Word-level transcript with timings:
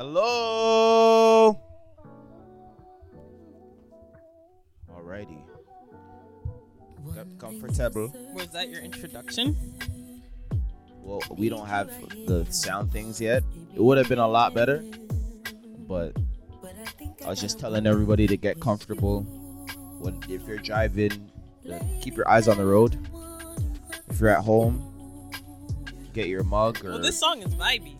Hello. 0.00 1.60
Alrighty. 4.90 5.42
Got 7.14 7.26
comfortable. 7.38 8.10
Was 8.32 8.48
that 8.52 8.70
your 8.70 8.80
introduction? 8.80 9.78
Well, 11.02 11.20
we 11.36 11.50
don't 11.50 11.66
have 11.66 11.90
the 12.26 12.46
sound 12.48 12.90
things 12.90 13.20
yet. 13.20 13.42
It 13.74 13.82
would 13.82 13.98
have 13.98 14.08
been 14.08 14.18
a 14.18 14.26
lot 14.26 14.54
better, 14.54 14.82
but 15.86 16.16
I 17.22 17.28
was 17.28 17.38
just 17.38 17.60
telling 17.60 17.86
everybody 17.86 18.26
to 18.26 18.38
get 18.38 18.58
comfortable. 18.58 19.20
When 20.00 20.18
if 20.30 20.48
you're 20.48 20.56
driving, 20.56 21.30
uh, 21.70 21.78
keep 22.00 22.16
your 22.16 22.26
eyes 22.26 22.48
on 22.48 22.56
the 22.56 22.64
road. 22.64 22.96
If 24.08 24.18
you're 24.18 24.30
at 24.30 24.44
home, 24.44 25.30
get 26.14 26.28
your 26.28 26.42
mug 26.42 26.82
or 26.86 26.92
Well, 26.92 27.00
this 27.00 27.20
song 27.20 27.42
is 27.42 27.54
vibey. 27.54 27.99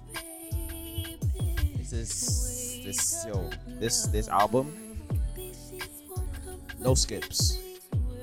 This 1.90 2.80
this 2.84 3.26
yo 3.26 3.50
this 3.66 4.06
this 4.06 4.28
album. 4.28 4.96
No 6.78 6.94
skips. 6.94 7.58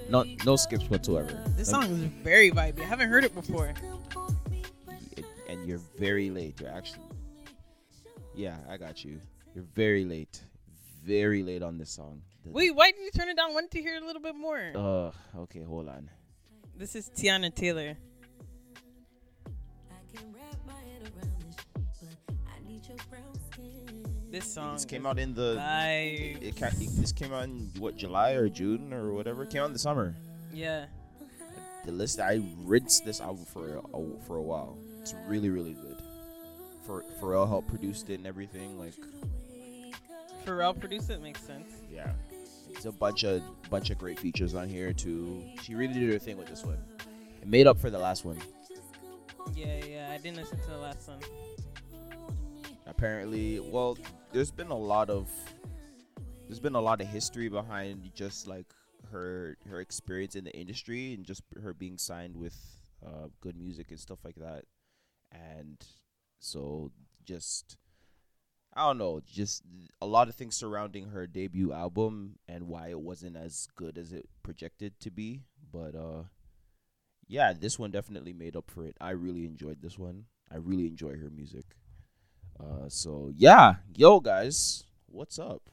No 0.09 0.23
no 0.45 0.55
skips 0.55 0.89
whatsoever. 0.89 1.44
This 1.58 1.70
song 1.70 1.84
is 1.84 1.99
very 2.23 2.49
vibey. 2.49 2.81
I 2.81 2.85
haven't 2.85 3.09
heard 3.09 3.25
it 3.25 3.35
before. 3.35 3.73
and 5.49 5.66
you're 5.67 5.81
very 5.99 6.30
late. 6.30 6.61
You're 6.61 6.72
actually 6.72 7.03
Yeah, 8.35 8.55
I 8.70 8.77
got 8.77 9.03
you. 9.03 9.20
You're 9.53 9.67
very 9.75 10.05
late. 10.05 10.41
Very 11.03 11.44
late 11.44 11.61
on 11.61 11.77
this 11.77 11.89
song. 11.89 12.22
Wait, 12.45 12.73
why 12.73 12.91
did 12.91 13.02
you 13.02 13.11
turn 13.11 13.27
it 13.27 13.36
down? 13.36 13.53
Wanted 13.53 13.72
to 13.72 13.81
hear 13.81 13.97
a 13.97 14.05
little 14.05 14.22
bit 14.22 14.36
more. 14.36 14.72
Uh, 14.73 15.11
okay, 15.41 15.63
hold 15.63 15.89
on. 15.89 16.09
This 16.77 16.95
is 16.95 17.09
Teyana 17.09 17.53
Taylor. 17.53 17.97
This 24.30 24.45
song. 24.53 24.73
This 24.73 24.86
came 24.86 25.06
out 25.06 25.20
in 25.20 25.33
the. 25.33 25.56
It 26.42 26.58
ca- 26.58 26.67
it- 26.67 26.95
this 26.97 27.11
came 27.11 27.33
out 27.33 27.44
in 27.45 27.72
what 27.80 27.95
July 27.95 28.31
or 28.31 28.50
June 28.50 28.92
or 28.94 29.14
whatever. 29.14 29.44
It 29.44 29.50
came 29.50 29.61
out 29.61 29.67
in 29.67 29.73
the 29.73 29.80
summer. 29.80 30.14
Yeah. 30.53 30.86
The 31.86 31.92
list 31.94 32.20
I 32.20 32.42
rinsed 32.58 33.05
this 33.05 33.22
album 33.22 33.45
for 33.45 33.75
a, 33.75 33.80
a- 33.98 34.20
for 34.28 34.36
a 34.38 34.42
while. 34.42 34.78
It's 35.02 35.14
really 35.28 35.50
really 35.50 35.73
good. 35.73 36.02
For 36.86 37.03
Pharrell 37.22 37.48
helped 37.48 37.70
produce 37.70 38.03
it 38.03 38.16
and 38.16 38.28
everything. 38.28 38.78
Like 38.78 38.94
Pharrell 40.45 40.78
produced 40.78 41.09
it. 41.09 41.22
Makes 41.22 41.42
sense. 41.42 41.72
yeah, 41.89 42.11
it's 42.70 42.86
a 42.86 42.92
bunch 42.92 43.23
of 43.23 43.42
bunch 43.70 43.89
of 43.89 43.98
great 43.98 44.20
features 44.20 44.53
on 44.55 44.67
here 44.67 44.92
too. 44.92 45.42
She 45.64 45.73
really 45.75 45.94
did 45.94 46.11
her 46.11 46.20
thing 46.20 46.38
with 46.38 46.48
this 46.48 46.64
one. 46.66 46.78
It 47.42 47.48
made 47.48 47.67
up 47.67 47.80
for 47.80 47.89
the 47.89 48.00
last 48.00 48.25
one. 48.25 48.38
Yeah, 49.55 49.80
yeah. 49.86 50.11
I 50.14 50.17
didn't 50.17 50.36
listen 50.38 50.59
to 50.59 50.70
the 50.70 50.78
last 50.78 51.08
one. 51.08 51.20
apparently 52.86 53.59
well 53.59 53.98
there's 54.31 54.52
been 54.52 54.72
a 54.72 54.78
lot 54.78 55.09
of 55.09 55.30
there's 56.47 56.59
been 56.59 56.75
a 56.75 56.81
lot 56.81 57.02
of 57.02 57.08
history 57.08 57.50
behind 57.50 58.11
just 58.14 58.47
like 58.47 58.67
her 59.11 59.58
her 59.70 59.80
experience 59.80 60.36
in 60.36 60.44
the 60.44 60.52
industry 60.52 61.14
and 61.14 61.25
just 61.25 61.44
her 61.61 61.73
being 61.73 61.97
signed 61.97 62.36
with 62.36 62.55
uh, 63.05 63.28
G.O.O.D. 63.42 63.58
Music 63.58 63.92
and 63.92 64.00
stuff 64.00 64.20
like 64.25 64.36
that. 64.36 64.66
And 65.31 65.78
so 66.39 66.92
just 67.25 67.78
i 68.73 68.86
don't 68.86 69.00
know 69.00 69.20
just 69.25 69.64
a 70.02 70.05
lot 70.05 70.30
of 70.30 70.36
things 70.36 70.55
surrounding 70.55 71.08
her 71.08 71.25
debut 71.28 71.73
album 71.73 72.36
and 72.48 72.67
why 72.67 72.89
it 72.89 73.00
wasn't 73.00 73.36
as 73.36 73.67
good 73.75 73.98
as 73.98 74.14
it 74.14 74.28
projected 74.44 75.00
to 75.00 75.09
be. 75.09 75.44
But 75.72 75.95
uh 75.95 76.23
yeah 77.28 77.53
this 77.53 77.80
one 77.80 77.92
definitely 77.92 78.33
made 78.33 78.55
up 78.55 78.70
for 78.70 78.86
it. 78.86 78.95
I 79.02 79.11
really 79.11 79.45
enjoyed 79.45 79.81
this 79.81 79.98
one. 79.98 80.25
I 80.52 80.58
really 80.58 80.88
enjoy 80.88 81.17
her 81.17 81.30
music 81.30 81.77
uh, 82.59 82.89
so 82.89 83.31
yeah, 83.36 83.75
yo 83.95 84.19
guys, 84.19 84.83
what's 85.08 85.39
up? 85.39 85.69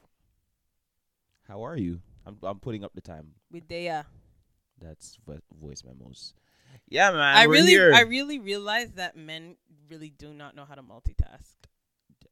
How 1.47 1.65
are 1.65 1.77
you? 1.77 2.01
I'm 2.25 2.37
I'm 2.43 2.59
putting 2.59 2.83
up 2.83 2.93
the 2.93 3.01
time. 3.01 3.31
With 3.51 3.67
Dea. 3.67 4.01
That's 4.81 5.17
vo- 5.25 5.39
voice 5.59 5.83
memos. 5.85 6.33
Yeah, 6.89 7.11
man. 7.11 7.19
I 7.19 7.43
really, 7.43 7.71
here. 7.71 7.93
I 7.93 8.01
really 8.01 8.39
realize 8.39 8.91
that 8.93 9.15
men 9.15 9.55
really 9.89 10.09
do 10.09 10.33
not 10.33 10.55
know 10.55 10.65
how 10.65 10.75
to 10.75 10.83
multitask. 10.83 11.55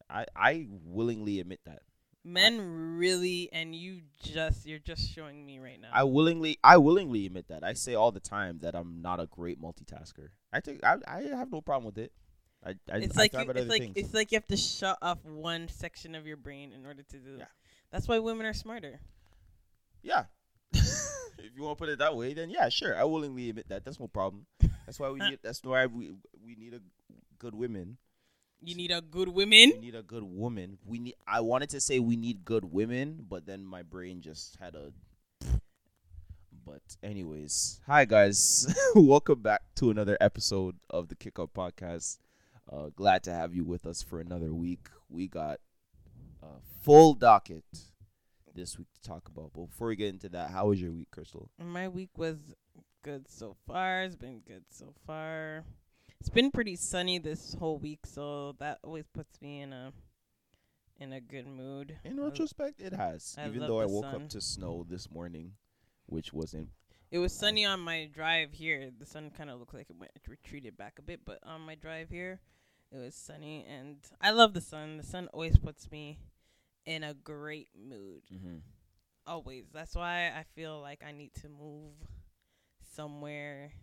I 0.10 0.26
I 0.36 0.68
willingly 0.84 1.40
admit 1.40 1.62
that. 1.66 1.84
Men 2.26 2.98
really, 2.98 3.50
and 3.52 3.76
you 3.76 4.02
just, 4.22 4.66
you're 4.66 4.80
just 4.80 5.12
showing 5.14 5.46
me 5.46 5.60
right 5.60 5.80
now. 5.80 5.90
I 5.92 6.04
willingly 6.04 6.58
I 6.64 6.78
willingly 6.78 7.26
admit 7.26 7.50
that. 7.50 7.64
I 7.64 7.74
say 7.74 7.96
all 7.96 8.12
the 8.12 8.20
time 8.20 8.60
that 8.62 8.76
I'm 8.76 9.02
not 9.02 9.20
a 9.20 9.26
great 9.26 9.62
multitasker. 9.62 10.30
I 10.52 10.60
think 10.60 10.84
I 10.84 10.98
I 11.08 11.22
have 11.36 11.52
no 11.52 11.62
problem 11.62 11.86
with 11.86 11.98
it. 11.98 12.14
I, 12.66 12.70
I 12.92 12.98
it's 12.98 13.18
I 13.18 13.22
like 13.22 13.34
you, 13.34 13.40
it's 13.42 13.70
like 13.70 13.82
things. 13.82 13.94
it's 13.98 14.14
like 14.14 14.32
you 14.32 14.38
have 14.38 14.48
to 14.48 14.58
shut 14.58 14.98
off 15.02 15.24
one 15.26 15.68
section 15.68 16.16
of 16.16 16.26
your 16.26 16.38
brain 16.38 16.72
in 16.72 16.86
order 16.86 17.04
to 17.04 17.18
do 17.18 17.32
Yeah. 17.32 17.38
that. 17.40 17.52
That's 17.92 18.08
why 18.08 18.20
women 18.20 18.46
are 18.46 18.54
smarter. 18.54 19.00
yeah. 20.02 20.26
if 20.74 21.52
you 21.56 21.62
want 21.64 21.78
to 21.78 21.82
put 21.84 21.90
it 21.90 22.00
that 22.00 22.16
way, 22.16 22.34
then 22.34 22.50
yeah, 22.50 22.70
sure. 22.70 22.98
I 22.98 23.04
willingly 23.04 23.50
admit 23.50 23.70
that. 23.70 23.86
That's 23.86 24.00
no 24.00 24.08
problem. 24.08 24.46
That's 24.86 25.00
why 25.00 25.10
we 25.12 25.20
need. 25.20 25.40
That's 25.44 25.62
why 25.64 25.86
we 25.86 26.12
we 26.44 26.56
need 26.56 26.74
a 26.74 26.80
good 27.38 27.54
women. 27.54 27.98
You 28.66 28.76
need 28.76 28.92
a 28.92 29.02
good 29.02 29.28
women. 29.30 29.74
We 29.76 29.80
need 29.80 29.96
a 29.96 30.02
good 30.02 30.24
woman. 30.24 30.78
We 30.86 30.98
need. 31.00 31.16
I 31.28 31.42
wanted 31.42 31.70
to 31.72 31.82
say 31.82 32.00
we 32.00 32.16
need 32.16 32.46
good 32.46 32.66
women, 32.72 33.26
but 33.30 33.46
then 33.46 33.66
my 33.66 33.84
brain 33.84 34.22
just 34.22 34.58
had 34.60 34.74
a. 34.76 34.94
But 36.66 36.82
anyways, 37.04 37.82
hi 37.86 38.06
guys, 38.06 38.74
welcome 38.96 39.42
back 39.42 39.62
to 39.76 39.92
another 39.92 40.18
episode 40.22 40.78
of 40.90 41.10
the 41.10 41.16
Kick 41.16 41.38
Up 41.38 41.54
Podcast. 41.54 42.20
Uh, 42.72 42.90
glad 42.96 43.24
to 43.24 43.34
have 43.34 43.54
you 43.54 43.64
with 43.64 43.86
us 43.86 44.02
for 44.02 44.20
another 44.20 44.54
week. 44.54 44.88
We 45.10 45.28
got 45.28 45.60
a 46.42 46.48
full 46.84 47.14
docket 47.14 47.66
this 48.56 48.78
week 48.78 48.88
to 48.94 49.02
talk 49.08 49.28
about. 49.28 49.52
But 49.54 49.68
before 49.68 49.88
we 49.88 49.96
get 49.96 50.14
into 50.14 50.30
that, 50.30 50.50
how 50.50 50.68
was 50.68 50.82
your 50.82 50.92
week, 50.92 51.12
Crystal? 51.12 51.50
My 51.60 51.88
week 51.88 52.18
was 52.18 52.38
good 53.04 53.28
so 53.28 53.56
far. 53.68 54.04
It's 54.04 54.16
been 54.16 54.42
good 54.48 54.64
so 54.70 54.94
far. 55.06 55.66
It's 56.20 56.30
been 56.30 56.52
pretty 56.52 56.78
sunny 56.78 57.18
this 57.20 57.54
whole 57.60 57.78
week, 57.78 58.06
so 58.06 58.56
that 58.60 58.80
always 58.84 59.06
puts 59.14 59.42
me 59.42 59.60
in 59.62 59.74
a 59.74 59.92
in 61.00 61.12
a 61.12 61.20
good 61.20 61.48
mood. 61.48 61.98
In 62.06 62.20
retrospect, 62.20 62.80
it 62.80 62.94
has. 62.94 63.36
I 63.38 63.48
Even 63.48 63.68
though 63.68 63.82
I 63.82 63.86
woke 63.86 64.06
sun. 64.06 64.16
up 64.16 64.30
to 64.30 64.40
snow 64.40 64.86
this 64.88 65.12
morning, 65.12 65.54
which 66.06 66.32
wasn't. 66.32 66.70
It 67.14 67.20
was 67.20 67.32
sunny 67.32 67.64
on 67.64 67.80
my 67.80 68.10
drive 68.12 68.54
here. 68.54 68.90
The 68.98 69.06
sun 69.06 69.30
kind 69.30 69.52
of 69.52 69.60
looked 69.60 69.76
like 69.76 69.88
it 69.92 69.96
went 70.00 70.12
it 70.16 70.28
retreated 70.28 70.76
back 70.76 70.98
a 70.98 71.04
bit, 71.04 71.20
but 71.24 71.38
on 71.44 71.62
my 71.62 71.76
drive 71.76 72.10
here, 72.10 72.40
it 72.92 72.98
was 72.98 73.14
sunny, 73.14 73.64
and 73.70 73.98
I 74.20 74.32
love 74.32 74.56
the 74.56 74.62
sun. 74.62 74.98
The 74.98 75.04
sun 75.04 75.30
always 75.32 75.56
puts 75.60 75.92
me 75.92 76.18
in 76.88 77.04
a 77.04 77.14
great 77.14 77.70
mood. 77.78 78.24
Mm-hmm. 78.34 78.58
Always. 79.28 79.66
That's 79.72 79.94
why 79.94 80.30
I 80.36 80.44
feel 80.56 80.82
like 80.82 81.04
I 81.08 81.12
need 81.12 81.36
to 81.44 81.50
move 81.50 81.94
somewhere 82.96 83.74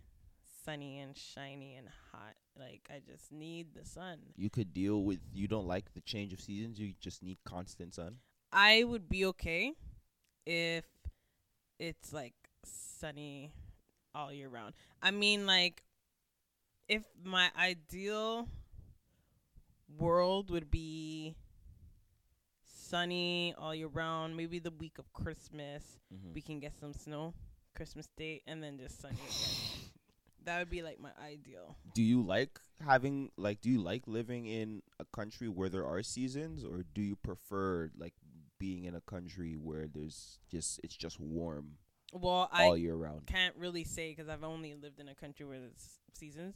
sunny 0.65 0.99
and 0.99 1.15
shiny 1.15 1.75
and 1.75 1.87
hot. 2.11 2.35
Like 2.59 2.89
I 2.89 2.99
just 2.99 3.31
need 3.31 3.67
the 3.73 3.85
sun. 3.85 4.17
You 4.35 4.49
could 4.49 4.73
deal 4.73 5.05
with. 5.05 5.19
You 5.33 5.47
don't 5.47 5.67
like 5.67 5.93
the 5.93 6.01
change 6.01 6.33
of 6.33 6.41
seasons. 6.41 6.81
You 6.81 6.91
just 6.99 7.23
need 7.23 7.37
constant 7.45 7.95
sun. 7.95 8.17
I 8.51 8.83
would 8.83 9.07
be 9.07 9.23
okay 9.27 9.71
if 10.45 10.83
it's 11.79 12.11
like 12.11 12.33
sunny 12.65 13.51
all 14.13 14.31
year 14.33 14.49
round. 14.49 14.73
I 15.01 15.11
mean, 15.11 15.45
like, 15.45 15.83
if 16.87 17.03
my 17.23 17.49
ideal 17.57 18.47
world 19.97 20.49
would 20.49 20.69
be 20.71 21.35
sunny 22.63 23.53
all 23.57 23.73
year 23.73 23.87
round, 23.87 24.35
maybe 24.35 24.59
the 24.59 24.71
week 24.71 24.97
of 24.99 25.11
Christmas, 25.13 25.83
Mm-hmm. 26.13 26.33
we 26.33 26.41
can 26.41 26.59
get 26.59 26.73
some 26.77 26.91
snow, 26.93 27.33
Christmas 27.73 28.05
Day, 28.17 28.41
and 28.45 28.61
then 28.61 28.77
just 28.77 29.01
sunny 29.01 29.15
again. 29.15 29.89
That 30.43 30.57
would 30.57 30.71
be 30.71 30.81
like 30.81 30.99
my 30.99 31.11
ideal. 31.23 31.77
Do 31.93 32.01
you 32.01 32.23
like 32.23 32.59
having 32.83 33.29
like? 33.37 33.61
Do 33.61 33.69
you 33.69 33.79
like 33.79 34.07
living 34.07 34.47
in 34.47 34.81
a 34.99 35.05
country 35.05 35.47
where 35.47 35.69
there 35.69 35.85
are 35.85 36.01
seasons, 36.01 36.65
or 36.65 36.83
do 36.95 37.01
you 37.03 37.15
prefer 37.15 37.91
like 37.95 38.15
being 38.57 38.85
in 38.85 38.95
a 38.95 39.01
country 39.01 39.53
where 39.53 39.85
there's 39.87 40.39
just 40.49 40.79
it's 40.83 40.97
just 40.97 41.19
warm 41.19 41.77
Well, 42.11 42.49
all 42.51 42.73
I 42.73 42.75
year 42.75 42.95
round? 42.95 43.25
can't 43.25 43.55
really 43.55 43.83
say 43.83 44.09
because 44.09 44.29
I've 44.29 44.43
only 44.43 44.73
lived 44.75 44.99
in 44.99 45.07
a 45.07 45.15
country 45.15 45.45
where 45.45 45.59
there's 45.59 45.99
seasons. 46.13 46.55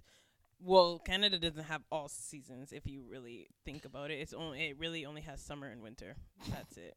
Well, 0.61 0.99
Canada 0.99 1.37
doesn't 1.37 1.65
have 1.65 1.81
all 1.91 2.07
seasons. 2.07 2.71
If 2.71 2.87
you 2.87 3.03
really 3.09 3.47
think 3.65 3.85
about 3.85 4.11
it, 4.11 4.15
it's 4.15 4.33
only 4.33 4.69
it 4.69 4.77
really 4.79 5.05
only 5.05 5.21
has 5.21 5.41
summer 5.41 5.67
and 5.67 5.81
winter. 5.81 6.15
That's 6.49 6.77
it. 6.77 6.95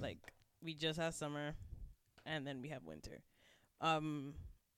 Like 0.00 0.18
we 0.62 0.74
just 0.74 0.98
have 0.98 1.14
summer, 1.14 1.54
and 2.26 2.46
then 2.46 2.60
we 2.62 2.68
have 2.68 2.84
winter. 2.84 3.22
Um, 3.80 4.34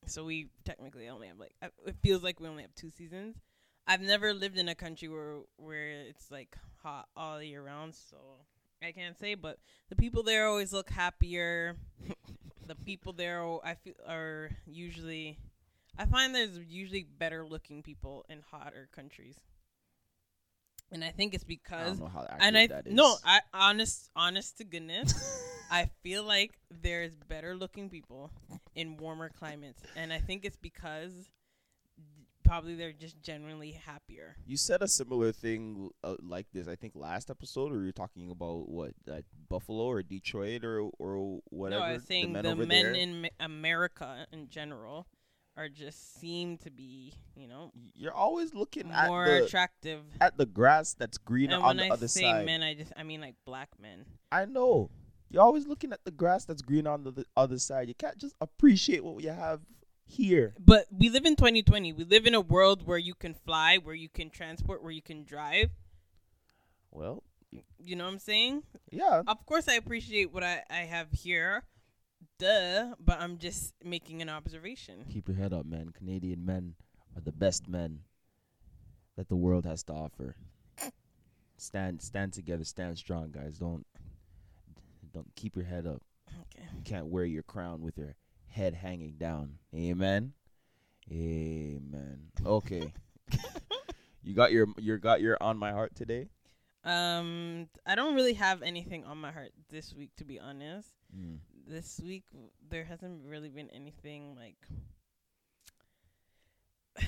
so 0.07 0.25
we 0.25 0.49
technically 0.65 1.09
only 1.09 1.29
have 1.29 1.39
like 1.39 1.55
uh, 1.63 1.69
it 1.87 1.97
feels 2.03 2.23
like 2.23 2.41
we 2.41 2.49
only 2.49 2.63
have 2.63 2.75
two 2.75 2.91
seasons. 2.91 3.37
I've 3.87 4.01
never 4.01 4.33
lived 4.33 4.59
in 4.59 4.69
a 4.69 4.75
country 4.75 5.09
where 5.09 5.39
where 5.57 5.89
it's 6.09 6.31
like 6.31 6.57
hot 6.83 7.09
all 7.17 7.43
year 7.43 7.63
round, 7.63 7.95
so 7.95 8.17
I 8.83 8.93
can't 8.93 9.19
say. 9.19 9.35
But 9.35 9.59
the 9.89 9.97
people 9.97 10.23
there 10.23 10.47
always 10.47 10.73
look 10.73 10.91
happier. 10.91 11.77
the 12.67 12.75
people 12.75 13.13
there, 13.13 13.43
are- 13.43 13.61
I 13.65 13.75
feel, 13.75 13.95
are 14.07 14.51
usually. 14.67 15.39
I 15.99 16.07
find 16.07 16.35
there's 16.35 16.59
usually 16.69 17.05
better 17.19 17.45
looking 17.47 17.83
people 17.83 18.25
in 18.29 18.43
hotter 18.51 18.89
countries. 18.93 19.37
and 20.93 21.05
I 21.05 21.11
think 21.11 21.35
it's 21.35 21.45
I 21.45 21.47
because 21.47 21.99
don't 21.99 22.01
know 22.01 22.07
how 22.13 22.27
and 22.41 22.57
I 22.57 22.67
that 22.69 22.87
is. 22.87 22.95
no, 22.95 23.17
I 23.25 23.41
honest 23.53 24.11
honest 24.17 24.59
to 24.59 24.65
goodness, 24.65 25.13
I 25.71 25.91
feel 26.03 26.25
like 26.25 26.59
there's 26.71 27.15
better 27.29 27.55
looking 27.55 27.91
people 27.91 28.31
in 28.75 28.97
warmer 28.97 29.29
climates, 29.31 29.83
and 29.97 30.13
I 30.13 30.19
think 30.19 30.45
it's 30.45 30.57
because 30.57 31.13
probably 32.51 32.75
they're 32.75 32.93
just 32.93 33.23
generally 33.23 33.73
happier. 33.73 34.37
You 34.45 34.57
said 34.57 34.83
a 34.83 34.89
similar 34.89 35.31
thing 35.31 35.91
uh, 36.03 36.17
like 36.21 36.47
this. 36.53 36.67
I 36.67 36.75
think 36.75 36.95
last 36.97 37.31
episode, 37.31 37.71
or 37.73 37.77
you 37.81 37.87
were 37.87 37.93
talking 37.93 38.31
about 38.31 38.69
what 38.69 38.93
uh, 39.11 39.21
Buffalo 39.49 39.85
or 39.85 40.03
Detroit 40.03 40.65
or 40.65 40.91
or 40.99 41.41
whatever. 41.51 41.81
no, 41.81 41.87
I 41.87 41.93
was 41.95 42.05
saying 42.05 42.33
men 42.33 42.43
the 42.43 42.57
men 42.57 42.95
in 42.97 43.29
America 43.39 44.27
in 44.33 44.49
general 44.49 45.07
are 45.57 45.69
just 45.69 46.19
seem 46.19 46.57
to 46.59 46.71
be, 46.71 47.13
you 47.37 47.47
know, 47.47 47.71
You're 47.95 48.15
always 48.15 48.55
looking 48.55 48.91
at 48.91 49.09
more 49.09 49.27
the 49.27 49.45
attractive. 49.45 50.01
at 50.21 50.37
the 50.37 50.47
grass 50.47 50.95
that's 50.95 51.19
green 51.19 51.53
And 51.53 51.63
on 51.63 51.77
the 51.77 51.87
I 51.87 51.91
other 51.91 52.09
say 52.09 52.23
side. 52.23 52.47
men, 52.47 52.63
I 52.63 52.75
just 52.75 52.93
I 52.97 53.03
mean 53.05 53.21
like 53.21 53.35
black 53.45 53.69
men. 53.81 54.07
I 54.33 54.45
know. 54.47 54.91
You're 55.29 55.43
always 55.43 55.67
looking 55.69 55.93
at 55.93 56.05
the 56.05 56.11
grass 56.11 56.45
that's 56.45 56.63
green 56.63 56.87
on 56.89 57.05
the, 57.05 57.13
the 57.13 57.25
other 57.37 57.59
side. 57.59 57.87
You 57.89 57.95
can't 57.95 58.19
just 58.19 58.35
appreciate 58.41 59.05
what 59.05 59.23
you 59.23 59.31
have 59.31 59.61
here. 60.11 60.55
But 60.59 60.87
we 60.91 61.09
live 61.09 61.25
in 61.25 61.37
2020. 61.37 61.93
We 61.93 62.05
live 62.05 62.27
in 62.27 62.35
a 62.35 62.41
world 62.41 62.87
where 62.87 62.99
you 62.99 63.15
can 63.15 63.35
fly, 63.35 63.79
where 63.79 63.95
you 63.95 64.09
can 64.09 64.29
transport, 64.31 64.83
where 64.83 64.93
you 64.93 65.03
can 65.03 65.25
drive. 65.25 65.71
Well, 66.91 67.23
You 67.79 67.97
know 67.97 68.05
what 68.05 68.13
I'm 68.13 68.19
saying? 68.19 68.63
yeah. 68.91 69.23
Of 69.27 69.47
course, 69.47 69.69
I 69.69 69.75
appreciate 69.75 70.33
what 70.33 70.43
I, 70.45 70.63
I 70.71 70.79
have 70.89 71.09
here. 71.13 71.65
Duh. 72.39 72.95
But 72.99 73.21
I'm 73.21 73.39
just 73.39 73.75
making 73.85 74.21
an 74.23 74.29
observation. 74.29 75.05
Keep 75.11 75.29
your 75.29 75.37
head 75.37 75.53
up, 75.53 75.67
man. 75.67 75.91
Canadian 75.97 76.45
men 76.45 76.75
are 77.17 77.23
the 77.23 77.33
best 77.33 77.69
men 77.69 78.01
that 79.17 79.29
the 79.29 79.37
world 79.37 79.65
has 79.67 79.83
to 79.85 79.93
offer. 79.93 80.37
Stand 81.57 82.01
stand 82.01 82.33
together, 82.33 82.65
stand 82.65 82.97
strong, 82.97 83.31
guys. 83.31 83.59
Don't 83.59 83.85
don't 85.13 85.31
keep 85.37 85.57
your 85.57 85.67
head 85.67 85.87
up. 85.87 86.03
Okay. 86.29 86.65
You 86.75 86.83
can't 86.85 87.07
wear 87.07 87.25
your 87.27 87.43
crown 87.43 87.83
with 87.83 87.99
your 87.99 88.15
head 88.51 88.75
hanging 88.75 89.15
down. 89.19 89.55
Amen. 89.75 90.33
Amen. 91.11 92.31
Okay. 92.45 92.93
you 94.23 94.35
got 94.35 94.53
your 94.53 94.67
you 94.79 94.97
got 94.99 95.21
your 95.21 95.37
on 95.41 95.57
my 95.59 95.73
heart 95.73 95.95
today? 95.95 96.29
Um, 96.85 97.69
I 97.87 97.95
don't 97.95 98.15
really 98.15 98.35
have 98.35 98.63
anything 98.63 99.05
on 99.05 99.19
my 99.19 99.31
heart 99.33 99.51
this 99.69 99.95
week, 99.95 100.11
to 100.17 100.25
be 100.25 100.39
honest. 100.41 100.89
Mm. 101.17 101.39
This 101.67 102.01
week, 102.03 102.25
there 102.69 102.85
hasn't 102.85 103.25
really 103.27 103.51
been 103.51 103.69
anything 103.71 104.35
like. 104.37 104.57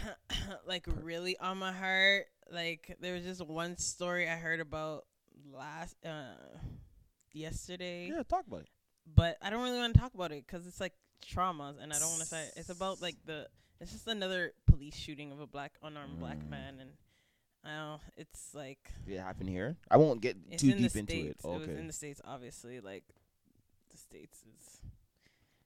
like 0.67 0.87
really 1.03 1.37
on 1.39 1.59
my 1.59 1.73
heart 1.73 2.27
like 2.51 2.97
there 3.01 3.15
was 3.15 3.25
just 3.25 3.45
one 3.45 3.77
story 3.77 4.29
i 4.29 4.37
heard 4.37 4.61
about 4.61 5.05
last 5.53 5.97
uh 6.07 6.35
yesterday 7.33 8.07
Yeah, 8.09 8.23
talk 8.23 8.47
about 8.47 8.61
it. 8.63 8.69
but 9.15 9.37
I 9.43 9.51
don't 9.51 9.63
really 9.63 9.79
want 9.79 9.95
to 9.95 10.01
talk 10.01 10.15
about 10.15 10.33
it 10.33 10.47
because 10.47 10.67
it's 10.67 10.81
like 10.81 10.93
traumas, 11.27 11.83
and 11.83 11.93
I 11.93 11.99
don't 11.99 12.09
want 12.11 12.21
to 12.23 12.27
say 12.27 12.49
it's 12.57 12.69
about 12.71 13.01
like 13.03 13.17
the. 13.25 13.49
It's 13.81 13.91
just 13.93 14.07
another 14.07 14.53
police 14.67 14.95
shooting 14.97 15.33
of 15.33 15.41
a 15.41 15.47
black 15.47 15.73
unarmed 15.83 16.21
black 16.21 16.39
Mm. 16.39 16.51
man, 16.51 16.75
and 16.81 16.91
I 17.65 17.77
don't. 17.77 18.01
It's 18.17 18.55
like 18.55 18.79
Did 19.07 19.15
it 19.17 19.21
happen 19.21 19.47
here? 19.49 19.77
I 19.91 19.97
won't 19.97 20.21
get 20.21 20.37
too 20.59 20.71
in 20.71 20.79
deep 20.79 20.95
into 20.97 21.27
it. 21.31 21.37
Okay. 21.45 21.59
was 21.59 21.69
in 21.69 21.87
the 21.89 21.93
states, 21.93 22.21
obviously. 22.25 22.81
Like 22.81 23.05
the 23.91 23.97
states 23.99 24.39
is 24.43 24.81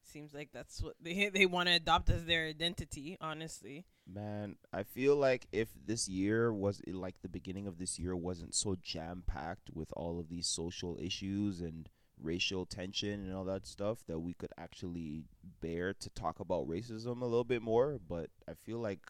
seems 0.04 0.32
like 0.32 0.50
that's 0.52 0.82
what 0.82 0.94
they 1.00 1.28
they 1.34 1.44
want 1.46 1.68
to 1.68 1.74
adopt 1.74 2.08
as 2.10 2.24
their 2.24 2.46
identity. 2.46 3.18
Honestly, 3.20 3.84
Man, 4.08 4.56
I 4.72 4.82
feel 4.84 5.16
like 5.16 5.46
if 5.52 5.68
this 5.84 6.08
year 6.08 6.52
was 6.52 6.80
like 6.86 7.16
the 7.22 7.28
beginning 7.28 7.66
of 7.66 7.76
this 7.78 7.98
year 7.98 8.14
wasn't 8.16 8.54
so 8.54 8.76
jam 8.80 9.24
packed 9.26 9.68
with 9.74 9.88
all 9.94 10.18
of 10.20 10.28
these 10.28 10.46
social 10.46 10.96
issues 11.00 11.60
and 11.60 11.88
racial 12.22 12.66
tension 12.66 13.20
and 13.26 13.34
all 13.34 13.44
that 13.44 13.66
stuff, 13.66 13.98
that 14.06 14.18
we 14.18 14.34
could 14.34 14.52
actually 14.58 15.24
bear 15.60 15.94
to 15.94 16.10
talk 16.10 16.40
about 16.40 16.68
racism 16.68 17.22
a 17.22 17.26
little 17.26 17.44
bit 17.44 17.62
more. 17.62 17.98
But 18.08 18.30
I 18.48 18.54
feel 18.54 18.78
like, 18.78 19.00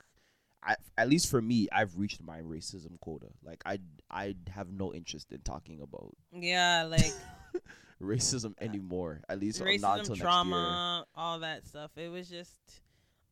I 0.62 0.76
at 0.98 1.08
least 1.08 1.30
for 1.30 1.40
me, 1.40 1.68
I've 1.72 1.96
reached 1.96 2.22
my 2.22 2.40
racism 2.40 2.98
quota. 3.00 3.28
Like 3.44 3.62
I 3.64 3.78
I 4.10 4.34
have 4.50 4.70
no 4.70 4.92
interest 4.92 5.32
in 5.32 5.40
talking 5.40 5.80
about 5.80 6.14
yeah, 6.32 6.84
like 6.84 7.12
racism 8.02 8.54
anymore. 8.60 9.20
At 9.28 9.40
least 9.40 9.60
not 9.60 10.00
until 10.00 10.16
racism, 10.16 10.20
trauma, 10.20 11.06
all 11.14 11.40
that 11.40 11.66
stuff. 11.66 11.90
It 11.96 12.08
was 12.08 12.28
just, 12.28 12.56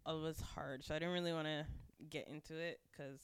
it 0.06 0.20
was 0.22 0.40
hard. 0.40 0.84
So 0.84 0.94
I 0.94 0.98
didn't 0.98 1.14
really 1.14 1.32
want 1.32 1.46
to 1.46 1.66
get 2.10 2.28
into 2.28 2.56
it 2.56 2.80
because 2.90 3.20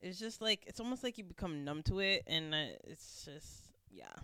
it's 0.00 0.18
just 0.18 0.40
like 0.40 0.64
it's 0.66 0.80
almost 0.80 1.02
like 1.02 1.18
you 1.18 1.24
become 1.24 1.64
numb 1.64 1.82
to 1.84 2.00
it, 2.00 2.24
and 2.26 2.54
uh, 2.54 2.76
it's 2.84 3.24
just 3.24 3.70
yeah. 3.90 4.14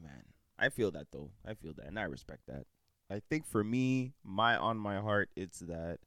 Man, 0.00 0.24
I 0.58 0.68
feel 0.68 0.90
that 0.92 1.08
though. 1.12 1.30
I 1.46 1.54
feel 1.54 1.72
that, 1.74 1.86
and 1.86 1.98
I 1.98 2.02
respect 2.04 2.42
that. 2.48 2.66
I 3.10 3.20
think 3.30 3.46
for 3.46 3.64
me, 3.64 4.12
my 4.24 4.56
on 4.56 4.76
my 4.78 4.98
heart, 5.00 5.30
it's 5.36 5.60
that. 5.60 5.98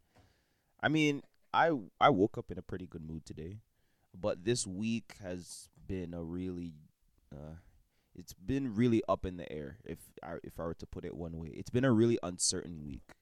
I 0.82 0.88
mean, 0.88 1.22
I 1.54 1.72
I 2.00 2.10
woke 2.10 2.38
up 2.38 2.52
in 2.52 2.58
a 2.58 2.62
pretty 2.62 2.88
good 2.88 3.04
mood 3.04 3.26
today, 3.26 3.60
but 4.20 4.46
this 4.46 4.66
week 4.68 5.16
has 5.22 5.70
been 5.88 6.14
a 6.14 6.24
really, 6.24 6.74
uh, 7.34 7.56
it's 8.16 8.34
been 8.34 8.76
really 8.76 9.02
up 9.10 9.26
in 9.26 9.38
the 9.38 9.52
air. 9.52 9.78
If 9.84 10.00
I 10.24 10.36
if 10.44 10.60
I 10.60 10.64
were 10.64 10.74
to 10.76 10.86
put 10.86 11.06
it 11.06 11.16
one 11.16 11.38
way, 11.38 11.50
it's 11.50 11.70
been 11.70 11.86
a 11.86 11.92
really 11.92 12.20
uncertain 12.24 12.84
week. 12.86 13.14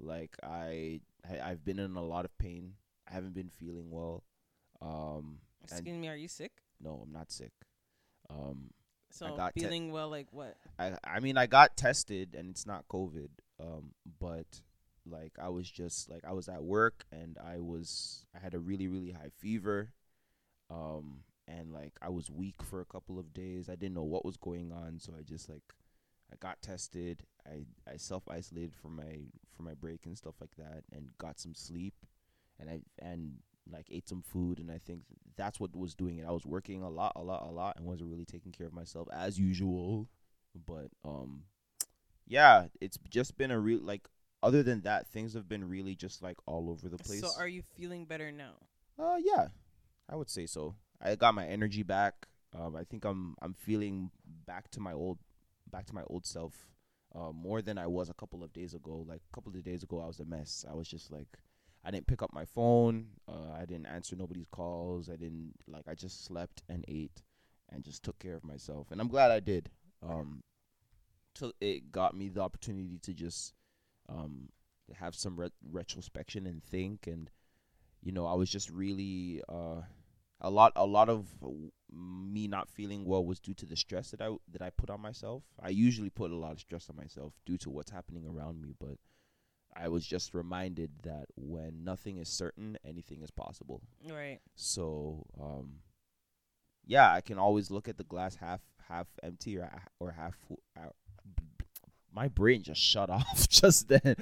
Like 0.00 0.36
I, 0.42 1.00
I 1.28 1.50
I've 1.50 1.64
been 1.64 1.78
in 1.78 1.94
a 1.96 2.02
lot 2.04 2.24
of 2.24 2.36
pain. 2.38 2.74
I 3.08 3.14
haven't 3.14 3.34
been 3.34 3.50
feeling 3.50 3.90
well. 3.90 4.24
Um, 4.80 5.38
and 5.60 5.70
Excuse 5.70 5.96
me, 5.96 6.08
are 6.08 6.16
you 6.16 6.28
sick? 6.28 6.52
no, 6.80 7.00
I'm 7.04 7.12
not 7.12 7.30
sick. 7.30 7.52
Um, 8.28 8.70
So 9.12 9.26
I 9.26 9.36
got 9.36 9.54
te- 9.54 9.60
feeling 9.60 9.92
well, 9.92 10.08
like 10.08 10.28
what? 10.32 10.56
I 10.78 10.94
I 11.04 11.20
mean 11.20 11.36
I 11.36 11.46
got 11.46 11.76
tested 11.76 12.34
and 12.34 12.50
it's 12.50 12.66
not 12.66 12.88
COVID. 12.88 13.28
Um, 13.60 13.92
but 14.18 14.62
like 15.06 15.32
I 15.40 15.50
was 15.50 15.70
just 15.70 16.10
like 16.10 16.24
I 16.26 16.32
was 16.32 16.48
at 16.48 16.62
work 16.62 17.04
and 17.12 17.36
I 17.38 17.60
was 17.60 18.24
I 18.34 18.42
had 18.42 18.54
a 18.54 18.58
really 18.58 18.88
really 18.88 19.12
high 19.12 19.30
fever. 19.38 19.92
Um, 20.70 21.20
and 21.46 21.72
like 21.72 21.92
I 22.00 22.08
was 22.08 22.30
weak 22.30 22.62
for 22.62 22.80
a 22.80 22.86
couple 22.86 23.18
of 23.18 23.34
days. 23.34 23.68
I 23.68 23.74
didn't 23.74 23.94
know 23.94 24.02
what 24.02 24.24
was 24.24 24.36
going 24.36 24.72
on, 24.72 24.98
so 24.98 25.12
I 25.18 25.22
just 25.22 25.48
like 25.48 25.74
I 26.32 26.36
got 26.40 26.62
tested. 26.62 27.24
I 27.46 27.64
I 27.90 27.96
self 27.96 28.22
isolated 28.28 28.74
for 28.74 28.88
my 28.88 29.26
for 29.54 29.62
my 29.62 29.74
break 29.74 30.06
and 30.06 30.16
stuff 30.16 30.36
like 30.40 30.56
that, 30.56 30.84
and 30.92 31.10
got 31.18 31.38
some 31.38 31.54
sleep, 31.54 31.94
and 32.58 32.70
I 32.70 32.80
and 32.98 33.34
like 33.70 33.86
ate 33.90 34.08
some 34.08 34.22
food, 34.22 34.58
and 34.58 34.70
I 34.70 34.78
think 34.78 35.02
that's 35.36 35.60
what 35.60 35.76
was 35.76 35.94
doing 35.94 36.18
it. 36.18 36.26
I 36.26 36.30
was 36.30 36.46
working 36.46 36.82
a 36.82 36.90
lot, 36.90 37.12
a 37.16 37.22
lot, 37.22 37.46
a 37.46 37.50
lot, 37.50 37.76
and 37.76 37.86
wasn't 37.86 38.10
really 38.10 38.24
taking 38.24 38.52
care 38.52 38.66
of 38.66 38.72
myself 38.72 39.08
as 39.12 39.38
usual. 39.38 40.08
But 40.66 40.88
um, 41.04 41.44
yeah, 42.26 42.66
it's 42.80 42.98
just 43.08 43.36
been 43.36 43.50
a 43.50 43.58
real 43.58 43.80
like. 43.80 44.08
Other 44.44 44.64
than 44.64 44.80
that, 44.80 45.06
things 45.06 45.34
have 45.34 45.48
been 45.48 45.68
really 45.68 45.94
just 45.94 46.20
like 46.20 46.36
all 46.46 46.68
over 46.68 46.88
the 46.88 46.98
place. 46.98 47.20
So 47.20 47.30
are 47.38 47.46
you 47.46 47.62
feeling 47.76 48.06
better 48.06 48.32
now? 48.32 48.54
Uh, 48.98 49.16
yeah, 49.22 49.48
I 50.08 50.16
would 50.16 50.28
say 50.28 50.46
so. 50.46 50.74
I 51.00 51.14
got 51.14 51.34
my 51.34 51.46
energy 51.46 51.84
back. 51.84 52.26
Um, 52.58 52.74
I 52.74 52.82
think 52.82 53.04
I'm 53.04 53.36
I'm 53.40 53.54
feeling 53.54 54.10
back 54.46 54.68
to 54.72 54.80
my 54.80 54.92
old 54.92 55.18
back 55.70 55.86
to 55.86 55.94
my 55.94 56.02
old 56.08 56.26
self. 56.26 56.54
Uh, 57.14 57.30
more 57.32 57.60
than 57.60 57.76
I 57.78 57.86
was 57.86 58.08
a 58.08 58.14
couple 58.14 58.42
of 58.42 58.52
days 58.52 58.74
ago. 58.74 59.04
Like 59.06 59.20
a 59.30 59.34
couple 59.34 59.54
of 59.54 59.62
days 59.62 59.82
ago, 59.82 60.00
I 60.00 60.06
was 60.06 60.20
a 60.20 60.24
mess. 60.24 60.64
I 60.68 60.74
was 60.74 60.88
just 60.88 61.12
like, 61.12 61.28
I 61.84 61.90
didn't 61.90 62.06
pick 62.06 62.22
up 62.22 62.32
my 62.32 62.44
phone. 62.44 63.06
Uh, 63.28 63.52
I 63.56 63.64
didn't 63.64 63.86
answer 63.86 64.14
nobody's 64.14 64.46
calls. 64.52 65.08
I 65.08 65.16
didn't 65.16 65.54
like. 65.66 65.88
I 65.88 65.94
just 65.94 66.24
slept 66.24 66.62
and 66.68 66.84
ate, 66.88 67.22
and 67.70 67.82
just 67.82 68.02
took 68.02 68.18
care 68.18 68.36
of 68.36 68.44
myself. 68.44 68.90
And 68.90 69.00
I'm 69.00 69.08
glad 69.08 69.30
I 69.30 69.40
did. 69.40 69.68
Um, 70.02 70.42
it 71.60 71.90
got 71.90 72.14
me 72.14 72.28
the 72.28 72.40
opportunity 72.40 72.98
to 73.02 73.12
just 73.12 73.54
um 74.08 74.48
have 74.94 75.14
some 75.14 75.38
re- 75.38 75.50
retrospection 75.70 76.46
and 76.46 76.62
think 76.62 77.06
and 77.06 77.30
you 78.02 78.12
know 78.12 78.26
i 78.26 78.34
was 78.34 78.50
just 78.50 78.68
really 78.70 79.42
uh 79.48 79.80
a 80.40 80.50
lot 80.50 80.72
a 80.76 80.84
lot 80.84 81.08
of 81.08 81.26
me 81.92 82.48
not 82.48 82.68
feeling 82.68 83.04
well 83.04 83.24
was 83.24 83.40
due 83.40 83.54
to 83.54 83.64
the 83.64 83.76
stress 83.76 84.10
that 84.10 84.20
i 84.20 84.28
that 84.50 84.60
i 84.60 84.70
put 84.70 84.90
on 84.90 85.00
myself 85.00 85.44
i 85.62 85.68
usually 85.68 86.10
put 86.10 86.30
a 86.30 86.36
lot 86.36 86.52
of 86.52 86.60
stress 86.60 86.90
on 86.90 86.96
myself 86.96 87.32
due 87.46 87.56
to 87.56 87.70
what's 87.70 87.90
happening 87.90 88.26
around 88.26 88.60
me 88.60 88.74
but 88.78 88.98
i 89.76 89.88
was 89.88 90.06
just 90.06 90.34
reminded 90.34 90.90
that 91.02 91.26
when 91.36 91.84
nothing 91.84 92.18
is 92.18 92.28
certain 92.28 92.76
anything 92.84 93.22
is 93.22 93.30
possible 93.30 93.80
Right. 94.08 94.40
so 94.54 95.24
um 95.40 95.76
yeah 96.84 97.12
i 97.12 97.20
can 97.20 97.38
always 97.38 97.70
look 97.70 97.88
at 97.88 97.96
the 97.96 98.04
glass 98.04 98.36
half 98.36 98.60
half 98.88 99.06
empty 99.22 99.58
or 99.58 99.70
or 100.00 100.10
half 100.12 100.34
full 100.48 100.58
uh, 100.76 100.88
my 102.14 102.28
brain 102.28 102.62
just 102.62 102.80
shut 102.80 103.08
off 103.18 103.48
just 103.48 103.88
then 103.88 104.16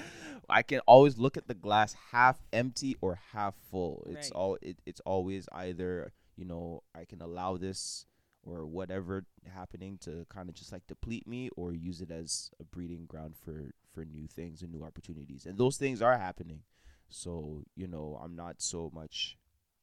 i 0.49 0.63
can 0.63 0.81
always 0.81 1.19
look 1.19 1.37
at 1.37 1.49
the 1.49 1.55
glass 1.55 1.95
half 2.13 2.39
empty 2.53 2.97
or 3.01 3.19
half 3.33 3.55
full 3.71 4.05
it's 4.09 4.31
Right. 4.31 4.39
all 4.39 4.59
it, 4.63 4.79
it's 4.87 5.01
always 5.07 5.49
either 5.53 6.13
you 6.37 6.45
know 6.45 6.83
i 6.95 7.05
can 7.05 7.21
allow 7.23 7.57
this 7.57 8.07
or 8.43 8.65
whatever 8.67 9.25
happening 9.53 9.99
to 9.99 10.25
kind 10.31 10.49
of 10.49 10.55
just 10.55 10.73
like 10.73 10.87
deplete 10.87 11.27
me 11.27 11.51
or 11.57 11.75
use 11.75 12.01
it 12.01 12.11
as 12.11 12.51
a 12.61 12.65
breeding 12.65 13.05
ground 13.07 13.35
for 13.37 13.71
for 13.93 14.05
new 14.05 14.27
things 14.27 14.63
and 14.63 14.73
new 14.73 14.85
opportunities 14.85 15.47
and 15.47 15.59
those 15.59 15.77
things 15.77 16.01
are 16.01 16.17
happening 16.17 16.61
so 17.09 17.63
you 17.75 17.87
know 17.87 18.19
i'm 18.23 18.37
not 18.37 18.57
so 18.59 18.91
much 18.95 19.37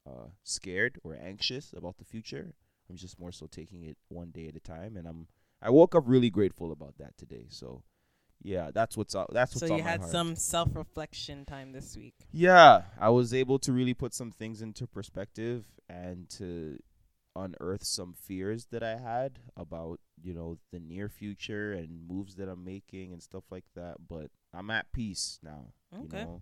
uh, 0.08 0.28
scared 0.44 1.00
or 1.04 1.18
anxious 1.22 1.74
about 1.76 1.98
the 1.98 2.06
future. 2.06 2.54
I'm 2.90 2.96
just 2.96 3.20
more 3.20 3.32
so 3.32 3.48
taking 3.48 3.84
it 3.84 3.98
one 4.08 4.32
day 4.32 4.48
at 4.48 4.56
a 4.56 4.60
time, 4.60 4.96
and 4.96 5.08
I'm 5.08 5.28
I 5.62 5.70
woke 5.70 5.96
up 5.96 6.04
really 6.06 6.30
grateful 6.30 6.72
about 6.72 6.98
that 7.00 7.18
today. 7.18 7.48
So, 7.50 7.84
yeah, 8.42 8.72
that's 8.74 8.96
what's 8.96 9.16
up. 9.16 9.30
That's 9.34 9.56
what's 9.56 9.68
so 9.68 9.74
on 9.74 9.80
you 9.80 9.84
had 9.84 10.06
some 10.06 10.36
self 10.36 10.70
reflection 10.74 11.46
time 11.46 11.72
this 11.74 11.98
week. 11.98 12.16
Yeah, 12.32 12.84
I 13.00 13.10
was 13.10 13.34
able 13.34 13.60
to 13.60 13.74
really 13.74 13.94
put 13.94 14.14
some 14.14 14.32
things 14.32 14.62
into 14.62 14.88
perspective 14.88 15.66
and 15.90 16.30
to 16.38 16.80
unearth 17.38 17.84
some 17.84 18.14
fears 18.14 18.66
that 18.72 18.82
I 18.84 18.98
had 18.98 19.40
about, 19.56 20.00
you 20.22 20.34
know, 20.34 20.58
the 20.72 20.80
near 20.80 21.08
future 21.10 21.74
and 21.74 22.08
moves 22.08 22.36
that 22.36 22.50
I'm 22.50 22.64
making 22.64 23.14
and 23.14 23.22
stuff 23.22 23.44
like 23.52 23.66
that. 23.76 23.96
But 24.10 24.32
I'm 24.54 24.70
at 24.72 24.92
peace 24.92 25.40
now. 25.44 25.74
Okay. 25.96 26.20
You 26.20 26.26
know, 26.26 26.42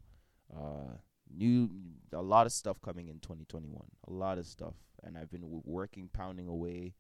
uh, 0.56 0.98
new 1.36 1.70
a 2.14 2.22
lot 2.22 2.46
of 2.46 2.52
stuff 2.54 2.82
coming 2.82 3.08
in 3.10 3.20
2021. 3.20 3.82
A 4.08 4.12
lot 4.12 4.38
of 4.38 4.46
stuff, 4.46 4.76
and 5.04 5.18
I've 5.18 5.32
been 5.32 5.42
w- 5.42 5.62
working, 5.66 6.10
pounding 6.14 6.48
away. 6.48 6.94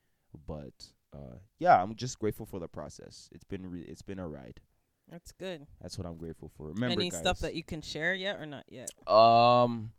But 0.48 0.92
uh, 1.14 1.38
yeah, 1.60 1.82
I'm 1.82 1.96
just 1.96 2.20
grateful 2.20 2.46
for 2.46 2.60
the 2.60 2.68
process. 2.68 3.30
It's 3.32 3.44
been 3.46 3.70
re- 3.70 3.86
it's 3.88 4.02
been 4.02 4.20
a 4.20 4.28
ride. 4.28 4.60
That's 5.10 5.32
good. 5.32 5.68
That's 5.82 5.98
what 6.00 6.08
I'm 6.08 6.18
grateful 6.18 6.52
for. 6.58 6.68
Remember, 6.70 7.00
Any 7.00 7.12
guys, 7.12 7.20
stuff 7.20 7.40
that 7.40 7.54
you 7.54 7.64
can 7.64 7.82
share 7.82 8.16
yet 8.16 8.40
or 8.40 8.46
not 8.48 8.66
yet? 8.68 8.90
um, 9.08 9.92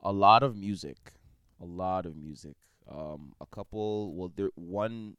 a 0.00 0.12
lot 0.12 0.42
of 0.44 0.56
music, 0.56 1.12
a 1.60 1.64
lot 1.66 2.06
of 2.06 2.16
music. 2.16 2.54
Um, 2.90 3.32
a 3.40 3.46
couple. 3.46 4.14
Well, 4.14 4.32
there 4.34 4.50
one 4.54 5.16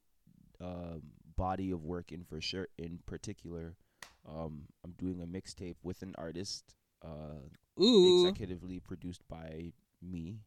um 0.61 1.01
body 1.35 1.71
of 1.71 1.83
work 1.83 2.11
in 2.11 2.23
for 2.23 2.41
sure. 2.41 2.67
In 2.77 2.99
particular, 3.05 3.75
um, 4.27 4.63
I'm 4.83 4.91
doing 4.97 5.21
a 5.21 5.27
mixtape 5.27 5.75
with 5.83 6.01
an 6.01 6.15
artist. 6.17 6.75
Uh, 7.03 7.81
Ooh, 7.81 8.25
executively 8.25 8.83
produced 8.83 9.21
by 9.29 9.71
me, 10.01 10.39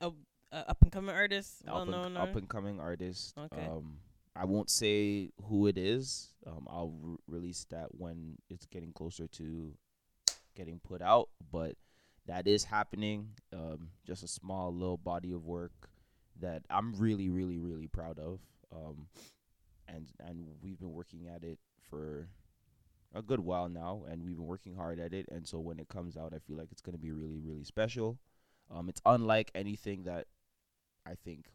uh, 0.00 0.10
up 0.52 0.82
and 0.82 0.92
coming 0.92 1.14
artist, 1.14 1.62
well 1.66 1.76
up 1.76 1.82
and, 1.82 1.90
known. 1.90 2.16
up 2.16 2.36
and 2.36 2.48
coming 2.48 2.80
artist. 2.80 3.34
Okay. 3.36 3.66
Um, 3.66 3.98
I 4.36 4.44
won't 4.44 4.70
say 4.70 5.30
who 5.48 5.66
it 5.66 5.76
is. 5.76 6.32
Um, 6.46 6.66
I'll 6.70 6.94
re- 7.02 7.16
release 7.26 7.66
that 7.70 7.88
when 7.90 8.36
it's 8.48 8.66
getting 8.66 8.92
closer 8.92 9.26
to 9.26 9.74
getting 10.56 10.78
put 10.78 11.02
out. 11.02 11.28
But 11.50 11.74
that 12.26 12.46
is 12.46 12.64
happening. 12.64 13.30
Um, 13.52 13.90
just 14.06 14.22
a 14.22 14.28
small 14.28 14.72
little 14.72 14.96
body 14.96 15.32
of 15.32 15.44
work 15.44 15.89
that 16.40 16.62
I'm 16.70 16.94
really, 16.94 17.28
really, 17.28 17.58
really 17.58 17.88
proud 17.88 18.18
of. 18.18 18.40
Um, 18.74 19.06
and 19.88 20.06
and 20.20 20.46
we've 20.62 20.78
been 20.78 20.92
working 20.92 21.28
at 21.28 21.42
it 21.42 21.58
for 21.88 22.28
a 23.14 23.22
good 23.22 23.40
while 23.40 23.68
now, 23.68 24.04
and 24.08 24.22
we've 24.22 24.36
been 24.36 24.46
working 24.46 24.74
hard 24.74 25.00
at 25.00 25.12
it. 25.12 25.26
And 25.30 25.46
so 25.46 25.58
when 25.58 25.78
it 25.78 25.88
comes 25.88 26.16
out, 26.16 26.32
I 26.34 26.38
feel 26.38 26.56
like 26.56 26.68
it's 26.70 26.82
gonna 26.82 26.98
be 26.98 27.10
really, 27.10 27.38
really 27.38 27.64
special. 27.64 28.18
Um, 28.70 28.88
it's 28.88 29.00
unlike 29.04 29.50
anything 29.54 30.04
that 30.04 30.26
I 31.06 31.14
think. 31.24 31.46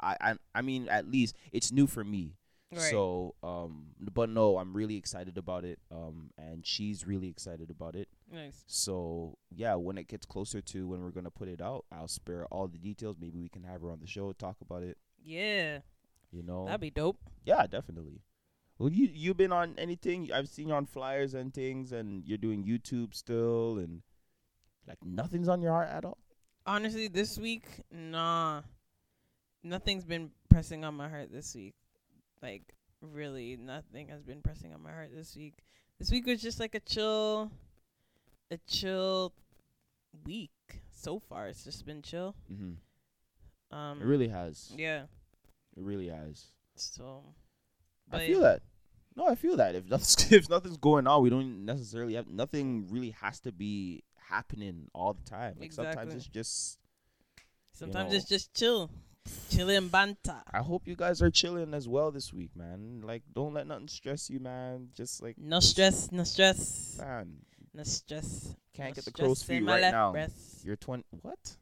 I, 0.00 0.16
I 0.20 0.34
I 0.54 0.62
mean, 0.62 0.88
at 0.88 1.10
least 1.10 1.36
it's 1.52 1.72
new 1.72 1.86
for 1.86 2.04
me. 2.04 2.34
Right. 2.74 2.90
So, 2.90 3.34
um, 3.42 3.86
but 4.12 4.28
no, 4.28 4.58
I'm 4.58 4.72
really 4.74 4.96
excited 4.96 5.38
about 5.38 5.64
it. 5.64 5.78
Um, 5.90 6.30
and 6.38 6.66
she's 6.66 7.06
really 7.06 7.28
excited 7.28 7.70
about 7.70 7.94
it. 7.96 8.08
nice. 8.32 8.64
So 8.66 9.38
yeah, 9.50 9.74
when 9.76 9.96
it 9.98 10.08
gets 10.08 10.26
closer 10.26 10.60
to 10.60 10.88
when 10.88 11.02
we're 11.02 11.10
gonna 11.10 11.30
put 11.30 11.48
it 11.48 11.60
out, 11.60 11.84
I'll 11.92 12.08
spare 12.08 12.46
all 12.46 12.66
the 12.68 12.78
details. 12.78 13.16
Maybe 13.20 13.38
we 13.40 13.48
can 13.48 13.64
have 13.64 13.80
her 13.82 13.90
on 13.90 14.00
the 14.00 14.06
show, 14.06 14.32
talk 14.32 14.56
about 14.60 14.82
it. 14.82 14.98
Yeah, 15.22 15.78
You 16.32 16.42
know, 16.42 16.66
that'd 16.66 16.80
be 16.80 16.90
dope. 16.90 17.18
yeah, 17.44 17.66
definitely. 17.66 18.20
Well, 18.78 18.90
you 18.90 19.08
you've 19.12 19.36
been 19.36 19.52
on 19.52 19.74
anything? 19.78 20.30
I've 20.32 20.48
seen 20.48 20.68
you 20.68 20.74
on 20.74 20.86
flyers 20.86 21.32
and 21.34 21.54
things, 21.54 21.92
and 21.92 22.24
you're 22.26 22.38
doing 22.38 22.64
YouTube 22.64 23.14
still, 23.14 23.78
and 23.78 24.02
like 24.86 24.98
nothing's 25.04 25.48
on 25.48 25.62
your 25.62 25.70
heart 25.72 25.88
at 25.90 26.04
all. 26.04 26.18
Honestly, 26.66 27.08
this 27.08 27.38
week, 27.38 27.66
nah, 27.92 28.62
nothing's 29.62 30.04
been 30.04 30.30
pressing 30.50 30.84
on 30.84 30.94
my 30.94 31.08
heart 31.08 31.30
this 31.32 31.54
week. 31.54 31.74
Like, 32.42 32.74
really, 33.00 33.56
nothing 33.56 34.08
has 34.08 34.22
been 34.22 34.42
pressing 34.42 34.72
on 34.72 34.82
my 34.82 34.90
heart 34.90 35.10
this 35.14 35.36
week. 35.36 35.54
This 35.98 36.10
week 36.10 36.26
was 36.26 36.42
just 36.42 36.60
like 36.60 36.74
a 36.74 36.80
chill, 36.80 37.50
a 38.50 38.58
chill 38.66 39.32
week 40.24 40.50
so 40.90 41.18
far. 41.18 41.48
It's 41.48 41.64
just 41.64 41.86
been 41.86 42.02
chill. 42.02 42.34
Mm-hmm. 42.52 43.76
Um, 43.76 44.00
It 44.00 44.04
really 44.04 44.28
has. 44.28 44.72
yeah. 44.76 45.02
It 45.76 45.82
really 45.82 46.08
has. 46.08 46.46
So, 46.76 47.24
I 48.12 48.26
feel 48.26 48.40
that. 48.40 48.62
No, 49.16 49.28
I 49.28 49.34
feel 49.34 49.56
that. 49.56 49.74
If 49.74 49.86
nothing's 49.90 50.32
if 50.32 50.48
nothing's 50.48 50.76
going 50.76 51.06
on, 51.06 51.22
we 51.22 51.30
don't 51.30 51.64
necessarily 51.64 52.14
have 52.14 52.28
nothing. 52.28 52.86
Really 52.90 53.10
has 53.10 53.40
to 53.40 53.52
be 53.52 54.04
happening 54.28 54.88
all 54.92 55.14
the 55.14 55.28
time. 55.28 55.54
Like 55.58 55.72
sometimes 55.72 56.14
it's 56.14 56.26
just. 56.26 56.78
sometimes 57.72 58.10
know. 58.10 58.16
it's 58.16 58.28
just 58.28 58.54
chill, 58.54 58.90
chilling 59.50 59.88
banta. 59.88 60.42
I 60.52 60.58
hope 60.62 60.86
you 60.86 60.96
guys 60.96 61.22
are 61.22 61.30
chilling 61.30 61.74
as 61.74 61.88
well 61.88 62.10
this 62.10 62.32
week, 62.32 62.50
man. 62.56 63.02
Like, 63.04 63.22
don't 63.32 63.54
let 63.54 63.66
nothing 63.66 63.88
stress 63.88 64.28
you, 64.30 64.40
man. 64.40 64.88
Just 64.94 65.22
like 65.22 65.36
No 65.38 65.60
stress, 65.60 66.10
no 66.12 66.24
stress, 66.24 66.96
man, 66.98 67.36
no 67.72 67.82
stress. 67.84 68.54
can't 68.74 68.90
no 68.90 68.94
get 68.94 69.04
the 69.04 69.12
crow's 69.12 69.42
feet 69.42 69.64
right 69.64 69.80
now. 69.92 70.12
breast. 70.12 70.64
You're 70.64 70.76
twenty. 70.76 71.04
What? 71.22 71.56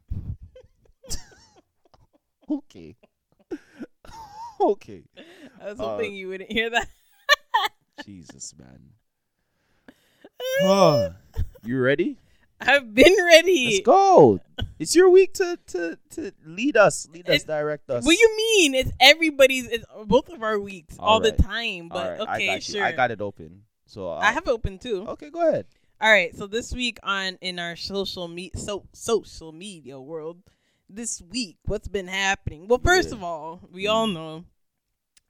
okay. 2.49 2.95
okay. 4.61 5.03
I 5.61 5.65
was 5.65 5.79
Uh, 5.79 5.83
hoping 5.83 6.13
you 6.15 6.27
wouldn't 6.29 6.51
hear 6.51 6.69
that. 6.69 6.87
Jesus, 8.05 8.53
man. 8.57 8.79
Oh, 10.61 11.13
you 11.63 11.79
ready? 11.79 12.17
I've 12.67 12.93
been 12.93 13.15
ready. 13.25 13.65
Let's 13.65 13.85
go. 13.85 14.39
It's 14.79 14.95
your 14.95 15.09
week 15.09 15.33
to 15.35 15.57
to 15.67 15.97
to 16.11 16.31
lead 16.45 16.77
us, 16.77 17.07
lead 17.11 17.29
us, 17.29 17.43
direct 17.43 17.89
us. 17.89 18.05
What 18.05 18.17
you 18.17 18.35
mean? 18.37 18.75
It's 18.75 18.91
everybody's. 18.99 19.67
It's 19.67 19.85
both 20.05 20.29
of 20.29 20.41
our 20.43 20.59
weeks 20.59 20.95
all, 20.99 21.13
All 21.15 21.19
the 21.19 21.31
time. 21.31 21.89
But 21.89 22.19
right, 22.19 22.29
okay, 22.35 22.55
you. 22.55 22.61
sure. 22.61 22.83
I 22.83 22.91
got 22.91 23.11
it 23.11 23.21
open. 23.21 23.63
So 23.85 24.09
uh, 24.11 24.19
I 24.19 24.31
have 24.31 24.47
it 24.47 24.49
open 24.51 24.79
too. 24.79 25.05
Okay, 25.09 25.29
go 25.29 25.47
ahead. 25.47 25.65
All 26.01 26.11
right. 26.11 26.35
So 26.35 26.47
this 26.47 26.73
week 26.73 26.99
on 27.03 27.37
in 27.41 27.59
our 27.59 27.75
social 27.75 28.27
me 28.27 28.51
so 28.55 28.85
social 28.93 29.51
media 29.51 29.99
world, 29.99 30.37
this 30.89 31.21
week 31.21 31.57
what's 31.65 31.87
been 31.87 32.07
happening? 32.07 32.67
Well, 32.67 32.79
first 32.79 33.09
Yeah. 33.09 33.15
of 33.15 33.23
all, 33.23 33.61
we 33.71 33.87
all 33.87 34.07
Mm. 34.07 34.13
know 34.13 34.45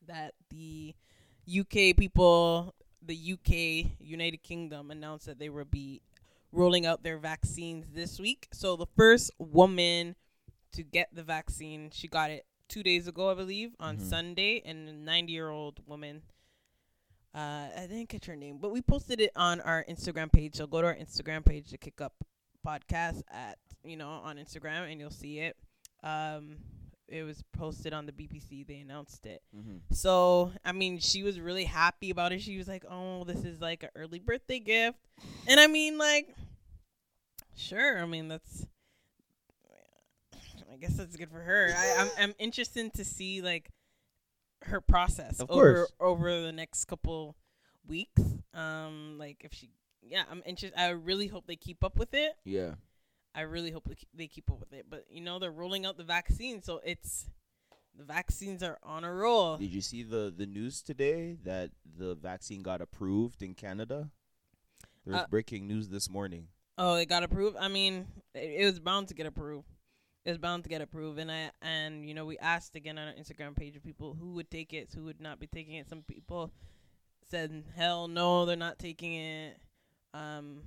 that 0.07 0.33
the 0.49 0.93
UK 1.47 1.93
people, 1.93 2.73
the 3.01 3.15
UK 3.15 3.91
United 3.99 4.41
Kingdom, 4.43 4.91
announced 4.91 5.25
that 5.25 5.39
they 5.39 5.49
will 5.49 5.65
be 5.65 6.01
rolling 6.53 6.86
out 6.86 7.03
their 7.03 7.17
vaccines 7.17 7.88
this 7.93 8.19
week. 8.19 8.48
So 8.53 8.75
the 8.75 8.86
first 8.95 9.31
woman 9.39 10.15
to 10.72 10.83
get 10.83 11.10
the 11.13 11.24
vaccine, 11.24 11.89
she 11.91 12.07
got 12.07 12.31
it 12.31 12.45
two 12.69 12.83
days 12.83 13.07
ago, 13.07 13.29
I 13.29 13.33
believe, 13.33 13.75
on 13.79 13.98
Mhm. 13.98 14.01
Sunday, 14.10 14.62
and 14.63 14.88
a 14.88 14.93
90 14.93 15.33
year 15.33 15.50
old 15.50 15.86
woman. 15.88 16.24
Uh, 17.36 17.69
I 17.75 17.88
didn't 17.89 18.07
catch 18.10 18.25
her 18.25 18.36
name, 18.36 18.60
but 18.60 18.72
we 18.72 18.81
posted 18.81 19.19
it 19.19 19.31
on 19.36 19.60
our 19.62 19.83
Instagram 19.89 20.31
page. 20.31 20.55
So 20.55 20.67
go 20.67 20.81
to 20.81 20.88
our 20.88 20.95
Instagram 20.95 21.43
page 21.43 21.69
to 21.72 21.77
kick 21.77 22.00
up 22.00 22.13
podcast 22.65 23.24
at 23.29 23.57
you 23.83 23.98
know 23.98 24.10
on 24.10 24.38
Instagram, 24.38 24.89
and 24.91 25.00
you'll 25.00 25.10
see 25.10 25.39
it. 25.39 25.57
Um, 26.03 26.57
it 27.07 27.24
was 27.24 27.43
posted 27.53 27.93
on 27.93 28.05
the 28.05 28.12
BBC. 28.12 28.65
They 28.65 28.77
announced 28.79 29.25
it. 29.25 29.41
Mm-hmm. 29.55 29.77
So, 29.91 30.51
I 30.63 30.72
mean, 30.72 31.00
she 31.00 31.24
was 31.24 31.39
really 31.39 31.65
happy 31.65 32.10
about 32.10 32.31
it. 32.31 32.41
She 32.41 32.57
was 32.57 32.67
like, 32.67 32.86
"Oh, 32.89 33.24
this 33.24 33.43
is 33.43 33.62
like 33.62 33.83
an 33.83 33.89
early 33.95 34.19
birthday 34.19 34.60
gift," 34.60 34.98
and 35.48 35.60
I 35.60 35.67
mean, 35.67 35.98
like, 35.98 36.33
sure. 37.55 38.00
I 38.01 38.05
mean, 38.05 38.27
that's. 38.27 38.65
I 40.72 40.77
guess 40.77 40.93
that's 40.95 41.15
good 41.15 41.29
for 41.29 41.39
her. 41.39 41.72
I, 41.77 42.01
I'm 42.01 42.10
I'm 42.17 42.33
interested 42.39 42.91
to 42.95 43.05
see 43.05 43.41
like 43.41 43.69
her 44.63 44.81
process 44.81 45.39
Of 45.39 45.51
over 45.51 45.74
course. 45.75 45.91
over 46.00 46.41
the 46.41 46.51
next 46.51 46.86
couple 46.86 47.36
weeks. 47.88 48.22
Um, 48.53 49.17
like 49.19 49.38
if 49.41 49.53
she, 49.53 49.69
yeah, 50.01 50.24
I'm 50.31 50.41
interested. 50.45 50.79
I 50.79 50.89
really 50.89 51.27
hope 51.27 51.45
they 51.45 51.55
keep 51.55 51.83
up 51.83 51.98
with 51.98 52.13
it. 52.13 52.33
Yeah. 52.43 52.72
I 53.35 53.41
really 53.41 53.71
hope 53.71 53.89
they 54.13 54.27
keep- 54.27 54.49
up 54.51 54.59
with 54.59 54.73
it. 54.73 54.85
But 54.89 55.05
you 55.09 55.21
know, 55.21 55.39
they're 55.39 55.51
rolling 55.51 55.85
out 55.85 55.97
the 55.97 56.03
vaccine, 56.03 56.61
so 56.61 56.79
it's 56.83 57.29
the 57.95 58.03
vaccines 58.03 58.63
are 58.63 58.79
on 58.83 59.03
a 59.03 59.13
roll. 59.13 59.57
Did 59.57 59.73
you 59.73 59.81
see 59.81 60.03
the 60.03 60.33
the 60.35 60.45
news 60.45 60.81
today 60.81 61.37
that 61.43 61.71
the 61.97 62.15
vaccine 62.15 62.61
got 62.61 62.81
approved 62.81 63.41
in 63.41 63.53
Canada? 63.53 64.11
There's 65.05 65.17
Uh, 65.17 65.27
breaking 65.27 65.67
news 65.67 65.89
this 65.89 66.09
morning. 66.09 66.47
Oh, 66.77 66.95
it 66.95 67.07
got 67.07 67.23
approved. 67.23 67.57
I 67.57 67.67
mean, 67.67 68.07
it, 68.33 68.61
it 68.61 68.65
was 68.65 68.79
bound 68.79 69.07
to 69.09 69.13
get 69.13 69.25
approved. 69.25 69.67
It 70.25 70.29
was 70.29 70.37
bound 70.39 70.63
to 70.63 70.69
get 70.69 70.81
approved, 70.81 71.19
and 71.19 71.31
I 71.31 71.51
and 71.61 72.07
you 72.07 72.13
know 72.13 72.25
we 72.25 72.37
asked 72.39 72.75
again 72.75 72.97
on 72.97 73.07
our 73.09 73.13
Instagram 73.13 73.55
page 73.55 73.75
of 73.75 73.83
people 73.83 74.13
who 74.15 74.33
would 74.33 74.49
take 74.49 74.73
it, 74.73 74.93
who 74.93 75.03
would 75.03 75.19
not 75.19 75.39
be 75.39 75.47
taking 75.47 75.75
it. 75.75 75.87
Some 75.89 76.03
people 76.03 76.51
said 77.29 77.65
hell 77.75 78.07
no, 78.07 78.45
they're 78.45 78.55
not 78.55 78.79
taking 78.79 79.13
it. 79.15 79.59
Um, 80.13 80.61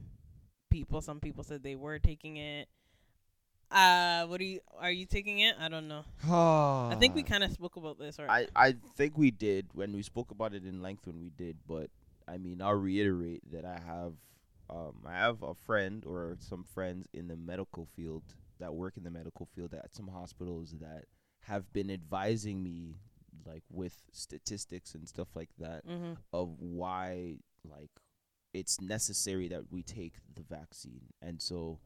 people, 0.77 1.01
some 1.01 1.21
people 1.21 1.43
said 1.45 1.63
they 1.63 1.75
were 1.77 1.99
taking 1.99 2.37
it. 2.37 2.69
Uh, 3.71 4.27
what 4.27 4.41
are 4.41 4.45
you? 4.45 4.61
Are 4.79 4.91
you 4.91 5.07
taking 5.07 5.41
it? 5.41 5.55
I 5.61 5.69
don't 5.69 5.89
know. 5.89 6.05
I 6.91 6.95
think 6.95 7.15
we 7.15 7.23
kind 7.33 7.43
of 7.43 7.51
spoke 7.53 7.77
about 7.77 7.99
this. 7.99 8.19
Or 8.19 8.29
I 8.31 8.47
I 8.55 8.75
think 8.97 9.17
we 9.19 9.31
did 9.31 9.67
when 9.75 9.93
we 9.93 10.03
spoke 10.03 10.31
about 10.31 10.55
it 10.55 10.65
in 10.65 10.83
length 10.83 11.07
when 11.07 11.21
we 11.21 11.31
did, 11.31 11.57
but 11.67 11.91
I 12.29 12.39
mean 12.39 12.61
I'll 12.63 12.75
reiterate 12.75 13.43
that 13.53 13.65
I 13.65 13.79
have 13.87 14.15
um 14.71 14.95
I 15.07 15.13
have 15.15 15.43
a 15.43 15.55
friend 15.55 16.05
or 16.07 16.37
some 16.39 16.65
friends 16.65 17.09
in 17.13 17.29
the 17.29 17.37
medical 17.37 17.87
field 17.97 18.23
that 18.61 18.75
work 18.75 18.97
in 18.97 19.05
the 19.05 19.11
medical 19.11 19.47
field 19.55 19.75
at 19.75 19.95
some 19.95 20.09
hospitals 20.09 20.75
that 20.81 21.05
have 21.41 21.73
been 21.73 21.91
advising 21.91 22.63
me 22.63 22.97
like 23.47 23.63
with 23.71 24.03
statistics 24.13 24.95
and 24.95 25.09
stuff 25.09 25.29
like 25.35 25.51
that 25.59 25.85
Mm-hmm. 25.89 26.15
of 26.33 26.49
why 26.61 27.37
like 27.65 27.91
it's 28.59 28.81
necessary 28.81 29.49
that 29.49 29.65
we 29.71 29.83
take 29.83 30.15
the 30.35 30.43
vaccine. 30.43 31.05
And 31.23 31.41
so 31.43 31.79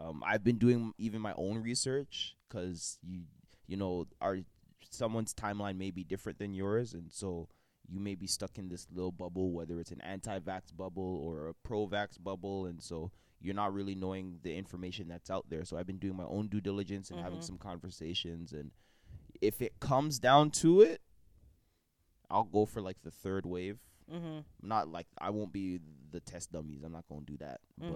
um, 0.00 0.22
i've 0.26 0.42
been 0.42 0.58
doing 0.66 0.92
even 0.98 1.20
my 1.20 1.34
own 1.36 1.56
research 1.70 2.34
because 2.48 2.98
you 3.02 3.20
you 3.66 3.76
know 3.76 4.06
our 4.20 4.38
someone's 4.90 5.34
timeline 5.34 5.76
may 5.78 5.90
be 5.90 6.04
different 6.04 6.38
than 6.38 6.52
yours. 6.54 6.92
And 6.94 7.10
so 7.12 7.48
you 7.88 8.00
may 8.00 8.14
be 8.14 8.26
stuck 8.26 8.58
in 8.58 8.68
this 8.68 8.86
little 8.94 9.12
bubble 9.12 9.52
whether 9.52 9.80
it's 9.80 9.90
an 9.90 10.00
anti-vax 10.02 10.74
bubble 10.76 11.12
or 11.26 11.48
a 11.48 11.54
pro-vax 11.68 12.22
bubble. 12.22 12.66
And 12.66 12.82
so 12.82 13.10
you're 13.40 13.54
not 13.62 13.74
really 13.74 13.94
knowing 13.94 14.38
the 14.42 14.54
information 14.62 15.08
that's 15.08 15.30
out 15.30 15.46
there. 15.48 15.64
So 15.64 15.76
i've 15.76 15.86
been 15.86 15.98
doing 15.98 16.16
my 16.16 16.28
own 16.36 16.48
due 16.48 16.60
diligence 16.60 17.10
and 17.10 17.20
having 17.20 17.40
Mhm. 17.40 17.44
some 17.50 17.58
conversations. 17.58 18.52
And 18.52 18.70
if 19.40 19.60
it 19.60 19.80
comes 19.80 20.18
down 20.18 20.50
to 20.62 20.80
it 20.82 21.00
i'll 22.32 22.44
go 22.44 22.64
for 22.66 22.80
like 22.82 22.96
the 23.02 23.10
third 23.10 23.46
wave 23.46 23.78
Mm-hmm. 24.12 24.40
not 24.62 24.88
like 24.88 25.06
I 25.16 25.30
won't 25.30 25.52
be 25.52 25.78
the 26.10 26.20
test 26.20 26.52
dummies. 26.52 26.82
I'm 26.84 26.92
not 26.92 27.04
gonna 27.08 27.22
do 27.24 27.36
that. 27.38 27.60
Mm-hmm. 27.80 27.92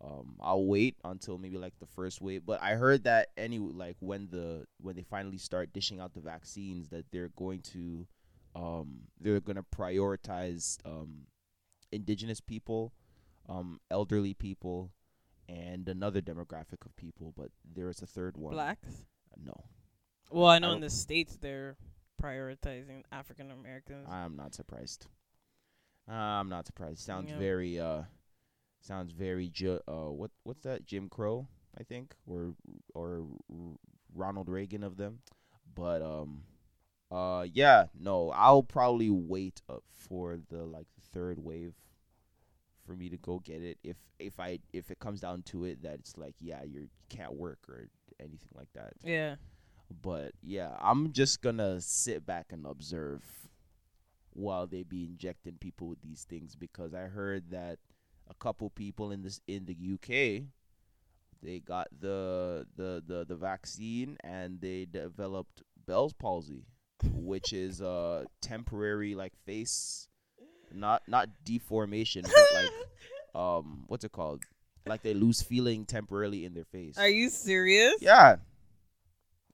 But 0.00 0.06
um, 0.06 0.34
I'll 0.40 0.66
wait 0.66 0.96
until 1.04 1.38
maybe 1.38 1.56
like 1.56 1.78
the 1.78 1.86
first 1.86 2.20
wave. 2.20 2.42
But 2.44 2.60
I 2.62 2.74
heard 2.74 3.04
that 3.04 3.28
any 3.38 3.58
like 3.58 3.96
when 4.00 4.28
the 4.30 4.66
when 4.82 4.96
they 4.96 5.02
finally 5.04 5.38
start 5.38 5.72
dishing 5.72 5.98
out 6.00 6.12
the 6.12 6.20
vaccines, 6.20 6.88
that 6.88 7.06
they're 7.10 7.30
going 7.36 7.60
to 7.72 8.06
um 8.54 9.02
they're 9.20 9.40
gonna 9.40 9.62
prioritize 9.74 10.78
um 10.84 11.26
indigenous 11.92 12.40
people, 12.40 12.92
um 13.48 13.80
elderly 13.90 14.34
people, 14.34 14.90
and 15.48 15.88
another 15.88 16.20
demographic 16.20 16.84
of 16.84 16.94
people. 16.96 17.32
But 17.34 17.50
there 17.74 17.88
is 17.88 18.02
a 18.02 18.06
third 18.06 18.36
one. 18.36 18.52
Blacks. 18.52 19.04
No, 19.42 19.54
Well, 20.30 20.48
I 20.48 20.58
know 20.58 20.72
I 20.72 20.74
in 20.74 20.80
the 20.80 20.90
states 20.90 21.38
they're 21.40 21.76
prioritizing 22.26 23.02
African 23.12 23.50
Americans. 23.50 24.08
I'm 24.10 24.36
not 24.36 24.54
surprised. 24.54 25.06
I'm 26.08 26.48
not 26.48 26.66
surprised. 26.66 27.00
Sounds 27.00 27.30
Yeah. 27.30 27.38
very 27.38 27.78
uh 27.80 28.02
sounds 28.80 29.12
very 29.12 29.48
ju- 29.48 29.80
uh 29.88 30.10
what 30.10 30.30
what's 30.44 30.62
that 30.62 30.84
Jim 30.86 31.08
Crow, 31.08 31.48
I 31.78 31.82
think, 31.82 32.14
or 32.26 32.54
or 32.94 33.26
Ronald 34.14 34.48
Reagan 34.48 34.82
of 34.84 34.96
them. 34.96 35.20
But 35.74 36.02
um 36.02 36.44
uh 37.10 37.46
yeah, 37.52 37.86
no, 37.98 38.30
I'll 38.30 38.62
probably 38.62 39.10
wait 39.10 39.62
up 39.68 39.84
for 39.92 40.38
the 40.48 40.64
like 40.64 40.86
third 41.12 41.38
wave 41.38 41.74
for 42.84 42.94
me 42.94 43.08
to 43.08 43.16
go 43.16 43.40
get 43.40 43.62
it 43.62 43.78
if 43.82 43.96
if 44.18 44.38
I 44.38 44.60
if 44.72 44.90
it 44.92 45.00
comes 45.00 45.20
down 45.20 45.42
to 45.42 45.64
it 45.64 45.82
that 45.82 45.94
it's 45.94 46.16
like 46.16 46.36
yeah, 46.40 46.62
you're 46.62 46.82
you 46.82 46.88
can't 47.08 47.34
work 47.34 47.58
or 47.68 47.88
anything 48.20 48.50
like 48.54 48.72
that. 48.74 48.92
yeah. 49.02 49.36
But 50.02 50.32
yeah, 50.42 50.76
I'm 50.80 51.12
just 51.12 51.42
gonna 51.42 51.80
sit 51.80 52.26
back 52.26 52.46
and 52.50 52.66
observe 52.66 53.22
while 54.32 54.66
they 54.66 54.82
be 54.82 55.04
injecting 55.04 55.56
people 55.60 55.88
with 55.88 56.02
these 56.02 56.24
things 56.28 56.54
because 56.54 56.92
I 56.92 57.04
heard 57.04 57.50
that 57.50 57.78
a 58.28 58.34
couple 58.34 58.68
people 58.70 59.12
in 59.12 59.22
this 59.22 59.40
in 59.46 59.64
the 59.64 59.76
UK 59.94 60.46
they 61.42 61.60
got 61.60 61.88
the 62.00 62.66
the 62.76 63.02
the, 63.06 63.24
the 63.24 63.36
vaccine 63.36 64.16
and 64.24 64.60
they 64.60 64.86
developed 64.90 65.62
Bell's 65.86 66.12
palsy, 66.12 66.64
which 67.12 67.52
is 67.52 67.80
a 67.80 68.26
temporary 68.40 69.14
like 69.14 69.32
face 69.44 70.08
not 70.72 71.02
not 71.06 71.28
deformation 71.44 72.22
but 72.22 72.46
like 72.54 72.70
um 73.40 73.84
what's 73.86 74.04
it 74.04 74.12
called? 74.12 74.42
Like 74.86 75.02
they 75.02 75.14
lose 75.14 75.42
feeling 75.42 75.84
temporarily 75.84 76.44
in 76.44 76.54
their 76.54 76.64
face. 76.64 76.98
Are 76.98 77.08
you 77.08 77.28
serious? 77.28 77.94
Yeah. 78.00 78.36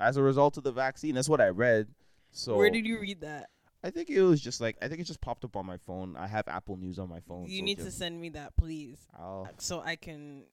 As 0.02 0.16
a 0.16 0.22
result 0.22 0.56
of 0.56 0.64
the 0.64 0.72
vaccine, 0.72 1.14
that's 1.14 1.28
what 1.28 1.40
I 1.40 1.48
read. 1.48 1.88
So 2.30 2.56
Where 2.56 2.70
did 2.70 2.86
you 2.86 2.98
read 2.98 3.20
that? 3.20 3.50
I 3.84 3.90
think 3.90 4.10
it 4.10 4.22
was 4.22 4.40
just 4.40 4.60
like 4.60 4.76
I 4.80 4.88
think 4.88 5.00
it 5.00 5.04
just 5.04 5.20
popped 5.20 5.44
up 5.44 5.56
on 5.56 5.66
my 5.66 5.76
phone. 5.76 6.16
I 6.16 6.28
have 6.28 6.46
Apple 6.46 6.76
News 6.76 6.98
on 6.98 7.08
my 7.08 7.20
phone. 7.20 7.46
You 7.48 7.58
so 7.58 7.64
need 7.64 7.78
to 7.78 7.90
send 7.90 8.20
me 8.20 8.30
that, 8.30 8.56
please, 8.56 8.98
I'll, 9.18 9.48
so 9.58 9.80
I 9.80 9.96
can 9.96 10.44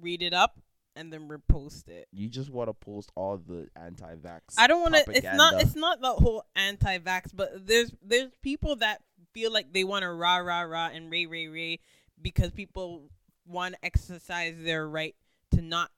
read 0.00 0.22
it 0.22 0.32
up 0.32 0.58
and 0.96 1.12
then 1.12 1.28
repost 1.28 1.88
it. 1.88 2.08
you 2.12 2.28
just 2.28 2.50
want 2.50 2.68
to 2.68 2.74
post 2.74 3.12
all 3.14 3.36
the 3.38 3.68
anti-vax. 3.76 4.40
I 4.58 4.66
don't 4.66 4.80
want 4.80 4.94
to. 4.94 5.04
It's 5.12 5.26
not. 5.36 5.60
It's 5.60 5.76
not 5.76 6.00
the 6.00 6.12
whole 6.12 6.44
anti-vax, 6.56 7.30
but 7.34 7.66
there's 7.66 7.92
there's 8.02 8.30
people 8.42 8.76
that 8.76 9.02
feel 9.32 9.52
like 9.52 9.72
they 9.72 9.84
want 9.84 10.02
to 10.02 10.12
rah 10.12 10.38
rah 10.38 10.62
rah 10.62 10.88
and 10.92 11.10
ray 11.10 11.26
ray 11.26 11.48
ray 11.48 11.80
because 12.20 12.50
people 12.50 13.10
want 13.46 13.74
to 13.74 13.84
exercise 13.84 14.54
their 14.58 14.88
right 14.88 15.14
to 15.52 15.62
not 15.62 15.90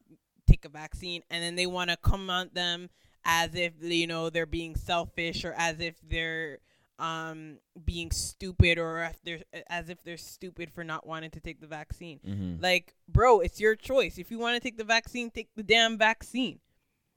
take 0.63 0.71
a 0.71 0.73
vaccine, 0.73 1.23
and 1.31 1.43
then 1.43 1.57
they 1.57 1.67
want 1.67 1.91
to 1.91 1.97
come 1.97 2.31
at 2.31 2.55
them 2.55 2.89
as 3.25 3.55
if 3.55 3.73
you 3.81 4.07
know 4.07 4.31
they're 4.31 4.47
being 4.47 4.75
selfish 4.75 5.45
or 5.45 5.53
as 5.57 5.81
if 5.81 5.95
they're 6.09 6.59
um 6.99 7.59
being 7.85 8.11
stupid 8.11 8.79
or 8.79 9.03
if 9.05 9.23
they're 9.25 9.41
as 9.69 9.89
if 9.89 10.03
they're 10.05 10.17
stupid 10.17 10.71
for 10.71 10.85
not 10.85 11.07
wanting 11.07 11.31
to 11.31 11.41
take 11.41 11.61
the 11.61 11.67
vaccine. 11.67 12.21
Mhm. 12.27 12.63
Like, 12.63 12.95
bro, 13.09 13.41
it's 13.41 13.61
your 13.61 13.75
choice. 13.77 14.19
If 14.19 14.31
you 14.31 14.39
want 14.39 14.57
to 14.57 14.61
take 14.61 14.77
the 14.77 14.85
vaccine, 14.85 15.31
take 15.31 15.49
the 15.57 15.63
damn 15.63 15.99
vaccine. 15.99 16.61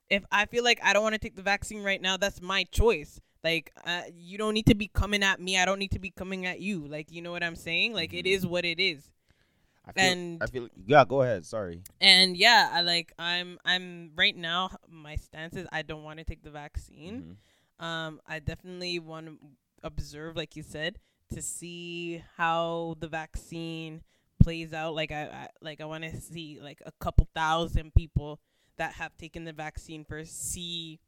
If 0.09 0.23
I 0.31 0.45
feel 0.45 0.63
like 0.63 0.79
I 0.83 0.93
don't 0.93 1.03
want 1.03 1.13
to 1.13 1.19
take 1.19 1.35
the 1.35 1.41
vaccine 1.41 1.83
right 1.83 2.01
now, 2.01 2.17
that's 2.17 2.41
my 2.41 2.63
choice. 2.63 3.19
Like, 3.43 3.71
uh, 3.85 4.03
you 4.15 4.37
don't 4.39 4.53
need 4.53 4.65
to 4.67 4.75
be 4.75 4.87
coming 4.87 5.21
at 5.23 5.39
me. 5.39 5.57
I 5.57 5.65
don't 5.65 5.77
need 5.79 5.91
to 5.91 5.99
be 5.99 6.09
coming 6.09 6.45
at 6.45 6.59
you. 6.61 6.87
Like, 6.87 7.11
you 7.11 7.21
know 7.21 7.31
what 7.31 7.43
I'm 7.43 7.55
saying? 7.55 7.93
Like, 7.93 8.13
it 8.13 8.25
Mhm. 8.25 8.31
is 8.31 8.47
what 8.47 8.65
it 8.65 8.79
is. 8.79 9.09
I 9.87 9.91
feel, 9.91 10.11
and- 10.11 10.43
I 10.43 10.47
feel 10.47 10.69
yeah. 10.85 11.05
Go 11.05 11.21
ahead. 11.21 11.45
Sorry. 11.45 11.81
And 12.01 12.35
yeah, 12.35 12.69
I 12.73 12.81
like 12.81 13.13
I'm 13.19 13.59
I'm 13.65 14.11
right 14.15 14.35
now 14.35 14.71
my 14.89 15.15
stance 15.15 15.55
is 15.55 15.67
I 15.71 15.81
don't 15.81 16.03
want 16.03 16.19
to 16.19 16.25
take 16.25 16.43
the 16.43 16.51
vaccine. 16.51 17.37
Mhm. 17.81 17.85
Um, 17.85 18.21
I 18.25 18.39
definitely 18.39 18.99
want 18.99 19.27
to 19.27 19.37
observe, 19.83 20.35
like 20.35 20.55
you 20.55 20.63
said, 20.63 20.97
to 21.33 21.41
see 21.41 22.23
how 22.37 22.95
the 22.99 23.07
vaccine 23.07 24.01
plays 24.41 24.73
out. 24.73 24.95
Like 24.95 25.11
I, 25.11 25.23
I 25.23 25.47
like 25.61 25.81
I 25.81 25.85
want 25.85 26.03
to 26.03 26.19
see 26.21 26.59
like 26.61 26.81
a 26.85 26.91
couple 26.99 27.27
thousand 27.35 27.93
people 27.93 28.39
that 28.77 28.93
have 28.93 29.15
taken 29.17 29.43
the 29.43 29.53
vaccine 29.53 30.05
first. 30.05 30.51
See, 30.51 30.99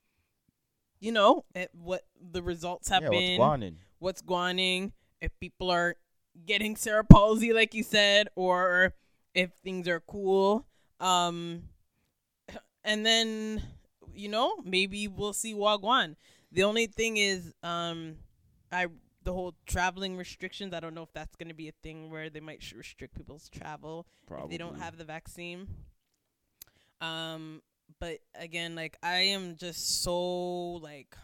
you 0.99 1.11
know, 1.11 1.45
what 1.73 2.03
the 2.19 2.41
results 2.41 2.89
have 2.89 3.03
yeah. 3.03 3.09
been, 3.09 3.39
What's 3.39 3.59
going 3.59 3.77
what's 3.99 4.21
going 4.21 4.59
on, 4.83 4.93
if 5.21 5.31
people 5.39 5.71
are 5.71 5.95
getting 6.45 6.75
cerebral 6.75 7.07
palsy, 7.09 7.53
like 7.53 7.73
you 7.73 7.83
said, 7.83 8.29
or 8.35 8.93
if 9.33 9.51
things 9.63 9.87
are 9.87 10.01
cool. 10.01 10.65
Um, 10.99 11.63
and 12.83 13.05
then 13.05 13.61
you 14.13 14.29
know 14.29 14.55
maybe 14.63 15.07
we'll 15.07 15.33
see 15.33 15.53
Wagwan. 15.53 16.15
The 16.51 16.63
only 16.63 16.87
thing 16.87 17.17
is, 17.17 17.53
um, 17.63 18.15
I 18.71 18.87
the 19.23 19.33
whole 19.33 19.55
traveling 19.65 20.15
restrictions. 20.15 20.73
I 20.73 20.79
don't 20.79 20.95
know 20.95 21.03
if 21.03 21.11
that's 21.13 21.35
gonna 21.35 21.53
be 21.53 21.67
a 21.67 21.73
thing 21.83 22.09
where 22.09 22.29
they 22.29 22.39
might 22.39 22.63
sh- 22.63 22.73
restrict 22.73 23.15
people's 23.15 23.49
travel 23.49 24.07
Probably. 24.25 24.45
if 24.45 24.51
they 24.51 24.57
don't 24.57 24.79
have 24.79 24.97
the 24.97 25.03
vaccine. 25.03 25.67
Um, 27.01 27.61
but 27.99 28.19
again, 28.35 28.75
like 28.75 28.97
I 29.03 29.17
am 29.17 29.55
just 29.55 30.01
so 30.03 30.73
like, 30.77 31.15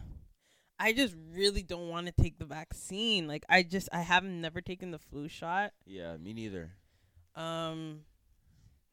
I 0.83 0.91
just 0.91 1.15
really 1.33 1.63
don't 1.63 1.87
want 1.87 2.07
to 2.07 2.11
take 2.11 2.37
the 2.37 2.45
vaccine. 2.45 3.25
Like 3.25 3.45
I 3.47 3.63
just 3.63 3.87
I 3.93 4.01
have 4.01 4.23
never 4.25 4.59
taken 4.59 4.91
the 4.91 4.99
flu 4.99 5.29
shot. 5.29 5.71
Yeah. 5.85 6.17
Me 6.17 6.33
neither. 6.33 6.71
Um, 7.35 8.01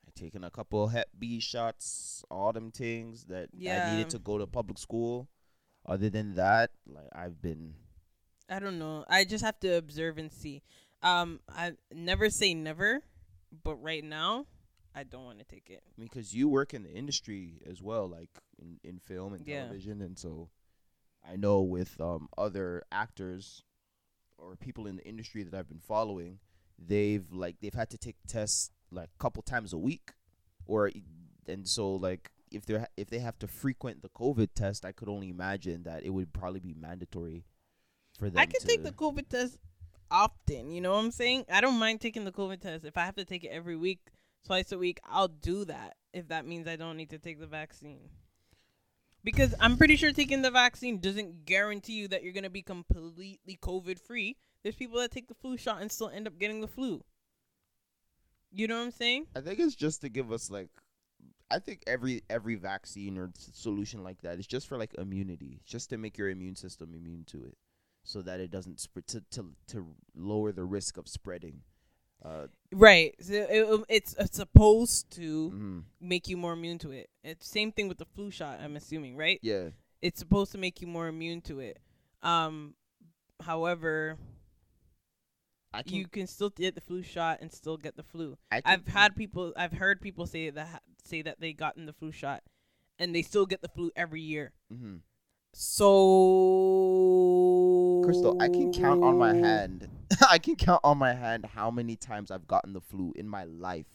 I 0.07 0.11
taken 0.15 0.45
a 0.45 0.51
couple 0.51 0.87
Hep 0.89 1.09
B 1.19 1.41
shots, 1.41 2.25
all 2.31 2.53
them 2.53 2.71
things 2.71 3.25
that 3.25 3.49
I 3.61 3.91
needed 3.91 4.11
to 4.11 4.19
go 4.21 4.39
to 4.39 4.47
public 4.47 4.79
school. 4.79 5.29
Other 5.85 6.11
than 6.11 6.35
that, 6.37 6.71
like 6.87 7.09
I've 7.13 7.43
been 7.43 7.75
I 8.49 8.61
don't 8.61 8.79
know. 8.79 9.05
I 9.09 9.25
just 9.25 9.45
have 9.45 9.59
to 9.61 9.75
observe 9.77 10.17
and 10.19 10.33
see. 10.33 10.63
Um, 11.03 11.41
I 11.49 11.73
never 11.93 12.31
say 12.31 12.55
never, 12.55 13.03
but 13.65 13.77
right 13.77 14.05
now, 14.05 14.47
I 14.95 15.03
don't 15.05 15.25
want 15.25 15.39
to 15.39 15.45
take 15.45 15.71
it. 15.71 15.83
I 15.87 15.93
mean, 16.01 16.09
because 16.13 16.35
you 16.35 16.49
work 16.49 16.75
in 16.75 16.83
the 16.83 16.93
industry 16.93 17.63
as 17.69 17.83
well, 17.83 18.07
like 18.09 18.31
in, 18.61 18.79
in 18.85 18.99
film 18.99 19.33
and 19.35 19.47
Yeah. 19.47 19.63
television, 19.65 20.03
and 20.03 20.19
so 20.19 20.51
I 21.29 21.37
know 21.37 21.61
with 21.61 22.01
um, 22.01 22.29
other 22.37 22.83
actors 22.91 23.63
or 24.39 24.57
people 24.57 24.87
in 24.87 24.97
the 24.97 25.07
industry 25.07 25.43
that 25.43 25.55
I've 25.55 25.69
been 25.69 25.81
following, 25.81 26.39
they've 26.79 27.31
like 27.33 27.57
they've 27.61 27.75
had 27.75 27.91
to 27.91 27.99
take 27.99 28.17
tests 28.27 28.71
like 28.91 29.11
a 29.15 29.23
couple 29.23 29.43
times 29.43 29.73
a 29.73 29.79
week, 29.79 30.13
or 30.67 30.91
and 31.47 31.69
so 31.69 31.93
like 31.93 32.31
if 32.51 32.67
they 32.67 32.85
if 32.97 33.11
they 33.11 33.19
have 33.19 33.39
to 33.41 33.47
frequent 33.47 34.03
the 34.03 34.09
COVID 34.09 34.49
test, 34.55 34.85
I 34.85 34.93
could 34.93 35.09
only 35.09 35.29
imagine 35.29 35.85
that 35.85 36.05
it 36.05 36.11
would 36.11 36.33
probably 36.33 36.61
be 36.61 36.75
mandatory 36.75 37.45
for 38.19 38.31
them. 38.31 38.39
I 38.39 38.47
can 38.47 38.61
take 38.61 38.83
the 38.83 38.93
COVID 38.93 39.29
test 39.29 39.59
often. 40.11 40.71
You 40.71 40.81
know 40.81 40.93
what 40.93 41.05
I'm 41.05 41.11
saying? 41.11 41.47
I 41.51 41.61
don't 41.61 41.79
mind 41.79 42.01
taking 42.01 42.25
the 42.25 42.33
COVID 42.33 42.61
test. 42.61 42.85
If 42.85 42.97
I 42.97 43.05
have 43.05 43.17
to 43.17 43.25
take 43.25 43.45
it 43.45 43.49
every 43.49 43.77
week, 43.77 44.01
twice 44.45 44.73
a 44.73 44.79
week, 44.79 45.01
I'll 45.09 45.29
do 45.29 45.65
that. 45.67 45.97
If 46.13 46.29
that 46.29 46.47
means 46.47 46.67
I 46.67 46.77
don't 46.77 46.97
need 46.97 47.11
to 47.11 47.19
take 47.19 47.39
the 47.39 47.47
vaccine. 47.47 48.11
Because 49.23 49.55
I'm 49.61 49.77
pretty 49.77 49.97
sure 49.97 50.13
taking 50.13 50.43
the 50.43 50.51
vaccine 50.51 50.99
doesn't 50.99 51.45
guarantee 51.45 51.95
you 51.95 52.09
that 52.09 52.23
you're 52.23 52.33
going 52.33 52.45
to 52.45 52.51
be 52.51 52.63
completely 52.63 53.59
COVID 53.63 53.99
free. 53.99 54.37
There's 54.63 54.77
people 54.77 54.99
that 55.01 55.11
take 55.11 55.29
the 55.29 55.35
flu 55.35 55.57
shot 55.57 55.81
and 55.81 55.93
still 55.93 56.09
end 56.09 56.27
up 56.27 56.39
getting 56.39 56.61
the 56.61 56.67
flu. 56.67 57.03
You 58.51 58.67
know 58.67 58.79
what 58.79 58.85
I'm 58.85 58.91
saying? 58.91 59.27
I 59.37 59.41
think 59.41 59.59
it's 59.59 59.75
just 59.75 60.01
to 60.01 60.09
give 60.09 60.33
us 60.33 60.51
like 60.51 60.71
I 61.51 61.59
think 61.59 61.83
every 61.87 62.23
every 62.31 62.55
vaccine 62.55 63.19
or 63.19 63.31
solution 63.37 64.03
like 64.03 64.21
that 64.23 64.39
is 64.39 64.47
just 64.47 64.69
for 64.69 64.79
like 64.79 64.95
immunity, 64.95 65.61
just 65.65 65.91
to 65.91 65.99
make 65.99 66.17
your 66.17 66.31
immune 66.31 66.57
system 66.57 66.95
immune 66.95 67.25
to 67.29 67.45
it, 67.45 67.57
so 68.05 68.23
that 68.23 68.41
it 68.41 68.51
doesn't 68.51 68.81
spread 68.81 69.07
to 69.09 69.23
to 69.33 69.53
to 69.69 69.87
lower 70.15 70.53
the 70.53 70.65
risk 70.65 70.97
of 70.97 71.09
spreading. 71.09 71.63
Uh, 72.25 72.47
Right. 72.73 73.17
So 73.21 73.33
it, 73.35 73.85
it's 73.89 74.15
it's 74.19 74.37
supposed 74.37 75.11
to 75.17 75.51
mhm. 75.51 75.83
make 76.01 76.29
you 76.29 76.37
more 76.37 76.53
immune 76.53 76.79
to 76.79 76.93
it. 76.93 77.11
It's 77.25 77.49
same 77.49 77.73
thing 77.73 77.89
with 77.89 77.99
the 77.99 78.05
flu 78.05 78.31
shot. 78.31 78.61
I'm 78.63 78.77
assuming, 78.77 79.17
right? 79.17 79.41
Yeah. 79.43 79.71
It's 80.03 80.21
supposed 80.21 80.53
to 80.53 80.59
make 80.59 80.81
you 80.81 80.87
more 80.87 81.09
immune 81.09 81.41
to 81.43 81.59
it. 81.61 81.79
Um, 82.23 82.75
however, 83.43 84.19
I 85.73 85.83
can. 85.83 85.95
you 85.95 86.07
can 86.07 86.27
still 86.27 86.51
get 86.51 86.75
the 86.75 86.81
flu 86.81 87.03
shot 87.03 87.39
and 87.41 87.53
still 87.53 87.77
get 87.77 87.97
the 87.97 88.03
flu. 88.03 88.39
I 88.51 88.61
can 88.61 88.73
I've 88.73 88.87
had 88.87 89.17
people, 89.17 89.53
I've 89.57 89.73
heard 89.73 90.01
people 90.01 90.27
say 90.27 90.51
that 90.51 90.67
ha- 90.67 90.81
say 91.05 91.23
that 91.23 91.41
they 91.41 91.53
gotten 91.53 91.87
the 91.87 91.93
flu 91.93 92.13
shot, 92.13 92.43
and 92.99 93.15
they 93.15 93.23
still 93.23 93.47
get 93.47 93.63
the 93.63 93.69
flu 93.69 93.91
every 93.97 94.21
year. 94.21 94.53
Mm-hmm. 94.73 94.97
So, 95.53 95.93
Crystal, 98.05 98.41
I 98.41 98.49
can 98.49 98.73
count 98.73 99.03
on 99.03 99.19
my 99.19 99.35
hand. 99.35 99.89
I 100.31 100.39
can 100.39 100.57
count 100.57 100.81
on 100.85 100.99
my 100.99 101.13
hand 101.15 101.47
how 101.55 101.71
many 101.71 101.97
times 101.97 102.31
I've 102.31 102.47
gotten 102.47 102.73
the 102.73 102.81
flu 102.81 103.13
in 103.17 103.29
my 103.29 103.45
life, 103.45 103.87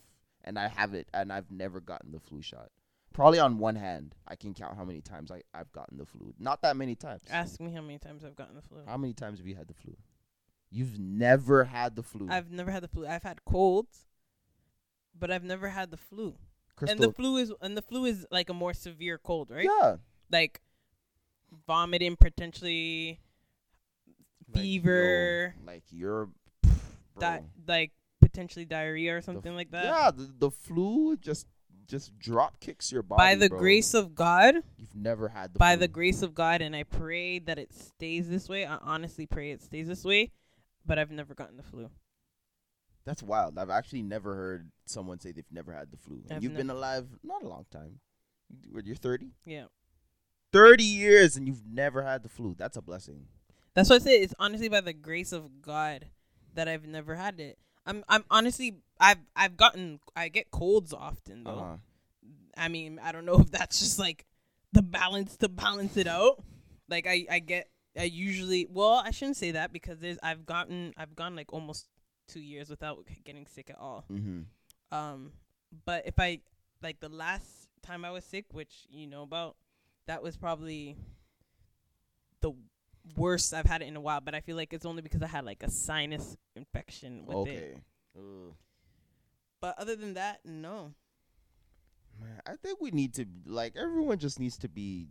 and 0.44 0.58
I 0.58 0.68
have 0.68 0.94
it, 0.94 1.08
and 1.14 1.32
I've 1.32 1.52
never 1.52 1.80
gotten 1.80 2.12
the 2.12 2.20
flu 2.20 2.42
shot. 2.42 2.70
Probably 3.14 3.40
on 3.40 3.60
one 3.60 3.76
hand, 3.76 4.14
I 4.28 4.36
can 4.36 4.54
count 4.54 4.76
how 4.76 4.84
many 4.84 5.00
times 5.02 5.32
I, 5.32 5.42
I've 5.54 5.72
gotten 5.72 5.98
the 5.98 6.06
flu. 6.06 6.34
Not 6.38 6.62
that 6.64 6.76
many 6.76 6.96
times. 6.96 7.22
Ask 7.30 7.62
me 7.62 7.72
how 7.72 7.82
many 7.82 7.98
times 7.98 8.26
I've 8.26 8.36
gotten 8.36 8.56
the 8.56 8.62
flu. 8.62 8.80
How 8.86 8.98
many 8.98 9.14
times 9.14 9.40
have 9.40 9.48
you 9.48 9.56
had 9.56 9.68
the 9.68 9.74
flu? 9.74 9.96
You've 10.70 11.00
never 11.00 11.64
had 11.64 11.96
the 11.96 12.04
flu. 12.04 12.28
I've 12.30 12.52
never 12.52 12.72
had 12.72 12.84
the 12.84 12.90
flu. 12.90 13.08
I've 13.08 13.24
had 13.24 13.46
colds, 13.46 14.06
but 15.18 15.32
I've 15.32 15.44
never 15.46 15.70
had 15.70 15.92
the 15.92 15.98
flu. 15.98 16.36
Crystal, 16.76 16.94
And 16.94 17.02
the 17.02 17.16
flu 17.16 17.38
is 17.38 17.54
and 17.62 17.78
the 17.78 17.82
flu 17.82 18.04
is 18.04 18.26
like 18.32 18.50
a 18.50 18.54
more 18.54 18.74
severe 18.74 19.18
cold, 19.18 19.50
right? 19.50 19.64
yeah. 19.82 19.96
Like 20.30 20.60
vomiting, 21.68 22.18
potentially 22.18 23.22
Like, 24.56 24.64
yo, 24.64 24.64
fever, 24.64 25.56
Like, 25.66 25.84
you're, 25.92 26.30
di- 27.20 27.44
like 27.68 27.92
potentially 28.22 28.66
diarrhea 28.66 29.18
or 29.18 29.22
something 29.22 29.52
f- 29.52 29.58
like 29.58 29.72
that. 29.72 29.86
Yeah, 29.86 30.12
the, 30.12 30.34
the 30.38 30.52
flu 30.52 31.18
just 31.18 31.48
just 31.88 32.18
drop 32.18 32.60
kicks 32.60 32.92
your 32.92 33.04
body. 33.04 33.20
By 33.20 33.36
the 33.36 33.50
bro. 33.50 33.60
grace 33.60 33.94
of 33.94 34.16
God, 34.16 34.56
you've 34.78 34.96
never 34.96 35.30
had 35.30 35.54
the 35.54 35.60
by 35.60 35.76
flu. 35.76 35.82
the 35.82 35.88
grace 35.88 36.22
of 36.22 36.34
God, 36.34 36.62
and 36.62 36.76
I 36.76 36.84
pray 36.84 37.40
that 37.40 37.60
it 37.60 37.74
stays 37.74 38.28
this 38.28 38.50
way. 38.50 38.66
I 38.66 38.78
honestly 38.78 39.28
pray 39.28 39.52
it 39.52 39.62
stays 39.62 39.88
this 39.88 40.04
way, 40.04 40.32
but 40.86 40.98
I've 40.98 41.12
never 41.12 41.36
gotten 41.36 41.58
the 41.58 41.64
flu. 41.64 41.90
That's 43.06 43.22
wild. 43.22 43.60
I've 43.60 43.70
actually 43.70 44.02
never 44.02 44.36
heard 44.36 44.72
someone 44.88 45.20
say 45.20 45.32
they've 45.32 45.46
never 45.52 45.74
had 45.74 45.92
the 45.92 45.98
flu. 45.98 46.22
And 46.28 46.38
I've 46.38 46.44
you've 46.44 46.56
been 46.56 46.72
alive 46.72 47.06
not 47.24 47.44
a 47.44 47.48
long 47.48 47.66
time. 47.72 48.00
You're 48.84 48.96
30? 48.96 49.30
Yeah. 49.46 49.66
30 50.52 50.84
years 50.84 51.36
and 51.36 51.48
you've 51.48 51.66
never 51.66 52.02
had 52.02 52.24
the 52.24 52.30
flu. 52.30 52.56
That's 52.58 52.78
a 52.78 52.82
blessing. 52.82 53.28
That's 53.76 53.90
what 53.90 54.02
I 54.02 54.06
say. 54.06 54.22
It's 54.22 54.34
honestly 54.40 54.70
by 54.70 54.82
the 54.82 54.94
grace 54.94 55.32
of 55.32 55.62
God 55.62 56.06
that 56.56 56.68
I've 56.68 56.88
never 56.88 57.16
had 57.16 57.40
it. 57.40 57.60
I'm 57.86 58.04
I'm 58.10 58.24
honestly 58.32 58.78
I've 59.00 59.20
I've 59.36 59.58
gotten 59.58 60.00
I 60.16 60.30
get 60.30 60.50
colds 60.50 60.94
often 60.94 61.44
though. 61.44 61.52
Uh-huh. 61.52 61.78
I 62.58 62.70
mean, 62.70 63.00
I 63.04 63.12
don't 63.12 63.26
know 63.26 63.40
if 63.40 63.52
that's 63.52 63.80
just 63.80 64.00
like 64.00 64.26
the 64.72 64.82
balance 64.82 65.38
to 65.38 65.50
balance 65.50 65.98
it 65.98 66.08
out. 66.08 66.42
Like 66.90 67.06
I 67.06 67.26
I 67.30 67.40
get 67.40 67.70
I 67.98 68.04
usually 68.04 68.68
well, 68.72 69.04
I 69.06 69.12
shouldn't 69.12 69.38
say 69.38 69.52
that 69.52 69.72
because 69.72 70.00
there's 70.00 70.18
I've 70.24 70.46
gotten 70.46 70.94
I've 70.98 71.16
gone 71.16 71.36
like 71.36 71.54
almost 71.54 71.88
2 72.30 72.40
years 72.40 72.70
without 72.70 73.06
getting 73.24 73.46
sick 73.46 73.70
at 73.70 73.78
all. 73.78 74.06
Mm-hmm. 74.12 74.42
Um 74.98 75.34
but 75.86 76.08
if 76.08 76.18
I 76.18 76.40
like 76.82 77.02
the 77.02 77.10
last 77.10 77.68
time 77.84 78.06
I 78.06 78.12
was 78.12 78.24
sick, 78.24 78.46
which 78.52 78.88
you 78.90 79.06
know 79.06 79.22
about, 79.24 79.58
that 80.08 80.24
was 80.24 80.38
probably 80.38 80.96
the 82.42 82.54
worst 83.16 83.54
I've 83.54 83.66
had 83.66 83.82
it 83.82 83.86
in 83.86 83.96
a 83.96 84.02
while, 84.02 84.22
but 84.22 84.34
I 84.36 84.42
feel 84.42 84.56
like 84.56 84.74
it's 84.74 84.86
only 84.86 85.02
because 85.02 85.22
I 85.22 85.28
had 85.28 85.46
like 85.46 85.64
a 85.64 85.70
sinus 85.70 86.36
infection 86.56 87.26
with 87.26 87.48
it. 87.48 87.78
Okay. 88.18 88.54
But 89.62 89.76
other 89.80 89.96
than 89.96 90.14
that, 90.16 90.40
no. 90.46 90.94
Man, 92.22 92.40
I 92.46 92.56
think 92.56 92.80
we 92.80 92.92
need 92.92 93.14
to, 93.16 93.26
like, 93.46 93.76
everyone 93.76 94.20
just 94.20 94.40
needs 94.40 94.58
to 94.60 94.70
be 94.70 95.08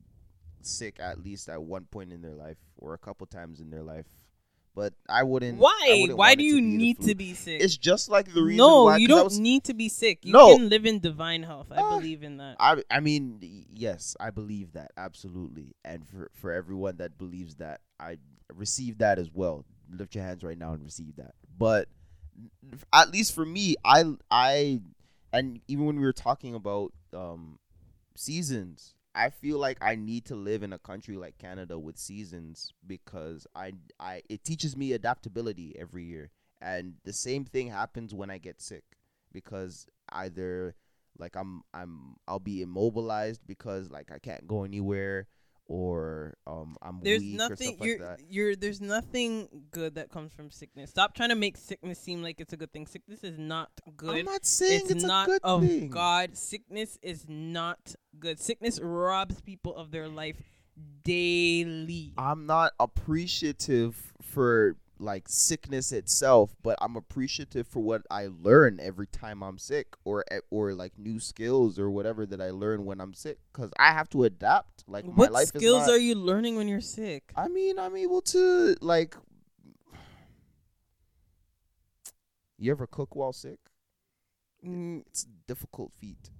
sick 0.62 0.96
at 0.98 1.22
least 1.22 1.48
at 1.50 1.62
one 1.62 1.84
point 1.90 2.12
in 2.12 2.22
their 2.22 2.34
life 2.34 2.56
or 2.78 2.94
a 2.94 2.98
couple 2.98 3.26
times 3.26 3.60
in 3.60 3.68
their 3.70 3.82
life. 3.82 4.06
But 4.74 4.94
I 5.08 5.22
wouldn't. 5.22 5.58
I 5.58 5.60
Why? 5.60 5.98
wouldn't 6.00 6.18
Why 6.18 6.34
do 6.34 6.42
you 6.42 6.56
be 6.56 6.60
need 6.62 7.00
to 7.02 7.14
be 7.14 7.34
sick? 7.34 7.60
It's 7.62 7.76
just 7.76 8.08
like 8.08 8.32
the 8.32 8.42
reason 8.42 8.56
no, 8.56 8.84
why. 8.84 8.96
you 8.96 9.06
'cause 9.06 9.14
I 9.14 9.18
don't 9.18 9.24
was- 9.26 9.38
need 9.38 9.64
to 9.64 9.74
be 9.74 9.88
sick. 9.88 10.24
You 10.24 10.32
No. 10.32 10.56
can 10.56 10.68
live 10.68 10.84
in 10.84 10.98
divine 10.98 11.44
health. 11.44 11.70
I 11.70 11.76
Uh, 11.76 11.98
believe 11.98 12.24
in 12.24 12.38
that. 12.38 12.56
I 12.58 12.82
I 12.90 12.98
mean 12.98 13.38
y- 13.40 13.66
yes, 13.70 14.16
I 14.18 14.30
believe 14.30 14.72
that 14.72 14.90
absolutely, 14.96 15.76
and 15.84 16.08
for 16.08 16.28
for 16.34 16.50
everyone 16.50 16.96
that 16.96 17.18
believes 17.18 17.54
that, 17.56 17.82
I 17.98 18.18
receive 18.52 18.98
that 18.98 19.18
as 19.18 19.30
well. 19.32 19.64
Lift 19.90 20.14
your 20.14 20.24
hands 20.24 20.42
right 20.42 20.58
now 20.58 20.72
and 20.72 20.82
receive 20.82 21.16
that. 21.16 21.34
But 21.56 21.88
at 22.92 23.10
least 23.10 23.34
for 23.34 23.44
me, 23.44 23.76
I 23.84 24.04
I 24.30 24.80
and 25.32 25.60
even 25.68 25.86
when 25.86 25.96
we 25.96 26.02
were 26.02 26.12
talking 26.12 26.54
about 26.54 26.92
um 27.12 27.58
seasons, 28.16 28.94
I 29.14 29.30
feel 29.30 29.58
like 29.58 29.78
I 29.80 29.94
need 29.94 30.24
to 30.26 30.34
live 30.34 30.62
in 30.62 30.72
a 30.72 30.78
country 30.78 31.16
like 31.16 31.38
Canada 31.38 31.78
with 31.78 31.98
seasons 31.98 32.72
because 32.86 33.46
I 33.54 33.72
I 34.00 34.22
it 34.28 34.44
teaches 34.44 34.76
me 34.76 34.92
adaptability 34.92 35.74
every 35.78 36.04
year, 36.04 36.30
and 36.60 36.94
the 37.04 37.12
same 37.12 37.44
thing 37.44 37.68
happens 37.68 38.14
when 38.14 38.30
I 38.30 38.38
get 38.38 38.60
sick 38.60 38.84
because 39.32 39.86
either 40.10 40.74
like 41.18 41.36
I'm 41.36 41.62
I'm 41.72 42.16
I'll 42.26 42.40
be 42.40 42.62
immobilized 42.62 43.46
because 43.46 43.90
like 43.90 44.10
I 44.10 44.18
can't 44.18 44.46
go 44.48 44.64
anywhere 44.64 45.28
or 45.66 46.34
um 46.46 46.76
I'm 46.82 47.00
There's 47.02 47.22
weak 47.22 47.34
or 47.34 47.48
nothing 47.48 47.76
like 47.78 47.84
you're 47.84 47.98
that. 47.98 48.20
you're 48.28 48.56
there's 48.56 48.80
nothing 48.80 49.48
good 49.70 49.94
that 49.94 50.10
comes 50.10 50.32
from 50.32 50.50
sickness. 50.50 50.90
Stop 50.90 51.14
trying 51.14 51.30
to 51.30 51.34
make 51.34 51.56
sickness 51.56 51.98
seem 51.98 52.22
like 52.22 52.40
it's 52.40 52.52
a 52.52 52.56
good 52.56 52.72
thing. 52.72 52.86
Sickness 52.86 53.24
is 53.24 53.38
not 53.38 53.70
good. 53.96 54.18
I'm 54.18 54.24
not 54.26 54.44
saying 54.44 54.82
it's, 54.82 54.90
it's, 54.90 55.04
not 55.04 55.28
a 55.28 55.30
good 55.30 55.40
of 55.42 55.66
thing. 55.66 55.88
God. 55.88 56.36
Sickness 56.36 56.98
is 57.02 57.26
not 57.28 57.94
good. 58.18 58.38
Sickness 58.40 58.80
robs 58.80 59.40
people 59.40 59.74
of 59.74 59.90
their 59.90 60.08
life 60.08 60.42
daily. 61.02 62.12
I'm 62.18 62.46
not 62.46 62.72
appreciative 62.78 64.12
for 64.22 64.76
like 65.04 65.28
sickness 65.28 65.92
itself, 65.92 66.56
but 66.62 66.76
I'm 66.80 66.96
appreciative 66.96 67.66
for 67.68 67.80
what 67.80 68.02
I 68.10 68.26
learn 68.26 68.80
every 68.80 69.06
time 69.06 69.42
I'm 69.42 69.58
sick, 69.58 69.94
or 70.04 70.24
e- 70.32 70.38
or 70.50 70.72
like 70.74 70.98
new 70.98 71.20
skills 71.20 71.78
or 71.78 71.90
whatever 71.90 72.26
that 72.26 72.40
I 72.40 72.50
learn 72.50 72.84
when 72.84 73.00
I'm 73.00 73.14
sick, 73.14 73.38
because 73.52 73.70
I 73.78 73.92
have 73.92 74.08
to 74.10 74.24
adapt. 74.24 74.84
Like 74.88 75.04
my 75.06 75.12
what 75.14 75.32
life 75.32 75.48
skills 75.48 75.86
not, 75.86 75.90
are 75.94 75.98
you 75.98 76.14
learning 76.14 76.56
when 76.56 76.68
you're 76.68 76.80
sick? 76.80 77.32
I 77.36 77.48
mean, 77.48 77.78
I'm 77.78 77.96
able 77.96 78.22
to 78.22 78.76
like. 78.80 79.14
You 82.58 82.70
ever 82.70 82.86
cook 82.86 83.14
while 83.14 83.32
sick? 83.32 83.58
Mm, 84.64 85.02
It's 85.06 85.24
a 85.24 85.28
difficult 85.46 85.92
feat, 85.92 86.30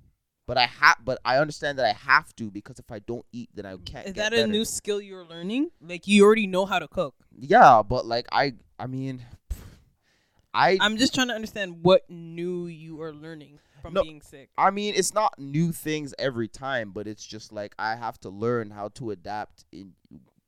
but 0.46 0.59
I 0.59 0.66
have. 0.66 0.96
But 1.04 1.18
I 1.24 1.38
understand 1.38 1.78
that 1.78 1.87
I 1.87 1.92
have 1.92 2.35
to 2.37 2.50
because 2.50 2.78
if 2.78 2.90
I 2.90 2.98
don't 3.00 3.24
eat, 3.33 3.50
then 3.54 3.66
I 3.66 3.76
can't. 3.76 4.07
is 4.07 4.12
get 4.12 4.30
that 4.30 4.33
a 4.33 4.37
better. 4.42 4.52
new 4.52 4.64
skill 4.64 5.00
you're 5.00 5.24
learning? 5.24 5.70
Like 5.80 6.07
you 6.07 6.24
already 6.24 6.46
know 6.46 6.66
how 6.66 6.78
to 6.78 6.88
cook. 6.88 7.14
Yeah, 7.37 7.83
but 7.83 8.07
like 8.07 8.26
I, 8.33 8.54
I 8.78 8.87
mean, 8.87 9.22
I, 10.52 10.78
I'm 10.80 10.96
just 10.96 11.14
trying 11.14 11.28
to 11.28 11.35
understand 11.35 11.83
what 11.83 12.09
new 12.09 12.66
you 12.66 13.00
are 13.02 13.12
learning 13.12 13.59
from 13.83 13.94
No. 13.94 14.02
being 14.02 14.22
sick. 14.22 14.50
I 14.57 14.70
mean, 14.70 14.94
it's 14.96 15.12
not 15.12 15.35
new 15.38 15.72
things 15.72 16.14
every 16.18 16.48
time, 16.48 16.92
but 16.92 17.07
it's 17.07 17.24
just 17.24 17.52
like 17.52 17.74
I 17.78 17.96
have 17.96 18.18
to 18.20 18.28
learn 18.30 18.70
how 18.70 18.88
to 18.90 19.11
adapt 19.11 19.64
in, 19.72 19.92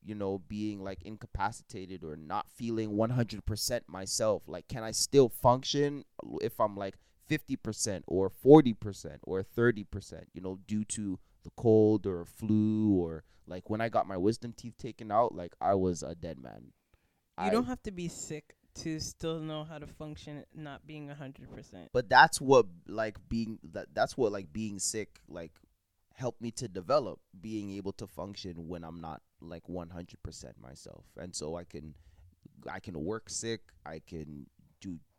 you 0.05 0.15
know, 0.15 0.39
being 0.47 0.83
like 0.85 1.03
incapacitated 1.03 2.05
or 2.05 2.17
not 2.17 2.47
feeling 2.55 2.91
100% 2.93 3.81
myself. 3.89 4.45
Like, 4.47 4.69
can 4.69 4.85
I 4.85 4.93
still 4.93 5.29
function 5.29 6.05
if 6.41 6.61
I'm 6.61 6.77
like 6.77 6.95
50% 7.29 8.03
or 8.07 8.31
40% 8.31 9.19
or 9.23 9.43
30%, 9.43 10.25
you 10.33 10.41
know, 10.41 10.59
due 10.67 10.85
to 10.85 11.19
the 11.43 11.51
cold 11.57 12.07
or 12.07 12.25
flu 12.25 12.95
or 12.95 13.25
like 13.47 13.71
when 13.71 13.81
I 13.81 13.89
got 13.89 14.07
my 14.09 14.17
wisdom 14.17 14.53
teeth 14.53 14.77
taken 14.79 15.11
out, 15.13 15.35
like 15.35 15.55
I 15.61 15.75
was 15.75 16.03
a 16.03 16.15
dead 16.15 16.39
man. 16.39 16.73
You 17.39 17.47
I- 17.47 17.51
don't 17.51 17.67
have 17.67 17.83
to 17.85 17.91
be 17.93 18.09
sick 18.09 18.55
to 18.77 19.01
still 19.01 19.41
know 19.41 19.65
how 19.65 19.79
to 19.79 19.87
function 19.87 20.45
not 20.55 20.87
being 20.87 21.09
100%. 21.09 21.89
but 21.93 22.09
that's 22.11 22.41
what 22.41 22.67
like 22.87 23.17
being 23.29 23.59
that 23.73 23.87
that's 23.95 24.19
what 24.19 24.33
like 24.33 24.53
being 24.53 24.79
sick 24.79 25.21
like 25.29 25.53
helped 26.15 26.43
me 26.43 26.51
to 26.51 26.69
develop 26.69 27.19
being 27.41 27.71
able 27.71 27.93
to 27.93 28.07
function 28.07 28.69
when 28.69 28.85
I'm 28.85 29.01
not 29.01 29.23
like 29.41 29.63
100% 29.67 30.61
myself 30.61 31.05
and 31.17 31.35
so 31.35 31.57
I 31.57 31.65
can 31.65 31.95
I 32.71 32.81
can 32.81 33.03
work 33.03 33.31
sick 33.31 33.61
I 33.87 34.01
can 34.07 34.47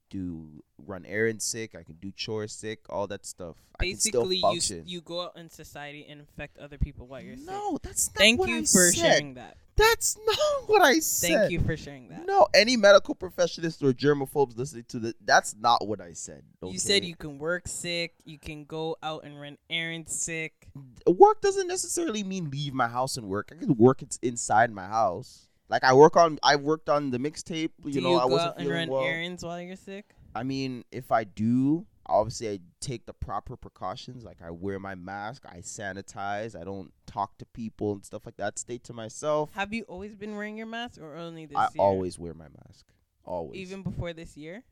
do 0.10 0.63
run 0.86 1.06
errands 1.06 1.46
sick. 1.46 1.76
I 1.76 1.84
can 1.84 1.96
do 1.96 2.12
chores 2.12 2.54
sick. 2.54 2.80
All 2.89 3.08
that 3.08 3.26
stuff. 3.26 3.56
I 3.80 3.86
can 3.86 3.98
still 3.98 4.28
Basically, 4.28 4.78
you 4.78 4.84
you 4.86 5.02
go 5.02 5.22
out 5.22 5.38
in 5.38 5.50
society 5.50 6.06
and 6.10 6.20
infect 6.20 6.58
other 6.58 6.78
people 6.78 7.08
while 7.08 7.22
you're 7.22 7.38
sick. 7.38 7.48
no, 7.48 7.78
that's 7.82 8.10
not 8.10 8.17
Thank 8.17 8.39
what 8.39 8.50
you 8.50 8.58
I 8.58 8.62
for 8.62 8.91
said. 8.91 8.96
sharing 8.96 9.34
that. 9.36 9.58
That's 9.76 10.17
not 10.26 10.67
what 10.67 10.82
I 10.82 11.00
said. 11.00 11.38
Thank 11.38 11.52
you 11.52 11.60
for 11.60 11.78
sharing 11.78 12.10
that. 12.10 12.26
No, 12.26 12.48
any 12.54 12.76
medical 12.76 13.13
professionals 13.13 13.82
or 13.84 13.93
germaphobes 13.93 14.58
listening 14.58 14.86
to 14.89 15.00
this, 15.00 15.13
that's 15.24 15.56
not 15.56 15.88
what 15.88 16.02
I 16.02 16.13
said. 16.13 16.41
You 16.63 16.80
said 16.80 17.06
you 17.06 17.15
can 17.15 17.38
work 17.38 17.67
sick, 17.67 18.15
you 18.26 18.39
can 18.39 18.65
go 18.65 18.98
out 19.04 19.24
and 19.24 19.39
run 19.39 19.58
errands 19.70 20.20
sick. 20.20 20.67
work 21.06 21.41
doesn't 21.41 21.67
necessarily 21.67 22.24
mean 22.24 22.50
leave 22.50 22.74
my 22.74 22.88
house 22.88 23.17
and 23.17 23.28
work. 23.28 23.52
I 23.52 23.56
can 23.63 23.76
work 23.78 24.02
it's 24.02 24.17
inside 24.24 24.72
my 24.72 24.88
house. 24.88 25.47
Like 25.70 25.84
I 25.84 25.94
work 25.94 26.16
on, 26.16 26.40
I 26.44 26.56
worked 26.56 26.90
on 26.90 27.12
the 27.12 27.18
mixtape. 27.18 27.72
You 27.84 27.94
Do 27.94 28.02
know, 28.02 28.10
you 28.12 28.18
I 28.18 28.22
go 28.24 28.28
wasn't 28.28 28.50
out 28.50 28.56
and 28.58 28.66
feeling 28.68 28.80
run 28.80 28.90
well. 28.90 29.04
errands 29.04 29.44
while 29.44 29.62
you're 29.62 29.76
sick? 29.76 30.06
I 30.36 30.44
mean, 30.44 30.86
if 30.92 31.12
I 31.12 31.24
do, 31.26 31.86
obviously 32.06 32.50
I 32.50 32.60
take 32.80 33.06
the 33.06 33.14
proper 33.14 33.58
precautions. 33.58 34.24
Like 34.24 34.38
I 34.42 34.52
wear 34.52 34.80
my 34.80 34.96
mask, 34.96 35.44
I 35.46 35.58
sanitize, 35.58 36.60
I 36.60 36.64
don't 36.64 36.94
talk 37.06 37.38
to 37.40 37.46
people 37.48 37.92
and 37.94 38.06
stuff 38.06 38.26
like 38.26 38.38
that. 38.38 38.60
Stay 38.60 38.78
to 38.80 38.94
myself. 38.94 39.52
Have 39.54 39.74
you 39.74 39.84
always 39.84 40.16
been 40.16 40.36
wearing 40.36 40.58
your 40.58 40.68
mask 40.68 41.02
or 41.02 41.16
only 41.16 41.46
this 41.46 41.56
year? 41.56 41.60
I 41.62 41.70
year? 41.76 41.84
always 41.84 42.18
wear 42.18 42.34
my 42.34 42.48
mask. 42.66 42.86
Always. 43.26 43.60
Even 43.60 43.82
before 43.84 44.14
this 44.14 44.38
year? 44.38 44.64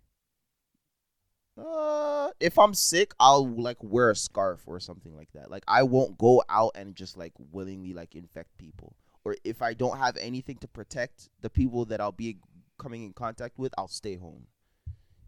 Uh, 1.58 2.32
if 2.40 2.58
I'm 2.60 2.74
sick, 2.74 3.14
I'll 3.20 3.48
like 3.48 3.78
wear 3.82 4.10
a 4.12 4.16
scarf 4.16 4.64
or 4.66 4.80
something 4.80 5.16
like 5.16 5.32
that. 5.34 5.50
Like 5.50 5.64
I 5.68 5.84
won't 5.84 6.18
go 6.18 6.44
out 6.50 6.72
and 6.76 6.96
just 6.96 7.18
like 7.18 7.34
willingly 7.52 7.94
like 7.94 8.16
infect 8.16 8.58
people. 8.58 8.96
Or 9.26 9.36
if 9.44 9.62
I 9.62 9.74
don't 9.74 9.98
have 9.98 10.16
anything 10.18 10.58
to 10.58 10.68
protect 10.68 11.30
the 11.42 11.50
people 11.50 11.86
that 11.86 12.00
I'll 12.00 12.12
be 12.12 12.38
coming 12.78 13.04
in 13.04 13.14
contact 13.14 13.58
with, 13.58 13.74
I'll 13.78 13.88
stay 13.88 14.16
home. 14.16 14.48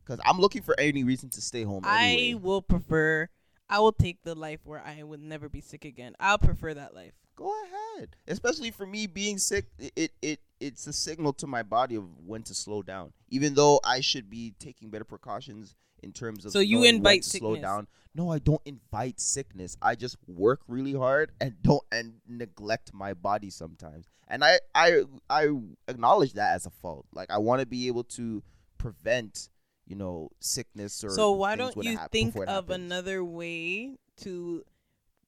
Cause 0.05 0.19
I'm 0.23 0.39
looking 0.39 0.61
for 0.61 0.79
any 0.79 1.03
reason 1.03 1.29
to 1.31 1.41
stay 1.41 1.63
home. 1.63 1.83
Anyway. 1.85 2.31
I 2.31 2.35
will 2.35 2.61
prefer 2.61 3.27
I 3.69 3.79
will 3.79 3.91
take 3.91 4.23
the 4.23 4.35
life 4.35 4.61
where 4.63 4.81
I 4.81 5.03
would 5.03 5.21
never 5.21 5.49
be 5.49 5.59
sick 5.59 5.83
again. 5.83 6.15
I'll 6.19 6.37
prefer 6.37 6.73
that 6.73 6.95
life. 6.95 7.13
Go 7.35 7.53
ahead. 7.65 8.15
Especially 8.27 8.71
for 8.71 8.85
me 8.85 9.05
being 9.07 9.37
sick, 9.37 9.65
it, 9.77 9.91
it 9.95 10.11
it 10.21 10.39
it's 10.59 10.87
a 10.87 10.93
signal 10.93 11.33
to 11.33 11.47
my 11.47 11.61
body 11.61 11.95
of 11.95 12.05
when 12.25 12.43
to 12.43 12.53
slow 12.53 12.81
down. 12.81 13.11
Even 13.29 13.53
though 13.53 13.81
I 13.83 13.99
should 13.99 14.29
be 14.29 14.53
taking 14.59 14.89
better 14.89 15.03
precautions 15.03 15.75
in 16.03 16.11
terms 16.11 16.45
of 16.45 16.51
So 16.51 16.59
you 16.59 16.83
invite 16.83 17.23
to 17.23 17.29
slow 17.37 17.55
down. 17.55 17.87
No, 18.15 18.31
I 18.31 18.39
don't 18.39 18.61
invite 18.65 19.19
sickness. 19.19 19.77
I 19.81 19.93
just 19.95 20.17
work 20.27 20.61
really 20.67 20.93
hard 20.93 21.31
and 21.39 21.61
don't 21.61 21.83
and 21.91 22.13
neglect 22.27 22.91
my 22.93 23.13
body 23.13 23.49
sometimes. 23.51 24.07
And 24.27 24.43
I 24.43 24.59
I 24.73 25.03
I 25.29 25.49
acknowledge 25.87 26.33
that 26.33 26.55
as 26.55 26.65
a 26.65 26.71
fault. 26.71 27.05
Like 27.13 27.29
I 27.29 27.37
want 27.37 27.59
to 27.61 27.67
be 27.67 27.87
able 27.87 28.03
to 28.05 28.41
prevent, 28.79 29.49
you 29.85 29.95
know, 29.95 30.29
sickness 30.39 31.03
or 31.03 31.11
So 31.11 31.31
why 31.33 31.55
don't 31.55 31.75
you 31.77 31.97
hap- 31.97 32.11
think 32.11 32.35
of 32.35 32.47
happens. 32.47 32.71
another 32.75 33.23
way 33.23 33.97
to 34.17 34.63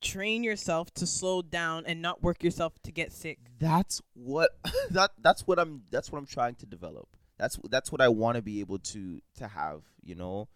train 0.02 0.44
yourself 0.44 0.92
to 0.96 1.06
slow 1.06 1.42
down 1.42 1.84
and 1.86 2.02
not 2.02 2.24
work 2.24 2.44
yourself 2.44 2.74
to 2.84 2.92
get 2.92 3.12
sick? 3.12 3.38
that's 3.60 4.02
what 4.14 4.50
that 4.90 5.12
that's 5.22 5.46
what 5.46 5.60
I'm 5.60 5.84
that's 5.92 6.12
what 6.12 6.18
I'm 6.18 6.26
trying 6.26 6.56
to 6.56 6.66
develop. 6.66 7.08
That's 7.38 7.60
that's 7.70 7.92
what 7.92 8.02
I 8.02 8.10
want 8.10 8.36
to 8.38 8.42
be 8.42 8.60
able 8.62 8.80
to 8.80 9.22
to 9.38 9.48
have, 9.48 9.84
you 10.04 10.16
know. 10.16 10.48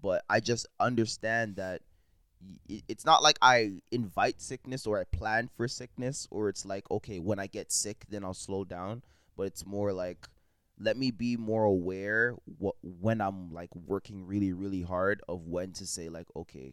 But 0.00 0.24
I 0.28 0.40
just 0.40 0.66
understand 0.78 1.56
that 1.56 1.82
it's 2.68 3.04
not 3.04 3.22
like 3.22 3.38
I 3.42 3.82
invite 3.90 4.40
sickness 4.40 4.86
or 4.86 4.98
I 4.98 5.04
plan 5.04 5.50
for 5.56 5.68
sickness 5.68 6.26
or 6.30 6.48
it's 6.48 6.64
like 6.64 6.90
okay, 6.90 7.18
when 7.18 7.38
I 7.38 7.46
get 7.46 7.70
sick 7.72 8.04
then 8.08 8.24
I'll 8.24 8.34
slow 8.34 8.64
down, 8.64 9.02
but 9.36 9.44
it's 9.44 9.66
more 9.66 9.92
like 9.92 10.26
let 10.78 10.96
me 10.96 11.10
be 11.10 11.36
more 11.36 11.64
aware 11.64 12.34
what 12.58 12.76
when 12.82 13.20
I'm 13.20 13.52
like 13.52 13.74
working 13.74 14.26
really 14.26 14.52
really 14.52 14.82
hard 14.82 15.20
of 15.28 15.46
when 15.46 15.72
to 15.72 15.86
say 15.86 16.08
like 16.08 16.28
okay, 16.34 16.72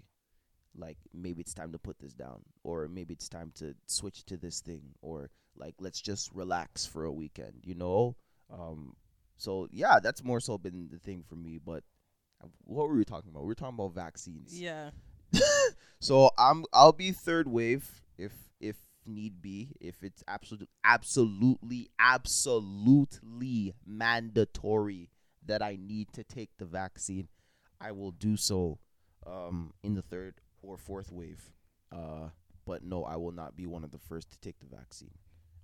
like 0.78 0.98
maybe 1.14 1.42
it's 1.42 1.54
time 1.54 1.72
to 1.74 1.80
put 1.80 2.00
this 2.00 2.14
down 2.14 2.42
or 2.64 2.88
maybe 2.88 3.14
it's 3.14 3.30
time 3.30 3.52
to 3.56 3.76
switch 3.88 4.26
to 4.28 4.38
this 4.38 4.62
thing 4.62 4.94
or 5.02 5.30
like 5.58 5.76
let's 5.80 6.00
just 6.00 6.32
relax 6.34 6.86
for 6.86 7.06
a 7.06 7.12
weekend 7.12 7.64
you 7.64 7.76
know? 7.76 8.16
Um 8.52 8.96
so 9.38 9.68
yeah 9.72 10.00
that's 10.02 10.24
more 10.24 10.40
so 10.40 10.58
been 10.58 10.88
the 10.90 11.00
thing 11.00 11.24
for 11.28 11.36
me 11.36 11.60
but 11.64 11.84
what 12.66 12.88
were 12.88 12.96
we 12.96 13.06
talking 13.06 13.30
about? 13.30 13.42
We 13.44 13.48
were 13.48 13.56
talking 13.56 13.76
about 13.76 13.94
vaccines. 13.94 14.60
Yeah. 14.60 14.92
so 16.00 16.32
i'm 16.38 16.64
i'll 16.72 16.94
be 16.94 17.12
third 17.12 17.50
wave 17.50 18.02
if 18.18 18.32
if 18.62 18.78
need 19.06 19.42
be 19.42 19.76
if 19.82 20.02
it's 20.04 20.24
absolute 20.26 20.70
absolutely 20.86 21.90
absolutely 22.00 23.74
mandatory 23.86 25.10
that 25.46 25.62
i 25.62 25.78
need 25.80 26.08
to 26.14 26.24
take 26.24 26.50
the 26.60 26.66
vaccine 26.66 27.28
i 27.82 27.92
will 27.92 28.12
do 28.12 28.38
so 28.38 28.80
um 29.26 29.74
in 29.84 29.96
the 29.96 30.02
third 30.02 30.36
or 30.62 30.78
fourth 30.78 31.12
wave. 31.12 31.52
Uh 31.92 32.30
but 32.66 32.84
no 32.84 33.04
i 33.04 33.16
will 33.18 33.32
not 33.34 33.56
be 33.56 33.66
one 33.66 33.84
of 33.84 33.92
the 33.92 34.00
first 34.00 34.32
to 34.32 34.40
take 34.40 34.60
the 34.60 34.76
vaccine. 34.76 35.12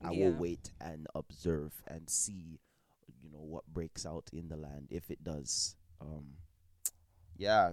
I 0.06 0.12
Yeah. 0.12 0.26
will 0.26 0.40
wait 0.40 0.72
and 0.82 1.08
observe 1.16 1.82
and 1.88 2.10
see 2.10 2.60
you 3.22 3.30
know 3.32 3.40
what 3.42 3.66
breaks 3.68 4.06
out 4.06 4.30
in 4.34 4.50
the 4.50 4.58
land 4.58 4.88
if 4.90 5.10
it 5.10 5.24
does. 5.24 5.76
Um 6.02 6.34
yeah 7.38 7.72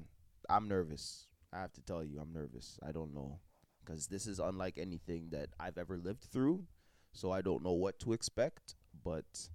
i'm 0.49 0.69
nervous 0.69 1.27
i 1.53 1.61
have 1.61 1.73
to 1.73 1.81
tell 1.83 2.03
you 2.05 2.19
i'm 2.21 2.33
nervous 2.33 2.79
i 2.87 2.93
don't 2.93 3.15
know 3.15 3.39
because 3.85 4.07
this 4.09 4.27
is 4.27 4.39
unlike 4.39 4.79
anything 4.79 5.29
that 5.31 5.49
i've 5.59 5.79
ever 5.79 5.97
lived 5.99 6.23
through 6.33 6.65
so 7.13 7.31
i 7.31 7.41
don't 7.41 7.63
know 7.63 7.73
what 7.73 7.99
to 7.99 8.13
expect 8.13 8.75
but 9.05 9.49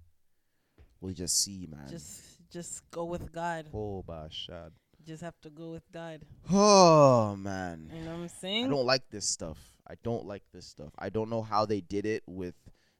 we'll 1.00 1.14
just 1.14 1.42
see 1.42 1.66
man 1.70 1.88
Just 1.88 2.22
just 2.50 2.82
go 2.90 3.04
with 3.04 3.32
God. 3.32 3.66
oh 3.74 4.04
bashad 4.06 4.70
Just 5.06 5.22
have 5.22 5.38
to 5.42 5.50
go 5.50 5.70
with 5.72 5.90
God. 5.92 6.22
oh 6.52 7.36
man 7.36 7.90
You 7.94 8.02
know 8.02 8.12
what 8.12 8.20
I'm 8.22 8.28
saying? 8.28 8.66
I 8.66 8.68
don't 8.68 8.86
like 8.86 9.08
this 9.10 9.26
stuff. 9.28 9.58
I 9.88 9.94
don't 10.02 10.26
like 10.26 10.42
this 10.52 10.66
stuff. 10.66 10.90
I 10.98 11.10
don't 11.10 11.30
know 11.30 11.42
how 11.42 11.64
they 11.64 11.80
did 11.80 12.06
it 12.06 12.24
with 12.26 12.56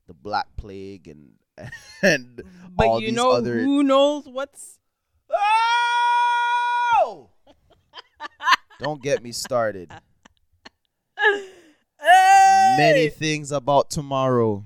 the 0.07 0.14
Black 0.14 0.47
Plague 0.57 1.09
and 1.09 1.35
and 2.03 2.42
but 2.77 2.87
all 2.87 3.01
you 3.01 3.09
these 3.09 3.16
know 3.16 3.33
other. 3.33 3.59
who 3.59 3.83
knows 3.83 4.29
what's 4.29 4.79
don't 8.81 9.03
get 9.03 9.23
me 9.23 9.33
started. 9.33 9.91
Many 12.79 13.09
things 13.09 13.53
about 13.53 13.91
tomorrow. 13.91 14.65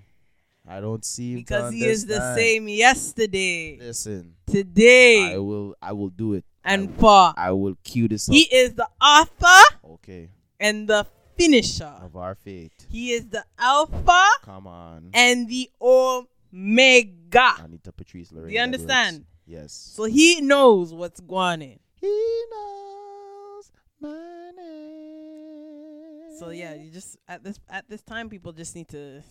I 0.68 0.80
don't 0.80 1.04
seem 1.04 1.38
to 1.38 1.42
because 1.42 1.72
he 1.72 1.84
is 1.84 2.06
the 2.06 2.34
same 2.36 2.68
yesterday, 2.68 3.76
Listen, 3.80 4.34
today, 4.46 5.34
I 5.34 5.38
will. 5.38 5.74
I 5.82 5.92
will 5.92 6.10
do 6.10 6.34
it. 6.34 6.44
and 6.64 6.94
for. 6.96 7.32
I 7.36 7.50
will 7.52 7.76
cue 7.82 8.06
this 8.08 8.28
up. 8.28 8.34
He 8.34 8.42
is 8.42 8.74
the 8.74 8.88
author 9.00 9.76
okay, 9.94 10.28
and 10.60 10.86
the 10.86 11.06
finisher. 11.36 11.92
of 12.02 12.14
our 12.16 12.34
fate. 12.36 12.72
He 12.88 13.12
is 13.12 13.26
the 13.28 13.44
alpha 13.58 14.24
Come 14.44 14.66
on, 14.68 15.10
and 15.14 15.48
the 15.48 15.70
omega. 15.80 17.54
Anita 17.64 17.90
Patrice 17.92 18.28
Do 18.28 18.36
Lorraine. 18.36 18.52
you 18.52 18.60
Edwards. 18.60 18.82
understand? 18.82 19.24
Yes. 19.46 19.72
So 19.72 20.04
he 20.04 20.40
knows 20.40 20.92
what's 20.94 21.20
going 21.20 21.62
on. 21.62 21.78
He 21.94 22.42
knows 22.50 22.89
So 26.40 26.48
yeah, 26.48 26.72
mm-hmm. 26.72 26.84
you 26.84 26.90
just 26.90 27.18
at 27.28 27.44
this 27.44 27.60
at 27.68 27.88
this 27.88 28.02
time, 28.02 28.30
people 28.30 28.52
just 28.52 28.74
need 28.74 28.88
to 28.88 29.22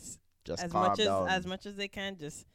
just 0.46 0.64
as 0.64 0.72
much 0.72 1.00
as 1.00 1.06
down. 1.08 1.28
as 1.28 1.46
much 1.46 1.66
as 1.66 1.76
they 1.76 1.88
can 1.88 2.18
just 2.18 2.46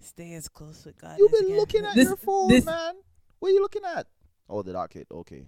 stay 0.00 0.34
as 0.34 0.48
close 0.48 0.84
with 0.84 0.96
God. 1.00 1.18
You've 1.18 1.32
been 1.32 1.48
you 1.48 1.56
looking 1.56 1.84
at 1.84 1.96
This- 1.96 2.06
your 2.06 2.16
phone, 2.16 2.48
this- 2.48 2.64
man. 2.64 2.94
What 3.40 3.48
are 3.48 3.52
you 3.52 3.60
looking 3.60 3.82
at? 3.84 4.06
Oh, 4.48 4.62
the 4.62 4.72
docket. 4.72 5.08
Okay. 5.10 5.46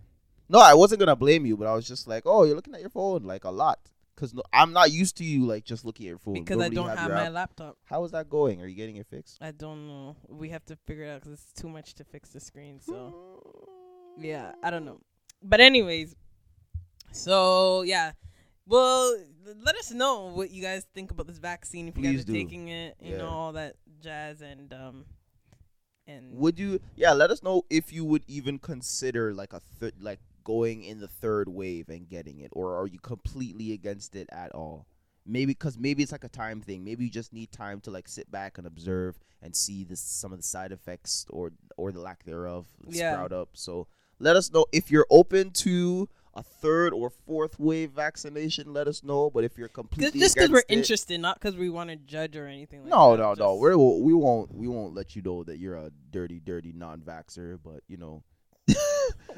No, 0.48 0.58
I 0.58 0.74
wasn't 0.74 0.98
gonna 0.98 1.16
blame 1.16 1.46
you, 1.46 1.56
but 1.56 1.68
I 1.68 1.74
was 1.74 1.86
just 1.86 2.08
like, 2.08 2.24
oh, 2.26 2.42
you're 2.42 2.56
looking 2.56 2.74
at 2.74 2.80
your 2.80 2.90
phone 2.90 3.22
like 3.22 3.44
a 3.44 3.50
lot, 3.50 3.78
cause 4.16 4.34
no, 4.34 4.42
I'm 4.52 4.72
not 4.72 4.90
used 4.90 5.16
to 5.18 5.24
you 5.24 5.46
like 5.46 5.64
just 5.64 5.84
looking 5.84 6.06
at 6.06 6.10
your 6.10 6.18
phone. 6.18 6.34
because 6.34 6.60
I 6.60 6.68
don't 6.68 6.88
have 6.88 7.08
your 7.08 7.16
my 7.16 7.26
app. 7.26 7.32
laptop. 7.32 7.78
How 7.84 8.02
is 8.04 8.10
that 8.10 8.28
going? 8.28 8.60
Are 8.62 8.66
you 8.66 8.74
getting 8.74 8.96
it 8.96 9.06
fixed? 9.06 9.38
I 9.40 9.52
don't 9.52 9.86
know. 9.86 10.16
We 10.28 10.48
have 10.50 10.64
to 10.66 10.76
figure 10.86 11.04
it 11.04 11.10
out 11.10 11.20
because 11.20 11.34
it's 11.34 11.52
too 11.52 11.68
much 11.68 11.94
to 11.94 12.04
fix 12.04 12.30
the 12.30 12.40
screen. 12.40 12.80
So 12.80 13.68
yeah, 14.18 14.52
I 14.62 14.70
don't 14.70 14.84
know. 14.84 15.00
But 15.40 15.60
anyways, 15.60 16.16
so 17.16 17.82
yeah. 17.82 18.12
Well, 18.68 19.16
let 19.64 19.76
us 19.76 19.92
know 19.92 20.26
what 20.34 20.50
you 20.50 20.60
guys 20.60 20.86
think 20.92 21.10
about 21.12 21.26
this 21.28 21.38
vaccine. 21.38 21.86
If 21.88 21.96
you 21.96 22.02
Please 22.02 22.16
guys 22.16 22.22
are 22.24 22.26
do. 22.26 22.32
taking 22.32 22.68
it, 22.68 22.96
you 23.00 23.12
Yeah. 23.12 23.18
know 23.18 23.28
all 23.28 23.52
that 23.52 23.76
jazz 24.02 24.40
and 24.42 24.72
um 24.72 25.04
and 26.06 26.36
Would 26.38 26.58
you? 26.58 26.80
Yeah, 26.94 27.12
let 27.12 27.30
us 27.30 27.42
know 27.42 27.62
if 27.70 27.92
you 27.92 28.04
would 28.04 28.24
even 28.28 28.58
consider 28.58 29.32
like 29.34 29.52
a 29.52 29.60
third, 29.60 29.94
like 30.00 30.20
going 30.44 30.84
in 30.84 31.00
the 31.00 31.08
third 31.08 31.48
wave 31.48 31.88
and 31.88 32.08
getting 32.08 32.40
it, 32.40 32.50
or 32.52 32.76
are 32.76 32.86
you 32.86 32.98
completely 33.00 33.72
against 33.72 34.14
it 34.14 34.28
at 34.30 34.52
all? 34.52 34.86
Maybe 35.24 35.46
because 35.46 35.76
maybe 35.76 36.04
it's 36.04 36.12
like 36.12 36.22
a 36.22 36.28
time 36.28 36.60
thing. 36.60 36.84
Maybe 36.84 37.04
you 37.04 37.10
just 37.10 37.32
need 37.32 37.50
time 37.50 37.80
to 37.82 37.90
like 37.90 38.06
sit 38.08 38.30
back 38.30 38.58
and 38.58 38.66
observe 38.66 39.18
and 39.42 39.54
see 39.56 39.82
this 39.84 40.00
some 40.00 40.32
of 40.32 40.38
the 40.38 40.44
side 40.44 40.70
effects 40.70 41.26
or 41.30 41.52
or 41.76 41.90
the 41.92 42.00
lack 42.00 42.22
thereof 42.24 42.66
Yeah. 42.88 43.12
sprout 43.12 43.32
up. 43.32 43.50
So 43.54 43.88
let 44.20 44.36
us 44.36 44.52
know 44.52 44.66
if 44.72 44.90
you're 44.90 45.06
open 45.10 45.50
to 45.50 46.08
a 46.36 46.42
third 46.42 46.92
or 46.92 47.08
fourth 47.08 47.58
wave 47.58 47.92
vaccination, 47.92 48.72
let 48.72 48.86
us 48.86 49.02
know. 49.02 49.30
But 49.30 49.44
if 49.44 49.56
you're 49.56 49.68
completely 49.68 50.20
just 50.20 50.34
because 50.34 50.50
we're 50.50 50.58
it- 50.58 50.66
interested, 50.68 51.18
not 51.18 51.40
because 51.40 51.56
we 51.56 51.70
want 51.70 51.90
to 51.90 51.96
judge 51.96 52.36
or 52.36 52.46
anything. 52.46 52.82
like 52.82 52.90
no, 52.90 53.16
that, 53.16 53.22
no, 53.22 53.32
no. 53.34 53.54
We're, 53.56 53.76
we 53.76 54.12
won't 54.12 54.54
we 54.54 54.68
won't 54.68 54.94
let 54.94 55.16
you 55.16 55.22
know 55.22 55.42
that 55.44 55.58
you're 55.58 55.76
a 55.76 55.90
dirty, 56.10 56.38
dirty 56.38 56.72
non-vaxer. 56.72 57.58
But 57.64 57.80
you 57.88 57.96
know, 57.96 58.22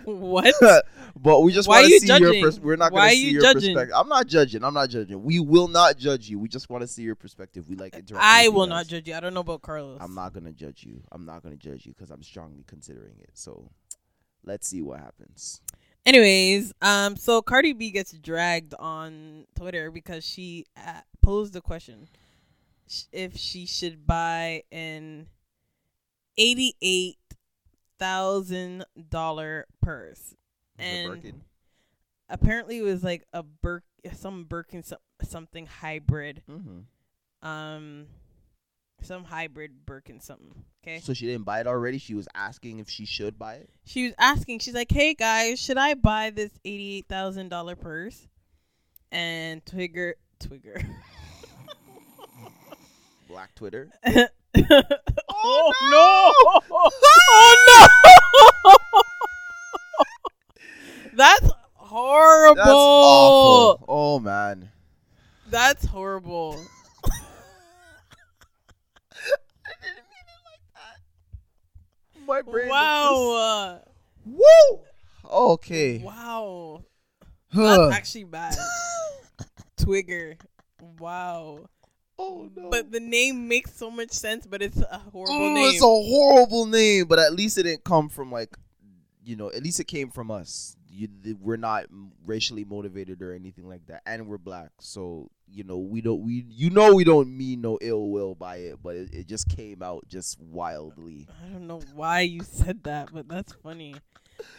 what? 0.04 0.52
but 1.16 1.40
we 1.42 1.52
just 1.52 1.68
want 1.68 1.86
to 1.86 1.90
you 1.90 2.00
see 2.00 2.08
your. 2.08 2.18
judging? 2.18 2.42
Pers- 2.42 2.60
we're 2.60 2.76
not 2.76 2.90
going 2.90 3.08
to 3.08 3.14
see 3.14 3.26
you 3.26 3.30
your 3.34 3.42
judging? 3.42 3.74
perspective. 3.74 3.94
I'm 3.96 4.08
not 4.08 4.26
judging. 4.26 4.64
I'm 4.64 4.74
not 4.74 4.90
judging. 4.90 5.22
We 5.22 5.38
will 5.38 5.68
not 5.68 5.98
judge 5.98 6.28
you. 6.28 6.40
We 6.40 6.48
just 6.48 6.68
want 6.68 6.82
to 6.82 6.88
see 6.88 7.02
your 7.02 7.14
perspective. 7.14 7.68
We 7.68 7.76
like 7.76 7.94
interacting. 7.94 8.18
I 8.20 8.48
will 8.48 8.66
not 8.66 8.88
judge 8.88 9.06
you. 9.08 9.14
I 9.14 9.20
don't 9.20 9.34
know 9.34 9.40
about 9.40 9.62
Carlos. 9.62 9.98
I'm 10.00 10.14
not 10.16 10.32
gonna 10.34 10.52
judge 10.52 10.82
you. 10.82 11.02
I'm 11.12 11.24
not 11.24 11.44
gonna 11.44 11.56
judge 11.56 11.86
you 11.86 11.92
because 11.92 12.10
I'm 12.10 12.24
strongly 12.24 12.64
considering 12.66 13.14
it. 13.20 13.30
So, 13.34 13.70
let's 14.44 14.66
see 14.66 14.82
what 14.82 14.98
happens. 14.98 15.60
Anyways, 16.06 16.72
um, 16.80 17.16
so 17.16 17.42
Cardi 17.42 17.74
B 17.74 17.90
gets 17.90 18.12
dragged 18.12 18.74
on 18.78 19.44
Twitter 19.54 19.90
because 19.90 20.24
she 20.24 20.64
uh, 20.76 21.00
posed 21.20 21.52
the 21.52 21.60
question 21.60 22.08
if 23.12 23.36
she 23.36 23.66
should 23.66 24.06
buy 24.06 24.62
an 24.72 25.26
eighty-eight 26.38 27.18
thousand 27.98 28.84
dollar 29.10 29.66
purse. 29.82 30.34
And 30.78 31.42
apparently, 32.30 32.78
it 32.78 32.82
was 32.82 33.02
like 33.04 33.24
a 33.34 33.42
Birk, 33.42 33.82
some 34.14 34.44
Birkin, 34.44 34.82
some, 34.82 34.98
something 35.22 35.66
hybrid, 35.66 36.42
Mhm. 36.48 36.84
um, 37.42 38.06
some 39.02 39.24
hybrid 39.24 39.86
Birkin 39.86 40.20
something. 40.20 40.64
Okay. 40.82 41.00
So 41.00 41.12
she 41.14 41.26
didn't 41.26 41.44
buy 41.44 41.60
it 41.60 41.66
already. 41.66 41.98
She 41.98 42.14
was 42.14 42.28
asking 42.34 42.78
if 42.78 42.88
she 42.88 43.04
should 43.04 43.38
buy 43.38 43.54
it. 43.54 43.70
she 43.84 44.04
was 44.04 44.14
asking, 44.18 44.60
she's 44.60 44.74
like, 44.74 44.90
"Hey 44.90 45.14
guys, 45.14 45.58
should 45.60 45.78
I 45.78 45.94
buy 45.94 46.30
this 46.30 46.50
eighty-eight 46.64 47.06
thousand 47.08 47.48
dollar 47.48 47.76
purse?" 47.76 48.26
And 49.12 49.64
Twigger, 49.64 50.14
Twigger. 50.40 50.84
Black 53.28 53.54
Twitter. 53.54 53.90
Oh, 55.40 55.72
oh, 55.80 55.90
no! 55.90 56.32
oh 56.72 56.90
no! 58.64 58.74
That's 61.14 61.48
horrible. 61.74 62.56
That's 62.56 62.68
awful. 62.70 63.84
Oh 63.88 64.18
man. 64.18 64.70
That's 65.48 65.84
horrible. 65.84 66.60
My 72.28 72.42
brain. 72.42 72.68
Wow. 72.68 73.80
Woo. 74.26 74.80
Okay. 75.24 75.98
Wow. 75.98 76.84
Huh. 77.52 77.88
That's 77.88 77.96
actually 77.96 78.24
bad. 78.24 78.54
Twigger. 79.78 80.36
Wow. 80.98 81.66
oh 82.18 82.50
no. 82.54 82.68
But 82.70 82.92
the 82.92 83.00
name 83.00 83.48
makes 83.48 83.74
so 83.74 83.90
much 83.90 84.10
sense, 84.10 84.46
but 84.46 84.60
it's 84.62 84.76
a 84.78 84.98
horrible 85.12 85.34
Oh, 85.34 85.54
name. 85.54 85.70
it's 85.70 85.82
a 85.82 85.86
horrible 85.86 86.66
name, 86.66 87.06
but 87.06 87.18
at 87.18 87.32
least 87.32 87.56
it 87.58 87.62
didn't 87.64 87.84
come 87.84 88.08
from 88.08 88.30
like, 88.30 88.56
you 89.24 89.34
know, 89.36 89.50
at 89.50 89.62
least 89.62 89.80
it 89.80 89.84
came 89.84 90.10
from 90.10 90.30
us. 90.30 90.76
You, 90.98 91.08
th- 91.22 91.36
we're 91.40 91.56
not 91.56 91.84
m- 91.90 92.10
racially 92.26 92.64
motivated 92.64 93.22
or 93.22 93.32
anything 93.32 93.68
like 93.68 93.86
that, 93.86 94.02
and 94.06 94.26
we're 94.26 94.38
black, 94.38 94.70
so 94.80 95.30
you 95.46 95.64
know 95.64 95.78
we 95.78 96.00
don't 96.00 96.22
we 96.24 96.44
you 96.48 96.70
know 96.70 96.94
we 96.94 97.04
don't 97.04 97.34
mean 97.34 97.60
no 97.60 97.78
ill 97.80 98.08
will 98.10 98.34
by 98.34 98.56
it, 98.56 98.78
but 98.82 98.96
it, 98.96 99.14
it 99.14 99.26
just 99.28 99.48
came 99.48 99.82
out 99.82 100.04
just 100.08 100.40
wildly. 100.40 101.26
I 101.44 101.48
don't 101.52 101.66
know 101.66 101.80
why 101.94 102.20
you 102.22 102.42
said 102.42 102.82
that, 102.84 103.10
but 103.12 103.28
that's 103.28 103.52
funny. 103.62 103.94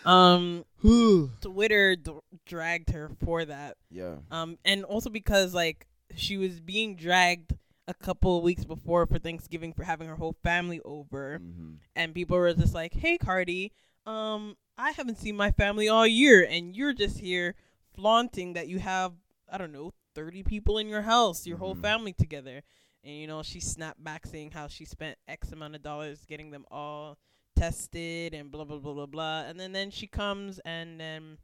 Um, 0.06 0.66
Twitter 1.42 1.96
d- 1.96 2.12
dragged 2.46 2.90
her 2.92 3.10
for 3.24 3.46
that. 3.46 3.78
yeah. 3.92 4.16
Um, 4.32 4.58
and 4.66 4.84
also 4.84 5.10
because 5.10 5.54
like 5.54 5.88
she 6.16 6.38
was 6.38 6.60
being 6.60 6.96
dragged 6.96 7.54
a 7.88 7.94
couple 7.94 8.38
of 8.38 8.44
weeks 8.44 8.66
before 8.66 9.06
for 9.06 9.20
Thanksgiving 9.20 9.74
for 9.74 9.84
having 9.84 10.08
her 10.08 10.16
whole 10.16 10.36
family 10.44 10.80
over, 10.86 11.40
hmm 11.40 11.74
and 11.96 12.14
people 12.14 12.38
were 12.38 12.54
just 12.54 12.74
like, 12.74 12.94
"Hey, 12.94 13.18
Cardi, 13.18 13.74
um, 14.06 14.56
I 14.80 14.92
haven't 14.92 15.18
seen 15.20 15.36
my 15.36 15.52
family 15.52 15.90
all 15.90 16.08
year, 16.08 16.48
and 16.50 16.74
you're 16.76 16.94
just 16.94 17.20
here 17.20 17.56
flaunting 17.94 18.54
that 18.54 18.68
you 18.70 18.80
have 18.80 19.14
I 19.52 19.58
don't 19.58 19.74
know 19.74 19.94
thirty 20.16 20.42
people 20.42 20.78
in 20.78 20.88
your 20.88 21.02
house, 21.02 21.46
your 21.46 21.58
whole 21.58 21.76
Mhm. 21.76 21.82
family 21.82 22.14
together." 22.14 22.64
And 23.04 23.16
you 23.16 23.28
know, 23.28 23.44
she 23.44 23.60
snapped 23.60 24.04
back 24.04 24.26
saying 24.26 24.52
how 24.52 24.68
she 24.68 24.86
spent 24.86 25.18
X 25.28 25.52
amount 25.52 25.76
of 25.76 25.82
dollars 25.82 26.26
getting 26.26 26.52
them 26.52 26.66
all 26.72 27.18
tested 27.56 28.34
and 28.34 28.52
blah 28.52 28.64
blah 28.64 28.80
blah 28.80 28.94
blah 28.94 29.06
blah. 29.06 29.42
And 29.42 29.60
then 29.60 29.74
then 29.74 29.92
she 29.92 30.08
comes 30.08 30.60
and 30.60 31.00
then 31.00 31.40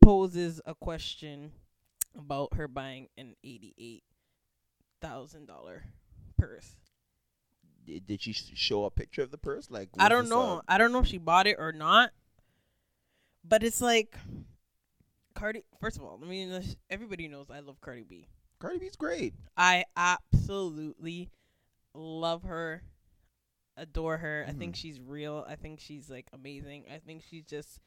poses 0.00 0.60
a 0.66 0.74
question 0.74 1.52
about 2.16 2.54
her 2.54 2.66
buying 2.66 3.08
an 3.16 3.36
eighty 3.44 3.72
eight 3.78 4.02
thousand 5.00 5.46
dollar 5.46 5.84
purse. 6.36 6.74
Did, 7.90 8.06
did 8.06 8.22
she 8.22 8.32
show 8.32 8.84
a 8.84 8.90
picture 8.90 9.22
of 9.22 9.30
the 9.30 9.38
purse? 9.38 9.70
Like 9.70 9.88
I 9.98 10.08
don't 10.08 10.28
know. 10.28 10.62
I 10.68 10.78
don't 10.78 10.92
know 10.92 11.00
if 11.00 11.06
she 11.06 11.18
bought 11.18 11.46
it 11.46 11.56
or 11.58 11.72
not. 11.72 12.10
But 13.44 13.62
it's 13.62 13.80
like 13.80 14.16
Cardi. 15.34 15.62
First 15.80 15.96
of 15.96 16.04
all, 16.04 16.20
I 16.22 16.26
mean, 16.26 16.62
everybody 16.90 17.26
knows 17.28 17.46
I 17.50 17.60
love 17.60 17.80
Cardi 17.80 18.04
B. 18.04 18.28
Cardi 18.58 18.78
B's 18.78 18.96
great. 18.96 19.34
I 19.56 19.84
absolutely 19.96 21.30
love 21.94 22.42
her, 22.44 22.82
adore 23.76 24.18
her. 24.18 24.44
I 24.46 24.52
Mhm. 24.52 24.58
think 24.58 24.76
she's 24.76 25.00
real. 25.00 25.44
I 25.48 25.56
think 25.56 25.80
she's 25.80 26.10
like 26.10 26.28
amazing. 26.32 26.84
I 26.92 26.98
think 26.98 27.22
she's 27.28 27.44
just 27.44 27.80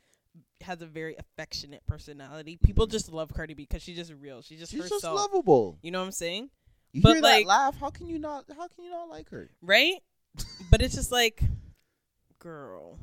has 0.61 0.81
a 0.81 0.87
very 0.87 1.15
affectionate 1.17 1.85
personality. 1.85 2.57
People 2.57 2.87
Mhm. 2.87 2.91
just 2.91 3.11
love 3.11 3.31
Cardi 3.33 3.53
B 3.53 3.63
because 3.63 3.83
she's 3.83 3.97
just 3.97 4.11
real. 4.13 4.41
She's 4.41 4.59
just 4.59 4.71
She's 4.71 4.81
herself. 4.81 5.01
just 5.01 5.13
lovable. 5.13 5.77
you 5.83 5.91
know 5.91 5.99
what 5.99 6.05
I'm 6.07 6.11
saying? 6.11 6.49
You 6.93 7.01
But, 7.01 7.13
hear 7.13 7.21
like- 7.21 7.45
that 7.45 7.49
laugh? 7.49 7.75
How 7.79 7.89
can 7.89 8.07
you 8.07 8.19
not? 8.19 8.45
How 8.55 8.67
can 8.67 8.83
you 8.85 8.91
not 8.91 9.09
like 9.09 9.29
her? 9.29 9.49
right? 9.61 9.95
but 10.71 10.81
it's 10.81 10.95
just 10.95 11.11
like, 11.11 11.43
girl, 12.39 12.97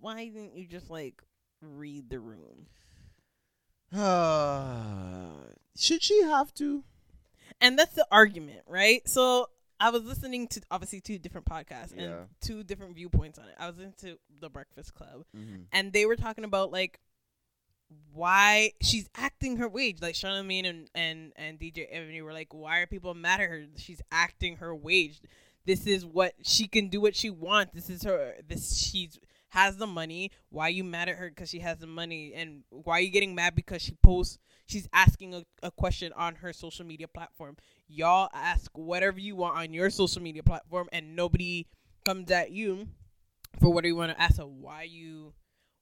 why 0.00 0.26
didn't 0.28 0.54
you 0.56 0.66
just 0.66 0.88
like 0.90 1.22
read 1.60 2.10
the 2.10 2.20
room? 2.20 2.66
Should 5.76 6.02
she 6.02 6.22
have 6.22 6.52
to? 6.54 6.84
And 7.60 7.78
that's 7.78 7.94
the 7.94 8.06
argument, 8.12 8.60
right? 8.66 9.06
So 9.08 9.48
I 9.80 9.90
was 9.90 10.02
listening 10.04 10.46
to 10.48 10.60
obviously 10.70 11.00
two 11.00 11.18
different 11.18 11.46
podcasts 11.46 11.94
Yeah. 11.96 12.02
and 12.02 12.14
two 12.40 12.62
different 12.62 12.94
viewpoints 12.94 13.38
on 13.38 13.46
it. 13.46 13.54
I 13.58 13.66
was 13.68 13.78
into 13.78 14.18
the 14.40 14.48
Breakfast 14.50 14.94
Club, 14.94 15.24
Mm-hmm. 15.36 15.62
and 15.72 15.92
they 15.92 16.06
were 16.06 16.16
talking 16.16 16.44
about 16.44 16.70
like 16.72 17.00
why 18.12 18.72
she's 18.80 19.08
acting 19.16 19.56
her 19.58 19.68
wage. 19.68 20.00
Like 20.00 20.14
Charlamagne 20.14 20.68
and 20.68 20.90
and 20.94 21.32
and 21.36 21.58
DJ 21.58 21.86
Envy 21.90 22.22
were 22.22 22.32
like, 22.32 22.52
why 22.52 22.78
are 22.78 22.86
people 22.86 23.14
mad 23.14 23.40
at 23.40 23.48
her? 23.48 23.64
She's 23.76 24.02
acting 24.12 24.56
her 24.56 24.74
wage. 24.74 25.20
This 25.66 25.86
is 25.86 26.04
what 26.04 26.34
she 26.42 26.66
can 26.66 26.88
do. 26.88 27.00
What 27.00 27.16
she 27.16 27.30
wants. 27.30 27.74
This 27.74 27.90
is 27.90 28.02
her. 28.02 28.34
This 28.46 28.76
she's 28.78 29.18
has 29.50 29.76
the 29.76 29.86
money. 29.86 30.30
Why 30.50 30.68
you 30.68 30.84
mad 30.84 31.08
at 31.08 31.16
her 31.16 31.28
because 31.28 31.50
she 31.50 31.60
has 31.60 31.78
the 31.78 31.86
money? 31.86 32.32
And 32.34 32.64
why 32.70 32.98
are 32.98 33.00
you 33.00 33.10
getting 33.10 33.34
mad 33.34 33.54
because 33.54 33.82
she 33.82 33.96
posts? 34.02 34.38
She's 34.66 34.88
asking 34.92 35.34
a, 35.34 35.44
a 35.62 35.70
question 35.70 36.12
on 36.14 36.36
her 36.36 36.52
social 36.52 36.84
media 36.84 37.08
platform. 37.08 37.56
Y'all 37.86 38.28
ask 38.34 38.70
whatever 38.76 39.18
you 39.18 39.36
want 39.36 39.56
on 39.56 39.72
your 39.72 39.88
social 39.88 40.20
media 40.20 40.42
platform, 40.42 40.88
and 40.92 41.16
nobody 41.16 41.66
comes 42.04 42.30
at 42.30 42.50
you 42.50 42.88
for 43.60 43.72
what 43.72 43.82
do 43.82 43.88
you 43.88 43.96
want 43.96 44.12
to 44.12 44.20
ask 44.20 44.36
her. 44.38 44.44
Why 44.46 44.82
you? 44.82 45.32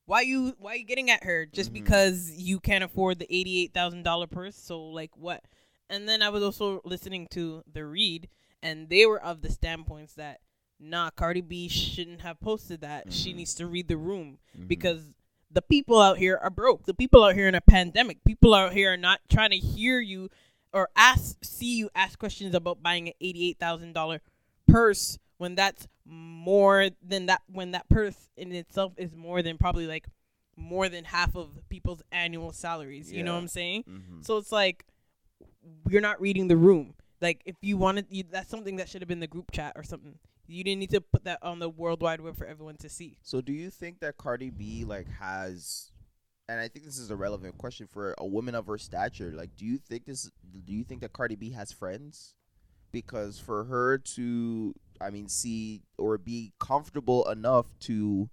Why 0.06 0.22
you? 0.22 0.54
Why 0.58 0.74
you 0.74 0.84
getting 0.84 1.10
at 1.10 1.24
her 1.24 1.46
just 1.46 1.70
Mhm. 1.70 1.74
because 1.74 2.30
you 2.30 2.60
can't 2.60 2.84
afford 2.84 3.18
the 3.18 3.26
eighty-eight 3.34 3.72
thousand 3.74 4.04
dollar 4.04 4.26
purse? 4.26 4.56
So 4.56 4.80
like 4.82 5.16
what? 5.16 5.44
And 5.90 6.08
then 6.08 6.22
I 6.22 6.28
was 6.30 6.42
also 6.42 6.80
listening 6.84 7.26
to 7.32 7.62
the 7.72 7.84
read, 7.84 8.28
and 8.62 8.88
they 8.88 9.04
were 9.06 9.20
of 9.22 9.42
the 9.42 9.50
standpoints 9.50 10.14
that 10.14 10.40
nah, 10.78 11.08
Cardi 11.10 11.40
B 11.40 11.68
shouldn't 11.68 12.20
have 12.20 12.38
posted 12.38 12.82
that. 12.82 13.10
She 13.12 13.32
Mhm. 13.32 13.36
needs 13.36 13.54
to 13.54 13.66
read 13.66 13.88
the 13.88 13.96
room 13.96 14.38
Mm-hmm. 14.56 14.66
because 14.66 15.14
the 15.50 15.62
people 15.62 15.98
out 16.00 16.18
here 16.18 16.36
are 16.36 16.50
broke. 16.50 16.84
The 16.84 16.92
people 16.92 17.24
out 17.24 17.34
here 17.34 17.48
in 17.48 17.54
a 17.54 17.60
pandemic. 17.62 18.22
People 18.24 18.52
out 18.52 18.74
here 18.74 18.92
are 18.92 18.96
not 18.98 19.20
trying 19.30 19.50
to 19.50 19.56
hear 19.58 20.00
you 20.00 20.28
or 20.72 20.90
ask 20.94 21.42
see 21.42 21.76
you 21.78 21.88
ask 21.94 22.18
questions 22.18 22.54
about 22.54 22.82
buying 22.82 23.08
an 23.08 23.14
eighty-eight 23.20 23.58
thousand 23.58 23.92
dollar 23.94 24.20
purse 24.68 25.18
when 25.38 25.54
that's 25.54 25.88
more 26.06 26.88
than 27.02 27.26
that 27.26 27.42
when 27.50 27.72
that 27.72 27.88
purse 27.88 28.30
in 28.36 28.52
itself 28.52 28.92
is 28.96 29.14
more 29.14 29.42
than 29.42 29.58
probably 29.58 29.86
like 29.86 30.06
more 30.56 30.88
than 30.88 31.04
half 31.04 31.36
of 31.36 31.58
people's 31.68 32.02
annual 32.12 32.52
salaries. 32.52 33.12
You 33.12 33.22
know 33.22 33.34
what 33.34 33.40
I'm 33.40 33.48
saying? 33.48 33.84
Mm-hmm. 33.88 34.22
So 34.22 34.38
it's 34.38 34.52
like 34.52 34.84
you're 35.88 36.00
not 36.00 36.20
reading 36.20 36.48
the 36.48 36.56
room. 36.56 36.94
Like 37.20 37.42
if 37.44 37.56
you 37.60 37.76
wanted, 37.76 38.06
you, 38.10 38.24
that's 38.30 38.50
something 38.50 38.76
that 38.76 38.88
should 38.88 39.02
have 39.02 39.08
been 39.08 39.20
the 39.20 39.26
group 39.26 39.50
chat 39.50 39.72
or 39.76 39.82
something. 39.82 40.18
You 40.46 40.62
didn't 40.62 40.80
need 40.80 40.90
to 40.90 41.00
put 41.00 41.24
that 41.24 41.40
on 41.42 41.58
the 41.58 41.68
World 41.68 42.02
Wide 42.02 42.20
Web 42.20 42.36
for 42.36 42.46
everyone 42.46 42.76
to 42.78 42.88
see. 42.88 43.18
So 43.22 43.40
do 43.40 43.52
you 43.52 43.70
think 43.70 44.00
that 44.00 44.16
Cardi 44.16 44.50
B 44.50 44.84
like 44.84 45.08
has 45.18 45.90
and 46.48 46.60
I 46.60 46.68
think 46.68 46.84
this 46.84 46.98
is 46.98 47.10
a 47.10 47.16
relevant 47.16 47.58
question 47.58 47.88
for 47.88 48.14
a 48.18 48.26
woman 48.26 48.54
of 48.54 48.66
her 48.68 48.78
stature. 48.78 49.32
Like 49.34 49.56
do 49.56 49.64
you 49.64 49.78
think 49.78 50.06
this 50.06 50.30
do 50.64 50.72
you 50.72 50.84
think 50.84 51.00
that 51.00 51.12
Cardi 51.12 51.36
B 51.36 51.50
has 51.50 51.72
friends? 51.72 52.34
Because 52.92 53.38
for 53.38 53.64
her 53.64 53.98
to 53.98 54.74
I 55.00 55.10
mean 55.10 55.28
see 55.28 55.82
or 55.98 56.18
be 56.18 56.52
comfortable 56.58 57.28
enough 57.28 57.66
to 57.80 58.28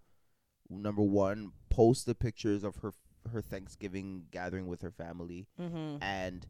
number 0.70 1.02
one 1.04 1.52
post 1.70 2.06
the 2.06 2.16
pictures 2.16 2.64
of 2.64 2.78
her 2.78 2.94
her 3.32 3.42
Thanksgiving 3.42 4.26
gathering 4.32 4.68
with 4.68 4.82
her 4.82 4.92
family 4.92 5.48
Mm-hmm. 5.60 6.02
and 6.04 6.46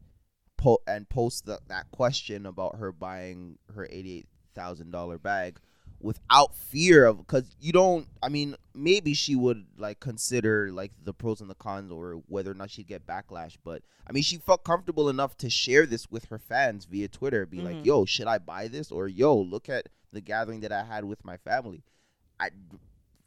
po- 0.56 0.82
and 0.86 1.08
post 1.08 1.46
the, 1.46 1.60
that 1.68 1.90
question 1.92 2.46
about 2.46 2.76
her 2.76 2.90
buying 2.92 3.58
her 3.74 3.86
eighty 3.90 4.18
eight 4.18 4.28
thousand 4.54 4.90
dollar 4.90 5.18
bag 5.18 5.58
without 6.00 6.54
fear 6.54 7.04
of 7.06 7.18
because 7.18 7.54
you 7.60 7.72
don't 7.72 8.06
i 8.22 8.28
mean 8.28 8.54
maybe 8.74 9.14
she 9.14 9.34
would 9.34 9.64
like 9.78 10.00
consider 10.00 10.70
like 10.72 10.92
the 11.02 11.14
pros 11.14 11.40
and 11.40 11.48
the 11.48 11.54
cons 11.54 11.90
or 11.90 12.22
whether 12.28 12.50
or 12.50 12.54
not 12.54 12.70
she'd 12.70 12.86
get 12.86 13.06
backlash 13.06 13.56
but 13.64 13.82
i 14.06 14.12
mean 14.12 14.22
she 14.22 14.36
felt 14.36 14.64
comfortable 14.64 15.08
enough 15.08 15.36
to 15.36 15.48
share 15.48 15.86
this 15.86 16.10
with 16.10 16.26
her 16.26 16.38
fans 16.38 16.84
via 16.84 17.08
twitter 17.08 17.46
be 17.46 17.60
like 17.60 17.76
Mhm. 17.76 17.86
yo 17.86 18.04
should 18.04 18.26
i 18.26 18.38
buy 18.38 18.68
this 18.68 18.90
or 18.92 19.08
yo 19.08 19.34
look 19.36 19.68
at 19.68 19.88
the 20.14 20.20
gathering 20.20 20.60
that 20.60 20.72
i 20.72 20.82
had 20.84 21.04
with 21.04 21.24
my 21.24 21.36
family 21.36 21.82
i 22.40 22.48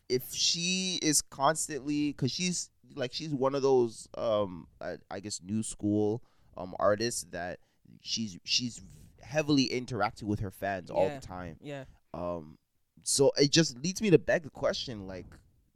if 0.10 0.24
she 0.34 1.00
is 1.02 1.22
constantly 1.22 2.12
because 2.12 2.32
she's 2.32 2.70
like 2.96 3.14
she's 3.14 3.34
one 3.34 3.54
of 3.56 3.62
those 3.62 4.08
um 4.18 4.68
I, 4.82 4.96
I 5.12 5.20
guess 5.20 5.42
new 5.44 5.64
school 5.64 6.24
um 6.56 6.74
artists 6.80 7.26
that 7.32 7.60
she's 8.02 8.38
she's 8.44 8.82
heavily 9.22 9.66
interacting 9.66 10.28
with 10.28 10.40
her 10.40 10.52
fans 10.52 10.90
all 10.90 11.10
the 11.20 11.28
time 11.28 11.58
Yeah. 11.62 11.84
um 12.14 12.58
so 13.04 13.32
it 13.38 13.52
just 13.52 13.78
leads 13.84 14.02
me 14.02 14.10
to 14.12 14.18
beg 14.18 14.44
the 14.44 14.50
question 14.50 15.08
like 15.08 15.26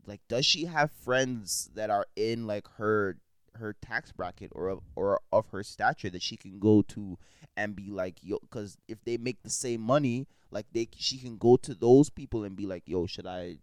like 0.07 0.21
does 0.29 0.45
she 0.45 0.65
have 0.65 0.91
friends 0.91 1.69
that 1.75 1.89
are 1.89 2.05
in 2.15 2.47
like 2.47 2.67
her 2.77 3.17
her 3.61 3.73
tax 3.81 4.11
bracket 4.11 4.51
or 4.53 4.67
of, 4.67 4.79
or 4.95 5.21
of 5.31 5.47
her 5.51 5.63
stature 5.63 6.09
that 6.09 6.21
she 6.21 6.35
can 6.37 6.59
go 6.59 6.81
to 6.81 7.17
and 7.55 7.75
be 7.75 7.89
like 7.89 8.17
yo 8.21 8.37
because 8.41 8.77
if 8.87 8.97
they 9.05 9.17
make 9.17 9.41
the 9.43 9.49
same 9.49 9.79
money 9.81 10.27
like 10.51 10.65
they 10.73 10.87
she 10.97 11.17
can 11.17 11.37
go 11.37 11.55
to 11.57 11.73
those 11.73 12.09
people 12.09 12.43
and 12.43 12.55
be 12.57 12.65
like 12.65 12.83
yo 12.85 13.05
should 13.07 13.25
i 13.25 13.57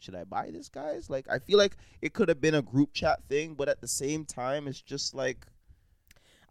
should 0.00 0.14
i 0.16 0.24
buy 0.24 0.50
this 0.50 0.68
guys 0.68 1.08
like 1.08 1.26
i 1.30 1.38
feel 1.38 1.58
like 1.58 1.76
it 2.00 2.12
could 2.12 2.28
have 2.28 2.40
been 2.40 2.54
a 2.56 2.62
group 2.62 2.92
chat 2.92 3.20
thing 3.28 3.54
but 3.54 3.68
at 3.68 3.80
the 3.80 3.88
same 3.88 4.24
time 4.24 4.66
it's 4.66 4.82
just 4.82 5.14
like 5.14 5.46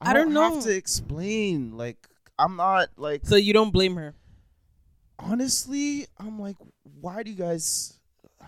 i, 0.01 0.11
I 0.11 0.13
don't 0.13 0.31
have 0.33 0.55
know. 0.55 0.61
to 0.61 0.75
explain 0.75 1.75
like 1.77 2.07
i'm 2.39 2.55
not 2.55 2.89
like 2.97 3.25
So 3.25 3.35
you 3.35 3.53
don't 3.53 3.71
blame 3.71 3.95
her. 3.97 4.15
honestly, 5.19 6.07
I'm 6.17 6.39
like, 6.39 6.55
why 6.99 7.23
do 7.23 7.29
you 7.31 7.37
guys? 7.37 7.99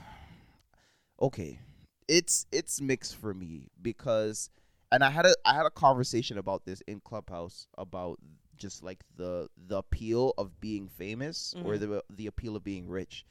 Okay, 1.21 1.59
it's 2.07 2.45
it's 2.51 2.81
mixed 2.81 3.15
for 3.15 3.33
me 3.33 3.69
because, 3.81 4.49
and 4.91 5.03
I 5.03 5.09
had 5.09 5.25
a 5.25 5.35
I 5.45 5.53
had 5.55 5.65
a 5.65 5.69
conversation 5.71 6.37
about 6.37 6.65
this 6.65 6.81
in 6.87 6.99
Clubhouse 6.99 7.67
about 7.77 8.19
just 8.57 8.83
like 8.83 8.99
the 9.15 9.49
the 9.67 9.77
appeal 9.77 10.33
of 10.37 10.59
being 10.59 10.87
famous 10.87 11.53
or 11.63 11.75
Mhm. 11.75 11.79
the 11.79 12.03
the 12.09 12.27
appeal 12.27 12.55
of 12.55 12.63
being 12.63 12.87
rich, 12.87 13.25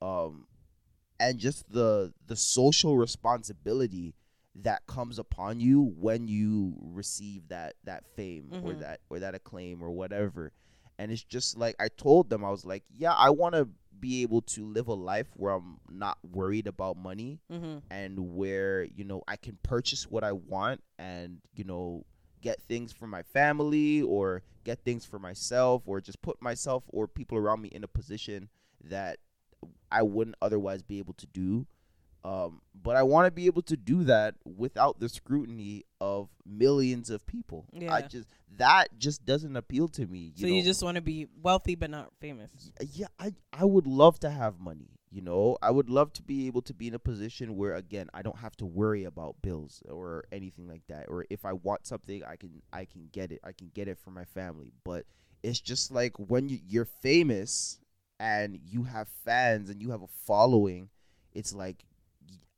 um, 0.00 0.46
and 1.20 1.38
just 1.38 1.68
the 1.70 2.12
the 2.26 2.36
social 2.36 2.96
responsibility 2.96 4.14
that 4.54 4.86
comes 4.86 5.18
upon 5.18 5.60
you 5.60 5.82
when 5.98 6.28
you 6.28 6.74
receive 6.80 7.48
that 7.48 7.74
that 7.84 8.04
fame 8.16 8.50
or 8.62 8.72
Mhm. 8.74 8.78
that 8.80 9.00
or 9.08 9.18
that 9.18 9.34
acclaim 9.34 9.82
or 9.82 9.90
whatever 9.90 10.52
and 10.98 11.10
it's 11.10 11.24
just 11.24 11.56
like 11.56 11.74
I 11.80 11.88
told 11.88 12.28
them 12.28 12.44
I 12.44 12.50
was 12.50 12.66
like, 12.66 12.84
yeah, 12.94 13.12
I 13.14 13.30
want 13.30 13.54
to 13.54 13.66
be 14.02 14.20
able 14.22 14.42
to 14.42 14.66
live 14.66 14.88
a 14.88 14.92
life 14.94 15.28
where 15.34 15.54
I'm 15.54 15.78
not 15.90 16.18
worried 16.22 16.66
about 16.66 16.98
money 16.98 17.40
Mm-hmm. 17.50 17.78
and 17.90 18.34
where 18.36 18.84
you 18.84 19.04
know 19.04 19.22
I 19.26 19.36
can 19.36 19.56
purchase 19.62 20.10
what 20.10 20.24
I 20.24 20.32
want 20.32 20.82
and 20.98 21.38
you 21.54 21.64
know 21.64 22.04
get 22.42 22.60
things 22.68 22.92
for 22.92 23.06
my 23.06 23.22
family 23.22 24.02
or 24.02 24.42
get 24.64 24.84
things 24.84 25.04
for 25.06 25.18
myself 25.18 25.82
or 25.86 26.00
just 26.00 26.20
put 26.20 26.42
myself 26.42 26.82
or 26.88 27.06
people 27.06 27.38
around 27.38 27.62
me 27.62 27.68
in 27.68 27.84
a 27.84 27.88
position 27.88 28.48
that 28.84 29.18
I 29.92 30.02
wouldn't 30.02 30.36
otherwise 30.42 30.82
be 30.82 30.98
able 30.98 31.14
to 31.14 31.26
do. 31.26 31.66
Um, 32.24 32.60
but 32.80 32.96
I 32.96 33.02
want 33.02 33.26
to 33.26 33.30
be 33.30 33.46
able 33.46 33.62
to 33.62 33.76
do 33.76 34.04
that 34.04 34.36
without 34.44 35.00
the 35.00 35.08
scrutiny 35.08 35.84
of 36.00 36.28
millions 36.46 37.10
of 37.10 37.26
people. 37.26 37.66
Yeah. 37.72 37.92
I 37.92 38.02
just 38.02 38.28
that 38.58 38.96
just 38.98 39.24
doesn't 39.24 39.56
appeal 39.56 39.88
to 39.88 40.06
me. 40.06 40.32
So 40.36 40.46
know? 40.46 40.52
you 40.52 40.62
just 40.62 40.82
want 40.82 40.96
to 40.96 41.00
be 41.00 41.26
wealthy 41.42 41.74
but 41.74 41.90
not 41.90 42.12
famous. 42.20 42.50
yeah 42.92 43.06
i 43.18 43.32
i 43.52 43.64
would 43.64 43.86
love 43.86 44.20
to 44.20 44.30
have 44.30 44.60
money 44.60 44.90
you 45.12 45.20
know 45.20 45.58
i 45.62 45.70
would 45.70 45.90
love 45.90 46.12
to 46.14 46.22
be 46.22 46.46
able 46.46 46.62
to 46.62 46.72
be 46.72 46.88
in 46.88 46.94
a 46.94 46.98
position 46.98 47.56
where 47.56 47.74
again 47.74 48.08
i 48.14 48.22
don't 48.22 48.38
have 48.38 48.56
to 48.56 48.66
worry 48.66 49.04
about 49.04 49.36
bills 49.42 49.82
or 49.88 50.24
anything 50.32 50.66
like 50.66 50.82
that 50.88 51.06
or 51.08 51.26
if 51.30 51.44
i 51.44 51.52
want 51.52 51.86
something 51.86 52.24
i 52.24 52.34
can 52.34 52.62
i 52.72 52.84
can 52.84 53.08
get 53.12 53.30
it 53.30 53.38
i 53.44 53.52
can 53.52 53.70
get 53.74 53.88
it 53.88 53.98
for 53.98 54.10
my 54.10 54.24
family 54.24 54.72
but 54.84 55.04
it's 55.42 55.60
just 55.60 55.90
like 55.90 56.16
when 56.16 56.48
you, 56.48 56.58
you're 56.66 56.84
famous 56.84 57.78
and 58.18 58.58
you 58.64 58.84
have 58.84 59.08
fans 59.24 59.68
and 59.68 59.82
you 59.82 59.90
have 59.90 60.02
a 60.02 60.08
following 60.24 60.88
it's 61.34 61.52
like 61.52 61.84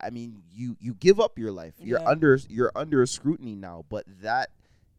i 0.01 0.11
mean 0.11 0.43
you 0.53 0.77
you 0.81 0.95
give 0.95 1.19
up 1.21 1.39
your 1.39 1.53
life. 1.53 1.75
You're 1.79 2.01
Yeah. 2.01 2.09
under 2.09 2.39
you're 2.49 2.73
under 2.75 3.05
scrutiny 3.07 3.55
now 3.55 3.85
but 3.89 4.05
that 4.23 4.51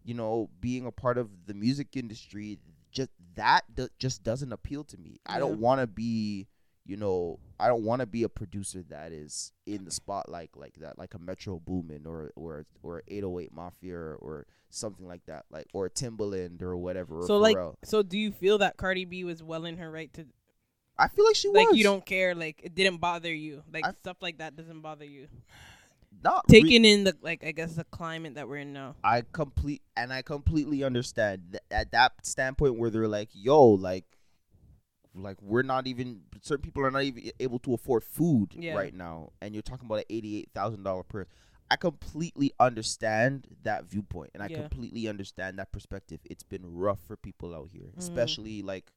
you 0.04 0.14
know 0.14 0.50
being 0.62 0.86
a 0.86 0.92
part 0.92 1.18
of 1.18 1.46
the 1.48 1.54
music 1.54 1.96
industry 1.96 2.60
just 2.92 3.10
that 3.36 3.64
do- 3.76 3.90
just 4.00 4.24
doesn't 4.24 4.54
appeal 4.54 4.84
to 4.86 4.98
me. 4.98 5.20
I 5.26 5.40
don't 5.40 5.60
want 5.60 5.82
to 5.82 5.88
be 5.88 6.48
you 6.88 6.96
know 6.96 7.40
i 7.60 7.68
don't 7.68 7.84
want 7.84 8.00
to 8.00 8.06
be 8.06 8.22
a 8.22 8.30
producer 8.30 8.84
that 8.88 9.12
is 9.12 9.52
in 9.66 9.86
the 9.86 9.90
spotlight 9.90 10.52
like 10.56 10.76
that 10.80 11.00
like 11.00 11.16
a 11.16 11.18
metro 11.18 11.60
boomin 11.66 12.06
or 12.06 12.32
or 12.36 12.64
or 12.84 13.02
808 13.08 13.52
mafia 13.52 13.98
or, 13.98 14.14
or 14.22 14.46
something 14.70 15.08
like 15.08 15.26
that 15.26 15.46
like 15.50 15.66
or 15.74 15.90
timbaland 15.90 16.62
or 16.62 16.78
whatever 16.78 17.22
or 17.22 17.26
So 17.28 17.38
like, 17.38 17.58
so 17.84 18.04
do 18.04 18.20
you 18.20 18.32
feel 18.32 18.60
that 18.60 18.78
Cardi 18.78 19.04
B 19.04 19.24
was 19.24 19.42
well 19.42 19.66
in 19.66 19.78
her 19.78 19.90
right 19.90 20.14
to 20.14 20.28
i 20.98 21.08
feel 21.08 21.26
like 21.26 21.36
she 21.36 21.48
was 21.50 21.56
like 21.56 21.70
was 21.70 21.78
you 21.78 21.84
don't 21.84 22.06
care 22.06 22.34
like 22.36 22.60
it 22.64 22.74
didn't 22.76 22.98
bother 22.98 23.34
you 23.34 23.64
like 23.72 23.86
I- 23.86 23.92
stuff 24.02 24.18
like 24.22 24.38
that 24.40 24.56
doesn't 24.56 24.82
bother 24.82 25.06
you 25.06 25.28
not 26.24 26.46
re- 26.50 26.62
taking 26.62 26.86
in 26.86 27.04
the 27.04 27.14
like 27.22 27.44
I 27.44 27.52
guess 27.52 27.74
the 27.76 27.84
climate 27.84 28.36
that 28.36 28.48
we're 28.48 28.58
in 28.58 28.72
now. 28.74 28.96
I 29.04 29.22
complete 29.32 29.82
and 29.98 30.12
I 30.14 30.22
completely 30.22 30.84
understand 30.84 31.42
th- 31.52 31.62
at 31.70 31.92
that 31.92 32.14
standpoint 32.26 32.80
where 32.80 32.90
they're 32.90 33.08
like, 33.08 33.30
yo, 33.34 33.62
like, 33.68 34.06
like 35.14 35.42
we're 35.42 35.62
not 35.62 35.88
even 35.88 36.22
certain 36.42 36.62
people 36.64 36.84
are 36.86 36.90
not 36.92 37.04
even 37.04 37.32
able 37.40 37.60
to 37.60 37.74
afford 37.74 38.04
food 38.04 38.54
Yeah. 38.58 38.74
right 38.76 38.94
now, 38.94 39.34
and 39.42 39.54
you're 39.54 39.62
talking 39.62 39.86
about 39.86 40.00
an 40.00 40.06
eighty-eight 40.10 40.50
thousand 40.56 40.84
dollar 40.84 41.04
purse. 41.04 41.28
I 41.70 41.76
completely 41.76 42.54
understand 42.60 43.48
that 43.64 43.86
viewpoint, 43.86 44.32
and 44.34 44.42
I 44.42 44.48
Yeah. 44.48 44.62
completely 44.62 45.08
understand 45.08 45.60
that 45.60 45.72
perspective. 45.72 46.20
It's 46.26 46.44
been 46.44 46.64
rough 46.66 47.00
for 47.06 47.18
people 47.18 47.54
out 47.54 47.70
here, 47.72 47.88
Mhm. 47.94 47.98
especially 47.98 48.62
like, 48.62 48.92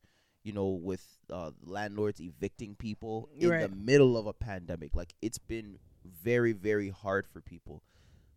you 0.48 0.54
know, 0.54 0.68
with 0.68 1.06
uh, 1.30 1.50
landlords 1.62 2.20
evicting 2.20 2.74
people 2.74 3.28
in 3.38 3.50
the 3.50 3.68
middle 3.68 4.16
of 4.16 4.26
a 4.26 4.32
pandemic. 4.32 4.96
Like, 4.96 5.12
it's 5.20 5.36
been 5.36 5.78
very, 6.24 6.52
very 6.52 6.88
hard 6.88 7.26
for 7.30 7.42
people. 7.42 7.82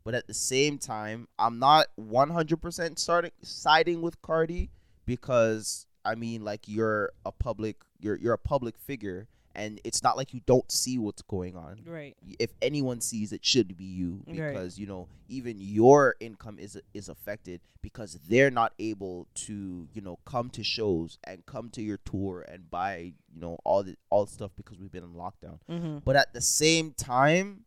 But 0.03 0.14
at 0.14 0.28
the 0.28 0.34
same 0.34 0.78
time, 0.78 1.30
I'm 1.39 1.57
not 1.57 1.88
100% 1.97 2.99
starting 2.99 3.32
siding 3.41 4.01
with 4.01 4.22
Cardi 4.22 4.72
because 5.05 5.88
I 6.03 6.16
mean, 6.16 6.43
like 6.43 6.68
you're 6.68 7.12
a 7.26 7.32
public, 7.32 7.78
you're 7.99 8.18
you're 8.18 8.34
a 8.34 8.38
public 8.39 8.78
figure, 8.78 9.28
and 9.56 9.80
it's 9.84 10.02
not 10.04 10.18
like 10.18 10.34
you 10.34 10.41
don't 10.45 10.72
see 10.72 10.97
what's 10.97 11.22
going 11.22 11.56
on. 11.56 11.82
Right. 11.86 12.16
If 12.39 12.52
anyone 12.62 13.02
sees 13.02 13.32
it, 13.34 13.45
should 13.45 13.76
be 13.78 13.84
you 13.86 14.22
Right. 14.28 14.36
because 14.54 14.80
you 14.80 14.88
know 14.88 15.08
even 15.30 15.58
your 15.60 16.16
income 16.20 16.58
is 16.60 16.80
is 16.93 17.10
affected 17.10 17.62
because 17.82 18.20
they're 18.30 18.52
not 18.52 18.74
able 18.80 19.28
to 19.34 19.88
you 19.93 20.02
know 20.02 20.20
come 20.26 20.49
to 20.52 20.64
shows 20.64 21.18
and 21.24 21.45
come 21.45 21.70
to 21.72 21.82
your 21.82 21.97
tour 21.97 22.45
and 22.47 22.70
buy 22.70 23.14
you 23.34 23.41
know 23.41 23.58
all 23.64 23.84
the 23.84 23.95
all 24.10 24.26
the 24.26 24.32
stuff 24.32 24.52
because 24.56 24.80
we've 24.80 24.91
been 24.91 25.04
in 25.04 25.14
lockdown. 25.14 25.60
Mm-hmm. 25.70 25.97
But 26.06 26.16
at 26.16 26.34
the 26.34 26.41
same 26.41 26.93
time, 26.93 27.66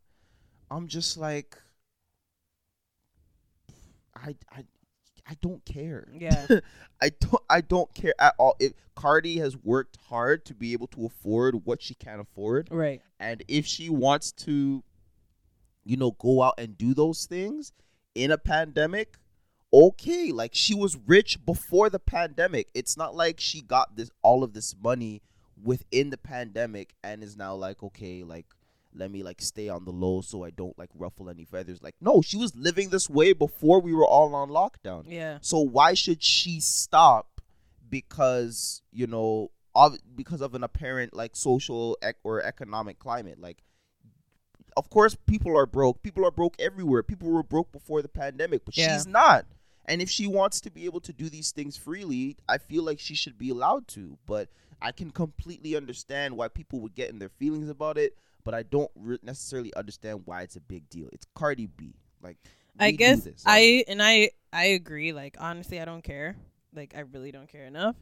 I'm 0.71 0.87
just 0.87 1.17
like, 1.17 1.57
I, 4.15 4.35
I, 4.51 4.63
I 5.27 5.35
don't 5.41 5.63
care. 5.65 6.07
Yeah. 6.13 6.45
I 7.01 7.09
don't, 7.19 7.43
I 7.49 7.61
don't 7.61 7.93
care 7.93 8.13
at 8.19 8.35
all. 8.37 8.55
If 8.59 8.73
Cardi 8.95 9.37
has 9.39 9.57
worked 9.57 9.97
hard 10.07 10.45
to 10.45 10.53
be 10.53 10.73
able 10.73 10.87
to 10.87 11.05
afford 11.05 11.65
what 11.65 11.81
she 11.81 11.95
can 11.95 12.19
afford, 12.19 12.69
right. 12.71 13.01
and 13.19 13.43
if 13.47 13.65
she 13.65 13.89
wants 13.89 14.31
to, 14.33 14.83
you 15.83 15.97
know, 15.97 16.11
go 16.11 16.41
out 16.41 16.55
and 16.57 16.77
do 16.77 16.93
those 16.93 17.25
things 17.25 17.73
in 18.13 18.31
a 18.31 18.37
pandemic, 18.37 19.17
okay. 19.73 20.31
Like 20.31 20.51
she 20.53 20.75
was 20.75 20.97
rich 21.07 21.43
before 21.45 21.89
the 21.89 21.99
pandemic. 21.99 22.67
It's 22.73 22.95
not 22.95 23.15
like 23.15 23.39
she 23.39 23.61
got 23.61 23.95
this 23.95 24.11
all 24.21 24.43
of 24.43 24.53
this 24.53 24.75
money 24.81 25.21
within 25.61 26.09
the 26.09 26.17
pandemic 26.17 26.93
and 27.03 27.23
is 27.23 27.35
now 27.35 27.55
like, 27.55 27.81
okay, 27.81 28.23
like 28.23 28.45
let 28.95 29.11
me 29.11 29.23
like 29.23 29.41
stay 29.41 29.67
on 29.69 29.85
the 29.85 29.91
low 29.91 30.21
so 30.21 30.43
I 30.43 30.49
don't 30.51 30.77
like 30.79 30.89
ruffle 30.95 31.29
any 31.29 31.45
feathers. 31.45 31.81
Like, 31.83 31.95
no, 32.01 32.21
she 32.21 32.37
was 32.37 32.55
living 32.55 32.89
this 32.89 33.09
way 33.09 33.33
before 33.33 33.81
we 33.81 33.93
were 33.93 34.05
all 34.05 34.33
on 34.35 34.49
lockdown. 34.49 35.03
Yeah. 35.07 35.37
So 35.41 35.59
why 35.59 35.93
should 35.93 36.23
she 36.23 36.59
stop 36.59 37.41
because 37.89 38.81
you 38.91 39.07
know 39.07 39.51
of 39.75 39.97
because 40.15 40.41
of 40.41 40.55
an 40.55 40.63
apparent 40.63 41.13
like 41.13 41.35
social 41.35 41.97
ec- 42.01 42.17
or 42.23 42.41
economic 42.43 42.99
climate? 42.99 43.39
Like, 43.39 43.63
of 44.77 44.89
course, 44.89 45.15
people 45.27 45.57
are 45.57 45.65
broke. 45.65 46.01
People 46.03 46.25
are 46.25 46.31
broke 46.31 46.55
everywhere. 46.59 47.03
People 47.03 47.29
were 47.31 47.43
broke 47.43 47.71
before 47.71 48.01
the 48.01 48.09
pandemic, 48.09 48.65
but 48.65 48.77
Yeah. 48.77 48.95
she's 48.95 49.07
not. 49.07 49.45
And 49.87 50.01
if 50.01 50.09
she 50.09 50.25
wants 50.25 50.59
to 50.61 50.71
be 50.71 50.85
able 50.85 50.99
to 51.01 51.13
do 51.13 51.29
these 51.29 51.51
things 51.51 51.77
freely, 51.77 52.37
I 52.49 52.57
feel 52.57 52.83
like 52.83 52.99
she 52.99 53.13
should 53.13 53.37
be 53.37 53.49
allowed 53.49 53.87
to. 53.89 54.17
But 54.25 54.49
I 54.81 54.91
can 54.91 55.11
completely 55.11 55.75
understand 55.75 56.35
why 56.35 56.47
people 56.47 56.79
would 56.81 56.95
get 56.95 57.09
in 57.11 57.19
their 57.19 57.29
feelings 57.29 57.69
about 57.69 57.97
it. 57.97 58.17
But 58.45 58.53
I 58.53 58.63
don't 58.63 58.91
re- 58.95 59.19
necessarily 59.21 59.73
understand 59.75 60.21
why 60.23 60.43
it's 60.43 60.55
a 60.55 60.61
big 60.61 60.87
deal. 60.89 61.09
It's 61.11 61.25
Cardi 61.35 61.65
B. 61.67 61.95
Like 62.21 62.37
I 62.79 62.91
guess 62.91 63.23
this. 63.23 63.43
I 63.45 63.83
and 63.89 64.01
I 64.01 64.29
I 64.53 64.65
agree. 64.67 65.11
Like 65.11 65.35
honestly, 65.39 65.81
I 65.81 65.85
don't 65.85 66.03
care. 66.03 66.37
Like 66.73 66.93
I 66.95 67.01
really 67.01 67.31
don't 67.31 67.49
care 67.49 67.65
enough. 67.65 67.95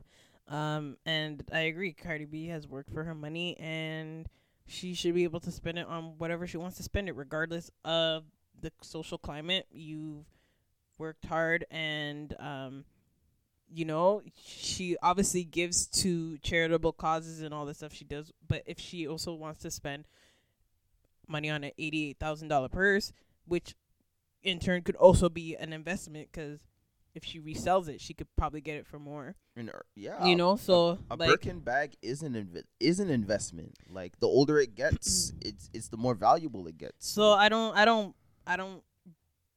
Um, 0.47 0.97
and 1.05 1.43
I 1.51 1.61
agree. 1.61 1.93
Cardi 1.93 2.25
B 2.25 2.47
has 2.47 2.67
worked 2.67 2.91
for 2.91 3.03
her 3.03 3.15
money, 3.15 3.57
and 3.57 4.27
she 4.67 4.93
should 4.93 5.15
be 5.15 5.23
able 5.23 5.39
to 5.39 5.51
spend 5.51 5.79
it 5.79 5.87
on 5.87 6.17
whatever 6.17 6.45
she 6.45 6.57
wants 6.57 6.77
to 6.77 6.83
spend 6.83 7.07
it, 7.07 7.15
regardless 7.15 7.71
of 7.85 8.25
the 8.59 8.71
social 8.81 9.17
climate. 9.17 9.67
You've 9.71 10.25
worked 10.97 11.25
hard, 11.25 11.65
and 11.71 12.35
um, 12.39 12.83
you 13.73 13.85
know 13.85 14.21
she 14.35 14.97
obviously 15.01 15.45
gives 15.45 15.87
to 15.87 16.37
charitable 16.39 16.91
causes 16.91 17.41
and 17.41 17.53
all 17.53 17.65
the 17.65 17.73
stuff 17.73 17.93
she 17.93 18.05
does. 18.05 18.31
But 18.45 18.63
if 18.65 18.79
she 18.79 19.07
also 19.07 19.33
wants 19.33 19.61
to 19.61 19.71
spend 19.71 20.05
money 21.33 21.49
on 21.49 21.65
an 21.65 21.71
eighty-eight 21.77 22.17
thousand 22.19 22.47
dollar 22.47 22.69
purse, 22.69 23.11
which 23.45 23.75
in 24.41 24.59
turn 24.59 24.81
could 24.83 24.95
also 24.95 25.27
be 25.27 25.55
an 25.57 25.73
investment 25.73 26.29
because 26.31 26.61
if 27.15 27.23
she 27.23 27.39
resells 27.39 27.87
it, 27.87 28.01
she 28.01 28.13
could 28.13 28.27
probably 28.35 28.61
get 28.61 28.75
it 28.75 28.87
for 28.87 28.97
more. 28.99 29.35
And, 29.55 29.69
uh, 29.69 29.73
yeah, 29.95 30.25
you 30.25 30.35
know, 30.35 30.55
so 30.55 30.97
a 31.11 31.15
like 31.15 31.29
Birkin 31.29 31.59
bag 31.59 31.95
is 32.01 32.23
an 32.23 32.33
inv- 32.33 32.63
is 32.79 32.99
an 32.99 33.09
investment. 33.09 33.75
Like 33.89 34.19
the 34.19 34.27
older 34.27 34.59
it 34.59 34.75
gets, 34.75 35.33
it's 35.41 35.69
it's 35.73 35.89
the 35.89 35.97
more 35.97 36.15
valuable 36.15 36.65
it 36.67 36.77
gets. 36.77 37.07
so 37.07 37.31
I 37.33 37.49
don't 37.49 37.75
I 37.75 37.85
don't 37.85 38.15
I 38.47 38.55
don't 38.57 38.83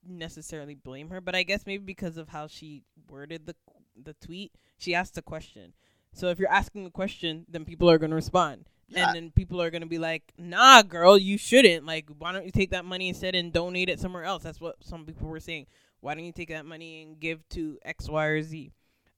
necessarily 0.06 0.74
blame 0.74 1.10
her, 1.10 1.20
but 1.20 1.34
I 1.34 1.42
guess 1.42 1.66
maybe 1.66 1.84
because 1.84 2.16
of 2.16 2.28
how 2.28 2.46
she 2.46 2.82
worded 3.08 3.46
the 3.46 3.54
the 4.02 4.14
tweet, 4.14 4.52
she 4.76 4.94
asked 4.94 5.16
a 5.16 5.22
question. 5.22 5.72
So 6.12 6.28
if 6.28 6.38
you're 6.38 6.50
asking 6.50 6.86
a 6.86 6.90
question, 6.90 7.44
then 7.48 7.64
people 7.64 7.90
are 7.90 7.98
gonna 7.98 8.14
respond. 8.14 8.68
Yeah, 8.88 9.06
And 9.08 9.16
then 9.16 9.30
people 9.32 9.60
are 9.60 9.70
gonna 9.70 9.86
be 9.86 9.98
like, 9.98 10.32
"Nah, 10.38 10.82
girl, 10.82 11.18
you 11.18 11.38
shouldn't. 11.38 11.84
Like, 11.86 12.08
why 12.18 12.32
don't 12.32 12.44
you 12.44 12.52
take 12.52 12.70
that 12.70 12.84
money 12.84 13.08
instead 13.08 13.34
and 13.34 13.52
donate 13.52 13.88
it 13.88 13.98
somewhere 14.00 14.24
else?" 14.24 14.42
That's 14.42 14.60
what 14.60 14.76
some 14.84 15.04
people 15.04 15.28
were 15.28 15.40
saying. 15.40 15.66
Why 16.00 16.14
don't 16.14 16.24
you 16.24 16.32
take 16.32 16.48
that 16.50 16.66
money 16.66 17.02
and 17.02 17.18
give 17.18 17.48
to 17.50 17.78
X, 17.84 18.08
Y, 18.08 18.24
or 18.26 18.42
Z? 18.42 18.72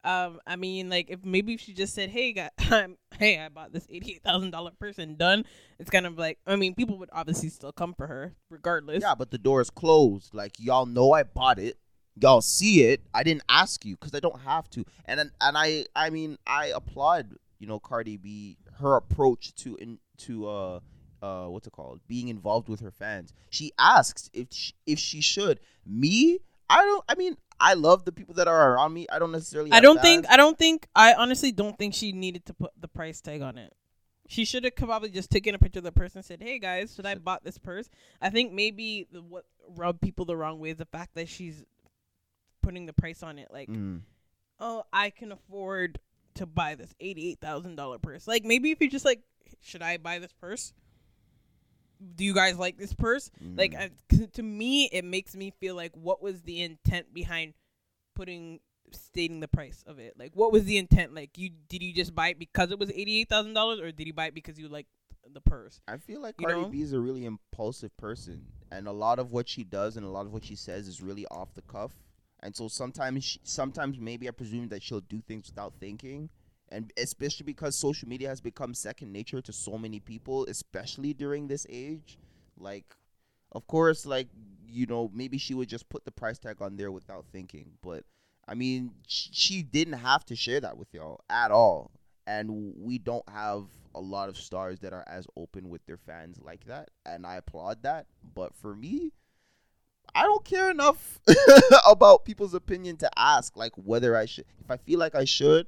Um, 0.05 0.41
I 0.47 0.55
mean, 0.57 0.89
like, 0.89 1.11
if 1.11 1.25
maybe 1.25 1.55
if 1.55 1.61
she 1.61 1.75
just 1.75 1.93
said, 1.95 2.09
"Hey, 2.09 2.33
guy, 2.33 2.51
hey, 3.19 3.39
I 3.39 3.49
bought 3.49 3.73
this 3.73 3.87
eighty-eight 3.91 4.23
thousand 4.23 4.53
dollar 4.53 4.71
person 4.79 5.17
done," 5.17 5.45
it's 5.79 5.91
kind 5.91 6.07
of 6.07 6.17
like, 6.17 6.39
I 6.47 6.57
mean, 6.57 6.75
people 6.75 6.97
would 6.99 7.11
obviously 7.13 7.49
still 7.51 7.73
come 7.73 7.95
for 7.95 8.07
her 8.07 8.35
regardless. 8.49 9.03
yeah, 9.03 9.15
but 9.17 9.31
the 9.33 9.39
door 9.39 9.61
is 9.61 9.71
closed. 9.71 10.33
Like 10.35 10.53
y'all 10.59 10.87
know 10.87 11.13
I 11.13 11.25
bought 11.25 11.59
it. 11.59 11.77
Y'all 12.21 12.41
see 12.41 12.85
it. 12.85 13.03
I 13.13 13.23
didn't 13.23 13.43
ask 13.49 13.85
you 13.85 13.97
because 13.97 14.15
I 14.15 14.21
don't 14.21 14.41
have 14.43 14.71
to. 14.71 14.85
And 15.05 15.19
then- 15.21 15.33
and 15.41 15.59
I 15.59 15.85
I 15.95 16.11
mean 16.11 16.39
I 16.47 16.67
applaud 16.75 17.35
you 17.59 17.67
know 17.67 17.79
Cardi 17.81 18.17
B 18.17 18.57
her 18.81 18.97
approach 18.97 19.55
to 19.57 19.77
in 19.77 19.99
to 20.19 20.49
uh 20.49 20.81
uh 21.23 21.47
what's 21.47 21.67
it 21.67 21.73
called 21.73 22.01
being 22.09 22.29
involved 22.29 22.69
with 22.69 22.81
her 22.81 22.91
fans. 22.91 23.33
She 23.51 23.73
asks 23.79 24.31
if 24.33 24.49
she, 24.51 24.73
if 24.87 24.99
she 24.99 25.21
should. 25.21 25.61
Me, 25.87 26.39
I 26.71 26.83
don't. 26.85 27.05
I 27.09 27.15
mean 27.15 27.37
I 27.61 27.75
love 27.75 28.05
the 28.05 28.13
people 28.13 28.35
that 28.35 28.47
are 28.47 28.75
around 28.75 28.93
me. 28.93 29.07
I 29.11 29.19
don't 29.19 29.33
necessarily. 29.33 29.73
I 29.73 29.81
don't 29.81 30.01
think. 30.01 30.27
I 30.31 30.37
don't 30.37 30.57
think 30.57 30.87
I 30.95 31.15
honestly 31.15 31.51
don't 31.53 31.77
think 31.77 31.93
she 31.95 32.13
needed 32.13 32.47
to 32.47 32.55
put 32.55 32.71
the 32.81 32.89
price 32.89 33.21
tag 33.21 33.43
on 33.43 33.59
it. 33.59 33.73
She 34.29 34.45
should 34.45 34.63
have 34.65 34.77
probably 34.77 35.09
just 35.09 35.31
taken 35.31 35.55
a 35.55 35.59
picture 35.59 35.79
of 35.81 35.85
the 35.85 35.91
person 35.93 36.19
and 36.19 36.25
said, 36.25 36.41
"Hey 36.43 36.59
guys, 36.59 36.95
should 36.95 37.07
I 37.07 37.15
bought 37.17 37.43
this 37.45 37.59
purse?" 37.59 37.89
I 38.21 38.31
think 38.31 38.53
maybe 38.53 39.07
the, 39.11 39.23
what 39.23 39.45
rubbed 39.75 40.01
people 40.03 40.25
the 40.25 40.37
wrong 40.37 40.61
way 40.61 40.71
is 40.71 40.77
the 40.77 40.85
fact 40.85 41.15
that 41.15 41.29
she's 41.29 41.65
putting 42.63 42.87
the 42.87 42.93
price 42.93 43.23
on 43.23 43.39
it. 43.39 43.49
Like, 43.51 43.69
Mm. 43.71 44.03
oh, 44.61 44.85
I 44.93 45.11
can 45.11 45.33
afford 45.33 45.99
to 46.39 46.47
buy 46.47 46.75
this 46.75 46.93
eighty-eight 47.01 47.39
thousand 47.41 47.77
dollar 47.77 47.99
purse. 47.99 48.27
Like, 48.27 48.45
maybe 48.45 48.71
if 48.71 48.81
you 48.81 48.91
just 48.91 49.05
like, 49.05 49.21
should 49.61 49.83
I 49.83 49.97
buy 49.99 50.19
this 50.19 50.33
purse? 50.41 50.73
Do 52.15 52.25
you 52.25 52.33
guys 52.35 52.57
like 52.57 52.79
this 52.79 52.95
purse? 52.95 53.31
Like, 53.57 53.73
Mm. 53.73 53.81
I, 53.81 53.91
'cause 54.09 54.29
to 54.35 54.43
me, 54.43 54.87
it 54.93 55.05
makes 55.05 55.35
me 55.35 55.51
feel 55.51 55.75
like 55.75 55.97
what 55.97 56.23
was 56.23 56.43
the 56.43 56.63
intent 56.63 57.13
behind 57.13 57.55
putting 58.15 58.61
stating 58.93 59.41
the 59.41 59.49
price 59.49 59.83
of 59.87 59.99
it? 59.99 60.19
Like, 60.19 60.33
what 60.35 60.53
was 60.53 60.65
the 60.65 60.79
intent? 60.79 61.13
Like, 61.15 61.37
you 61.37 61.51
did 61.69 61.83
you 61.83 61.93
just 61.93 62.15
buy 62.15 62.29
it 62.29 62.39
because 62.39 62.71
it 62.71 62.79
was 62.79 62.91
eighty 62.93 63.21
eight 63.21 63.29
thousand 63.29 63.55
dollars, 63.55 63.81
or 63.81 63.91
did 63.91 64.07
you 64.07 64.13
buy 64.13 64.27
it 64.27 64.35
because 64.35 64.59
you 64.59 64.69
like 64.69 64.87
the 65.31 65.41
purse? 65.41 65.81
I 65.89 65.97
feel 65.99 66.21
like 66.23 66.37
You 66.39 66.47
Cardi 66.47 66.63
know? 66.63 66.69
B 66.69 66.81
is 66.83 66.93
a 66.93 67.01
really 67.01 67.25
impulsive 67.25 67.95
person, 67.97 68.47
and 68.71 68.87
a 68.87 68.93
lot 68.93 69.19
of 69.19 69.33
what 69.33 69.49
she 69.49 69.65
does 69.65 69.97
and 69.97 70.07
a 70.07 70.09
lot 70.09 70.25
of 70.25 70.33
what 70.33 70.45
she 70.45 70.55
says 70.55 70.87
is 70.87 71.03
really 71.03 71.27
off 71.27 71.53
the 71.55 71.63
cuff. 71.63 71.93
And 72.41 72.55
so 72.55 72.69
sometimes, 72.69 73.25
she, 73.25 73.41
sometimes 73.43 73.99
maybe 73.99 74.29
I 74.29 74.33
presume 74.33 74.69
that 74.69 74.83
she'll 74.83 75.01
do 75.01 75.21
things 75.27 75.49
without 75.49 75.75
thinking, 75.81 76.29
and 76.69 76.93
especially 76.97 77.45
because 77.45 77.75
social 77.77 78.09
media 78.09 78.29
has 78.29 78.41
become 78.41 78.75
second 78.75 79.13
nature 79.13 79.41
to 79.43 79.53
so 79.53 79.77
many 79.79 80.01
people, 80.01 80.45
especially 80.47 81.13
during 81.13 81.49
this 81.49 81.67
age. 81.69 82.19
Like, 82.57 82.95
of 83.53 83.67
course, 83.67 84.07
like 84.07 84.29
you 84.67 84.87
know, 84.87 85.11
maybe 85.15 85.39
she 85.39 85.55
would 85.55 85.69
just 85.69 85.89
put 85.89 86.05
the 86.05 86.11
price 86.11 86.39
tag 86.39 86.61
on 86.61 86.77
there 86.77 86.93
without 86.93 87.25
thinking, 87.33 87.73
but. 87.83 88.05
I 88.51 88.55
mean, 88.55 88.93
sh- 89.07 89.29
she 89.33 89.63
didn't 89.63 89.99
have 89.99 90.25
to 90.25 90.35
share 90.35 90.61
that 90.61 90.79
with 90.79 90.95
y'all 90.95 91.21
at 91.29 91.51
all. 91.51 91.91
And 92.27 92.73
we 92.79 92.99
don't 92.99 93.29
have 93.29 93.67
a 93.95 94.01
lot 94.01 94.29
of 94.29 94.37
stars 94.39 94.79
that 94.81 94.93
are 94.93 95.05
as 95.07 95.27
open 95.37 95.69
with 95.69 95.85
their 95.87 95.99
fans 95.99 96.39
like 96.43 96.65
that. 96.65 96.91
And 97.05 97.27
I 97.27 97.37
applaud 97.37 97.83
that. 97.83 98.07
But 98.35 98.55
for 98.55 98.75
me, 98.75 99.13
I 100.19 100.23
don't 100.25 100.45
care 100.45 100.71
enough 100.71 101.19
about 101.89 102.25
people's 102.25 102.55
opinion 102.55 102.97
to 102.99 103.11
ask 103.17 103.57
like 103.57 103.73
whether 103.77 104.17
I 104.17 104.27
should. 104.27 104.45
If 104.61 104.71
I 104.71 104.77
feel 104.77 104.99
like 104.99 105.15
I 105.15 105.25
should, 105.25 105.67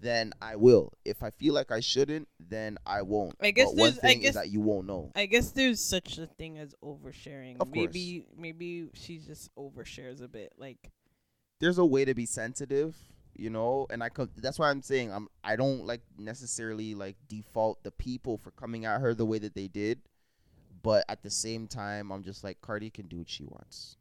then 0.00 0.32
I 0.40 0.56
will. 0.56 0.92
If 1.04 1.22
I 1.22 1.30
feel 1.30 1.52
like 1.54 1.70
I 1.70 1.80
shouldn't, 1.80 2.28
then 2.38 2.78
I 2.86 3.02
won't. 3.02 3.34
I 3.40 3.50
guess 3.50 3.66
but 3.66 3.76
one 3.76 3.90
there's- 3.92 4.04
I 4.04 4.14
guess- 4.14 4.28
is 4.30 4.34
that 4.36 4.48
you 4.50 4.60
won't 4.60 4.86
know. 4.86 5.10
I 5.14 5.26
guess 5.26 5.50
there's 5.52 5.80
such 5.80 6.18
a 6.18 6.26
thing 6.26 6.58
as 6.58 6.74
oversharing. 6.82 7.54
Of 7.60 7.70
course. 7.72 7.92
maybe 7.92 8.24
maybe 8.36 8.88
she 8.94 9.18
just 9.18 9.50
overshares 9.56 10.22
a 10.22 10.28
bit. 10.28 10.52
Like, 10.56 10.90
there's 11.58 11.78
a 11.78 11.84
way 11.84 12.04
to 12.04 12.14
be 12.14 12.24
sensitive, 12.26 12.96
you 13.34 13.50
know, 13.50 13.86
and 13.90 14.02
I 14.02 14.08
co- 14.08 14.28
that's 14.36 14.58
why 14.58 14.70
I'm 14.70 14.80
saying 14.82 15.12
I'm 15.12 15.28
I 15.44 15.56
don't 15.56 15.84
like 15.86 16.02
necessarily 16.16 16.94
like 16.94 17.16
default 17.28 17.82
the 17.82 17.90
people 17.90 18.38
for 18.38 18.52
coming 18.52 18.84
at 18.86 19.00
her 19.00 19.14
the 19.14 19.26
way 19.26 19.38
that 19.40 19.54
they 19.54 19.68
did, 19.68 20.00
but 20.82 21.04
at 21.08 21.22
the 21.22 21.30
same 21.30 21.66
time 21.66 22.10
I'm 22.10 22.22
just 22.22 22.42
like 22.44 22.60
Cardi 22.60 22.90
can 22.90 23.06
do 23.06 23.18
what 23.18 23.28
she 23.28 23.44
wants. 23.44 23.96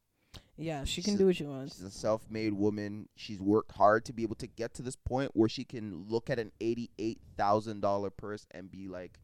yeah, 0.57 0.84
she 0.84 1.01
can 1.01 1.13
She's 1.13 1.19
do 1.19 1.25
what 1.27 1.36
she 1.36 1.45
wants. 1.45 1.75
She's 1.77 1.86
a 1.86 1.91
self-made 1.91 2.53
woman. 2.53 3.07
She's 3.15 3.39
worked 3.39 3.71
hard 3.73 4.05
to 4.05 4.13
be 4.13 4.23
able 4.23 4.36
to 4.36 4.47
get 4.47 4.73
to 4.75 4.82
this 4.82 4.95
point 4.95 5.32
where 5.34 5.49
she 5.49 5.63
can 5.63 6.05
look 6.07 6.30
at 6.30 6.39
an 6.39 6.51
eighty-eight 6.59 7.19
thousand 7.38 7.82
dollar 7.82 8.09
purse 8.09 8.45
and 8.51 8.69
be 8.71 8.88
like, 8.88 9.19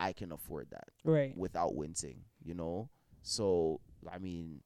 I 0.00 0.12
can 0.12 0.32
afford 0.32 0.68
that 0.70 0.88
Right. 1.04 1.36
without 1.36 1.74
wincing, 1.74 2.24
you 2.44 2.54
know. 2.54 2.88
So 3.22 3.80
I 4.10 4.18
mean, 4.18 4.60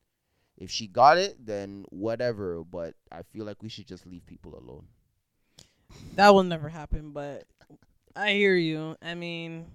if 0.57 0.70
she 0.70 0.89
got 0.89 1.18
it, 1.18 1.45
then 1.47 1.84
whatever. 1.91 2.64
But 2.64 2.95
I 3.12 3.22
feel 3.22 3.45
like 3.45 3.62
we 3.62 3.68
should 3.68 3.86
just 3.86 4.07
leave 4.07 4.26
people 4.26 4.59
alone. 4.59 4.86
That 6.16 6.34
will 6.34 6.43
never 6.43 6.68
happen. 6.68 7.12
But 7.12 7.45
I 8.16 8.32
hear 8.32 8.57
you. 8.57 8.97
I 9.01 9.14
mean, 9.14 9.66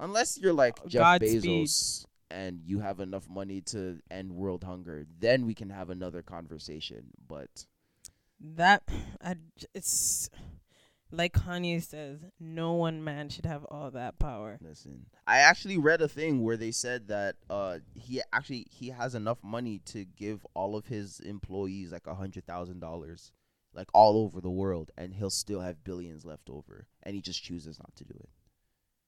Unless 0.00 0.38
you're 0.38 0.52
like 0.52 0.84
Jeff 0.86 1.20
Godspeed. 1.20 1.42
Bezos 1.42 2.04
and 2.30 2.60
you 2.64 2.80
have 2.80 3.00
enough 3.00 3.28
money 3.28 3.60
to 3.60 3.98
end 4.10 4.32
world 4.32 4.64
hunger, 4.64 5.04
then 5.18 5.46
we 5.46 5.54
can 5.54 5.70
have 5.70 5.90
another 5.90 6.22
conversation. 6.22 7.10
But 7.26 7.66
that 8.40 8.82
I, 9.22 9.36
it's 9.74 10.30
like 11.10 11.32
Kanye 11.32 11.82
says, 11.82 12.20
no 12.38 12.72
one 12.72 13.02
man 13.02 13.28
should 13.28 13.46
have 13.46 13.64
all 13.64 13.90
that 13.90 14.18
power. 14.18 14.58
listen, 14.62 15.06
I 15.26 15.38
actually 15.38 15.76
read 15.76 16.00
a 16.00 16.08
thing 16.08 16.42
where 16.42 16.56
they 16.56 16.70
said 16.70 17.08
that 17.08 17.36
uh 17.48 17.78
he 17.94 18.22
actually 18.32 18.66
he 18.70 18.88
has 18.88 19.14
enough 19.14 19.38
money 19.42 19.80
to 19.86 20.04
give 20.04 20.46
all 20.54 20.76
of 20.76 20.86
his 20.86 21.20
employees 21.20 21.92
like 21.92 22.06
a 22.06 22.14
hundred 22.14 22.46
thousand 22.46 22.80
dollars, 22.80 23.32
like 23.74 23.88
all 23.92 24.16
over 24.16 24.40
the 24.40 24.50
world, 24.50 24.90
and 24.96 25.14
he'll 25.14 25.30
still 25.30 25.60
have 25.60 25.84
billions 25.84 26.24
left 26.24 26.48
over, 26.48 26.86
and 27.02 27.14
he 27.14 27.20
just 27.20 27.42
chooses 27.42 27.78
not 27.78 27.94
to 27.96 28.04
do 28.04 28.14
it. 28.18 28.30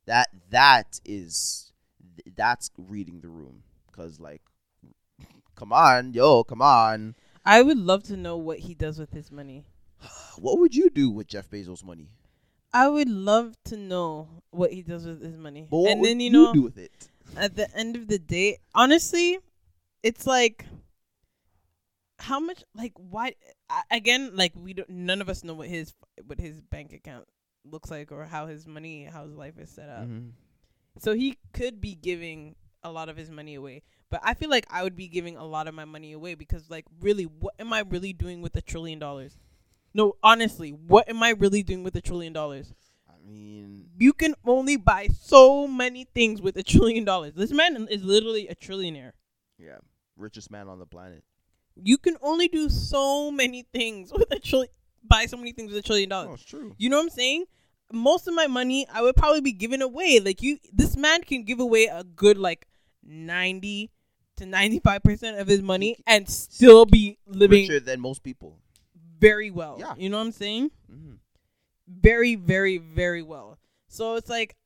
That 0.07 0.29
that 0.51 1.01
is 1.05 1.73
that's 2.37 2.71
reading 2.77 3.21
the 3.21 3.29
room, 3.29 3.63
cause 3.93 4.19
like, 4.19 4.43
come 5.55 5.73
on, 5.73 6.13
yo, 6.13 6.45
come 6.45 6.63
on. 6.63 7.15
I 7.45 7.63
would 7.63 7.79
love 7.79 8.03
to 8.05 8.17
know 8.17 8.37
what 8.37 8.61
he 8.61 8.75
does 8.75 8.99
with 8.99 9.13
his 9.13 9.31
money. 9.31 9.65
What 10.39 10.59
would 10.59 10.75
you 10.75 10.89
do 10.89 11.11
with 11.11 11.27
Jeff 11.27 11.51
Bezos' 11.51 11.85
money? 11.85 12.09
I 12.73 12.89
would 12.89 13.09
love 13.09 13.55
to 13.65 13.77
know 13.77 14.29
what 14.51 14.73
he 14.73 14.81
does 14.83 15.07
with 15.07 15.23
his 15.23 15.37
money. 15.37 15.67
But 15.71 15.77
what 15.77 15.91
and 15.91 16.01
would 16.01 16.09
then 16.09 16.21
you 16.21 16.27
you 16.27 16.33
know, 16.33 16.53
do 16.55 16.63
with 16.63 16.79
it? 16.79 17.11
at 17.37 17.55
the 17.55 17.69
end 17.77 17.97
of 17.97 18.09
the 18.09 18.19
day, 18.19 18.59
honestly, 18.75 19.39
it's 20.03 20.27
like 20.27 20.65
how 22.19 22.39
much 22.41 22.63
like 22.75 22.93
why 22.97 23.35
again 23.91 24.31
like 24.35 24.53
we 24.55 24.73
don't 24.73 24.89
none 24.89 25.21
of 25.21 25.29
us 25.29 25.43
know 25.43 25.55
what 25.55 25.69
his 25.69 25.93
what 26.27 26.39
his 26.39 26.61
bank 26.61 26.93
account 26.93 27.27
looks 27.65 27.91
like 27.91 28.11
or 28.13 28.25
how 28.25 28.47
his 28.47 28.67
money 28.67 29.05
how 29.05 29.25
his 29.25 29.35
life 29.35 29.59
is 29.59 29.71
set 29.71 29.89
up. 29.89 30.07
Mhm. 30.07 30.33
So 30.99 31.15
he 31.15 31.39
could 31.53 31.81
be 31.81 31.95
giving 31.95 32.57
a 32.83 32.91
lot 32.93 33.09
of 33.09 33.17
his 33.17 33.31
money 33.31 33.55
away. 33.55 33.83
But 34.11 34.21
I 34.25 34.35
feel 34.35 34.51
like 34.51 34.67
I 34.71 34.83
would 34.83 34.97
be 34.97 35.09
giving 35.09 35.37
a 35.37 35.45
lot 35.47 35.69
of 35.69 35.75
my 35.75 35.85
money 35.85 36.13
away 36.13 36.35
because 36.35 36.69
like 36.69 36.85
really 37.01 37.25
what 37.25 37.55
am 37.59 37.73
I 37.73 37.81
really 37.81 38.13
doing 38.13 38.43
with 38.43 38.55
a 38.57 38.61
trillion 38.63 38.99
dollars? 38.99 39.39
No, 39.95 40.17
honestly, 40.23 40.71
what 40.71 41.09
am 41.09 41.23
I 41.23 41.31
really 41.31 41.63
doing 41.63 41.83
with 41.85 41.95
a 41.97 42.01
trillion 42.01 42.33
dollars? 42.33 42.75
I 43.09 43.13
mean, 43.25 43.91
You 43.99 44.13
can 44.13 44.35
only 44.45 44.77
buy 44.77 45.09
so 45.09 45.67
many 45.69 46.05
things 46.05 46.41
with 46.43 46.57
a 46.57 46.63
trillion 46.63 47.05
dollars. 47.05 47.35
This 47.35 47.53
man 47.53 47.87
is 47.91 48.03
literally 48.03 48.49
a 48.49 48.55
trillionaire. 48.55 49.13
yeah, 49.59 49.79
richest 50.17 50.51
man 50.51 50.69
on 50.69 50.79
the 50.79 50.87
planet. 50.87 51.23
You 51.77 51.97
can 51.99 52.17
only 52.21 52.49
do 52.49 52.69
so 52.69 53.31
many 53.31 53.63
things 53.63 54.13
with 54.17 54.31
a 54.31 54.39
trillion. 54.41 54.71
Buy 55.05 55.27
so 55.27 55.37
many 55.37 55.53
things 55.53 55.73
with 55.73 55.79
a 55.85 55.87
trillion 55.87 56.09
dollars. 56.09 56.29
Oh, 56.31 56.35
it's 56.35 56.45
true. 56.45 56.75
You 56.79 56.89
know 56.91 56.97
what 56.99 57.05
I'm 57.05 57.11
saying? 57.11 57.45
Most 57.93 58.27
of 58.27 58.35
my 58.35 58.47
money 58.47 58.87
I 58.93 59.03
would 59.03 59.17
probably 59.17 59.41
be 59.41 59.53
giving 59.53 59.83
away. 59.83 60.21
Like 60.21 60.43
you 60.43 60.59
this 60.73 60.97
man 60.97 61.23
can 61.23 61.45
give 61.45 61.61
away 61.61 61.87
a 61.87 62.05
good 62.05 62.39
like 62.39 62.67
90 63.05 63.91
to 64.37 64.45
95% 64.45 65.41
of 65.41 65.47
his 65.47 65.61
money 65.61 65.97
and 66.07 66.29
still 66.29 66.87
be 66.87 67.19
living 67.27 67.69
Richer 67.69 67.81
than 67.81 68.01
most 68.01 68.23
people. 68.23 68.59
very 69.19 69.51
well. 69.51 69.77
Yeah. 69.79 69.95
You 69.99 70.09
know 70.09 70.19
what 70.19 70.25
I'm 70.27 70.33
saying? 70.33 70.71
Mm-hmm. 70.91 71.15
Very 71.87 72.35
very 72.37 72.79
very 72.79 73.23
well. 73.23 73.59
So 73.89 74.15
it's 74.17 74.31
like 74.31 74.57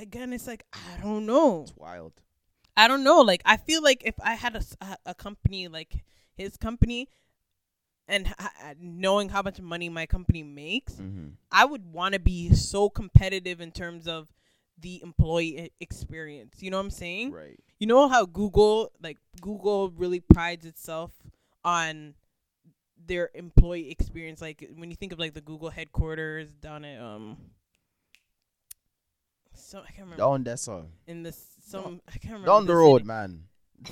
again 0.00 0.32
it's 0.32 0.46
like 0.46 0.64
I 0.74 1.00
don't 1.02 1.24
know. 1.24 1.62
It's 1.62 1.76
wild. 1.76 2.12
I 2.76 2.86
don't 2.86 3.02
know. 3.02 3.20
Like 3.22 3.40
I 3.46 3.56
feel 3.56 3.82
like 3.82 4.02
if 4.04 4.14
I 4.22 4.34
had 4.34 4.62
a 5.06 5.14
company 5.14 5.68
like 5.68 6.04
his 6.36 6.56
company 6.56 7.08
and 8.08 8.26
h- 8.26 8.34
h- 8.66 8.76
knowing 8.80 9.28
how 9.28 9.42
much 9.42 9.60
money 9.60 9.88
my 9.88 10.06
company 10.06 10.42
makes, 10.42 10.94
Mm-hmm. 10.94 11.28
I 11.52 11.64
would 11.64 11.92
want 11.92 12.14
to 12.14 12.20
be 12.20 12.52
so 12.54 12.88
competitive 12.88 13.60
in 13.60 13.70
terms 13.70 14.08
of 14.08 14.32
the 14.80 15.02
employee 15.02 15.70
experience. 15.80 16.62
You 16.62 16.70
know 16.70 16.78
what 16.78 16.84
I'm 16.84 16.90
saying? 16.90 17.32
Right. 17.32 17.58
You 17.78 17.86
know 17.86 18.08
how 18.08 18.24
Google, 18.26 18.90
like 19.02 19.18
Google, 19.40 19.90
really 19.90 20.20
prides 20.20 20.64
itself 20.66 21.12
on 21.64 22.14
their 23.06 23.30
employee 23.34 23.90
experience. 23.90 24.40
Like 24.40 24.68
when 24.76 24.90
you 24.90 24.96
think 24.96 25.12
of 25.12 25.18
like 25.18 25.34
the 25.34 25.40
Google 25.40 25.70
headquarters 25.70 26.48
down 26.60 26.84
at 26.84 27.00
um, 27.00 27.36
so 29.54 29.78
I 29.80 29.86
can't 29.90 30.00
remember 30.08 30.16
Down 30.22 30.44
that 30.44 30.58
song. 30.60 30.92
in 31.06 31.22
this 31.22 31.44
some 31.66 32.00
I 32.08 32.12
can't 32.12 32.34
remember 32.34 32.46
Down 32.46 32.66
the 32.66 32.72
city. 32.72 32.78
road, 32.78 33.04
man. 33.04 33.44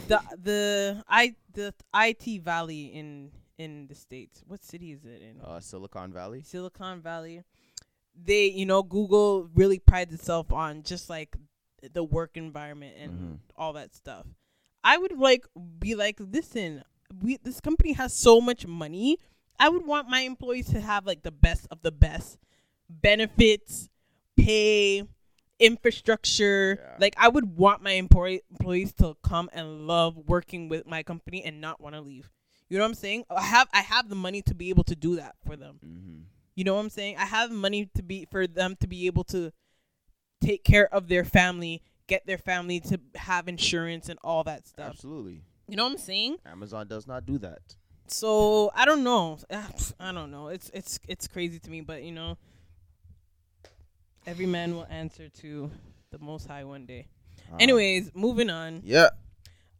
The 0.08 0.20
the 0.42 1.04
I 1.08 1.34
the 1.52 1.74
IT 1.94 2.42
Valley 2.42 2.86
in 2.86 3.30
in 3.58 3.86
the 3.88 3.94
states. 3.94 4.42
What 4.46 4.62
city 4.64 4.92
is 4.92 5.04
it 5.04 5.22
in? 5.22 5.40
Uh, 5.40 5.60
Silicon 5.60 6.12
Valley. 6.12 6.42
Silicon 6.42 7.00
Valley. 7.00 7.42
They, 8.14 8.46
you 8.46 8.66
know, 8.66 8.82
Google 8.82 9.48
really 9.54 9.78
prides 9.78 10.12
itself 10.14 10.52
on 10.52 10.82
just 10.82 11.08
like 11.10 11.36
the 11.92 12.02
work 12.04 12.36
environment 12.36 12.96
and 12.98 13.12
Mhm. 13.12 13.38
all 13.56 13.72
that 13.74 13.94
stuff. 13.94 14.26
I 14.82 14.96
would 14.98 15.18
like 15.18 15.44
be 15.78 15.94
like, 15.94 16.16
listen, 16.20 16.82
we 17.22 17.36
this 17.38 17.60
company 17.60 17.92
has 17.92 18.12
so 18.14 18.40
much 18.40 18.66
money. 18.66 19.18
I 19.58 19.68
would 19.68 19.86
want 19.86 20.08
my 20.08 20.20
employees 20.20 20.68
to 20.70 20.80
have 20.80 21.06
like 21.06 21.22
the 21.22 21.30
best 21.30 21.66
of 21.70 21.82
the 21.82 21.92
best 21.92 22.38
benefits, 22.88 23.88
pay, 24.36 25.02
infrastructure. 25.58 26.78
Yeah. 26.80 26.96
Like 26.98 27.14
I 27.18 27.28
would 27.28 27.56
want 27.56 27.82
my 27.82 27.92
employee 27.92 28.42
employees 28.50 28.92
to 28.94 29.16
come 29.22 29.50
and 29.52 29.86
love 29.86 30.16
working 30.16 30.68
with 30.68 30.86
my 30.86 31.02
company 31.02 31.42
and 31.44 31.60
not 31.60 31.80
want 31.80 31.94
to 31.94 32.00
leave. 32.00 32.30
You 32.68 32.78
know 32.78 32.84
what 32.84 32.88
I'm 32.88 32.94
saying? 32.94 33.24
I 33.30 33.42
have 33.42 33.68
I 33.72 33.80
have 33.80 34.08
the 34.08 34.16
money 34.16 34.42
to 34.42 34.54
be 34.54 34.70
able 34.70 34.84
to 34.84 34.96
do 34.96 35.16
that 35.16 35.36
for 35.46 35.56
them. 35.56 35.78
Mm-hmm. 35.84 36.22
You 36.54 36.64
know 36.64 36.74
what 36.74 36.80
I'm 36.80 36.90
saying? 36.90 37.16
I 37.18 37.26
have 37.26 37.50
money 37.50 37.90
to 37.94 38.02
be 38.02 38.26
for 38.30 38.46
them 38.46 38.76
to 38.80 38.86
be 38.86 39.06
able 39.06 39.24
to 39.24 39.52
take 40.40 40.64
care 40.64 40.92
of 40.92 41.08
their 41.08 41.24
family, 41.24 41.82
get 42.06 42.26
their 42.26 42.38
family 42.38 42.80
to 42.80 43.00
have 43.14 43.46
insurance 43.46 44.08
and 44.08 44.18
all 44.24 44.42
that 44.44 44.66
stuff. 44.66 44.90
Absolutely. 44.90 45.42
You 45.68 45.76
know 45.76 45.84
what 45.84 45.92
I'm 45.92 45.98
saying? 45.98 46.36
Amazon 46.46 46.86
does 46.86 47.06
not 47.06 47.26
do 47.26 47.38
that. 47.38 47.76
So 48.08 48.70
I 48.74 48.84
don't 48.84 49.04
know. 49.04 49.38
I 50.00 50.12
don't 50.12 50.30
know. 50.30 50.48
It's 50.48 50.70
it's 50.74 50.98
it's 51.08 51.28
crazy 51.28 51.58
to 51.58 51.70
me, 51.70 51.82
but 51.82 52.02
you 52.02 52.12
know, 52.12 52.36
every 54.26 54.46
man 54.46 54.74
will 54.74 54.86
answer 54.90 55.28
to 55.28 55.70
the 56.10 56.18
Most 56.18 56.46
High 56.46 56.64
one 56.64 56.86
day. 56.86 57.06
Uh, 57.52 57.56
Anyways, 57.60 58.12
moving 58.14 58.50
on. 58.50 58.82
Yeah. 58.84 59.10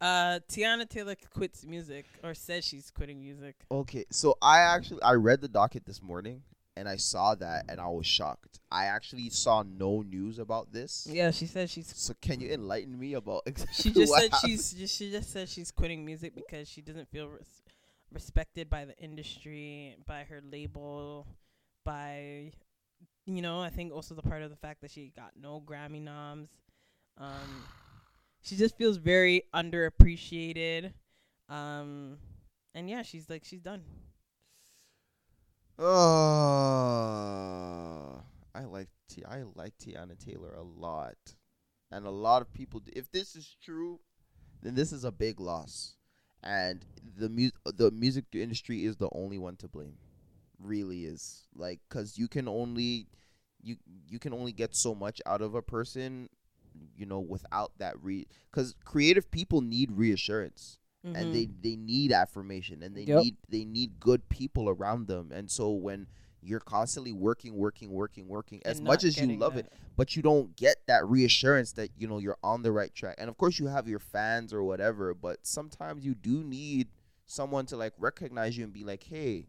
Uh, 0.01 0.41
Teyana 0.49 0.89
Taylor 0.89 1.15
quits 1.33 1.65
music 1.65 2.07
or 2.23 2.35
says 2.35 2.65
she's 2.65 2.91
quitting 2.91 3.21
music. 3.21 3.57
Okay. 3.71 4.05
So 4.11 4.37
I 4.43 4.61
actually 4.61 5.03
I 5.03 5.13
read 5.13 5.41
the 5.41 5.49
docket 5.49 5.87
this 5.87 6.03
morning 6.03 6.43
and 6.77 6.89
I 6.89 6.97
saw 6.97 7.35
that 7.37 7.65
and 7.69 7.81
I 7.81 7.89
was 7.89 8.07
shocked. 8.07 8.61
I 8.71 8.87
actually 8.87 9.31
saw 9.31 9.63
no 9.63 10.03
news 10.03 10.39
about 10.39 10.73
this. 10.73 11.07
Yeah, 11.11 11.31
she 11.31 11.47
said 11.47 11.71
she's 11.71 11.93
So 11.97 12.15
can 12.21 12.41
you 12.41 12.51
enlighten 12.51 12.99
me 12.99 13.15
about 13.15 13.43
exactly 13.47 13.83
she 13.85 13.91
just 13.93 14.11
what 14.11 14.23
said 14.23 14.33
happened? 14.33 14.51
she's 14.51 14.73
just, 14.73 14.97
she 14.97 15.11
just 15.11 15.33
said 15.33 15.49
she's 15.49 15.71
quitting 15.71 16.05
music 16.05 16.35
because 16.35 16.69
she 16.69 16.83
doesn't 16.83 17.09
feel 17.09 17.29
res- 17.29 17.63
respected 18.13 18.69
by 18.69 18.85
the 18.85 18.97
industry, 18.99 19.97
by 20.07 20.25
her 20.25 20.43
label, 20.51 21.27
by 21.85 22.53
you 23.25 23.43
know, 23.43 23.61
I 23.61 23.71
think 23.71 23.93
also 23.93 24.15
the 24.15 24.23
part 24.23 24.43
of 24.43 24.51
the 24.51 24.57
fact 24.57 24.83
that 24.83 24.91
she 24.91 25.13
got 25.17 25.33
no 25.41 25.63
Grammy 25.65 26.03
noms. 26.03 26.51
Um 27.17 27.65
she 28.47 28.57
just 28.57 28.79
feels 28.79 28.97
very 28.97 29.43
underappreciated. 29.55 30.93
Um 31.49 32.19
and 32.75 32.89
yeah, 32.89 33.03
she's 33.03 33.29
like 33.29 33.45
she's 33.45 33.61
done. 33.61 33.83
Uh, 35.79 35.85
I 38.55 38.65
like 38.65 38.89
T- 39.09 39.25
I 39.25 39.43
like 39.55 39.77
Teyana 39.79 40.19
Taylor 40.19 40.55
a 40.55 40.63
lot, 40.63 41.17
and 41.91 42.07
a 42.07 42.11
lot 42.11 42.41
of 42.41 42.53
people. 42.53 42.81
If 42.95 43.11
this 43.13 43.37
is 43.37 43.57
true, 43.63 44.01
then 44.63 44.75
this 44.75 44.91
is 44.91 45.05
a 45.05 45.13
big 45.13 45.39
loss, 45.39 45.97
and 46.43 46.85
the 47.19 47.29
mu- 47.29 47.51
the 47.67 47.91
music 47.91 48.25
industry 48.33 48.85
is 48.87 48.97
the 48.97 49.11
only 49.13 49.37
one 49.39 49.57
to 49.57 49.69
blame. 49.69 49.99
Really 50.59 51.05
is 51.05 51.47
like 51.55 51.81
because 51.89 52.17
you 52.17 52.27
can 52.29 52.49
only 52.49 53.09
you 53.63 53.77
you 54.09 54.19
can 54.19 54.33
only 54.33 54.53
get 54.53 54.75
so 54.75 54.95
much 54.95 55.21
out 55.27 55.43
of 55.43 55.55
a 55.55 55.63
person, 55.63 56.31
you 56.97 57.07
know, 57.07 57.21
without 57.21 57.73
that 57.79 57.95
re. 58.03 58.27
Because 58.51 58.75
creative 58.85 59.31
people 59.31 59.61
need 59.61 59.93
reassurance 59.93 60.79
and 61.05 61.33
they 61.33 61.49
they 61.63 61.77
need 61.77 62.11
affirmation 62.11 62.83
and 62.83 62.97
they 62.97 63.03
Yep. 63.05 63.23
need 63.23 63.37
they 63.49 63.65
need 63.65 64.01
good 64.01 64.29
people 64.29 64.69
around 64.69 65.07
them 65.07 65.31
and 65.33 65.49
so 65.49 65.71
when 65.71 66.09
you're 66.43 66.59
constantly 66.59 67.13
working 67.13 67.55
working 67.55 67.91
working 67.93 68.27
working 68.27 68.61
as 68.65 68.81
much 68.81 69.05
as 69.05 69.17
you 69.17 69.37
love 69.39 69.55
that. 69.55 69.67
it 69.67 69.73
but 69.97 70.17
you 70.17 70.23
don't 70.23 70.57
get 70.57 70.79
that 70.89 71.07
reassurance 71.07 71.71
that 71.73 71.91
you 71.97 72.09
know 72.09 72.19
you're 72.19 72.37
on 72.43 72.63
the 72.63 72.73
right 72.73 72.93
track 72.93 73.15
and 73.19 73.29
of 73.31 73.37
course 73.39 73.57
you 73.61 73.69
have 73.69 73.87
your 73.87 74.01
fans 74.01 74.53
or 74.53 74.65
whatever 74.65 75.15
but 75.15 75.47
sometimes 75.47 76.05
you 76.05 76.13
do 76.15 76.43
need 76.43 76.89
someone 77.25 77.67
to 77.67 77.77
like 77.77 77.93
recognize 77.99 78.59
you 78.59 78.65
and 78.65 78.73
be 78.73 78.83
like 78.83 79.05
hey 79.05 79.47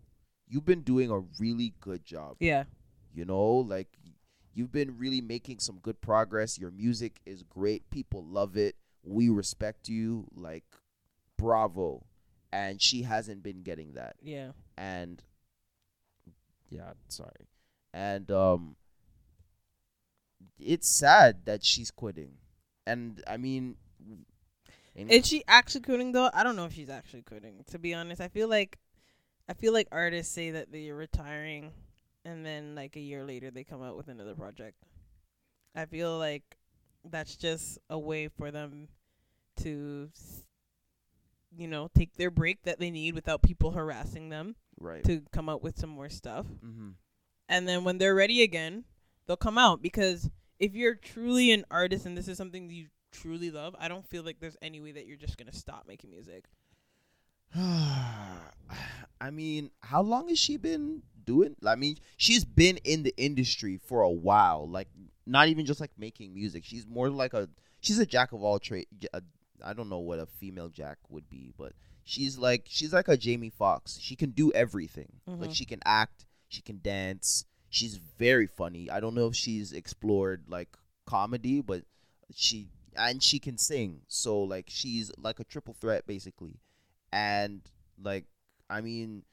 you've 0.48 0.66
been 0.66 0.82
doing 0.82 1.10
a 1.10 1.22
really 1.40 1.74
good 1.80 2.06
job 2.06 2.36
Yeah. 2.40 2.66
you 3.16 3.26
know 3.26 3.48
like 3.56 3.88
you've 4.58 4.72
been 4.72 4.98
really 4.98 5.22
making 5.22 5.60
some 5.60 5.78
good 5.84 6.02
progress. 6.02 6.58
Your 6.58 6.72
music 6.72 7.22
is 7.28 7.44
great. 7.44 7.88
People 7.92 8.26
love 8.26 8.58
it. 8.58 8.76
We 9.04 9.30
respect 9.30 9.88
you. 9.88 10.26
Like 10.36 10.64
bravo. 11.38 12.04
And 12.52 12.82
she 12.82 13.04
hasn't 13.04 13.44
been 13.44 13.62
getting 13.62 13.94
that. 13.94 14.16
Yeah. 14.22 14.52
and 14.76 15.22
yeah 16.70 16.94
sorry. 17.08 17.48
And 17.94 18.32
um 18.32 18.76
it's 20.60 20.90
sad 20.90 21.46
that 21.46 21.64
she's 21.64 21.92
quitting. 21.92 22.32
And 22.88 23.22
i 23.28 23.38
mean 23.38 23.76
Is 24.96 25.28
she 25.28 25.44
actually 25.48 25.82
quitting 25.82 26.14
though? 26.14 26.32
I 26.34 26.44
don't 26.44 26.56
know 26.56 26.66
if 26.66 26.74
she's 26.74 26.90
actually 26.90 27.22
quitting. 27.22 27.64
To 27.70 27.78
be 27.78 27.94
honest, 27.94 28.20
I 28.22 28.28
feel 28.28 28.48
like 28.48 28.80
I 29.48 29.54
feel 29.54 29.72
like 29.72 29.88
artists 29.92 30.34
say 30.34 30.52
that 30.52 30.72
they're 30.72 30.96
retiring, 30.96 31.72
and 32.28 32.46
then 32.46 32.76
like 32.76 32.96
a 32.96 33.00
year 33.00 33.24
later 33.24 33.50
they 33.50 33.64
come 33.64 33.82
out 33.82 33.96
with 33.98 34.08
another 34.10 34.36
project. 34.36 34.76
I 35.76 35.86
feel 35.86 36.18
like 36.18 36.44
that's 37.10 37.36
just 37.36 37.78
a 37.90 37.98
way 37.98 38.28
for 38.28 38.52
them 38.52 38.90
to, 39.62 40.10
s- 40.14 40.44
you 41.56 41.68
know, 41.68 41.90
take 41.96 42.16
their 42.16 42.32
break 42.32 42.64
that 42.64 42.80
they 42.80 42.92
need 42.92 43.16
without 43.16 43.42
people 43.42 43.72
harassing 43.72 44.30
them 44.30 44.56
right 44.80 45.04
to 45.06 45.22
come 45.32 45.50
out 45.50 45.64
with 45.64 45.78
some 45.78 45.90
more 45.90 46.10
stuff. 46.10 46.46
mm-hmm. 46.66 46.90
And 47.50 47.68
then 47.68 47.84
when 47.86 47.98
they're 47.98 48.16
ready 48.16 48.44
again, 48.44 48.84
they'll 49.26 49.38
come 49.38 49.58
out 49.58 49.82
because 49.82 50.30
if 50.60 50.76
you're 50.76 50.96
truly 50.96 51.52
an 51.52 51.64
artist 51.72 52.06
and 52.06 52.18
this 52.18 52.28
is 52.28 52.38
something 52.38 52.68
that 52.68 52.74
you 52.74 52.88
truly 53.14 53.50
love, 53.52 53.74
I 53.80 53.88
don't 53.88 54.06
feel 54.06 54.24
like 54.24 54.40
there's 54.42 54.58
any 54.62 54.82
way 54.82 54.92
that 54.92 55.06
you're 55.08 55.16
just 55.18 55.38
gonna 55.38 55.54
stop 55.54 55.86
making 55.88 56.10
music. 56.10 56.44
I 59.20 59.32
mean, 59.32 59.72
how 59.82 60.02
long 60.02 60.30
has 60.30 60.40
she 60.40 60.58
been 60.58 61.02
doing? 61.26 61.56
I 61.66 61.76
mean, 61.76 61.98
she's 62.18 62.46
been 62.46 62.78
in 62.84 63.04
the 63.04 63.14
industry 63.18 63.80
for 63.84 64.02
a 64.02 64.10
while. 64.10 64.68
Like, 64.70 64.88
not 65.26 65.48
even 65.48 65.66
just 65.66 65.80
like 65.82 65.92
making 65.98 66.34
music. 66.34 66.64
She's 66.66 66.86
more 66.88 67.10
like 67.10 67.34
a 67.34 67.50
she's 67.82 68.00
a 68.00 68.06
jack 68.06 68.32
of 68.32 68.44
all 68.44 68.60
trade. 68.60 68.88
I 69.64 69.74
don't 69.74 69.90
know 69.90 70.00
what 70.00 70.20
a 70.20 70.26
female 70.26 70.70
jack 70.70 70.98
would 71.10 71.30
be, 71.30 71.52
but 71.58 71.74
she's 72.04 72.38
like 72.38 72.66
she's 72.68 72.94
like 72.94 73.08
a 73.08 73.18
Jamie 73.18 73.50
Foxx. 73.50 73.98
She 74.00 74.16
can 74.16 74.32
do 74.32 74.52
everything. 74.54 75.12
Like 75.26 75.50
Mhm. 75.50 75.56
she 75.56 75.66
can 75.66 75.80
act, 75.84 76.26
she 76.48 76.62
can 76.62 76.80
dance. 76.82 77.46
She's 77.70 77.98
very 77.98 78.48
funny. 78.48 78.90
I 78.90 79.00
don't 79.00 79.16
know 79.16 79.28
if 79.28 79.36
she's 79.36 79.74
explored 79.74 80.44
like 80.48 80.78
comedy, 81.06 81.62
but 81.62 81.84
she 82.34 82.68
and 82.96 83.22
she 83.22 83.40
can 83.40 83.58
sing. 83.58 84.02
So 84.08 84.40
like 84.42 84.66
she's 84.70 85.12
like 85.18 85.40
a 85.40 85.44
triple 85.44 85.74
threat 85.74 86.06
basically. 86.08 86.60
And 87.18 87.62
like 88.02 88.26
I 88.70 88.82
mean 88.82 89.24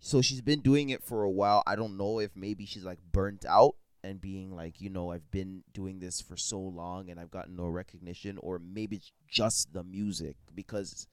so 0.00 0.20
she's 0.20 0.40
been 0.42 0.60
doing 0.60 0.90
it 0.90 1.02
for 1.02 1.22
a 1.22 1.30
while. 1.30 1.62
I 1.66 1.76
don't 1.76 1.96
know 1.96 2.18
if 2.18 2.36
maybe 2.36 2.66
she's 2.66 2.84
like 2.84 2.98
burnt 3.12 3.44
out 3.48 3.76
and 4.02 4.20
being 4.20 4.54
like, 4.54 4.80
you 4.80 4.90
know, 4.90 5.12
I've 5.12 5.30
been 5.30 5.62
doing 5.72 5.98
this 5.98 6.20
for 6.20 6.36
so 6.36 6.60
long 6.60 7.08
and 7.08 7.18
I've 7.18 7.30
gotten 7.30 7.56
no 7.56 7.68
recognition, 7.68 8.38
or 8.38 8.58
maybe 8.58 8.96
it's 8.96 9.12
just 9.26 9.72
the 9.72 9.82
music 9.82 10.36
because 10.54 11.06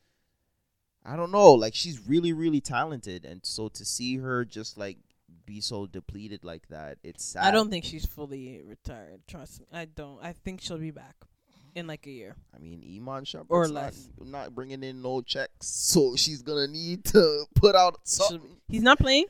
I 1.05 1.15
don't 1.15 1.31
know, 1.31 1.53
like 1.53 1.73
she's 1.73 2.05
really, 2.05 2.33
really 2.33 2.61
talented, 2.61 3.25
and 3.25 3.41
so 3.43 3.69
to 3.69 3.85
see 3.85 4.17
her 4.17 4.43
just 4.45 4.77
like 4.77 4.97
be 5.45 5.61
so 5.61 5.87
depleted 5.87 6.43
like 6.43 6.67
that, 6.67 6.97
it's 7.01 7.23
sad. 7.23 7.45
I 7.45 7.51
don't 7.51 7.69
think 7.69 7.85
she's 7.85 8.05
fully 8.05 8.61
retired. 8.63 9.21
Trust 9.27 9.61
me, 9.61 9.67
I 9.71 9.85
don't. 9.85 10.19
I 10.21 10.33
think 10.33 10.61
she'll 10.61 10.77
be 10.77 10.91
back 10.91 11.15
in 11.75 11.87
like 11.87 12.05
a 12.07 12.11
year. 12.11 12.35
I 12.55 12.59
mean, 12.59 12.83
Iman 12.97 13.23
Shumpert's 13.25 13.45
Or 13.49 13.67
not, 13.67 13.73
less. 13.73 14.09
not 14.19 14.53
bringing 14.55 14.83
in 14.83 15.01
no 15.01 15.21
checks, 15.21 15.67
so 15.67 16.15
she's 16.15 16.41
gonna 16.41 16.67
need 16.67 17.05
to 17.05 17.45
put 17.55 17.75
out 17.75 17.97
something. 18.03 18.57
He's 18.67 18.81
not 18.83 18.99
playing. 18.99 19.25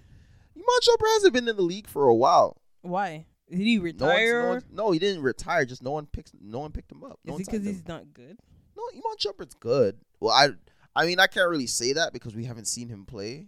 Iman 0.56 0.66
Shumpert 0.84 1.14
hasn't 1.14 1.34
been 1.34 1.48
in 1.48 1.56
the 1.56 1.62
league 1.62 1.88
for 1.88 2.08
a 2.08 2.16
while. 2.16 2.58
Why? 2.82 3.26
Did 3.50 3.60
he 3.60 3.78
No, 3.78 3.84
retire? 3.84 4.42
no, 4.44 4.50
one's- 4.50 4.64
no, 4.72 4.92
he 4.92 5.00
didn't 5.00 5.24
retire. 5.24 5.66
Just 5.66 5.84
no 5.84 5.92
one 5.92 6.06
picks. 6.06 6.32
No 6.42 6.60
one 6.60 6.72
picked 6.72 6.92
him 6.92 7.04
up. 7.04 7.20
No 7.26 7.36
Is 7.36 7.42
it 7.42 7.46
because 7.52 7.66
he's 7.66 7.88
not 7.88 8.14
good? 8.14 8.38
No, 8.78 8.84
Iman 8.94 9.18
Shumpert's 9.20 9.56
good. 9.56 9.98
Well, 10.20 10.34
I, 10.34 10.50
I 10.96 11.06
mean, 11.06 11.20
I 11.20 11.28
can't 11.28 11.50
really 11.50 11.68
say 11.68 11.94
that 11.94 12.14
because 12.14 12.36
we 12.36 12.46
haven't 12.46 12.66
seen 12.66 12.88
him 12.90 13.06
play. 13.06 13.48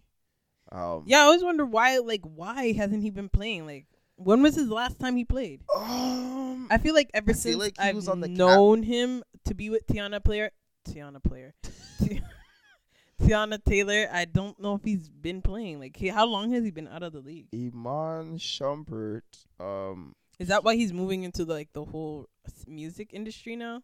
Um, 0.72 1.04
Yeah, 1.06 1.20
I 1.20 1.22
always 1.24 1.44
wonder 1.44 1.66
why. 1.66 1.98
Like, 2.00 2.22
why 2.24 2.74
hasn't 2.74 3.04
he 3.04 3.10
been 3.12 3.30
playing? 3.30 3.66
Like, 3.66 3.86
when 4.24 4.42
was 4.42 4.56
his 4.56 4.70
last 4.70 5.00
time 5.00 5.16
he 5.16 5.26
played? 5.26 5.62
Um, 5.76 6.68
I 6.72 6.78
feel 6.78 6.94
like 6.94 7.10
ever 7.14 7.32
I 7.32 7.34
since 7.34 7.58
like 7.58 7.78
he 7.80 7.90
I've 7.90 7.96
was 7.96 8.08
on 8.08 8.20
the 8.22 8.28
cap- 8.28 8.38
known 8.38 8.84
him 8.84 9.24
to 9.46 9.54
be 9.54 9.70
with 9.70 9.86
Tiana 9.88 10.24
player, 10.24 10.52
Tiana 10.88 11.22
player, 11.24 11.54
Teyana 13.22 13.64
Taylor, 13.64 14.08
I 14.12 14.26
don't 14.26 14.60
know 14.60 14.76
if 14.76 14.84
he's 14.84 15.08
been 15.10 15.42
playing. 15.42 15.80
Like, 15.80 15.96
he, 15.96 16.08
how 16.10 16.26
long 16.26 16.52
has 16.52 16.64
he 16.64 16.72
been 16.72 16.88
out 16.88 17.04
of 17.04 17.14
the 17.14 17.20
league? 17.22 17.48
Iman 17.54 18.38
Shumpert. 18.38 19.22
Um, 19.60 20.16
Is 20.40 20.50
that 20.50 20.64
why 20.64 20.76
he's 20.76 20.92
moving 20.92 21.24
into 21.24 21.46
like 21.46 21.70
the 21.74 21.86
whole 21.86 22.28
s- 22.46 22.66
music 22.68 23.12
industry 23.14 23.56
now? 23.56 23.82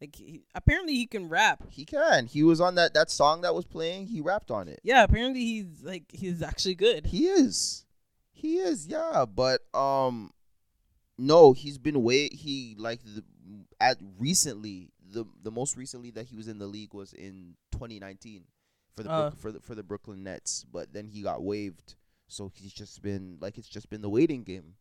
Like, 0.00 0.16
he, 0.16 0.42
apparently 0.54 0.94
he 0.94 1.06
can 1.06 1.28
rap. 1.28 1.62
he 1.70 1.84
can. 1.84 2.26
He 2.26 2.42
was 2.42 2.60
on 2.60 2.74
that 2.74 2.92
that 2.94 3.08
song 3.10 3.42
that 3.42 3.54
was 3.54 3.64
playing. 3.64 4.08
He 4.08 4.20
rapped 4.20 4.50
on 4.50 4.66
it. 4.68 4.80
Yeah, 4.82 5.04
apparently 5.04 5.40
he's 5.40 5.82
like 5.82 6.04
he's 6.12 6.42
actually 6.42 6.74
good. 6.74 7.06
He 7.06 7.26
is. 7.28 7.84
He 8.42 8.56
is, 8.56 8.88
yeah. 8.88 9.24
But 9.32 9.62
um 9.72 10.32
no, 11.16 11.52
he's 11.52 11.78
been 11.78 12.02
way 12.02 12.28
he 12.28 12.74
like 12.76 13.00
the 13.04 13.22
at 13.80 13.98
recently 14.18 14.90
the 15.12 15.24
the 15.42 15.50
most 15.52 15.76
recently 15.76 16.10
that 16.10 16.26
he 16.26 16.36
was 16.36 16.48
in 16.48 16.58
the 16.58 16.66
league 16.66 16.92
was 16.92 17.12
in 17.12 17.54
2019 17.70 18.44
for 18.96 19.02
the 19.04 19.10
Uh. 19.10 19.30
Brook, 19.30 19.38
for 19.40 19.52
the 19.52 19.60
for 19.60 19.74
the 19.76 19.82
Brooklyn 19.82 20.24
Nets, 20.24 20.64
but 20.70 20.92
then 20.92 21.06
he 21.06 21.22
got 21.22 21.42
waived. 21.42 21.94
So 22.26 22.50
he's 22.52 22.72
just 22.72 23.00
been 23.02 23.38
like 23.40 23.58
it's 23.58 23.68
just 23.68 23.88
been 23.88 24.02
the 24.02 24.10
waiting 24.10 24.42
game. 24.42 24.74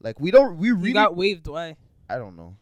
Like 0.00 0.18
we 0.18 0.30
don't 0.30 0.56
we 0.56 0.68
He 0.68 0.72
really 0.72 0.92
got 0.94 1.14
waived. 1.16 1.46
Why? 1.48 1.76
I 2.08 2.16
don't 2.16 2.36
know. 2.36 2.56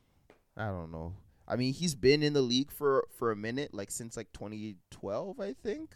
I 0.56 0.66
don't 0.68 0.90
know. 0.90 1.14
I 1.46 1.56
mean, 1.56 1.72
he's 1.72 1.94
been 1.94 2.22
in 2.22 2.32
the 2.32 2.42
league 2.42 2.72
for 2.72 3.06
for 3.16 3.30
a 3.30 3.36
minute, 3.36 3.72
like 3.72 3.90
since 3.92 4.16
like 4.16 4.32
2012, 4.32 5.38
I 5.40 5.52
think. 5.52 5.94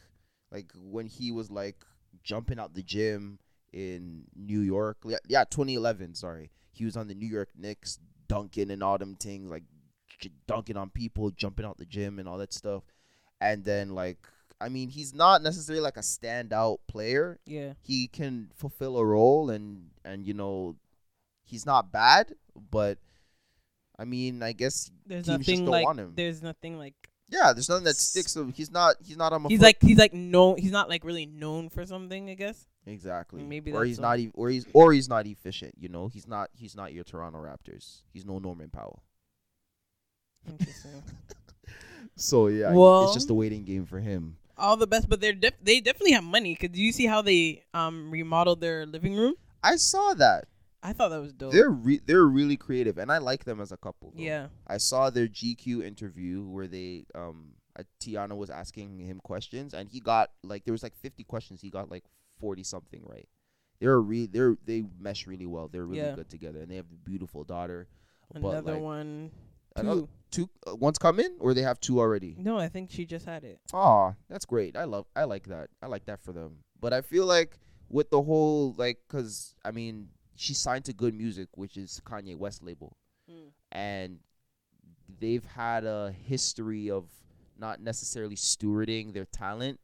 Like 0.52 0.70
when 0.76 1.06
he 1.06 1.32
was 1.32 1.50
like 1.50 1.84
jumping 2.22 2.58
out 2.60 2.74
the 2.74 2.82
gym 2.82 3.38
in 3.72 4.24
New 4.36 4.60
York. 4.60 4.98
Yeah, 5.04 5.18
yeah 5.28 5.44
2011. 5.44 6.14
Sorry, 6.14 6.50
he 6.72 6.84
was 6.84 6.96
on 6.96 7.08
the 7.08 7.14
New 7.14 7.28
York 7.28 7.48
Knicks, 7.56 7.98
dunking 8.28 8.70
and 8.70 8.82
all 8.82 8.98
them 8.98 9.14
things, 9.16 9.50
like 9.50 9.64
j- 10.20 10.30
dunking 10.46 10.76
on 10.76 10.90
people, 10.90 11.30
jumping 11.30 11.64
out 11.66 11.78
the 11.78 11.86
gym 11.86 12.18
and 12.18 12.28
all 12.28 12.38
that 12.38 12.52
stuff. 12.52 12.82
And 13.40 13.64
then 13.64 13.94
like, 13.94 14.18
I 14.60 14.68
mean, 14.68 14.88
he's 14.90 15.12
not 15.14 15.42
necessarily 15.42 15.82
like 15.82 15.96
a 15.96 16.00
standout 16.00 16.78
player 16.86 17.38
Yeah. 17.46 17.72
he 17.82 18.06
can 18.06 18.50
fulfill 18.54 18.96
a 18.98 19.04
role 19.04 19.50
and 19.50 19.90
and 20.04 20.24
you 20.26 20.34
know 20.34 20.76
he's 21.44 21.66
not 21.66 21.90
bad 21.92 22.34
but 22.70 22.98
i 23.98 24.04
mean 24.04 24.42
i 24.42 24.52
guess 24.52 24.90
There's 25.06 25.26
Teams 25.26 25.38
just 25.38 25.48
nothing 25.48 25.64
don't 25.64 25.72
like. 25.72 25.84
want 25.86 25.98
him. 26.00 26.12
There's 26.14 26.42
nothing 26.42 26.78
like. 26.78 26.94
yeah 27.28 27.52
there's 27.52 27.68
nothing 27.68 27.84
that 27.84 27.96
sticks 27.96 28.32
so 28.32 28.46
he's 28.54 28.70
not 28.70 28.96
he's 29.04 29.16
not 29.16 29.32
on 29.32 29.44
He's 29.48 29.58
foot. 29.58 29.64
like 29.64 29.78
he's 29.82 29.98
like 29.98 30.12
no. 30.14 30.54
He's 30.54 30.70
not 30.72 30.88
like 30.88 31.04
really 31.04 31.26
known 31.26 31.68
for 31.68 31.84
something. 31.86 32.30
I 32.30 32.34
guess. 32.34 32.66
Exactly 32.86 33.42
maybe 33.44 33.70
or 33.72 33.84
he's 33.84 34.00
not 34.00 34.18
even 34.18 34.32
or 34.34 34.50
he's 34.50 34.66
or 34.72 34.92
he's 34.92 35.08
not 35.08 35.26
efficient 35.26 35.74
you 35.78 35.88
know 35.88 36.08
he's 36.08 36.26
not 36.26 36.50
he's 36.52 36.74
not 36.74 36.92
your 36.92 37.04
toronto 37.04 37.38
raptors 37.38 38.02
he's 38.12 38.24
no 38.24 38.38
norman 38.40 38.70
powell 38.70 39.02
Interesting. 40.48 41.02
so 42.16 42.48
yeah 42.48 42.72
Well- 42.72 43.04
it's 43.04 43.14
just 43.14 43.30
a 43.30 43.34
waiting 43.34 43.64
game 43.64 43.86
for 43.86 44.00
him 44.00 44.36
All 44.58 44.76
the 44.76 44.86
best, 44.86 45.08
but 45.08 45.20
they're 45.20 45.32
def- 45.32 45.62
they 45.62 45.80
definitely 45.80 46.12
have 46.12 46.24
money. 46.24 46.54
Cause 46.54 46.70
you 46.74 46.92
see 46.92 47.06
how 47.06 47.22
they 47.22 47.62
um 47.72 48.10
remodeled 48.10 48.60
their 48.60 48.84
living 48.86 49.14
room? 49.16 49.34
i 49.62 49.76
saw 49.76 50.14
that 50.14 50.46
I 50.82 50.92
thought 50.92 51.10
that 51.10 51.20
was 51.20 51.32
dope. 51.32 51.52
they're 51.52 51.70
re- 51.70 52.00
they're 52.04 52.26
really 52.26 52.56
creative 52.56 52.98
and 52.98 53.10
i 53.12 53.18
like 53.18 53.44
them 53.44 53.60
as 53.60 53.70
a 53.70 53.76
couple 53.76 54.10
though. 54.16 54.22
yeah. 54.22 54.48
I 54.66 54.78
saw 54.78 55.10
their 55.10 55.28
GQ 55.28 55.84
interview 55.84 56.42
where 56.42 56.66
they 56.66 57.04
um 57.14 57.52
uh, 57.78 57.84
Teyana 58.00 58.36
was 58.36 58.50
asking 58.50 58.98
him 58.98 59.20
questions 59.22 59.72
and 59.72 59.88
he 59.88 60.00
got 60.00 60.30
like 60.42 60.64
there 60.64 60.72
was 60.72 60.82
like 60.82 60.96
50 60.96 61.22
questions 61.24 61.60
he 61.62 61.70
got 61.70 61.88
like 61.90 62.04
40 62.42 62.64
something 62.64 63.02
right. 63.06 63.28
They're 63.80 64.00
re- 64.00 64.26
they're 64.26 64.56
they 64.66 64.84
mesh 64.98 65.26
really 65.28 65.46
well. 65.46 65.68
They're 65.68 65.86
really 65.86 66.02
Yeah. 66.02 66.16
good 66.16 66.28
together 66.28 66.60
and 66.60 66.68
they 66.70 66.76
have 66.76 66.90
a 66.90 67.08
beautiful 67.08 67.44
daughter. 67.44 67.86
Another 68.34 68.74
like, 68.74 68.82
one. 68.82 69.30
Another- 69.76 70.02
Two. 70.02 70.08
Two 70.30 70.48
uh, 70.66 70.74
one's 70.76 70.98
coming 70.98 71.36
or 71.40 71.52
they 71.54 71.62
have 71.62 71.78
two 71.78 72.00
already. 72.00 72.34
No, 72.38 72.56
I 72.58 72.68
think 72.68 72.90
she 72.90 73.04
just 73.06 73.26
had 73.26 73.44
it. 73.44 73.60
Aw, 73.74 74.12
that's 74.28 74.46
great. 74.46 74.76
I 74.76 74.84
love 74.84 75.06
I 75.14 75.24
like 75.24 75.46
that. 75.48 75.68
I 75.82 75.86
like 75.86 76.06
that 76.06 76.20
for 76.20 76.32
them. 76.32 76.58
But 76.80 76.92
I 76.92 77.00
feel 77.02 77.26
like 77.26 77.58
with 77.88 78.08
the 78.10 78.22
whole 78.22 78.74
like 78.76 78.98
cuz 79.08 79.54
I 79.64 79.70
mean 79.70 80.08
she 80.34 80.54
signed 80.54 80.84
to 80.86 80.92
G.O.O.D. 80.92 81.16
Music, 81.16 81.48
which 81.54 81.76
is 81.76 82.00
Kanye 82.04 82.36
West 82.36 82.62
label. 82.62 82.96
and 83.70 84.18
they've 85.20 85.44
had 85.44 85.84
a 85.84 86.12
history 86.12 86.90
of 86.90 87.04
not 87.58 87.80
necessarily 87.80 88.36
stewarding 88.36 89.12
their 89.12 89.24
talent 89.26 89.78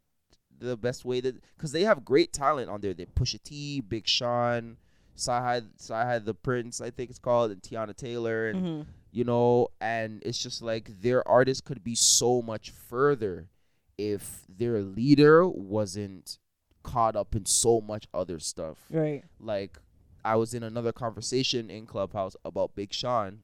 the 0.59 0.77
best 0.77 1.05
way 1.05 1.21
that 1.21 1.37
because 1.57 1.73
they 1.73 1.85
have 1.85 2.05
great 2.05 2.33
talent 2.33 2.69
on 2.71 2.81
there. 2.81 2.95
They 2.95 3.07
Pusha 3.07 3.43
T, 3.43 3.81
Big 3.81 4.07
Sean, 4.09 4.77
Sahad, 5.17 5.67
Sahad 5.79 6.25
the 6.25 6.35
Prince, 6.35 6.81
I 6.81 6.91
think 6.91 7.11
it's 7.11 7.19
called, 7.19 7.51
and 7.51 7.63
Teyana 7.63 7.97
Taylor, 7.97 8.49
and 8.49 8.59
Mm-hmm. 8.65 8.91
you 9.13 9.25
know, 9.25 9.69
and 9.81 10.23
it's 10.25 10.43
just 10.43 10.63
like 10.63 11.01
their 11.03 11.27
artists 11.27 11.61
could 11.61 11.83
be 11.85 11.95
so 11.95 12.43
much 12.43 12.71
further 12.71 13.49
if 13.97 14.43
their 14.49 14.81
leader 14.83 15.47
wasn't 15.49 16.39
caught 16.85 17.17
up 17.17 17.35
in 17.35 17.45
so 17.45 17.81
much 17.81 18.07
other 18.15 18.39
stuff 18.39 18.79
Right. 18.91 19.25
like 19.41 19.77
I 20.25 20.37
was 20.37 20.55
in 20.55 20.63
another 20.63 20.93
conversation 20.93 21.69
in 21.71 21.85
Clubhouse 21.87 22.37
about 22.45 22.75
Big 22.75 22.93
Sean 22.93 23.41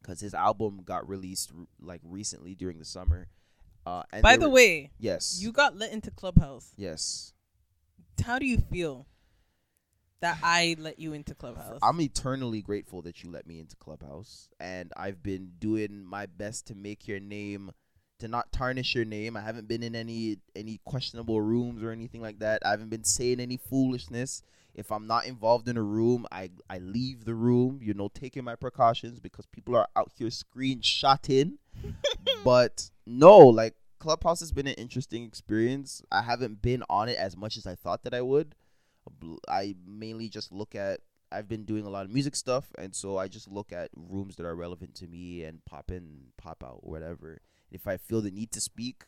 because 0.00 0.20
his 0.20 0.32
album 0.34 0.82
got 0.84 1.08
released 1.08 1.52
like 1.80 2.00
recently 2.04 2.54
during 2.54 2.78
the 2.78 2.84
summer. 2.84 3.28
Uh, 3.88 4.20
By 4.20 4.36
the 4.36 4.48
were- 4.48 4.54
way, 4.54 4.90
yes, 4.98 5.38
you 5.40 5.50
got 5.52 5.76
let 5.76 5.92
into 5.92 6.10
Clubhouse. 6.10 6.72
yes, 6.76 7.32
How 8.22 8.38
do 8.38 8.46
you 8.46 8.58
feel 8.58 9.06
that 10.20 10.38
I 10.42 10.76
let 10.78 10.98
you 10.98 11.12
into 11.14 11.34
Clubhouse? 11.34 11.78
I'm 11.82 12.00
eternally 12.00 12.60
grateful 12.60 13.00
that 13.02 13.22
you 13.22 13.30
let 13.30 13.46
me 13.46 13.58
into 13.60 13.76
Clubhouse, 13.76 14.48
and 14.60 14.92
I've 14.96 15.22
been 15.22 15.52
doing 15.58 16.04
my 16.04 16.26
best 16.26 16.66
to 16.68 16.74
make 16.74 17.08
your 17.08 17.20
name. 17.20 17.72
To 18.20 18.26
not 18.26 18.50
tarnish 18.50 18.96
your 18.96 19.04
name, 19.04 19.36
I 19.36 19.42
haven't 19.42 19.68
been 19.68 19.84
in 19.84 19.94
any 19.94 20.38
any 20.56 20.80
questionable 20.84 21.40
rooms 21.40 21.84
or 21.84 21.92
anything 21.92 22.20
like 22.20 22.40
that. 22.40 22.60
I 22.66 22.70
haven't 22.70 22.90
been 22.90 23.04
saying 23.04 23.38
any 23.38 23.56
foolishness. 23.56 24.42
If 24.74 24.90
I'm 24.90 25.06
not 25.06 25.26
involved 25.26 25.68
in 25.68 25.76
a 25.76 25.82
room, 25.82 26.26
I 26.32 26.50
I 26.68 26.78
leave 26.78 27.24
the 27.24 27.34
room. 27.36 27.78
You 27.80 27.94
know, 27.94 28.08
taking 28.12 28.42
my 28.42 28.56
precautions 28.56 29.20
because 29.20 29.46
people 29.46 29.76
are 29.76 29.86
out 29.94 30.10
here 30.18 30.28
screenshotting. 30.30 31.58
but 32.44 32.90
no, 33.06 33.38
like 33.38 33.74
Clubhouse 33.98 34.40
has 34.40 34.52
been 34.52 34.66
an 34.66 34.74
interesting 34.74 35.24
experience. 35.24 36.02
I 36.12 36.22
haven't 36.22 36.62
been 36.62 36.82
on 36.88 37.08
it 37.08 37.18
as 37.18 37.36
much 37.36 37.56
as 37.56 37.66
I 37.66 37.74
thought 37.74 38.04
that 38.04 38.14
I 38.14 38.22
would. 38.22 38.54
I 39.48 39.74
mainly 39.86 40.28
just 40.28 40.52
look 40.52 40.74
at. 40.74 41.00
I've 41.30 41.48
been 41.48 41.64
doing 41.64 41.84
a 41.84 41.90
lot 41.90 42.04
of 42.06 42.10
music 42.10 42.34
stuff, 42.36 42.72
and 42.78 42.94
so 42.94 43.18
I 43.18 43.28
just 43.28 43.48
look 43.48 43.72
at 43.72 43.90
rooms 43.94 44.36
that 44.36 44.46
are 44.46 44.56
relevant 44.56 44.94
to 44.96 45.06
me 45.06 45.44
and 45.44 45.62
pop 45.66 45.90
in, 45.90 46.28
pop 46.38 46.64
out, 46.64 46.86
whatever. 46.86 47.40
If 47.70 47.86
I 47.86 47.98
feel 47.98 48.22
the 48.22 48.30
need 48.30 48.50
to 48.52 48.60
speak, 48.60 49.04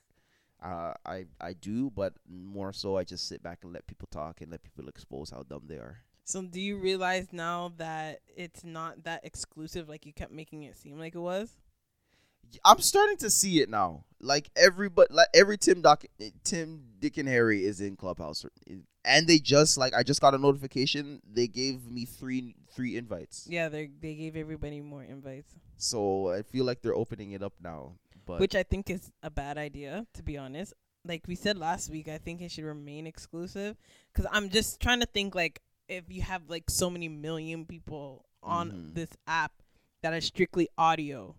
uh, 0.63 0.93
I 1.07 1.27
I 1.41 1.55
do, 1.55 1.91
but 1.91 2.15
more 2.29 2.73
so 2.73 2.97
I 2.97 3.05
just 3.05 3.27
sit 3.29 3.43
back 3.43 3.61
and 3.63 3.73
let 3.73 3.87
people 3.87 4.09
talk 4.11 4.41
and 4.43 4.51
let 4.51 4.63
people 4.63 4.89
expose 4.89 5.31
how 5.31 5.45
dumb 5.49 5.65
they 5.67 5.77
are. 5.77 5.99
so 6.25 6.43
do 6.43 6.61
you 6.61 6.77
realize 6.77 7.29
now 7.33 7.73
that 7.79 8.21
it's 8.37 8.65
not 8.65 9.05
that 9.05 9.25
exclusive 9.25 9.89
like 9.89 10.05
you 10.07 10.13
kept 10.13 10.33
making 10.33 10.63
it 10.65 10.77
seem 10.77 10.99
like 10.99 11.15
it 11.15 11.21
was? 11.21 11.57
I'm 12.65 12.81
starting 12.81 13.17
to 13.19 13.31
see 13.31 13.61
it 13.61 13.69
now. 13.69 14.05
Like 14.21 14.51
everybody, 14.55 15.13
like 15.15 15.29
every 15.35 15.57
Tim 15.57 15.81
Doc, 15.81 16.05
Tim, 16.45 16.83
Dick, 16.99 17.17
and 17.17 17.29
Harry 17.29 17.65
is 17.65 17.81
in 17.81 17.97
Clubhouse, 17.97 18.45
and 19.05 19.27
they 19.27 19.39
just 19.39 19.79
like 19.79 19.95
I 19.95 20.03
just 20.03 20.21
got 20.21 20.35
a 20.35 20.39
notification. 20.39 21.23
They 21.27 21.47
gave 21.47 21.91
me 21.91 22.05
three 22.05 22.55
three 22.75 22.97
invites, 22.97 23.47
Yeah, 23.49 23.69
they 23.71 23.89
they 24.01 24.15
gave 24.15 24.37
everybody 24.37 24.81
more 24.83 25.03
invites, 25.03 25.55
so 25.79 26.29
I 26.31 26.43
feel 26.43 26.65
like 26.67 26.83
they're 26.83 26.95
opening 26.95 27.33
it 27.33 27.43
up 27.43 27.55
now. 27.63 27.95
But 28.27 28.41
which 28.41 28.55
I 28.55 28.63
think 28.63 28.91
is 28.91 29.11
a 29.23 29.31
bad 29.31 29.57
idea 29.57 30.07
to 30.15 30.23
be 30.23 30.37
honest. 30.37 30.75
Like 31.05 31.25
we 31.27 31.35
said 31.35 31.57
last 31.57 31.89
week, 31.89 32.07
I 32.09 32.19
think 32.19 32.43
it 32.43 32.51
should 32.51 32.65
remain 32.65 33.07
exclusive 33.07 33.77
cuz 34.15 34.27
I'm 34.31 34.51
just 34.51 34.81
trying 34.81 35.01
to 35.01 35.07
think 35.07 35.35
like 35.35 35.63
if 35.89 36.05
you 36.09 36.21
have 36.23 36.43
like 36.49 36.69
so 36.69 36.91
many 36.91 37.09
million 37.09 37.65
people 37.65 38.27
on 38.43 38.71
Mhm. 38.71 38.95
this 38.95 39.09
app 39.27 39.53
that 40.03 40.13
are 40.13 40.21
strictly 40.21 40.69
audio. 40.77 41.35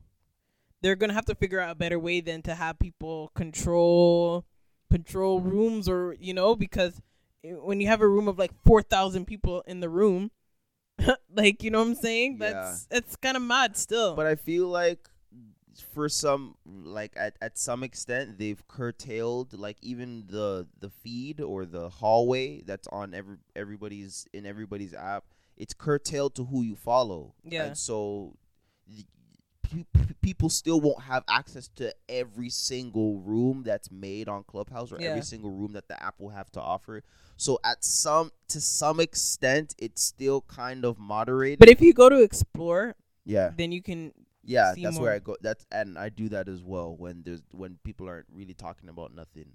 They're 0.82 0.96
gonna 0.96 1.14
have 1.14 1.26
to 1.26 1.36
figure 1.36 1.60
out 1.60 1.72
a 1.72 1.76
better 1.76 2.00
way 2.00 2.22
than 2.22 2.42
to 2.44 2.56
have 2.56 2.80
people 2.80 3.32
control 3.36 4.46
control 4.92 5.40
rooms 5.40 5.88
or 5.88 6.16
you 6.20 6.34
know 6.34 6.56
because 6.56 7.02
when 7.44 7.80
you 7.80 7.88
have 7.88 8.02
a 8.02 8.08
room 8.08 8.28
of 8.28 8.38
like 8.38 8.52
four 8.66 8.82
thousand 8.82 9.26
people 9.26 9.64
in 9.68 9.80
the 9.80 9.90
room, 9.90 10.32
like 11.34 11.64
you 11.64 11.72
know 11.72 11.80
what 11.80 11.88
I'm 11.88 11.96
saying? 11.96 12.38
Yeah. 12.40 12.52
That's 12.52 12.88
it's 12.92 13.16
kind 13.16 13.38
of 13.38 13.44
mad 13.44 13.78
still. 13.78 14.16
But 14.16 14.28
I 14.28 14.36
feel 14.36 14.68
like 14.68 15.08
for 15.94 16.10
some 16.10 16.56
like 16.66 17.14
at, 17.16 17.36
at 17.42 17.58
some 17.58 17.82
extent 17.84 18.38
they've 18.38 18.68
curtailed 18.68 19.54
like 19.58 19.78
even 19.82 20.26
the 20.28 20.68
the 20.80 20.90
feed 20.90 21.40
or 21.42 21.66
the 21.66 21.90
hallway 21.90 22.62
that's 22.62 22.88
on 22.90 23.14
every 23.14 23.38
everybody's 23.56 24.28
in 24.34 24.46
everybody's 24.46 24.94
app 24.94 25.24
it's 25.58 25.74
curtailed 25.74 26.36
to 26.36 26.44
who 26.44 26.62
you 26.62 26.76
follow 26.76 27.34
Yeah. 27.44 27.64
and 27.64 27.78
so 27.78 28.36
y- 29.74 29.86
pe- 29.94 30.06
pe- 30.06 30.14
people 30.22 30.50
still 30.50 30.80
won't 30.82 31.02
have 31.02 31.24
access 31.28 31.68
to 31.76 31.94
every 32.10 32.50
single 32.50 33.18
room 33.20 33.64
that's 33.66 33.92
made 33.92 34.28
on 34.30 34.44
clubhouse 34.44 34.92
or 34.92 34.98
Yeah. 35.00 35.10
every 35.10 35.22
single 35.22 35.52
room 35.52 35.74
that 35.74 35.88
the 35.88 36.02
app 36.02 36.20
will 36.20 36.30
have 36.30 36.52
to 36.52 36.62
offer 36.62 37.04
so 37.38 37.60
at 37.64 37.84
some 37.84 38.32
to 38.50 38.60
some 38.62 39.00
extent 39.00 39.74
it's 39.80 40.02
still 40.04 40.42
kind 40.42 40.86
of 40.86 41.00
moderated 41.00 41.60
but 41.60 41.70
if 41.70 41.82
you 41.82 41.94
go 41.94 42.10
to 42.10 42.22
explore, 42.22 42.96
yeah 43.26 43.52
then 43.56 43.72
you 43.72 43.82
can 43.82 44.14
yeah, 44.44 44.74
that's 44.76 44.96
more. 44.96 45.04
where 45.04 45.14
I 45.14 45.20
go. 45.20 45.38
That's 45.40 45.64
and 45.72 46.00
I 46.00 46.10
do 46.10 46.28
that 46.30 46.48
as 46.50 46.64
well 46.64 46.96
when 46.98 47.22
there's 47.24 47.44
when 47.52 47.78
people 47.84 48.08
aren't 48.08 48.26
really 48.34 48.56
talking 48.56 48.90
about 48.90 49.14
nothing. 49.14 49.52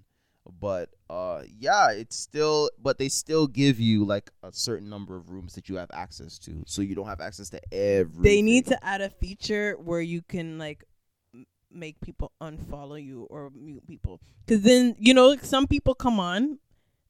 But 0.59 0.89
uh, 1.09 1.43
yeah, 1.59 1.91
it's 1.91 2.15
still, 2.15 2.69
but 2.81 2.97
they 2.97 3.09
still 3.09 3.47
give 3.47 3.79
you 3.79 4.05
like 4.05 4.31
a 4.43 4.51
certain 4.51 4.89
number 4.89 5.15
of 5.15 5.29
rooms 5.29 5.53
that 5.55 5.69
you 5.69 5.75
have 5.75 5.89
access 5.93 6.37
to, 6.39 6.63
so 6.65 6.81
you 6.81 6.95
don't 6.95 7.07
have 7.07 7.21
access 7.21 7.49
to 7.49 7.61
every. 7.73 8.23
they 8.23 8.41
need 8.41 8.65
to 8.67 8.85
add 8.85 9.01
a 9.01 9.09
feature 9.09 9.75
where 9.75 10.01
you 10.01 10.21
can 10.21 10.57
like 10.57 10.83
m- 11.33 11.45
make 11.71 11.99
people 12.01 12.31
unfollow 12.41 13.03
you 13.03 13.23
or 13.29 13.49
mute 13.53 13.85
people 13.87 14.19
because 14.45 14.61
then 14.63 14.95
you 14.99 15.13
know 15.13 15.29
like, 15.29 15.43
some 15.43 15.67
people 15.67 15.93
come 15.93 16.19
on 16.19 16.57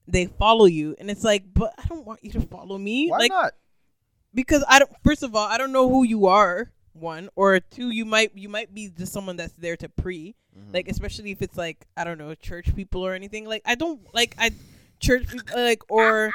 they 0.08 0.26
follow 0.26 0.66
you 0.66 0.96
and 1.00 1.12
it's 1.12 1.24
like 1.24 1.44
but 1.54 1.74
i 1.78 1.86
don't 1.88 2.06
want 2.06 2.24
you 2.24 2.32
to 2.32 2.42
follow 2.42 2.78
me 2.78 3.10
Why 3.10 3.18
like 3.18 3.32
not? 3.32 3.54
because 4.34 4.64
i 4.68 4.80
don't 4.80 4.92
first 5.04 5.22
of 5.24 5.36
all 5.36 5.48
i 5.48 5.58
don't 5.58 5.72
know 5.72 5.90
who 5.90 6.04
you 6.04 6.26
are 6.28 6.72
one 6.94 7.30
or 7.36 7.60
two 7.60 7.92
you 7.92 8.06
might 8.06 8.32
you 8.36 8.50
might 8.50 8.74
be 8.74 8.90
just 8.90 9.14
someone 9.14 9.36
that's 9.36 9.54
there 9.54 9.78
to 9.78 9.90
pre 9.90 10.36
Mhm. 10.58 10.74
like 10.74 10.88
especially 10.88 11.32
if 11.32 11.42
it's 11.42 11.58
like 11.58 11.86
i 11.96 12.04
don't 12.04 12.18
know 12.18 12.34
church 12.36 12.76
people 12.76 13.06
or 13.06 13.14
anything. 13.14 13.46
Like 13.46 13.62
i 13.66 13.76
don't 13.76 14.00
like 14.14 14.36
i 14.38 14.52
church 15.00 15.28
people 15.28 15.56
like 15.56 15.82
or 15.90 16.34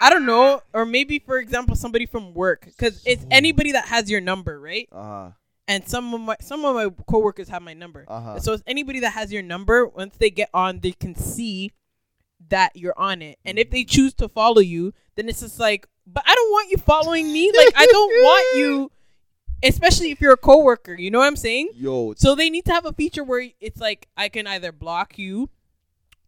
i 0.00 0.10
don't 0.10 0.26
know. 0.26 0.60
Or 0.72 0.84
maybe 0.84 1.18
for 1.18 1.38
example 1.38 1.76
somebody 1.76 2.06
from 2.06 2.34
work. 2.34 2.64
Because 2.66 3.02
it's 3.06 3.24
anybody 3.30 3.72
that 3.72 3.86
has 3.86 4.10
your 4.10 4.20
number 4.20 4.58
right? 4.60 4.88
Uh 4.92 5.02
huh, 5.02 5.30
and 5.68 5.88
some 5.88 6.12
of 6.14 6.20
my 6.20 6.36
some 6.40 6.64
of 6.64 6.74
my 6.74 6.88
coworkers 7.06 7.48
have 7.48 7.62
my 7.62 7.74
number. 7.74 8.04
Uh 8.08 8.20
huh. 8.20 8.40
so 8.40 8.52
it's 8.52 8.62
anybody 8.66 9.00
that 9.00 9.12
has 9.12 9.32
your 9.32 9.42
number 9.42 9.86
once 9.86 10.16
they 10.18 10.30
get 10.30 10.50
on 10.52 10.80
they 10.80 10.92
can 10.92 11.14
see 11.14 11.72
that 12.48 12.72
you're 12.74 12.98
on 12.98 13.22
it. 13.22 13.38
And 13.44 13.58
if 13.58 13.70
they 13.70 13.84
choose 13.84 14.12
to 14.14 14.28
follow 14.28 14.60
you 14.60 14.92
then 15.16 15.28
it's 15.28 15.40
just 15.40 15.58
like 15.60 15.86
but 16.06 16.22
i 16.26 16.34
don't 16.34 16.50
want 16.50 16.70
you 16.70 16.76
following 16.78 17.32
me. 17.32 17.50
Like 17.56 17.72
i 17.76 17.86
don't 17.86 18.10
want 18.22 18.58
you 18.58 18.90
especially 19.64 20.10
if 20.10 20.20
you're 20.20 20.32
a 20.34 20.36
coworker 20.36 20.94
you 20.94 21.10
know 21.10 21.18
what 21.18 21.26
i'm 21.26 21.36
saying? 21.36 21.70
Yo, 21.74 22.14
so 22.16 22.34
they 22.34 22.50
need 22.50 22.64
to 22.66 22.72
have 22.72 22.84
a 22.86 22.92
feature 22.92 23.24
where 23.24 23.48
it's 23.60 23.80
like 23.80 24.08
I 24.16 24.28
can 24.28 24.46
either 24.46 24.70
block 24.72 25.18
you 25.18 25.48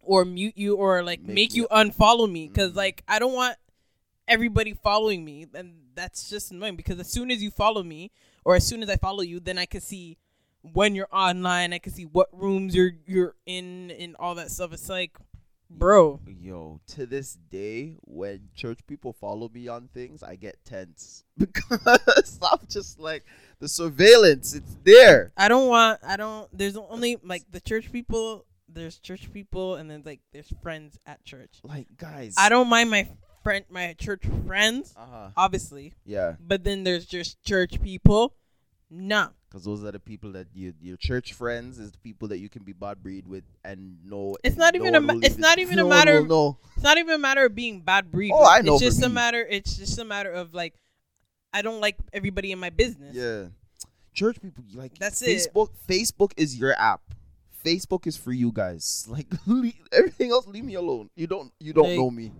or 0.01 0.25
mute 0.25 0.57
you 0.57 0.75
or 0.75 1.03
like 1.03 1.21
Make 1.21 1.35
make, 1.35 1.55
you 1.55 1.67
unfollow 1.71 2.31
me. 2.31 2.47
Because 2.47 2.71
Mhm. 2.71 2.75
like 2.77 3.03
I 3.07 3.19
don't 3.19 3.33
want 3.33 3.57
everybody 4.27 4.73
following 4.73 5.23
me. 5.25 5.45
And 5.53 5.73
that's 5.95 6.29
just 6.29 6.51
annoying 6.51 6.75
because 6.75 6.99
as 6.99 7.09
soon 7.09 7.31
as 7.31 7.41
you 7.43 7.51
follow 7.51 7.83
me 7.83 8.11
or 8.45 8.55
as 8.55 8.65
soon 8.65 8.83
as 8.83 8.89
I 8.89 8.95
follow 8.97 9.21
you 9.21 9.39
then 9.39 9.57
I 9.57 9.65
can 9.65 9.81
see 9.81 10.17
when 10.73 10.95
you're 10.95 11.07
online. 11.11 11.73
I 11.73 11.79
can 11.79 11.93
see 11.93 12.05
what 12.05 12.27
rooms 12.31 12.75
you're 12.75 12.91
you're 13.05 13.35
in 13.45 13.91
and 13.91 14.15
all 14.19 14.35
that 14.35 14.51
stuff. 14.51 14.73
It's 14.73 14.89
like 14.89 15.17
bro 15.69 16.19
Yo, 16.27 16.79
to 16.87 17.05
this 17.05 17.37
day, 17.49 17.95
when 18.01 18.49
church 18.55 18.79
people 18.87 19.11
follow 19.13 19.49
me 19.53 19.67
on 19.67 19.89
things, 19.93 20.23
I 20.23 20.35
get 20.35 20.63
tense 20.63 21.23
because 21.37 22.39
I'm 22.41 22.65
just 22.69 22.99
like 22.99 23.25
the 23.59 23.67
surveillance. 23.67 24.53
It's 24.53 24.77
there. 24.83 25.33
I 25.35 25.47
don't 25.49 25.67
want 25.67 25.99
I 26.05 26.15
don't 26.15 26.47
there's 26.57 26.77
only 26.77 27.17
like 27.23 27.43
the 27.51 27.59
church 27.59 27.91
people 27.91 28.45
there's 28.69 28.99
church 28.99 29.31
people 29.33 29.75
and 29.75 29.89
then 29.89 30.03
like 30.05 30.21
there's 30.33 30.51
friends 30.61 30.97
at 31.05 31.23
church 31.25 31.59
Like 31.63 31.87
guys, 31.97 32.35
I 32.37 32.49
don't 32.49 32.69
mind 32.69 32.89
my 32.89 33.07
friend 33.43 33.65
my 33.69 33.93
church 33.97 34.23
friends 34.45 34.93
Uh 34.97 35.05
huh. 35.11 35.29
obviously. 35.35 35.93
Yeah, 36.05 36.35
But 36.39 36.63
then 36.63 36.83
there's 36.83 37.05
just 37.05 37.43
church 37.43 37.81
people. 37.81 38.35
Nah. 38.89 39.29
Because 39.49 39.63
those 39.63 39.83
are 39.83 39.91
the 39.91 39.99
people 39.99 40.31
that 40.33 40.47
you, 40.53 40.73
your 40.81 40.97
church 40.97 41.33
friends 41.33 41.79
is 41.79 41.91
the 41.91 41.97
people 41.99 42.27
that 42.29 42.39
you 42.39 42.49
can 42.49 42.63
be 42.63 42.73
bad 42.73 43.01
breed 43.01 43.25
with 43.27 43.43
and 43.63 43.97
know. 44.05 44.35
It's 44.43 44.53
and 44.55 44.59
not 44.59 44.73
no 44.75 44.81
even 44.81 44.95
a 44.95 45.01
ma- 45.01 45.19
it's 45.21 45.37
not 45.37 45.57
even 45.59 45.75
a 45.79 45.83
no 45.83 45.87
one 45.87 45.97
matter 45.97 46.17
of- 46.19 46.27
know. 46.27 46.57
It's 46.75 46.83
not 46.83 46.97
even 46.97 47.15
a 47.15 47.17
matter 47.17 47.45
of 47.45 47.55
being 47.55 47.81
bad 47.81 48.11
breed. 48.11 48.31
Oh, 48.33 48.45
I 48.45 48.61
know 48.61 48.75
It's 48.75 48.83
just 48.83 49.03
a 49.03 49.07
me. 49.09 49.15
matter 49.15 49.45
it's 49.49 49.75
just 49.77 49.97
a 49.99 50.05
matter 50.05 50.31
of 50.31 50.53
like 50.53 50.73
I 51.53 51.61
don't 51.61 51.79
like 51.81 51.95
everybody 52.13 52.51
in 52.51 52.59
my 52.59 52.69
business. 52.69 53.15
Yeah, 53.15 53.45
church 54.13 54.41
people 54.41 54.63
like 54.75 54.97
That's 54.99 55.21
it. 55.21 55.29
Facebook. 55.53 55.69
Facebook 55.87 56.33
is 56.37 56.57
your 56.57 56.73
app. 56.79 57.01
Facebook 57.65 58.05
is 58.05 58.15
for 58.17 58.31
you 58.31 58.51
guys. 58.51 59.07
Like 59.09 59.27
everything 59.93 60.31
else, 60.31 60.45
leave 60.47 60.63
me 60.65 60.75
alone. 60.75 61.09
You 61.15 61.27
don't 61.27 61.51
you 61.59 61.73
don't 61.73 61.87
Like, 61.89 61.97
know 61.97 62.11
me. 62.11 62.31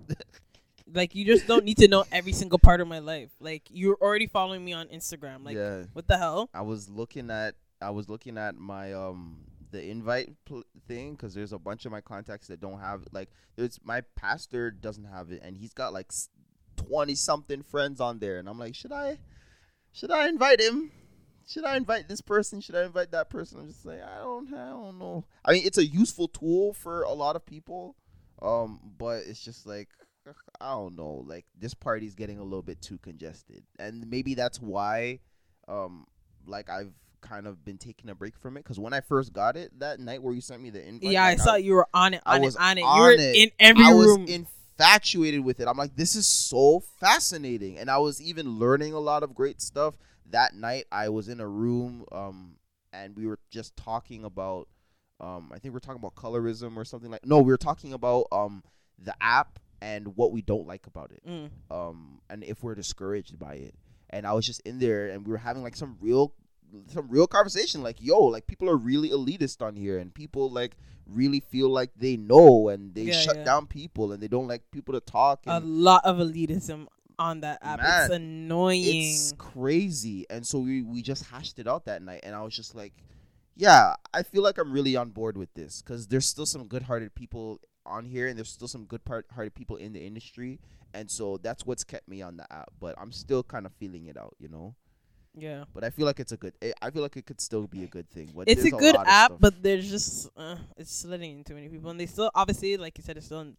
Like 0.94 1.16
you 1.16 1.26
just 1.26 1.48
don't 1.48 1.66
need 1.66 1.78
to 1.78 1.88
know 1.88 2.06
every 2.12 2.32
single 2.32 2.60
part 2.60 2.82
of 2.82 2.88
my 2.88 3.00
life. 3.00 3.30
Like 3.40 3.64
you're 3.70 3.98
already 4.02 4.28
following 4.28 4.64
me 4.64 4.74
on 4.74 4.88
Instagram. 4.88 5.44
Like 5.44 5.56
yeah, 5.56 5.84
what 5.94 6.08
the 6.08 6.18
hell? 6.18 6.50
I 6.54 6.62
was 6.62 6.90
looking 6.90 7.30
at 7.30 7.56
I 7.82 7.90
was 7.92 8.10
looking 8.10 8.38
at 8.38 8.56
my 8.56 8.94
um 8.94 9.38
the 9.72 9.84
invite 9.84 10.34
pl- 10.46 10.64
thing 10.88 11.12
because 11.12 11.34
there's 11.34 11.54
a 11.54 11.60
bunch 11.60 11.86
of 11.86 11.92
my 11.92 12.02
contacts 12.02 12.48
that 12.48 12.62
don't 12.62 12.80
have 12.80 13.04
like 13.12 13.30
there's 13.56 13.80
my 13.84 14.02
pastor 14.16 14.72
doesn't 14.72 15.06
have 15.06 15.32
it 15.32 15.42
and 15.44 15.58
he's 15.58 15.74
got 15.74 15.94
like 15.94 16.12
twenty 16.76 17.16
something 17.16 17.62
friends 17.64 18.00
on 18.00 18.20
there 18.20 18.40
and 18.40 18.48
I'm 18.48 18.58
like 18.58 18.76
should 18.76 18.92
I 18.92 19.18
should 19.92 20.12
I 20.12 20.28
invite 20.30 20.62
him 20.62 20.92
should 21.48 21.66
I 21.66 21.76
invite 21.76 22.08
this 22.08 22.22
person 22.22 22.62
should 22.62 22.76
I 22.76 22.86
invite 22.86 23.12
that 23.12 23.30
person 23.30 23.60
I'm 23.60 23.68
just 23.68 23.86
like 23.86 24.02
I 24.02 24.20
don't 24.20 24.54
I 24.54 24.70
don't 24.70 25.00
know 25.00 25.26
I 25.44 25.52
mean 25.52 25.66
it's 25.66 25.78
a 25.78 25.86
useful 25.86 26.28
tool 26.28 26.74
for 26.74 27.04
a 27.04 27.14
lot 27.14 27.36
of 27.36 27.46
people 27.46 27.96
um 28.42 28.80
but 28.98 29.24
it's 29.28 29.44
just 29.44 29.66
like 29.66 29.90
I 30.62 30.72
don't 30.72 30.96
know 30.96 31.24
like 31.28 31.46
this 31.58 31.74
party's 31.74 32.16
getting 32.16 32.40
a 32.40 32.44
little 32.44 32.62
bit 32.62 32.82
too 32.82 32.98
congested 32.98 33.64
and 33.80 34.10
maybe 34.10 34.34
that's 34.34 34.62
why 34.62 35.20
um 35.68 36.06
like 36.46 36.70
I've 36.70 36.94
kind 37.22 37.48
of 37.48 37.64
been 37.64 37.78
taking 37.78 38.10
a 38.10 38.16
break 38.16 38.38
from 38.38 38.58
it 38.58 38.64
because 38.64 38.80
when 38.80 38.94
I 38.94 39.02
first 39.02 39.34
got 39.34 39.58
it 39.58 39.78
that 39.80 40.00
night 40.00 40.22
where 40.22 40.34
you 40.34 40.42
sent 40.42 40.62
me 40.62 40.70
the 40.70 40.86
invite, 40.86 41.12
yeah, 41.12 41.24
I 41.24 41.30
like, 41.32 41.40
saw 41.40 41.56
you 41.56 41.74
were 41.74 41.88
on 41.94 42.14
it, 42.14 42.22
I 42.26 42.40
was 42.40 42.56
it, 42.56 42.62
on 42.62 42.78
it. 42.78 42.82
on 42.82 42.98
you 42.98 43.02
were 43.04 43.12
it. 43.12 43.36
in 43.36 43.52
every 43.60 43.84
I 43.84 43.94
was 43.94 44.18
infatuated 44.30 45.44
with 45.44 45.60
it. 45.60 45.68
I'm 45.68 45.78
like, 45.78 45.96
this 45.96 46.16
is 46.16 46.28
so 46.28 46.82
fascinating, 47.00 47.78
and 47.78 47.90
I 47.90 47.98
was 47.98 48.22
even 48.22 48.60
learning 48.60 48.94
a 48.94 49.00
lot 49.00 49.24
of 49.24 49.34
great 49.34 49.62
stuff 49.62 49.98
that 50.30 50.56
night. 50.56 50.86
I 50.92 51.10
was 51.10 51.28
in 51.30 51.40
a 51.40 51.48
room, 51.48 52.06
um, 52.12 52.56
and 52.94 53.16
we 53.16 53.26
were 53.28 53.40
just 53.50 53.76
talking 53.76 54.24
about, 54.24 54.68
um, 55.20 55.52
I 55.54 55.60
think 55.60 55.74
we 55.74 55.78
are 55.78 55.82
talking 55.82 56.00
about 56.00 56.16
colorism 56.16 56.78
or 56.78 56.86
something 56.86 57.12
like. 57.12 57.26
No, 57.26 57.40
we 57.40 57.52
were 57.52 57.58
talking 57.58 57.94
about 57.94 58.28
um 58.32 58.64
the 59.00 59.16
app 59.22 59.60
and 59.82 60.16
what 60.16 60.32
we 60.32 60.42
don't 60.42 60.68
like 60.68 60.88
about 60.88 61.12
it 61.12 61.22
Mm. 61.28 61.50
um 61.72 62.20
and 62.30 62.44
if 62.44 62.64
we're 62.64 62.76
discouraged 62.76 63.38
by 63.38 63.54
it 63.56 63.76
and 64.10 64.26
i 64.26 64.34
was 64.34 64.46
just 64.46 64.62
in 64.62 64.80
there 64.80 65.08
and 65.08 65.26
we 65.26 65.32
were 65.32 65.38
having 65.38 65.64
like 65.64 65.76
some 65.76 65.98
real 66.02 66.34
some 66.88 67.08
real 67.08 67.28
conversation 67.28 67.82
like 67.84 67.98
yo 68.02 68.20
like 68.20 68.46
people 68.48 68.70
are 68.70 68.76
really 68.78 69.10
elitist 69.10 69.62
on 69.62 69.76
here 69.76 70.00
and 70.00 70.14
people 70.14 70.50
like 70.52 70.76
really 71.06 71.40
feel 71.40 71.70
like 71.70 71.92
they 71.96 72.18
know 72.18 72.68
and 72.70 72.94
they 72.94 73.04
Yeah, 73.04 73.22
shut 73.22 73.38
yeah. 73.38 73.44
down 73.46 73.68
people 73.68 74.12
and 74.12 74.22
they 74.22 74.28
don't 74.28 74.48
like 74.48 74.64
people 74.72 74.94
to 74.94 75.00
talk 75.00 75.44
A 75.48 75.60
lot 75.62 76.02
of 76.04 76.18
elitism 76.18 76.88
on 77.20 77.40
that 77.42 77.60
app. 77.64 77.80
Man, 77.80 78.02
it's 78.04 78.14
annoying. 78.14 78.84
it's 78.86 79.34
crazy 79.38 80.26
and 80.30 80.46
so 80.46 80.60
we 80.60 80.82
we 80.82 81.02
just 81.02 81.24
hashed 81.32 81.58
it 81.60 81.68
out 81.68 81.86
that 81.86 82.02
night 82.02 82.20
and 82.24 82.36
i 82.36 82.42
was 82.42 82.54
just 82.56 82.76
like 82.76 82.94
yeah 83.56 83.96
i 84.14 84.22
feel 84.22 84.44
like 84.44 84.58
i'm 84.58 84.72
really 84.72 84.96
on 84.96 85.10
board 85.10 85.38
with 85.38 85.52
this 85.54 85.82
because 85.82 86.08
there's 86.08 86.26
still 86.28 86.46
some 86.46 86.68
good-hearted 86.68 87.16
people 87.16 87.60
on 87.88 88.06
here 88.06 88.28
and 88.28 88.38
there's 88.38 88.50
still 88.50 88.68
some 88.68 88.86
good 88.86 89.04
part- 89.06 89.26
hearted 89.34 89.56
people 89.56 89.76
in 89.78 89.94
the 89.94 90.00
industry 90.04 90.60
and 90.94 91.10
so 91.10 91.38
that's 91.38 91.66
what's 91.66 91.84
kept 91.84 92.08
me 92.08 92.22
on 92.22 92.38
the 92.38 92.54
app 92.54 92.70
but 92.80 92.96
i'm 93.00 93.12
still 93.12 93.44
kind 93.44 93.66
of 93.66 93.72
feeling 93.74 94.06
it 94.08 94.18
out 94.18 94.36
you 94.40 94.48
know 94.48 94.74
yeah. 95.36 95.66
but 95.74 95.84
i 95.84 95.90
feel 95.90 96.06
like 96.06 96.20
it's 96.20 96.32
a 96.32 96.38
good 96.38 96.54
i 96.64 96.74
I 96.82 96.90
feel 96.90 97.02
like 97.02 97.18
it 97.18 97.26
could 97.26 97.42
still 97.42 97.68
be 97.68 97.84
a 97.84 97.88
good 97.88 98.10
thing 98.10 98.32
but 98.36 98.48
it's 98.48 98.62
a 98.66 98.70
there's 98.70 98.82
good 98.82 98.96
lot 98.96 99.08
app, 99.08 99.34
but 99.40 99.62
there's 99.62 99.90
just 99.90 100.30
uh, 100.38 100.56
it's 100.78 101.06
letting 101.06 101.38
in 101.40 101.44
too 101.44 101.54
many 101.54 101.70
people, 101.70 101.90
and 101.92 102.00
they 102.00 102.06
still 102.08 102.32
obviously, 102.34 102.78
like 102.78 102.98
you 102.98 103.04
said, 103.04 103.18
it's 103.18 103.28
still 103.28 103.42
in 103.42 103.56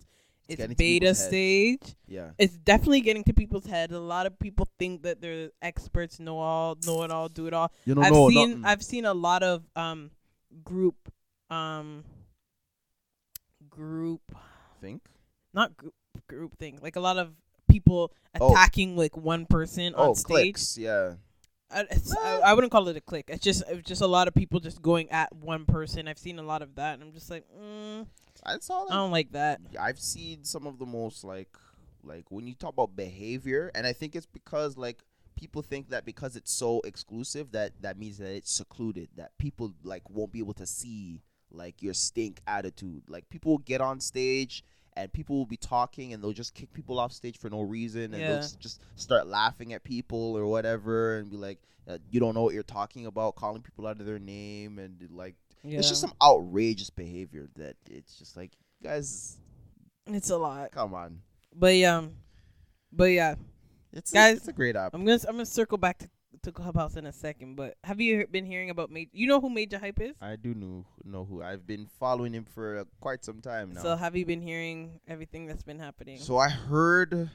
it's 0.49 0.57
getting 0.57 0.75
to 0.75 0.77
beta 0.77 1.01
people's 1.05 1.19
heads. 1.19 1.29
stage. 1.29 1.95
yeah 2.07 2.31
It's 2.39 2.57
definitely 2.57 3.03
getting 3.03 3.23
to 3.25 3.35
people's 3.35 3.67
head. 3.67 3.93
A 3.93 4.01
lot 4.01 4.25
of 4.27 4.39
people 4.39 4.67
think 4.79 5.03
that 5.03 5.21
they're 5.21 5.51
experts, 5.61 6.19
know 6.19 6.39
all, 6.39 6.77
know 6.87 7.03
it 7.03 7.11
all, 7.11 7.29
do 7.29 7.47
it 7.47 7.53
all. 7.53 7.71
you 7.85 7.95
don't 7.95 8.05
I've 8.05 8.13
know 8.13 8.29
seen 8.31 8.51
nothing. 8.51 8.65
I've 8.65 8.83
seen 8.83 9.05
a 9.05 9.15
lot 9.15 9.43
of 9.43 9.63
um 9.77 10.11
group 10.65 10.97
um 11.51 12.05
group 13.79 14.21
think 14.81 15.03
not 15.55 15.77
group 15.77 15.95
group 16.27 16.59
thing 16.59 16.79
like 16.83 16.97
a 16.97 17.01
lot 17.01 17.17
of 17.17 17.31
people 17.69 18.13
Oh. 18.41 18.53
attacking 18.53 18.97
like 18.97 19.17
one 19.17 19.47
person 19.47 19.95
on 19.95 20.11
oh, 20.11 20.15
stage. 20.15 20.27
clicks. 20.27 20.79
Yeah. 20.79 21.15
I, 21.71 21.85
I, 22.23 22.41
I 22.47 22.55
wouldn't 22.55 22.73
call 22.73 22.89
it 22.89 22.97
a 22.97 23.01
click. 23.01 23.27
It's 23.29 23.45
just 23.45 23.63
it's 23.69 23.87
just 23.87 24.01
a 24.01 24.07
lot 24.07 24.27
of 24.27 24.35
people 24.35 24.59
just 24.59 24.81
going 24.81 25.11
at 25.11 25.35
one 25.35 25.67
person. 25.67 26.09
I've 26.09 26.19
seen 26.19 26.39
a 26.39 26.43
lot 26.43 26.63
of 26.63 26.75
that, 26.77 26.95
and 26.95 27.03
I'm 27.03 27.13
just 27.13 27.31
like, 27.31 27.45
mm, 27.61 28.07
I 28.45 28.59
saw 28.61 28.87
I 28.89 28.95
don't 28.95 29.11
like 29.11 29.33
that. 29.33 29.61
I've 29.79 29.99
seen 29.99 30.45
some 30.45 30.67
of 30.67 30.79
the 30.79 30.87
most 30.87 31.25
like 31.25 31.55
like 32.03 32.31
when 32.31 32.47
you 32.47 32.55
talk 32.55 32.73
about 32.73 32.97
behavior, 32.97 33.71
and 33.75 33.87
I 33.87 33.93
think 33.93 34.17
it's 34.17 34.25
because 34.27 34.79
like 34.79 35.05
people 35.37 35.61
think 35.61 35.91
that 35.91 36.07
because 36.07 36.37
it's 36.37 36.53
so 36.53 36.81
exclusive 36.85 37.53
that 37.53 37.73
that 37.83 37.99
means 37.99 38.17
that 38.19 38.35
it's 38.35 38.51
secluded 38.51 39.09
that 39.17 39.37
people 39.37 39.75
like 39.83 40.09
won't 40.09 40.33
be 40.33 40.39
able 40.39 40.55
to 40.55 40.67
see 40.67 41.21
like 41.51 41.83
your 41.83 41.95
stink 41.95 42.41
attitude. 42.47 43.03
Like 43.09 43.29
people 43.29 43.53
will 43.53 43.59
get 43.59 43.81
on 43.81 44.01
stage 44.01 44.65
and 44.97 45.13
people 45.13 45.37
will 45.37 45.47
be 45.47 45.57
talking 45.57 46.13
and 46.13 46.23
they'll 46.23 46.33
just 46.33 46.55
kick 46.55 46.73
people 46.73 46.99
off 46.99 47.13
stage 47.13 47.39
for 47.39 47.49
no 47.49 47.61
reason 47.63 48.15
and 48.15 48.23
they'll 48.23 48.49
just, 48.59 48.81
start 48.97 49.27
laughing 49.27 49.73
at 49.73 49.85
people 49.85 50.37
or 50.37 50.47
whatever 50.47 51.19
and 51.19 51.31
be 51.31 51.37
like 51.37 51.59
uh, 51.89 51.99
you 52.11 52.21
don't 52.21 52.35
know 52.35 52.43
what 52.43 52.53
you're 52.53 52.63
talking 52.63 53.07
about 53.07 53.37
calling 53.37 53.63
people 53.63 53.87
out 53.87 54.01
of 54.01 54.07
their 54.07 54.19
name 54.19 54.79
and 54.79 55.09
like 55.11 55.37
Yeah, 55.63 55.79
it's 55.79 55.89
just 55.89 56.01
some 56.01 56.13
outrageous 56.23 56.91
behavior 56.91 57.49
that 57.57 57.77
it's 57.89 58.19
just 58.19 58.37
like 58.37 58.53
guys 58.83 59.39
it's 60.07 60.31
a 60.31 60.37
lot. 60.37 60.71
come 60.73 60.95
on. 60.95 61.21
But 61.55 61.75
yeah, 61.77 62.03
but 62.93 63.05
yeah, 63.05 63.35
it's 63.93 64.13
Guys, 64.13 64.35
a, 64.35 64.37
it's 64.39 64.49
a 64.49 64.53
great 64.53 64.77
app. 64.77 64.95
I'm 64.95 65.05
gonna 65.05 65.21
I'm 65.29 65.35
gonna 65.35 65.47
circle 65.47 65.79
back 65.79 65.99
to 65.99 66.09
to 66.43 66.53
Clubhouse 66.53 66.97
in 66.97 67.07
a 67.07 67.13
second. 67.13 67.57
But 67.57 67.77
have 67.85 68.01
you 68.01 68.27
been 68.27 68.47
hearing 68.47 68.71
about 68.71 68.91
Majah? 68.91 69.11
You 69.13 69.27
know 69.27 69.41
who 69.41 69.51
Majah 69.51 69.79
Hype 69.79 70.01
is? 70.01 70.17
I 70.21 70.37
do 70.37 70.55
know 70.55 70.85
know 71.05 71.25
who 71.25 71.43
I've 71.43 71.67
been 71.67 71.87
following 71.99 72.33
him 72.33 72.45
for 72.45 72.79
uh, 72.79 72.85
quite 73.01 73.25
some 73.25 73.41
time 73.41 73.73
now. 73.73 73.83
So 73.83 73.97
have 73.97 74.17
you 74.17 74.25
been 74.27 74.41
hearing 74.41 75.01
everything 75.09 75.47
that's 75.47 75.63
been 75.63 75.79
happening? 75.79 76.19
So 76.19 76.37
I 76.39 76.49
heard 76.49 77.31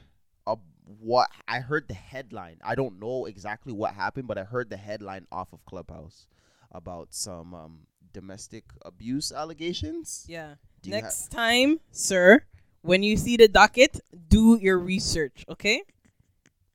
uh, 0.48 0.56
what 1.00 1.30
I 1.48 1.60
heard 1.60 1.88
the 1.88 1.94
headline. 1.94 2.58
I 2.64 2.76
don't 2.76 3.00
know 3.00 3.26
exactly 3.26 3.74
what 3.74 3.94
happened, 3.94 4.28
but 4.28 4.38
I 4.38 4.44
heard 4.44 4.70
the 4.70 4.78
headline 4.78 5.28
off 5.32 5.54
of 5.54 5.66
Clubhouse 5.66 6.28
about 6.72 7.14
some 7.14 7.54
um, 7.54 7.80
domestic 8.14 8.66
abuse 8.84 9.32
allegations. 9.32 10.26
yeah. 10.28 10.56
Do 10.82 10.90
you 10.90 10.96
ha- 10.98 11.02
Next 11.04 11.32
time, 11.32 11.80
sir, 11.92 12.44
when 12.82 13.04
you 13.04 13.16
see 13.16 13.38
the 13.38 13.48
docket, 13.48 14.02
do 14.28 14.58
your 14.62 14.78
research. 14.78 15.46
Okay. 15.48 15.82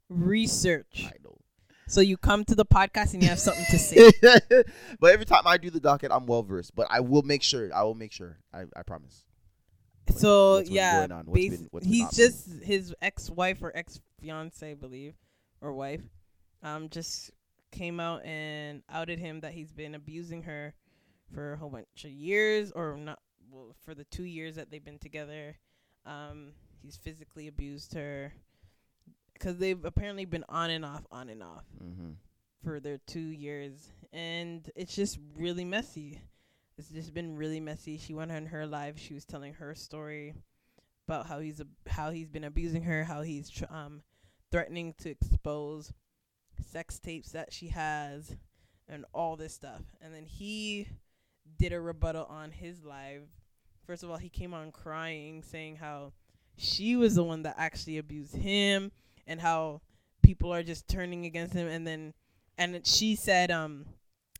Research. 0.08 1.04
So 1.89 2.01
you 2.03 2.16
come 2.18 2.45
to 2.45 2.55
the 2.55 2.66
podcast 2.66 3.14
and 3.14 3.22
you 3.22 3.28
have 3.30 3.39
something 3.39 3.64
to 3.70 3.78
say. 3.78 4.12
but 5.01 5.11
every 5.11 5.24
time 5.24 5.43
I 5.47 5.57
do 5.57 5.70
the 5.70 5.80
docket, 5.80 6.12
I'm 6.12 6.26
well 6.26 6.43
versed. 6.43 6.74
But 6.74 6.86
I 6.91 7.01
will 7.01 7.22
make 7.22 7.43
sure. 7.43 7.70
I 7.74 7.82
will 7.82 7.95
make 7.95 8.12
sure. 8.12 8.39
I, 8.53 8.64
I 8.76 8.82
promise. 8.82 9.24
so 10.14 10.57
what's 10.57 10.70
yeah, 10.70 10.99
going 10.99 11.12
on? 11.12 11.24
What's 11.26 11.49
bas- 11.49 11.68
been- 11.68 11.82
he's 11.82 12.11
just 12.14 12.49
his 12.62 12.95
ex-wife 13.01 13.62
or 13.62 13.72
ex-fiance, 13.74 14.70
I 14.70 14.74
believe, 14.74 15.14
or 15.61 15.72
wife, 15.72 16.03
um, 16.62 16.89
just 16.91 17.30
came 17.72 18.01
out 18.01 18.24
and 18.24 18.82
outed 18.91 19.18
him 19.18 19.41
that 19.41 19.53
he's 19.53 19.72
been 19.72 19.95
abusing 19.95 20.43
her 20.43 20.74
for 21.32 21.55
a 21.55 21.57
whole 21.57 21.70
bunch 21.70 22.05
of 22.05 22.11
years, 22.11 22.70
or 22.72 22.97
not, 22.97 23.18
well, 23.51 23.74
for 23.84 23.95
the 23.95 24.05
two 24.05 24.24
years 24.24 24.57
that 24.57 24.70
they've 24.70 24.84
been 24.84 24.99
together. 24.99 25.57
Um, 26.07 26.53
he's 26.82 26.97
physically 26.97 27.49
abused 27.49 27.93
her 27.95 28.32
because 29.39 29.59
they've 29.59 29.84
apparently 29.84 30.24
been 30.24 30.45
on 30.49 30.70
and 30.70 30.84
off, 30.84 31.07
on 31.11 31.28
and 31.28 31.43
off 31.43 31.64
Mm-hmm. 31.82 32.11
for 32.64 32.80
their 32.80 32.99
two 33.07 33.20
years, 33.20 33.91
and 34.12 34.68
it's 34.74 34.95
just 34.95 35.18
really 35.36 35.64
messy. 35.64 36.20
It's 36.76 36.89
just 36.91 37.12
been 37.14 37.36
really 37.36 37.61
messy. 37.61 37.99
She 37.99 38.14
went 38.14 38.30
on 38.32 38.47
her 38.47 38.66
live. 38.66 38.99
She 38.99 39.14
was 39.14 39.24
telling 39.24 39.55
her 39.55 39.74
story 39.74 40.34
about 41.07 41.26
how 41.26 41.39
he's 41.41 41.61
a, 41.61 41.66
how 41.89 42.11
he's 42.11 42.28
been 42.28 42.45
abusing 42.45 42.82
her, 42.82 43.05
how 43.05 43.22
he's 43.22 43.49
tr- 43.51 43.64
um 43.70 44.03
threatening 44.51 44.95
to 44.99 45.11
expose 45.11 45.93
sex 46.70 46.99
tapes 46.99 47.32
that 47.32 47.53
she 47.53 47.68
has, 47.68 48.36
and 48.89 49.05
all 49.12 49.36
this 49.36 49.55
stuff. 49.55 49.82
And 50.01 50.14
then 50.14 50.24
he 50.26 50.89
did 51.59 51.72
a 51.72 51.80
rebuttal 51.80 52.24
on 52.26 52.51
his 52.51 52.84
live. 52.84 53.22
First 53.86 54.03
of 54.03 54.11
all, 54.11 54.16
he 54.18 54.28
came 54.28 54.53
on 54.55 54.70
crying, 54.72 55.43
saying 55.43 55.76
how 55.76 56.12
she 56.57 56.97
was 56.97 57.14
the 57.14 57.24
one 57.24 57.43
that 57.43 57.55
actually 57.59 57.99
abused 57.99 58.34
him, 58.36 58.91
and 59.28 59.40
how 59.40 59.82
people 60.22 60.52
are 60.52 60.64
just 60.64 60.88
turning 60.88 61.24
against 61.24 61.54
him. 61.54 61.68
And 61.68 61.86
then, 61.86 62.14
and 62.56 62.84
she 62.84 63.14
said, 63.14 63.52
um, 63.52 63.86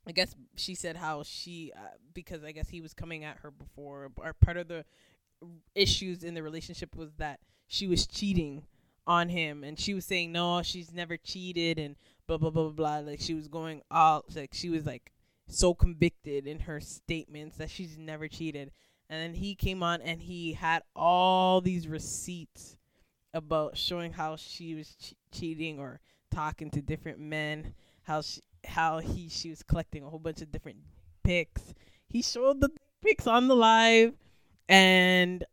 I 0.07 0.12
guess 0.12 0.34
she 0.57 0.74
said 0.74 0.97
how 0.97 1.22
she, 1.22 1.72
uh, 1.76 1.97
because 2.12 2.43
I 2.43 2.51
guess 2.51 2.70
he 2.70 2.80
was 2.80 2.95
coming 2.95 3.22
at 3.22 3.39
her 3.43 3.53
before, 3.53 4.11
or 4.16 4.32
part 4.32 4.57
of 4.57 4.66
the 4.66 4.84
issues 5.74 6.24
in 6.24 6.34
the 6.34 6.43
relationship 6.43 6.97
was 6.97 7.12
that 7.18 7.39
she 7.68 7.86
was 7.86 8.07
cheating 8.07 8.64
on 9.07 9.28
him, 9.28 9.62
and 9.62 9.78
she 9.78 9.95
was 9.95 10.05
saying 10.05 10.32
no, 10.32 10.62
she's 10.62 10.93
never 10.93 11.16
cheated, 11.16 11.78
and 11.78 11.97
blah 12.26 12.39
blah 12.39 12.51
blah 12.51 12.70
blah. 12.70 13.01
blah. 13.01 13.11
Like 13.11 13.20
she 13.20 13.34
was 13.34 13.47
going 13.47 13.82
all 13.91 14.24
like 14.34 14.55
she 14.55 14.70
was 14.70 14.86
like 14.86 15.12
so 15.47 15.74
convicted 15.74 16.47
in 16.47 16.61
her 16.61 16.80
statements 16.80 17.57
that 17.59 17.70
she's 17.70 17.97
never 17.97 18.28
cheated. 18.28 18.72
And 19.11 19.22
then 19.22 19.41
he 19.41 19.55
came 19.55 19.82
on 19.82 20.03
and 20.03 20.20
he 20.20 20.53
had 20.53 20.82
all 20.95 21.61
these 21.61 21.89
receipts 21.89 22.78
about 23.35 23.76
showing 23.76 24.12
how 24.12 24.37
she 24.37 24.74
was 24.74 24.95
che- 25.01 25.16
cheating 25.33 25.79
or 25.79 26.01
talking 26.31 26.70
to 26.70 26.83
different 26.83 27.18
men, 27.18 27.74
how 28.03 28.22
she, 28.22 28.41
how 28.64 28.99
he 28.99 29.29
she 29.29 29.51
was 29.51 29.62
collecting 29.62 30.03
a 30.03 30.09
whole 30.09 30.18
bunch 30.18 30.43
of 30.43 30.51
different 30.51 30.79
pics. 31.24 31.74
He 32.09 32.22
showed 32.22 32.61
the 32.61 32.70
pics 33.03 33.26
on 33.26 33.49
the 33.49 33.57
live 33.57 34.14
and 34.68 35.45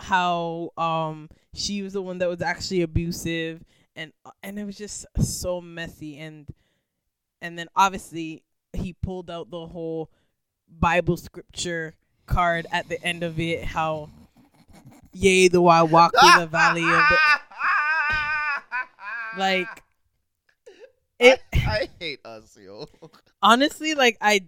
how 0.00 0.70
um 0.76 1.28
she 1.54 1.82
was 1.82 1.92
the 1.92 2.02
one 2.02 2.18
that 2.18 2.28
was 2.28 2.42
actually 2.42 2.82
abusive 2.82 3.64
and 3.96 4.12
and 4.42 4.58
it 4.58 4.64
was 4.64 4.76
just 4.76 5.06
so 5.20 5.60
messy 5.60 6.18
and 6.18 6.48
and 7.40 7.58
then 7.58 7.68
obviously 7.76 8.42
he 8.72 8.92
pulled 8.92 9.30
out 9.30 9.50
the 9.50 9.66
whole 9.66 10.10
bible 10.68 11.16
scripture 11.16 11.94
card 12.26 12.66
at 12.72 12.88
the 12.88 13.02
end 13.04 13.22
of 13.22 13.38
it 13.38 13.64
how 13.64 14.10
yea 15.14 15.48
though 15.48 15.66
i 15.68 15.82
walk 15.82 16.12
through 16.18 16.40
the 16.40 16.46
valley 16.46 16.82
of 16.82 16.88
the 16.88 17.16
like 19.38 19.82
it 21.18 21.40
I 21.54 21.88
hate 22.00 22.20
us, 22.24 22.56
yo. 22.60 22.86
honestly 23.42 23.94
like 23.94 24.16
i 24.20 24.40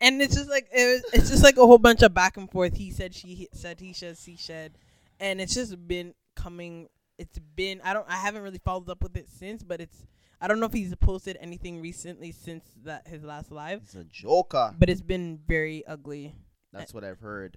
and 0.00 0.22
it's 0.22 0.34
just 0.36 0.48
like 0.48 0.68
it 0.72 1.02
was, 1.02 1.12
it's 1.12 1.30
just 1.30 1.42
like 1.42 1.56
a 1.56 1.66
whole 1.66 1.78
bunch 1.78 2.02
of 2.02 2.14
back 2.14 2.36
and 2.36 2.50
forth 2.50 2.76
he 2.76 2.90
said 2.90 3.14
she 3.14 3.28
he 3.34 3.48
said 3.52 3.80
he 3.80 3.92
said 3.92 4.16
she 4.16 4.36
said 4.36 4.72
and 5.20 5.40
it's 5.40 5.54
just 5.54 5.86
been 5.88 6.14
coming 6.36 6.88
it's 7.18 7.38
been 7.56 7.80
i 7.84 7.92
don't 7.92 8.06
i 8.08 8.14
haven't 8.16 8.42
really 8.42 8.60
followed 8.64 8.88
up 8.88 9.02
with 9.02 9.16
it 9.16 9.28
since 9.28 9.62
but 9.64 9.80
it's 9.80 10.06
i 10.40 10.46
don't 10.46 10.60
know 10.60 10.66
if 10.66 10.72
he's 10.72 10.94
posted 10.96 11.36
anything 11.40 11.80
recently 11.80 12.30
since 12.30 12.64
that 12.84 13.06
his 13.08 13.24
last 13.24 13.50
live 13.50 13.80
He's 13.82 13.96
a 14.00 14.04
joker. 14.04 14.72
but 14.78 14.88
it's 14.88 15.00
been 15.02 15.40
very 15.46 15.84
ugly 15.86 16.34
That's 16.72 16.94
what 16.94 17.02
I've 17.02 17.18
heard. 17.20 17.56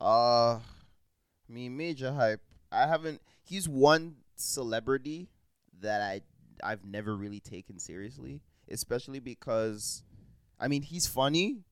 Uh, 0.00 0.58
Mean, 1.50 1.76
majah 1.76 2.12
hype. 2.12 2.40
I 2.70 2.86
haven't. 2.86 3.20
He's 3.42 3.68
one 3.68 4.16
celebrity 4.36 5.28
that 5.80 6.00
I 6.00 6.22
I've 6.62 6.84
never 6.84 7.16
really 7.16 7.40
taken 7.40 7.78
seriously, 7.78 8.40
especially 8.70 9.18
because, 9.18 10.02
I 10.58 10.68
mean, 10.68 10.82
he's 10.82 11.06
funny, 11.06 11.64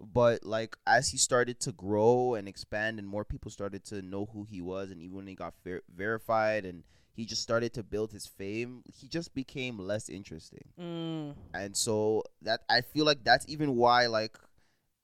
but 0.00 0.44
like 0.44 0.76
as 0.86 1.10
he 1.10 1.18
started 1.18 1.60
to 1.60 1.72
grow 1.72 2.34
and 2.34 2.48
expand, 2.48 2.98
and 2.98 3.06
more 3.06 3.24
people 3.24 3.50
started 3.50 3.84
to 3.86 4.00
know 4.00 4.28
who 4.32 4.46
he 4.50 4.62
was, 4.62 4.90
and 4.90 5.02
even 5.02 5.16
when 5.16 5.26
he 5.26 5.34
got 5.34 5.54
ver- 5.62 5.82
verified, 5.94 6.64
and 6.64 6.84
he 7.12 7.26
just 7.26 7.42
started 7.42 7.74
to 7.74 7.82
build 7.82 8.12
his 8.12 8.26
fame, 8.26 8.82
he 8.94 9.08
just 9.08 9.34
became 9.34 9.78
less 9.78 10.08
interesting 10.08 10.68
mm. 10.80 11.34
and 11.52 11.76
so 11.76 12.22
that 12.42 12.60
I 12.70 12.80
feel 12.80 13.04
like 13.04 13.24
that's 13.24 13.44
even 13.48 13.74
why 13.74 14.06
like 14.06 14.38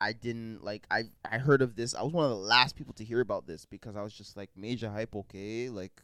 I 0.05 0.13
didn't 0.13 0.63
like 0.63 0.87
I 0.91 1.05
I 1.25 1.39
heard 1.39 1.63
of 1.63 1.77
this. 1.77 1.95
I 1.95 2.03
was 2.03 2.13
one 2.13 2.25
of 2.25 2.31
the 2.31 2.37
last 2.55 2.77
people 2.77 2.93
to 2.95 3.05
hear 3.05 3.21
about 3.21 3.47
this 3.47 3.65
because 3.65 3.97
I 3.97 4.03
was 4.03 4.13
just 4.13 4.37
like 4.37 4.51
majah 4.57 4.91
hype. 4.91 5.15
Okay, 5.17 5.69
like 5.71 6.03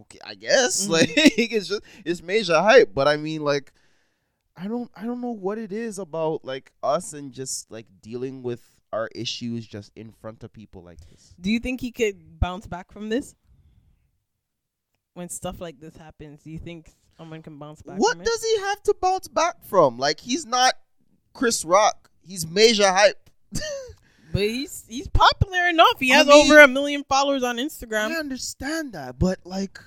okay, 0.00 0.18
I 0.24 0.34
guess 0.34 0.86
Mhm. 0.86 0.90
like 0.90 1.10
it's 1.16 1.68
just 1.68 1.82
it's 2.04 2.22
majah 2.22 2.62
hype. 2.62 2.92
But 2.94 3.08
I 3.08 3.16
mean 3.16 3.42
like 3.42 3.72
I 4.56 4.66
don't 4.66 4.90
I 4.96 5.04
don't 5.04 5.20
know 5.20 5.30
what 5.34 5.58
it 5.58 5.72
is 5.72 5.98
about 5.98 6.44
like 6.44 6.72
us 6.82 7.12
and 7.12 7.32
just 7.32 7.70
like 7.70 7.86
dealing 8.02 8.42
with 8.42 8.62
our 8.92 9.08
issues 9.14 9.66
just 9.66 9.92
in 9.96 10.10
front 10.10 10.42
of 10.42 10.52
people 10.52 10.82
like 10.82 10.98
this. 11.10 11.34
do 11.40 11.50
you 11.50 11.60
think 11.60 11.80
he 11.80 11.92
could 11.92 12.40
bounce 12.40 12.66
back 12.66 12.90
from 12.90 13.10
this 13.10 13.34
when 15.14 15.28
stuff 15.28 15.60
like 15.60 15.78
this 15.78 15.94
happens 15.96 16.42
do 16.42 16.50
you 16.50 16.58
think 16.58 16.90
someone 17.18 17.42
can 17.42 17.58
bounce 17.58 17.82
back 17.82 17.98
What 17.98 18.16
does 18.24 18.42
he 18.42 18.58
have 18.60 18.82
to 18.84 18.94
bounce 19.00 19.28
back 19.28 19.62
from? 19.64 19.98
Like 19.98 20.20
he's 20.20 20.46
not 20.46 20.72
Chris 21.38 21.64
Rock. 21.64 22.10
He's 22.26 22.46
majah 22.46 22.92
hype. 22.92 23.30
But 24.32 24.42
he's 24.42 24.84
he's 24.88 25.08
popular 25.08 25.68
enough. 25.68 25.98
He 25.98 26.12
I 26.12 26.16
has 26.18 26.26
mean- 26.26 26.44
over 26.50 26.60
a 26.60 26.68
million 26.68 27.04
followers 27.08 27.42
on 27.42 27.56
Instagram. 27.56 28.10
I 28.10 28.16
understand 28.16 28.92
that, 28.92 29.18
but 29.18 29.38
like, 29.44 29.78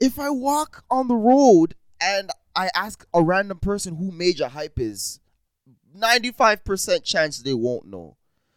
if 0.00 0.18
I 0.18 0.28
walk 0.30 0.84
on 0.90 1.08
the 1.08 1.14
road 1.14 1.74
and 2.00 2.30
I 2.54 2.68
ask 2.74 3.06
a 3.14 3.22
random 3.22 3.58
person 3.58 3.96
who 3.96 4.10
Majah 4.12 4.48
Hype 4.50 4.78
is, 4.78 5.20
ninety-five 5.94 6.64
percent 6.64 7.04
chance 7.04 7.38
they 7.40 7.54
won't 7.54 7.86
know. 7.86 8.16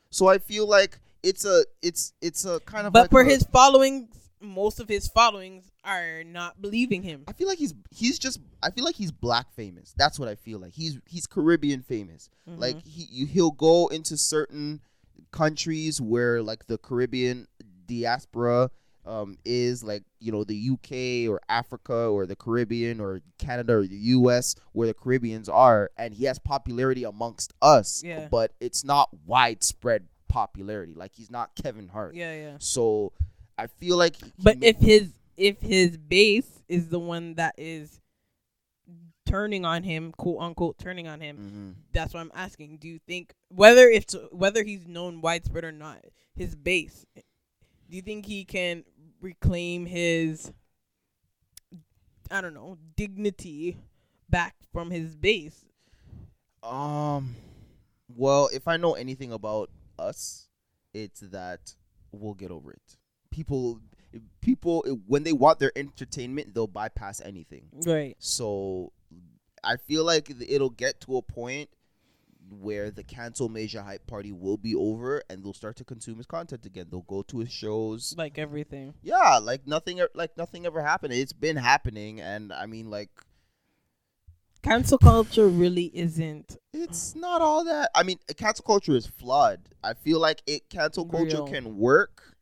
So 0.09 0.27
I 0.27 0.37
feel 0.39 0.67
like 0.67 0.99
it's 1.23 1.45
a 1.45 1.63
it's 1.81 2.11
it's 2.21 2.43
a 2.45 2.59
kind 2.61 2.87
of 2.87 2.93
but 2.93 3.03
like 3.03 3.11
for 3.11 3.21
a- 3.21 3.25
his 3.29 3.43
following, 3.43 4.09
most 4.41 4.79
of 4.81 4.89
his 4.89 5.07
followings 5.07 5.71
are 5.87 6.23
not 6.23 6.61
believing 6.61 7.01
him. 7.01 7.23
I 7.27 7.33
feel 7.33 7.47
like 7.47 7.57
he's 7.57 7.73
he's 7.89 8.19
just 8.19 8.39
I 8.61 8.69
feel 8.71 8.83
like 8.85 8.95
he's 8.95 9.11
black 9.11 9.51
famous. 9.53 9.93
That's 9.97 10.19
what 10.19 10.27
I 10.29 10.35
feel 10.35 10.59
like. 10.59 10.73
He's 10.73 10.99
he's 11.05 11.25
Caribbean 11.25 11.81
famous. 11.81 12.29
Like 12.45 12.75
Mhm. 12.77 12.85
he 12.87 13.25
he'll 13.25 13.51
go 13.51 13.87
into 13.87 14.17
certain 14.17 14.81
countries 15.31 15.99
where 16.01 16.41
like 16.43 16.67
the 16.67 16.77
Caribbean 16.77 17.47
diaspora 17.85 18.69
um 19.05 19.37
is 19.45 19.83
like 19.83 20.03
you 20.19 20.31
know 20.31 20.43
the 20.43 20.69
UK 20.71 21.29
or 21.31 21.39
Africa 21.49 21.93
or 22.07 22.25
the 22.25 22.35
Caribbean 22.35 22.99
or 22.99 23.21
Canada 23.37 23.75
or 23.77 23.87
the 23.87 23.95
US 24.17 24.55
where 24.73 24.87
the 24.87 24.93
Caribbeans 24.93 25.47
are 25.47 25.89
and 25.97 26.13
he 26.13 26.25
has 26.25 26.37
popularity 26.39 27.03
amongst 27.05 27.53
us 27.61 28.03
Yeah. 28.03 28.27
but 28.29 28.51
it's 28.59 28.83
not 28.83 29.09
widespread 29.25 30.07
popularity 30.27 30.93
like 30.93 31.13
he's 31.15 31.31
not 31.31 31.55
Kevin 31.55 31.87
Hart. 31.87 32.15
yeah, 32.15 32.33
yeah. 32.35 32.55
So 32.59 33.13
I 33.57 33.67
feel 33.67 33.95
like 33.97 34.17
But 34.37 34.57
if 34.61 34.77
his 34.77 35.13
if 35.37 35.61
his 35.61 35.97
base 35.97 36.63
is 36.67 36.89
the 36.89 36.99
one 36.99 37.35
that 37.35 37.55
is 37.57 38.01
turning 39.25 39.65
on 39.65 39.83
him, 39.83 40.11
quote 40.13 40.39
unquote, 40.41 40.77
turning 40.77 41.07
on 41.07 41.19
him, 41.21 41.37
Mhm. 41.37 41.91
that's 41.91 42.13
what 42.13 42.21
I'm 42.21 42.31
asking. 42.33 42.77
Do 42.77 42.87
you 42.87 42.99
think 42.99 43.33
whether 43.49 43.87
it's 43.89 44.15
whether 44.31 44.63
he's 44.63 44.87
known 44.87 45.21
widespread 45.21 45.63
or 45.63 45.71
not, 45.71 46.03
his 46.35 46.55
base, 46.55 47.05
do 47.15 47.95
you 47.95 48.01
think 48.01 48.25
he 48.25 48.45
can 48.45 48.83
reclaim 49.21 49.85
his 49.85 50.51
I 52.29 52.41
don't 52.41 52.53
know 52.53 52.77
dignity 52.95 53.77
back 54.29 54.55
from 54.73 54.91
his 54.91 55.15
base? 55.15 55.65
Um, 56.63 57.35
well, 58.09 58.49
if 58.51 58.67
I 58.67 58.75
know 58.77 58.93
anything 58.95 59.31
about 59.31 59.69
us, 59.97 60.49
it's 60.93 61.21
that 61.21 61.75
we'll 62.11 62.33
get 62.33 62.51
over 62.51 62.71
it. 62.71 62.97
People, 63.31 63.79
people, 64.41 64.83
when 65.07 65.23
they 65.23 65.33
want 65.33 65.59
their 65.59 65.71
entertainment, 65.75 66.53
they'll 66.53 66.67
bypass 66.67 67.21
anything. 67.21 67.67
Right. 67.85 68.15
So, 68.19 68.91
I 69.63 69.77
feel 69.77 70.03
like 70.03 70.31
it'll 70.47 70.69
get 70.69 71.01
to 71.01 71.17
a 71.17 71.21
point 71.21 71.69
where 72.49 72.91
the 72.91 73.03
cancel 73.03 73.49
majah 73.49 73.83
hype 73.83 74.07
party 74.07 74.31
will 74.31 74.57
be 74.57 74.73
over, 74.75 75.21
and 75.29 75.43
they'll 75.43 75.53
start 75.53 75.75
to 75.77 75.83
consume 75.83 76.17
his 76.17 76.25
content 76.25 76.65
again. 76.65 76.87
They'll 76.89 77.01
go 77.01 77.21
to 77.23 77.39
his 77.39 77.51
shows. 77.51 78.15
Like 78.17 78.37
everything. 78.37 78.93
Yeah, 79.01 79.39
like 79.41 79.67
nothing, 79.67 80.01
like 80.13 80.37
nothing 80.37 80.65
ever 80.65 80.81
happened. 80.81 81.13
It's 81.13 81.33
been 81.33 81.57
happening, 81.57 82.21
and 82.21 82.53
I 82.53 82.65
mean, 82.65 82.89
like 82.89 83.09
Cancel 84.63 84.97
culture 84.97 85.47
really 85.47 85.91
isn't 85.93 86.57
It's 86.73 87.15
not 87.15 87.41
all 87.41 87.63
that. 87.65 87.89
I 87.95 88.03
mean, 88.03 88.19
cancel 88.35 88.63
culture 88.63 88.95
is 88.95 89.07
flawed. 89.07 89.61
I 89.83 89.93
feel 89.93 90.19
like 90.19 90.41
it 90.45 90.69
cancel 90.69 91.05
culture 91.05 91.37
Real. 91.37 91.47
can 91.47 91.77
work, 91.77 92.36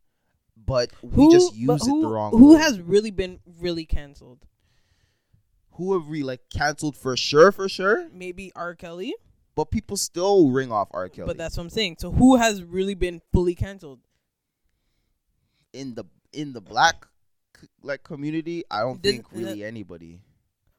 but 0.65 0.91
we 1.01 1.09
who 1.25 1.31
just 1.31 1.55
use 1.55 1.87
it 1.87 2.01
the 2.01 2.07
wrong 2.07 2.31
who 2.31 2.53
way. 2.55 2.59
has 2.61 2.79
really 2.81 3.11
been 3.11 3.39
really 3.59 3.85
canceled? 3.85 4.45
who 5.73 5.93
have 5.99 6.07
we 6.07 6.23
like 6.23 6.39
canceled 6.49 6.95
for 6.95 7.17
sure, 7.17 7.51
for 7.51 7.67
sure? 7.67 8.07
Maybe 8.13 8.51
R. 8.55 8.75
Kelly, 8.75 9.13
But 9.55 9.71
people 9.71 9.97
still 9.97 10.49
ring 10.49 10.71
off 10.71 10.87
R. 10.91 11.09
Kelly 11.09 11.27
but 11.27 11.37
that's 11.37 11.57
what 11.57 11.63
I'm 11.63 11.69
saying. 11.69 11.97
So 11.99 12.11
who 12.11 12.37
has 12.37 12.63
really 12.63 12.95
been 12.95 13.21
fully 13.33 13.55
canceled? 13.55 13.99
in 15.73 15.93
the 15.95 16.05
in 16.31 16.53
the 16.53 16.61
black 16.61 17.05
like 17.81 18.03
community. 18.03 18.63
I 18.71 18.81
don't 18.81 19.01
Does- 19.01 19.11
think 19.13 19.25
really 19.31 19.63
anybody 19.63 20.21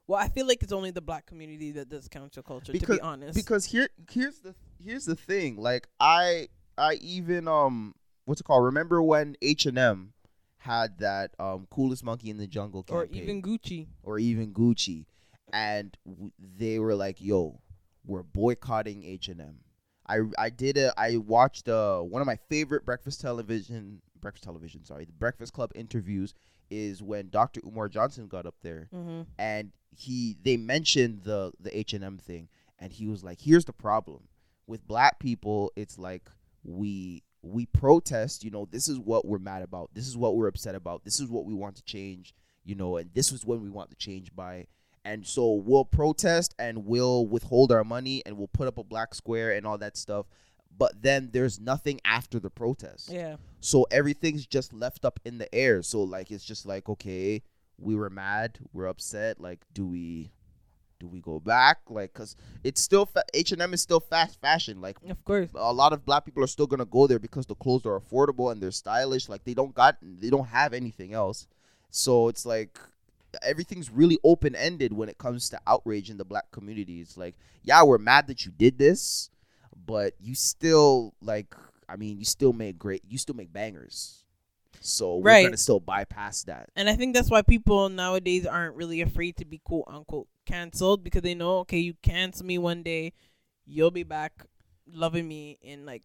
Well, 0.06 0.18
I 0.20 0.28
feel 0.28 0.46
like 0.46 0.62
it's 0.62 0.72
only 0.72 0.90
the 0.90 1.00
black 1.02 1.26
community 1.26 1.72
that 1.72 1.88
does 1.88 2.08
cancel 2.08 2.42
culture. 2.42 2.72
to 2.72 2.86
be 2.86 3.00
honest, 3.00 3.34
because 3.34 3.66
here 3.66 3.88
here's 4.10 4.38
the 4.40 4.54
here's 4.82 5.04
the 5.04 5.16
thing. 5.16 5.56
Like 5.56 5.88
I 6.00 6.48
I 6.78 6.94
even 6.94 7.48
um 7.48 7.94
what's 8.26 8.40
it 8.40 8.44
called? 8.44 8.64
Remember 8.64 9.02
when 9.02 9.36
H 9.40 9.64
and 9.66 9.78
M 9.78 10.12
had 10.58 10.98
that 10.98 11.30
um 11.38 11.66
coolest 11.70 12.04
monkey 12.04 12.28
in 12.30 12.36
the 12.36 12.46
jungle 12.46 12.84
or 12.90 13.06
even 13.06 13.40
Gucci. 13.42 13.86
or 14.02 14.18
even 14.18 14.52
Gucci, 14.52 15.06
and 15.52 15.96
w- 16.06 16.32
they 16.38 16.78
were 16.78 16.94
like, 16.94 17.20
"Yo, 17.20 17.60
we're 18.04 18.22
boycotting 18.22 19.04
H 19.04 19.28
and 19.28 19.40
M." 19.40 19.60
I 20.08 20.18
I 20.38 20.50
did 20.50 20.76
a 20.76 20.92
I 20.96 21.16
watched 21.16 21.68
uh 21.68 22.00
one 22.00 22.20
of 22.22 22.26
my 22.26 22.36
favorite 22.48 22.84
breakfast 22.84 23.20
television 23.20 24.02
breakfast 24.20 24.44
television 24.44 24.84
sorry 24.84 25.04
the 25.04 25.12
Breakfast 25.12 25.52
Club 25.52 25.70
interviews 25.74 26.32
is 26.70 27.00
when 27.02 27.28
Dr. 27.28 27.60
Umar 27.64 27.88
Johnson 27.88 28.26
got 28.28 28.44
up 28.46 28.54
there 28.62 28.88
Mm-hmm. 28.94 29.22
and 29.38 29.72
he 29.96 30.36
they 30.42 30.56
mentioned 30.56 31.22
the 31.22 31.52
the 31.60 31.76
H 31.76 31.92
and 31.92 32.02
M 32.04 32.18
thing 32.18 32.48
and 32.78 32.92
he 32.92 33.06
was 33.06 33.22
like, 33.24 33.40
"Here's 33.40 33.64
the 33.66 33.72
problem 33.72 34.28
with 34.66 34.86
black 34.86 35.18
people. 35.20 35.72
It's 35.76 35.96
like 35.98 36.28
we." 36.64 37.22
We 37.46 37.66
protest, 37.66 38.44
you 38.44 38.50
know, 38.50 38.68
this 38.70 38.88
is 38.88 38.98
what 38.98 39.26
we're 39.26 39.38
mad 39.38 39.62
about. 39.62 39.90
This 39.94 40.06
is 40.06 40.16
what 40.16 40.36
we're 40.36 40.48
upset 40.48 40.74
about. 40.74 41.04
This 41.04 41.20
is 41.20 41.28
what 41.28 41.44
we 41.44 41.54
want 41.54 41.76
to 41.76 41.84
change 41.84 42.34
you 42.66 42.74
know, 42.74 42.96
and 42.96 43.08
this 43.14 43.32
is 43.32 43.46
when 43.46 43.62
we 43.62 43.70
want 43.70 43.90
to 43.90 43.96
change 43.96 44.34
by. 44.34 44.66
And 45.04 45.24
so 45.24 45.52
we'll 45.52 45.84
protest 45.84 46.54
and 46.58 46.84
we'll 46.84 47.26
withhold 47.26 47.70
our 47.70 47.84
money 47.84 48.22
and 48.26 48.36
we'll 48.36 48.48
put 48.48 48.66
up 48.66 48.76
a 48.76 48.82
black 48.82 49.14
square 49.14 49.52
and 49.52 49.64
all 49.64 49.78
that 49.78 49.96
stuff. 49.96 50.26
But 50.76 51.00
then 51.00 51.30
there's 51.32 51.60
nothing 51.60 52.00
after 52.04 52.40
the 52.40 52.50
protest. 52.50 53.08
Yeah, 53.08 53.36
So 53.60 53.86
everything's 53.90 54.46
just 54.46 54.72
left 54.74 55.04
up 55.04 55.20
in 55.24 55.38
the 55.38 55.52
air. 55.54 55.80
So 55.82 56.02
like 56.02 56.32
it's 56.32 56.44
just 56.44 56.66
like 56.66 56.88
okay, 56.88 57.42
we 57.78 57.94
were 57.94 58.10
mad, 58.10 58.58
we're 58.72 58.88
upset. 58.88 59.40
Like 59.40 59.64
do 59.72 59.86
we 59.86 60.32
do 61.06 61.12
we 61.12 61.20
go 61.20 61.38
back? 61.40 61.78
Like 61.88 62.12
cuz 62.12 62.36
it's 62.64 62.80
still 62.80 63.06
fa- 63.06 63.24
H&M 63.32 63.72
is 63.74 63.80
still 63.80 64.00
fast 64.00 64.40
fashion. 64.40 64.80
Like 64.80 64.96
of 65.08 65.24
course. 65.24 65.48
a 65.54 65.72
lot 65.72 65.92
of 65.92 66.04
black 66.04 66.24
people 66.24 66.42
are 66.42 66.48
still 66.48 66.66
gonna 66.66 66.84
go 66.84 67.06
there 67.06 67.18
because 67.18 67.46
the 67.46 67.54
clothes 67.54 67.86
are 67.86 67.98
affordable 68.00 68.50
and 68.52 68.60
they're 68.60 68.70
stylish. 68.72 69.28
Like 69.28 69.44
they 69.44 69.54
don't 69.54 69.74
got 69.74 69.96
they 70.02 70.30
don't 70.30 70.48
have 70.48 70.72
anything 70.72 71.14
else. 71.14 71.46
So 71.90 72.28
it's 72.28 72.44
like 72.44 72.78
everything's 73.42 73.90
really 73.90 74.18
open 74.24 74.54
ended 74.54 74.92
when 74.92 75.08
it 75.08 75.18
comes 75.18 75.48
to 75.50 75.60
outrage 75.66 76.10
in 76.10 76.16
the 76.16 76.24
black 76.24 76.50
community. 76.50 77.00
It's 77.00 77.16
like, 77.16 77.34
yeah, 77.62 77.82
we're 77.82 77.98
mad 77.98 78.26
that 78.28 78.46
you 78.46 78.52
did 78.56 78.78
this, 78.78 79.30
but 79.86 80.14
you 80.20 80.34
still 80.34 81.14
like 81.22 81.54
I 81.88 81.96
mean, 81.96 82.18
you 82.18 82.24
still 82.24 82.52
make 82.52 82.78
great 82.78 83.02
you 83.08 83.18
still 83.18 83.36
make 83.36 83.52
bangers. 83.52 84.22
So 84.80 85.20
Right. 85.20 85.42
we're 85.42 85.48
gonna 85.48 85.56
still 85.56 85.80
bypass 85.80 86.44
that. 86.44 86.70
And 86.76 86.88
I 86.88 86.94
think 86.96 87.14
that's 87.14 87.30
why 87.30 87.42
people 87.42 87.88
nowadays 87.88 88.46
aren't 88.46 88.76
really 88.76 89.00
afraid 89.00 89.36
to 89.38 89.44
be 89.44 89.58
quote 89.58 89.84
unquote 89.88 90.28
canceled 90.46 91.04
because 91.04 91.22
they 91.22 91.34
know, 91.34 91.58
okay, 91.58 91.78
you 91.78 91.94
cancel 92.02 92.46
me 92.46 92.56
one 92.58 92.82
day, 92.82 93.12
you'll 93.66 93.90
be 93.90 94.02
back 94.04 94.46
loving 94.86 95.26
me 95.28 95.58
in 95.60 95.84
like 95.84 96.02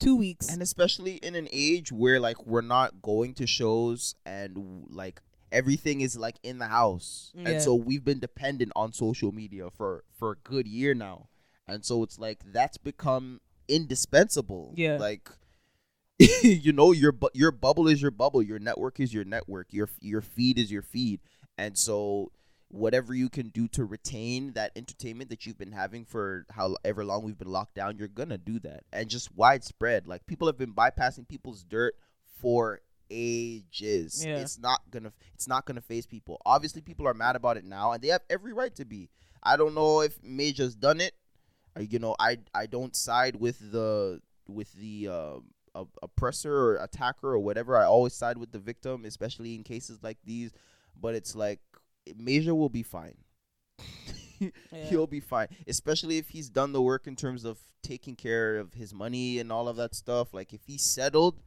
two 0.00 0.16
weeks. 0.16 0.48
and 0.48 0.62
especially 0.62 1.16
in 1.16 1.34
an 1.34 1.48
age 1.52 1.92
where 1.92 2.18
like 2.18 2.44
we're 2.46 2.60
not 2.62 3.02
going 3.02 3.34
to 3.34 3.46
shows 3.46 4.14
and 4.24 4.86
like 4.88 5.20
everything 5.52 6.00
is 6.00 6.16
like 6.16 6.38
in 6.42 6.58
the 6.58 6.66
house 6.68 7.32
Yeah. 7.34 7.48
and 7.50 7.62
so 7.62 7.74
we've 7.74 8.04
been 8.04 8.18
dependent 8.20 8.72
on 8.76 8.92
social 8.92 9.32
media 9.32 9.70
for 9.70 10.04
for 10.18 10.32
a 10.32 10.36
good 10.36 10.66
year 10.68 10.94
now 10.94 11.28
and 11.66 11.84
so 11.84 12.02
it's 12.02 12.18
like 12.18 12.38
that's 12.52 12.76
become 12.78 13.40
indispensable 13.66 14.72
Yeah. 14.76 14.98
like 14.98 15.28
you 16.42 16.72
know 16.72 16.92
your 16.92 17.12
bu- 17.12 17.28
your 17.34 17.50
bubble 17.50 17.88
is 17.88 18.02
your 18.02 18.10
bubble 18.10 18.42
your 18.42 18.58
network 18.58 19.00
is 19.00 19.12
your 19.14 19.24
network 19.24 19.68
your 19.72 19.88
your 20.00 20.20
feed 20.20 20.58
is 20.58 20.70
your 20.70 20.82
feed 20.82 21.20
and 21.56 21.76
so 21.78 22.30
whatever 22.70 23.14
you 23.14 23.30
can 23.30 23.48
do 23.48 23.66
to 23.68 23.84
retain 23.84 24.52
that 24.52 24.72
entertainment 24.76 25.30
that 25.30 25.46
you've 25.46 25.58
been 25.58 25.72
having 25.72 26.04
for 26.04 26.44
however 26.50 27.04
long 27.04 27.22
we've 27.22 27.38
been 27.38 27.50
locked 27.50 27.74
down 27.74 27.96
you're 27.96 28.08
gonna 28.08 28.38
do 28.38 28.58
that. 28.60 28.84
And 28.92 29.08
just 29.08 29.34
widespread. 29.34 30.06
Like 30.06 30.26
people 30.26 30.46
have 30.48 30.58
been 30.58 30.74
bypassing 30.74 31.26
people's 31.28 31.64
dirt 31.64 31.94
for 32.40 32.80
ages. 33.10 34.24
Yeah. 34.24 34.36
it's 34.36 34.58
not 34.58 34.82
gonna 34.90 35.12
it's 35.34 35.48
not 35.48 35.64
gonna 35.64 35.80
phase 35.80 36.06
people. 36.06 36.40
Obviously 36.44 36.82
people 36.82 37.06
are 37.08 37.14
mad 37.14 37.36
about 37.36 37.56
it 37.56 37.64
now 37.64 37.92
and 37.92 38.02
they 38.02 38.08
have 38.08 38.22
every 38.28 38.52
right 38.52 38.74
to 38.76 38.84
be. 38.84 39.08
I 39.42 39.56
don't 39.56 39.74
know 39.74 40.02
if 40.02 40.22
majah's 40.22 40.74
done 40.74 41.00
it. 41.00 41.14
You 41.78 42.00
know 42.00 42.16
i 42.18 42.38
i 42.54 42.66
don't 42.66 42.96
side 42.96 43.36
with 43.36 43.70
the 43.70 44.20
with 44.48 44.72
the 44.72 45.08
uh, 45.08 45.38
a- 45.76 45.86
oppressor 46.02 46.52
or 46.52 46.76
attacker 46.76 47.32
or 47.32 47.38
whatever. 47.38 47.76
I 47.76 47.84
always 47.84 48.14
side 48.14 48.36
with 48.36 48.52
the 48.52 48.58
victim 48.58 49.06
especially 49.06 49.54
in 49.54 49.62
cases 49.62 50.02
like 50.02 50.18
these. 50.24 50.52
But 51.00 51.14
it's 51.14 51.34
like 51.36 51.60
Majah 52.16 52.54
will 52.54 52.68
be 52.68 52.82
fine. 52.82 53.16
Yeah. 54.40 54.84
He'll 54.84 55.08
be 55.08 55.18
fine, 55.18 55.48
especially 55.66 56.18
if 56.18 56.28
he's 56.28 56.48
done 56.48 56.72
the 56.72 56.80
work 56.80 57.08
in 57.08 57.16
terms 57.16 57.44
of 57.44 57.58
taking 57.82 58.14
care 58.14 58.58
of 58.58 58.72
his 58.72 58.94
money 58.94 59.40
and 59.40 59.50
all 59.50 59.66
of 59.66 59.76
that 59.78 59.96
stuff. 59.96 60.32
Like 60.32 60.52
if 60.52 60.60
he's 60.64 60.82
settled, 60.84 61.40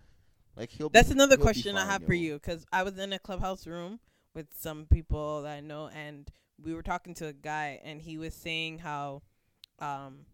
like 0.58 0.72
he'll. 0.72 0.90
That's 0.90 1.08
be, 1.08 1.14
another 1.14 1.38
he'll 1.38 1.44
question 1.44 1.78
I 1.78 1.82
fine, 1.84 1.90
have 1.90 2.04
for 2.06 2.14
you 2.14 2.34
because 2.34 2.66
I 2.74 2.84
was 2.84 2.98
in 2.98 3.14
a 3.14 3.20
clubhouse 3.20 3.66
room 3.66 4.02
with 4.34 4.48
some 4.58 4.88
people 4.92 5.44
that 5.44 5.54
I 5.56 5.62
know, 5.62 5.88
and 5.88 6.30
we 6.62 6.74
were 6.74 6.84
talking 6.84 7.14
to 7.16 7.28
a 7.28 7.34
guy, 7.34 7.80
and 7.82 8.02
he 8.02 8.18
was 8.18 8.34
saying 8.34 8.80
how, 8.80 9.22
um, 9.80 10.26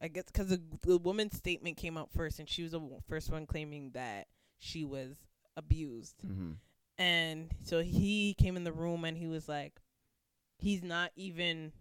I 0.00 0.08
guess 0.08 0.24
because 0.32 0.48
the, 0.48 0.62
the 0.82 0.96
woman's 0.96 1.36
statement 1.36 1.76
came 1.76 1.98
out 1.98 2.10
first, 2.10 2.38
and 2.38 2.48
she 2.48 2.62
was 2.62 2.72
the 2.72 2.80
w- 2.80 3.02
first 3.06 3.30
one 3.30 3.44
claiming 3.46 3.90
that 3.92 4.28
she 4.58 4.84
was 4.86 5.16
abused, 5.58 6.16
Mhm. 6.26 6.56
And 6.98 7.50
so 7.62 7.82
he 7.82 8.34
came 8.34 8.56
in 8.56 8.64
the 8.64 8.72
room 8.72 9.04
and 9.04 9.16
he 9.16 9.26
was 9.26 9.48
like, 9.48 9.74
he's 10.58 10.82
not 10.82 11.10
even 11.16 11.72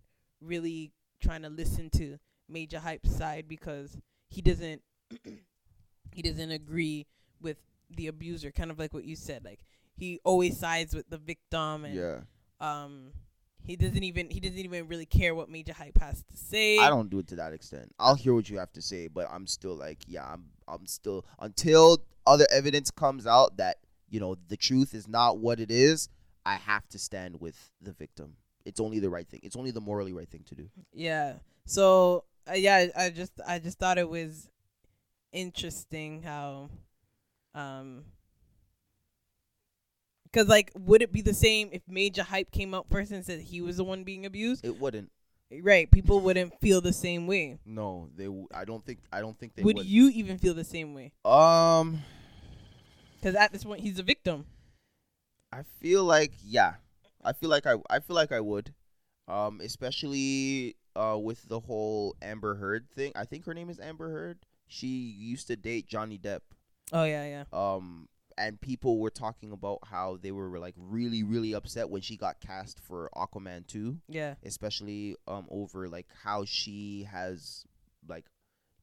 really 0.41 0.91
trying 1.21 1.41
to 1.43 1.49
listen 1.49 1.89
to 1.91 2.17
Majah 2.49 2.79
Hype's 2.81 3.15
side 3.15 3.47
because 3.47 3.97
he 4.29 4.41
doesn't 4.41 4.81
he 6.11 6.21
doesn't 6.21 6.51
agree 6.51 7.07
with 7.41 7.57
the 7.95 8.07
abuser. 8.07 8.51
Kind 8.51 8.71
of 8.71 8.79
like 8.79 8.93
what 8.93 9.05
you 9.05 9.15
said. 9.15 9.45
Like 9.45 9.59
he 9.95 10.19
always 10.23 10.57
sides 10.59 10.93
with 10.93 11.09
the 11.09 11.17
victim, 11.17 11.85
and 11.85 11.95
Yeah. 11.95 12.19
um, 12.59 13.11
he 13.63 13.75
doesn't 13.75 14.03
even 14.03 14.29
he 14.29 14.39
doesn't 14.39 14.57
even 14.59 14.87
really 14.87 15.05
care 15.05 15.33
what 15.33 15.49
Majah 15.49 15.73
Hype 15.73 15.97
has 15.99 16.23
to 16.23 16.37
say. 16.37 16.77
I 16.79 16.89
don't 16.89 17.09
do 17.09 17.19
it 17.19 17.27
to 17.27 17.35
that 17.37 17.53
extent. 17.53 17.93
I'll 17.99 18.15
hear 18.15 18.33
what 18.33 18.49
you 18.49 18.57
have 18.59 18.73
to 18.73 18.81
say, 18.81 19.07
but 19.07 19.27
I'm 19.31 19.47
still 19.47 19.75
like, 19.75 19.99
yeah, 20.07 20.25
I'm 20.25 20.45
I'm 20.67 20.85
still 20.85 21.25
until 21.39 21.99
other 22.27 22.45
evidence 22.51 22.91
comes 22.91 23.25
out 23.25 23.57
that, 23.57 23.77
you 24.09 24.19
know, 24.19 24.35
the 24.47 24.57
truth 24.57 24.93
is 24.93 25.07
not 25.07 25.37
what 25.39 25.59
it 25.59 25.71
is, 25.71 26.09
I 26.45 26.55
have 26.55 26.87
to 26.89 26.99
stand 26.99 27.39
with 27.41 27.71
the 27.81 27.91
victim. 27.91 28.35
It's 28.65 28.79
only 28.79 28.99
the 28.99 29.09
right 29.09 29.27
thing. 29.27 29.39
It's 29.43 29.55
only 29.55 29.71
the 29.71 29.81
morally 29.81 30.13
right 30.13 30.29
thing 30.29 30.43
to 30.47 30.55
do. 30.55 30.69
Yeah. 30.93 31.33
So 31.65 32.23
uh, 32.49 32.53
yeah, 32.53 32.87
I 32.97 33.09
just 33.09 33.33
I 33.47 33.59
just 33.59 33.79
thought 33.79 33.97
it 33.97 34.09
was 34.09 34.49
interesting 35.31 36.21
how, 36.21 36.69
um, 37.53 38.05
because 40.25 40.47
like, 40.47 40.71
would 40.75 41.01
it 41.01 41.11
be 41.11 41.21
the 41.21 41.33
same 41.33 41.69
if 41.71 41.81
Majah 41.87 42.23
Hype 42.23 42.51
came 42.51 42.73
out 42.73 42.87
first 42.89 43.11
and 43.11 43.25
said 43.25 43.39
he 43.41 43.61
was 43.61 43.77
the 43.77 43.83
one 43.83 44.03
being 44.03 44.25
abused? 44.25 44.65
It 44.65 44.79
wouldn't. 44.79 45.11
Right. 45.61 45.89
People 45.89 46.19
wouldn't 46.21 46.59
feel 46.59 46.81
the 46.81 46.91
same 46.93 47.27
way. 47.27 47.59
No, 47.65 48.09
they 48.15 48.25
w- 48.25 48.47
I 48.53 48.65
don't 48.65 48.83
think 48.83 48.99
I 49.11 49.21
don't 49.21 49.37
think 49.37 49.55
they 49.55 49.63
would 49.63 49.77
would. 49.77 49.85
you 49.85 50.09
even 50.09 50.37
feel 50.37 50.53
the 50.53 50.63
same 50.63 50.93
way? 50.93 51.13
um 51.23 51.99
Because 53.25 53.35
at 53.41 53.51
this 53.51 53.63
point, 53.63 53.81
he's 53.81 53.97
a 53.97 54.03
victim. 54.03 54.45
I 55.51 55.63
feel 55.81 56.03
like 56.03 56.33
yeah. 56.43 56.75
I 57.23 57.33
feel 57.33 57.49
like 57.49 57.65
I 57.65 57.73
I 57.89 57.99
feel 57.99 58.15
like 58.15 58.31
I 58.31 58.39
would. 58.39 58.71
Um 59.27 59.61
especially 59.63 60.75
uh 60.95 61.17
with 61.19 61.41
the 61.49 61.59
whole 61.59 62.15
Amber 62.21 62.53
Heard 62.53 62.87
thing. 62.91 63.13
I 63.15 63.25
think 63.25 63.45
her 63.45 63.55
name 63.55 63.71
is 63.71 63.79
Amber 63.79 64.11
Heard. 64.11 64.45
She 64.67 64.85
used 64.87 65.47
to 65.47 65.55
date 65.55 65.87
Johnny 65.87 66.19
Depp. 66.19 66.41
Oh 66.93 67.03
yeah, 67.05 67.25
yeah. 67.25 67.43
Um 67.51 68.09
and 68.37 68.61
people 68.61 68.99
were 68.99 69.09
talking 69.09 69.51
about 69.51 69.79
how 69.85 70.19
they 70.21 70.31
were 70.31 70.59
like 70.59 70.75
really 70.77 71.23
really 71.23 71.53
upset 71.53 71.89
when 71.89 72.03
she 72.03 72.17
got 72.17 72.39
cast 72.39 72.79
for 72.79 73.09
Aquaman 73.15 73.65
2, 73.65 73.97
Yeah. 74.07 74.35
especially 74.43 75.15
um 75.27 75.47
over 75.49 75.87
like 75.87 76.05
how 76.23 76.45
she 76.45 77.07
has 77.11 77.65
like 78.07 78.25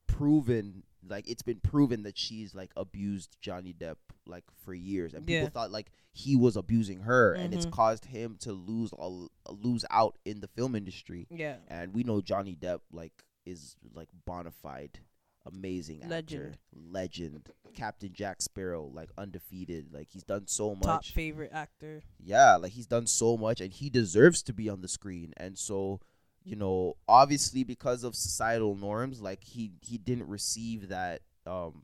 proven 0.09 0.83
like 1.09 1.29
it's 1.29 1.43
been 1.43 1.59
proven 1.61 2.03
that 2.05 2.17
she's 2.17 2.55
like 2.55 2.71
abused 2.77 3.37
Johnny 3.41 3.73
Depp 3.73 3.97
like 4.27 4.45
for 4.65 4.73
years 4.75 5.15
and 5.15 5.27
people 5.27 5.43
Yeah. 5.45 5.49
thought 5.49 5.71
like 5.73 5.91
he 6.13 6.37
was 6.37 6.57
abusing 6.57 7.01
her 7.01 7.33
and 7.35 7.53
it's 7.53 7.67
Mhm. 7.67 7.73
caused 7.73 8.05
him 8.05 8.37
to 8.41 8.53
lose 8.53 8.93
a, 8.97 9.09
lose 9.51 9.85
out 9.91 10.17
in 10.25 10.41
the 10.41 10.47
film 10.49 10.75
industry 10.77 11.27
Yeah. 11.31 11.57
and 11.69 11.93
we 11.93 12.05
know 12.05 12.21
Johnny 12.21 12.55
Depp 12.55 12.81
like 12.93 13.25
is 13.45 13.77
like 13.95 14.09
bona 14.25 14.51
fide 14.53 15.01
amazing 15.45 16.03
actor 16.03 16.09
Legend. 16.11 16.59
legend 16.73 17.49
Captain 17.75 18.13
Jack 18.13 18.41
Sparrow 18.41 18.85
like 18.95 19.11
undefeated 19.19 19.93
like 19.93 20.09
he's 20.11 20.23
done 20.23 20.47
so 20.47 20.75
much. 20.77 20.85
Top 20.85 21.05
favorite 21.05 21.51
actor. 21.53 22.03
yeah 22.23 22.55
like 22.57 22.73
he's 22.73 22.87
done 22.87 23.09
so 23.09 23.37
much 23.37 23.61
and 23.61 23.73
he 23.73 23.91
deserves 23.91 24.41
to 24.45 24.53
be 24.53 24.69
on 24.69 24.83
the 24.83 24.89
screen 24.89 25.33
and 25.37 25.59
so 25.59 25.99
you 26.45 26.57
know 26.57 26.97
obviously 27.09 27.65
because 27.65 28.05
of 28.05 28.15
societal 28.15 28.75
norms 28.75 29.21
like 29.21 29.43
he 29.45 29.73
he 29.81 29.99
didn't 29.99 30.29
receive 30.29 30.89
that 30.89 31.21
um 31.47 31.83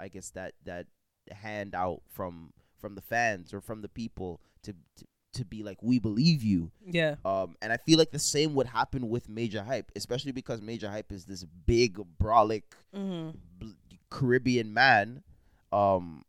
i 0.00 0.08
guess 0.08 0.30
that 0.30 0.52
that 0.64 0.86
handout 1.30 2.02
from 2.08 2.52
from 2.80 2.94
the 2.94 3.00
fans 3.02 3.52
or 3.54 3.60
from 3.60 3.82
the 3.82 3.88
people 3.88 4.40
to 4.62 4.72
to, 4.96 5.04
to 5.34 5.44
be 5.44 5.62
like 5.62 5.82
we 5.82 5.98
believe 5.98 6.42
you 6.42 6.70
Yeah. 6.84 7.16
um 7.24 7.54
and 7.62 7.72
i 7.72 7.76
feel 7.76 7.98
like 7.98 8.10
the 8.10 8.18
same 8.18 8.54
would 8.54 8.66
happen 8.66 9.08
with 9.08 9.28
majah 9.28 9.62
hype 9.62 9.92
especially 9.94 10.32
because 10.32 10.60
majah 10.62 10.90
hype 10.90 11.12
is 11.12 11.24
this 11.26 11.44
big 11.66 11.98
brolic 12.20 12.62
Mm-hmm. 12.96 13.36
bl- 13.58 13.66
Caribbean 14.10 14.72
man, 14.72 15.22
um, 15.70 16.24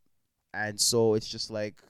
and 0.54 0.78
so 0.82 1.14
it's 1.14 1.30
just 1.30 1.50
like 1.50 1.82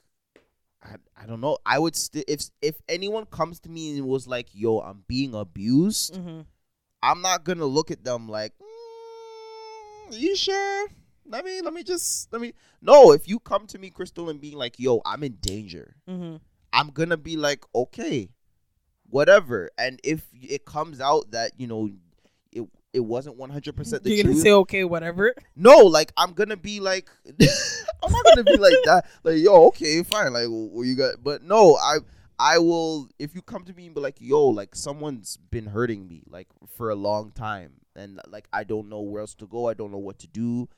I, 0.82 0.96
I 1.20 1.26
don't 1.26 1.40
know. 1.40 1.58
I 1.66 1.78
would 1.78 1.96
still 1.96 2.24
if 2.26 2.42
if 2.62 2.76
anyone 2.88 3.26
comes 3.26 3.60
to 3.60 3.68
me 3.68 3.96
and 3.98 4.06
was 4.06 4.26
like, 4.26 4.48
"Yo, 4.52 4.78
I'm 4.80 5.04
being 5.06 5.34
abused," 5.34 6.14
Mm-hmm. 6.14 6.40
I'm 7.02 7.22
not 7.22 7.44
gonna 7.44 7.66
look 7.66 7.90
at 7.90 8.04
them 8.04 8.28
like, 8.28 8.52
mm, 8.58 10.18
"You 10.18 10.36
sure?" 10.36 10.88
Let 11.26 11.44
me 11.44 11.60
let 11.60 11.72
me 11.72 11.82
just 11.82 12.32
let 12.32 12.40
me. 12.40 12.54
No, 12.80 13.12
if 13.12 13.28
you 13.28 13.38
come 13.38 13.66
to 13.68 13.78
me, 13.78 13.90
Crystal, 13.90 14.30
and 14.30 14.40
being 14.40 14.56
like, 14.56 14.78
"Yo, 14.78 15.00
I'm 15.04 15.22
in 15.22 15.36
danger," 15.40 15.96
Mm-hmm. 16.08 16.36
I'm 16.72 16.90
gonna 16.90 17.16
be 17.16 17.36
like, 17.36 17.64
okay, 17.74 18.30
whatever. 19.08 19.70
And 19.76 20.00
if 20.02 20.26
it 20.32 20.64
comes 20.64 21.00
out 21.00 21.32
that 21.32 21.52
you 21.58 21.66
know 21.66 21.90
it 22.92 23.00
wasn't 23.00 23.36
100 23.36 23.76
percent 23.76 24.02
the 24.02 24.10
You're 24.10 24.24
gonna 24.24 24.34
truth, 24.34 24.42
say 24.42 24.52
okay, 24.52 24.84
whatever. 24.84 25.34
no, 25.56 25.76
like 25.78 26.12
I'm 26.16 26.32
gonna 26.32 26.56
be 26.56 26.80
like, 26.80 27.08
I'm 28.02 28.12
not 28.12 28.24
gonna 28.24 28.44
be 28.44 28.56
like 28.56 28.74
that. 28.84 29.04
Like, 29.22 29.38
yo, 29.38 29.66
okay, 29.68 30.02
fine. 30.02 30.32
Like, 30.32 30.46
what 30.48 30.82
you 30.82 30.96
got? 30.96 31.22
But 31.22 31.42
no, 31.42 31.76
I, 31.76 31.98
I 32.38 32.58
will. 32.58 33.08
If 33.18 33.34
you 33.34 33.42
come 33.42 33.64
to 33.64 33.72
me 33.74 33.86
and 33.86 33.94
be 33.94 34.00
like, 34.00 34.16
yo, 34.20 34.46
like 34.48 34.74
someone's 34.74 35.36
been 35.36 35.66
hurting 35.66 36.08
me 36.08 36.22
like 36.28 36.48
for 36.76 36.90
a 36.90 36.94
long 36.96 37.30
time, 37.32 37.74
and 37.94 38.20
like 38.28 38.48
I 38.52 38.64
don't 38.64 38.88
know 38.88 39.00
where 39.00 39.20
else 39.20 39.34
to 39.36 39.46
go. 39.46 39.68
I 39.68 39.74
don't 39.74 39.92
know 39.92 39.98
what 39.98 40.18
to 40.20 40.26
do. 40.26 40.68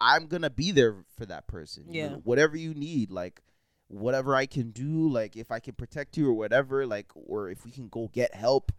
I'm 0.00 0.26
gonna 0.26 0.50
be 0.50 0.70
there 0.70 0.96
for 1.16 1.26
that 1.26 1.46
person. 1.46 1.84
You 1.88 2.02
Yeah. 2.02 2.08
know, 2.10 2.20
whatever 2.24 2.56
you 2.56 2.74
need, 2.74 3.10
like 3.10 3.40
whatever 3.88 4.36
I 4.36 4.46
can 4.46 4.70
do, 4.70 5.08
like 5.08 5.34
if 5.36 5.50
I 5.50 5.60
can 5.60 5.74
protect 5.74 6.16
you 6.16 6.28
or 6.28 6.34
whatever, 6.34 6.86
like 6.86 7.06
or 7.14 7.48
if 7.48 7.64
we 7.64 7.70
can 7.70 7.88
go 7.88 8.08
get 8.12 8.34
help. 8.34 8.70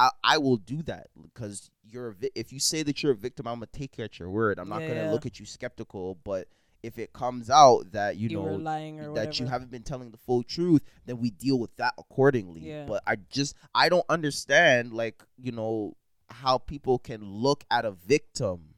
I, 0.00 0.10
I 0.24 0.38
will 0.38 0.56
do 0.56 0.82
that 0.84 1.08
because 1.20 1.70
you're 1.84 2.08
a 2.08 2.14
vi- 2.14 2.30
if 2.34 2.52
you 2.52 2.58
say 2.60 2.82
that 2.84 3.02
you're 3.02 3.12
a 3.12 3.16
victim, 3.16 3.46
I'm 3.46 3.56
gonna 3.56 3.66
take 3.72 3.98
you 3.98 4.04
at 4.04 4.18
your 4.18 4.30
word. 4.30 4.58
I'm 4.58 4.68
not 4.68 4.82
Yeah, 4.82 4.88
gonna 4.88 5.04
yeah. 5.04 5.10
look 5.12 5.26
at 5.26 5.38
you 5.38 5.46
skeptical. 5.46 6.16
But 6.24 6.48
if 6.82 6.98
it 6.98 7.12
comes 7.12 7.50
out 7.50 7.92
that 7.92 8.16
you, 8.16 8.30
You, 8.30 8.36
know 8.36 8.54
lying 8.56 9.00
or 9.00 9.04
that 9.04 9.10
whatever. 9.10 9.34
you 9.34 9.46
haven't 9.46 9.70
been 9.70 9.82
telling 9.82 10.10
the 10.10 10.16
full 10.16 10.42
truth, 10.42 10.82
then 11.04 11.18
we 11.18 11.30
deal 11.30 11.58
with 11.58 11.74
that 11.76 11.92
accordingly. 11.98 12.62
Yeah. 12.62 12.86
But 12.86 13.02
I 13.06 13.16
just 13.30 13.54
I 13.74 13.88
don't 13.90 14.06
understand 14.08 14.92
like 14.94 15.22
you 15.36 15.52
know 15.52 15.96
how 16.30 16.58
people 16.58 16.98
can 16.98 17.22
look 17.24 17.64
at 17.70 17.84
a 17.84 17.90
victim. 17.90 18.74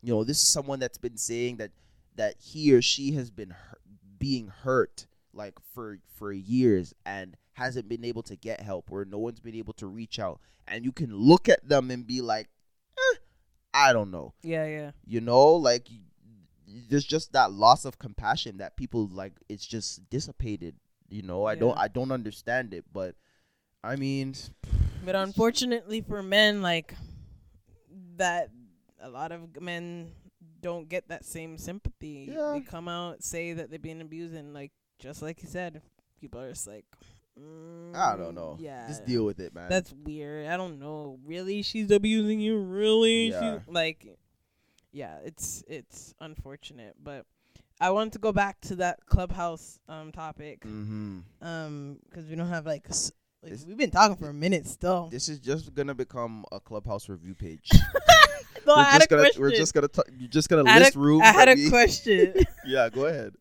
You 0.00 0.14
know, 0.14 0.24
this 0.24 0.40
is 0.40 0.46
someone 0.48 0.78
that's 0.78 0.98
been 0.98 1.16
saying 1.18 1.56
that 1.58 1.72
that 2.16 2.36
he 2.40 2.72
or 2.74 2.80
she 2.80 3.12
has 3.12 3.30
been 3.30 3.50
hu- 3.50 3.76
being 4.18 4.48
hurt 4.48 5.06
like 5.34 5.54
for 5.74 5.98
for 6.16 6.32
years 6.32 6.94
and 7.04 7.36
hasn't 7.54 7.88
been 7.88 8.04
able 8.04 8.22
to 8.22 8.36
get 8.36 8.60
help 8.60 8.90
or 8.90 9.04
no 9.04 9.18
one's 9.18 9.40
been 9.40 9.54
able 9.54 9.72
to 9.74 9.86
reach 9.86 10.18
out 10.18 10.40
and 10.66 10.84
you 10.84 10.92
can 10.92 11.14
look 11.14 11.48
at 11.48 11.68
them 11.68 11.90
and 11.90 12.06
be 12.06 12.20
like 12.20 12.48
eh, 12.98 13.16
i 13.74 13.92
don't 13.92 14.10
know 14.10 14.32
Yeah, 14.42 14.66
yeah. 14.66 14.90
you 15.06 15.20
know 15.20 15.52
like 15.54 15.88
there's 16.88 17.04
just 17.04 17.32
that 17.32 17.52
loss 17.52 17.84
of 17.84 17.98
compassion 17.98 18.58
that 18.58 18.76
people 18.76 19.08
like 19.12 19.32
it's 19.48 19.66
just 19.66 20.08
dissipated 20.08 20.74
you 21.10 21.22
know 21.22 21.44
i 21.44 21.54
don't 21.54 21.76
i 21.76 21.88
don't 21.88 22.10
understand 22.12 22.72
it 22.72 22.84
but 22.92 23.14
i 23.84 23.96
mean 23.96 24.34
But 25.04 25.16
unfortunately 25.16 26.00
for 26.00 26.22
men, 26.22 26.62
like 26.62 26.94
that, 28.18 28.50
a 29.00 29.08
lot 29.08 29.32
of 29.32 29.60
men 29.60 30.12
don't 30.60 30.88
get 30.88 31.08
that 31.08 31.24
same 31.24 31.58
sympathy. 31.58 32.30
Yeah. 32.32 32.52
They 32.54 32.60
come 32.60 32.86
out 32.86 33.24
say 33.24 33.52
that 33.52 33.68
they're 33.68 33.80
being 33.80 34.00
abused, 34.00 34.32
and 34.34 34.54
like 34.54 34.70
just 35.00 35.20
like 35.20 35.42
you 35.42 35.48
said, 35.48 35.82
people 36.20 36.40
are 36.40 36.50
just 36.50 36.68
like, 36.68 36.84
mm, 37.40 37.94
i 37.94 38.16
don't 38.16 38.34
know 38.34 38.56
Yeah, 38.60 38.86
just 38.88 39.04
deal 39.06 39.24
with 39.24 39.40
it 39.40 39.54
man 39.54 39.68
That's 39.68 39.92
weird. 40.04 40.46
I 40.48 40.56
don't 40.56 40.78
know. 40.78 41.18
Really, 41.24 41.62
she's 41.62 41.90
abusing 41.90 42.40
you. 42.40 42.58
Really, 42.58 43.30
Yeah. 43.30 43.58
She- 43.64 43.70
like, 43.72 44.06
yeah, 44.92 45.18
it's 45.24 45.62
it's 45.68 46.14
unfortunate, 46.20 46.94
but. 47.02 47.24
I 47.80 47.90
wanted 47.90 48.12
to 48.12 48.20
go 48.20 48.30
back 48.32 48.60
to 48.68 48.76
that 48.76 49.00
clubhouse 49.06 49.80
um 49.88 50.12
topic 50.12 50.60
mm-hmm. 50.60 51.18
um 51.40 51.98
because 52.08 52.28
we 52.28 52.36
don't 52.36 52.48
have 52.48 52.64
like, 52.64 52.84
s- 52.88 53.10
like 53.42 53.50
This- 53.52 53.64
we've 53.66 53.76
been 53.76 53.90
talking 53.90 54.14
for 54.16 54.28
a 54.28 54.34
minute 54.34 54.66
still. 54.68 55.08
this 55.10 55.28
is 55.28 55.40
just 55.40 55.74
gonna 55.74 55.94
become 55.94 56.44
a 56.52 56.60
clubhouse 56.60 57.08
review 57.08 57.34
page 57.34 57.70
No, 58.66 58.76
we're 58.76 58.84
had 58.84 58.98
just 58.98 59.06
a 59.06 59.08
gonna 59.08 59.22
question. 59.22 59.42
we're 59.42 59.50
just 59.50 59.74
gonna 59.74 59.88
t- 59.88 60.02
you're 60.16 60.28
just 60.28 60.48
gonna 60.48 60.70
I 60.70 60.78
list 60.78 60.94
a- 60.94 60.98
rooms 61.00 61.22
I 61.24 61.32
had 61.32 61.48
a 61.48 61.54
we- 61.56 61.70
question 61.70 62.34
yeah 62.66 62.88
go 62.88 63.06
ahead 63.06 63.34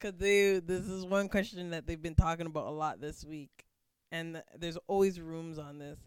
because 0.00 0.16
they 0.18 0.60
this 0.60 0.86
is 0.86 1.04
one 1.04 1.28
question 1.28 1.70
that 1.70 1.86
they've 1.86 2.00
been 2.00 2.14
talking 2.14 2.46
about 2.46 2.66
a 2.66 2.70
lot 2.70 3.00
this 3.00 3.24
week, 3.24 3.50
and 4.10 4.34
th- 4.34 4.44
there's 4.58 4.78
always 4.86 5.20
rooms 5.20 5.58
on 5.58 5.78
this. 5.78 5.98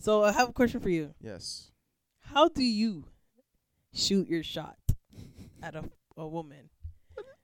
So 0.00 0.22
I 0.22 0.32
have 0.32 0.50
a 0.50 0.52
question 0.52 0.80
for 0.80 0.90
you. 0.90 1.14
yes 1.20 1.70
How 2.20 2.48
do 2.48 2.62
you 2.62 3.04
shoot 3.92 4.28
your 4.28 4.42
shot 4.42 4.76
at 5.62 5.74
a 5.74 5.84
a 6.16 6.26
woman? 6.26 6.68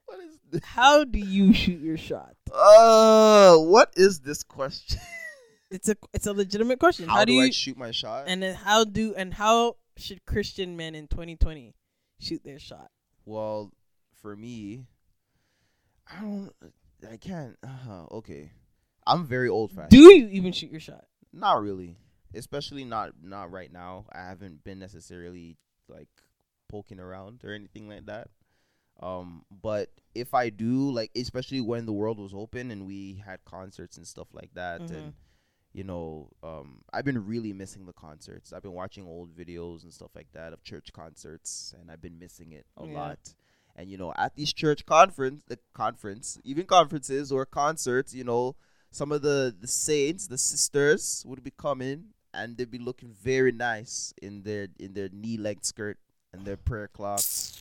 what 0.06 0.20
is 0.20 0.39
this? 0.51 0.60
How 0.64 1.05
do 1.05 1.18
you 1.18 1.52
shoot 1.52 1.81
your 1.81 1.97
shot? 1.97 2.35
Uh, 2.52 3.56
what 3.56 3.93
is 3.97 4.20
this 4.20 4.43
question? 4.43 5.01
It's 5.70 5.89
a 5.89 5.97
it's 6.12 6.28
a 6.28 6.32
legitimate 6.32 6.78
question. 6.78 7.09
How, 7.09 7.16
How, 7.16 7.24
do, 7.24 7.32
do, 7.32 7.40
I 7.40 7.47
you 7.47 7.52
shoot 7.52 7.76
my 7.76 7.90
shot? 7.90 8.24
and 8.28 8.40
then 8.40 8.55
how 8.55 8.85
do 8.85 9.12
and 9.16 9.35
how 9.35 9.76
should 9.97 10.24
Christian 10.24 10.76
men 10.76 10.94
in 10.94 11.09
2020 11.09 11.74
shoot 12.20 12.44
their 12.44 12.60
shot? 12.60 12.90
well, 13.24 13.72
for 14.22 14.36
me, 14.36 14.86
I 16.10 16.20
don't. 16.20 16.52
I 17.10 17.16
can't. 17.16 17.56
Uh, 17.62 18.06
okay, 18.12 18.52
I'm 19.06 19.26
very 19.26 19.48
old 19.48 19.70
fashioned. 19.72 19.90
Do 19.90 19.98
you 19.98 20.28
even 20.28 20.52
shoot 20.52 20.70
your 20.70 20.81
shot? 20.81 21.06
Not 21.32 21.60
really, 21.62 21.97
especially 22.35 22.85
not 22.85 23.12
not 23.22 23.51
right 23.51 23.72
now. 23.72 24.06
I 24.12 24.18
haven't 24.28 24.64
been 24.64 24.78
necessarily 24.78 25.56
like 25.89 26.09
poking 26.68 27.01
around 27.01 27.43
or 27.44 27.52
anything 27.52 27.89
like 27.89 28.06
that. 28.06 28.28
Um, 29.01 29.44
but 29.51 29.90
if 30.14 30.35
I 30.35 30.51
do, 30.51 30.90
like, 30.93 31.10
especially 31.16 31.60
when 31.60 31.85
the 31.85 31.93
world 31.93 32.18
was 32.20 32.32
open 32.32 32.70
and 32.70 32.86
we 32.86 33.22
had 33.26 33.44
concerts 33.44 33.97
and 33.97 34.06
stuff 34.06 34.28
like 34.32 34.55
that, 34.55 34.82
Mhm. 34.82 34.90
and 34.97 35.14
you 35.72 35.82
know, 35.82 36.31
um, 36.44 36.82
I've 36.93 37.05
been 37.05 37.26
really 37.26 37.52
missing 37.52 37.85
the 37.85 37.93
concerts. 37.93 38.52
I've 38.52 38.62
been 38.62 38.74
watching 38.74 39.05
old 39.09 39.35
videos 39.35 39.82
and 39.82 39.93
stuff 39.93 40.14
like 40.14 40.31
that 40.32 40.52
of 40.52 40.62
church 40.62 40.93
concerts, 40.93 41.74
and 41.81 41.90
I've 41.90 42.01
been 42.01 42.16
missing 42.20 42.52
it 42.52 42.64
a 42.76 42.86
Yeah. 42.86 42.93
lot. 42.94 43.35
And 43.76 43.90
you 43.90 43.96
know, 43.98 44.12
at 44.16 44.36
these 44.36 44.52
church 44.52 44.86
conference, 44.86 45.42
the 45.48 45.59
conference, 45.74 46.38
even 46.44 46.64
conferences 46.66 47.32
or 47.32 47.44
concerts, 47.44 48.14
you 48.14 48.24
know, 48.24 48.55
some 48.90 49.10
of 49.12 49.22
the 49.22 49.55
the 49.59 49.66
saints, 49.66 50.28
the 50.28 50.38
sisters, 50.38 51.24
would 51.26 51.42
be 51.42 51.51
coming, 51.51 52.05
and 52.32 52.56
they'd 52.56 52.70
be 52.70 52.78
looking 52.78 53.12
very 53.12 53.51
nice 53.52 54.14
in 54.22 54.42
their 54.42 54.68
in 54.78 54.94
their 54.94 55.09
knee 55.12 55.36
length 55.36 55.64
skirt 55.64 55.98
and 56.32 56.44
their 56.44 56.56
prayer 56.56 56.88
cloths. 56.88 57.60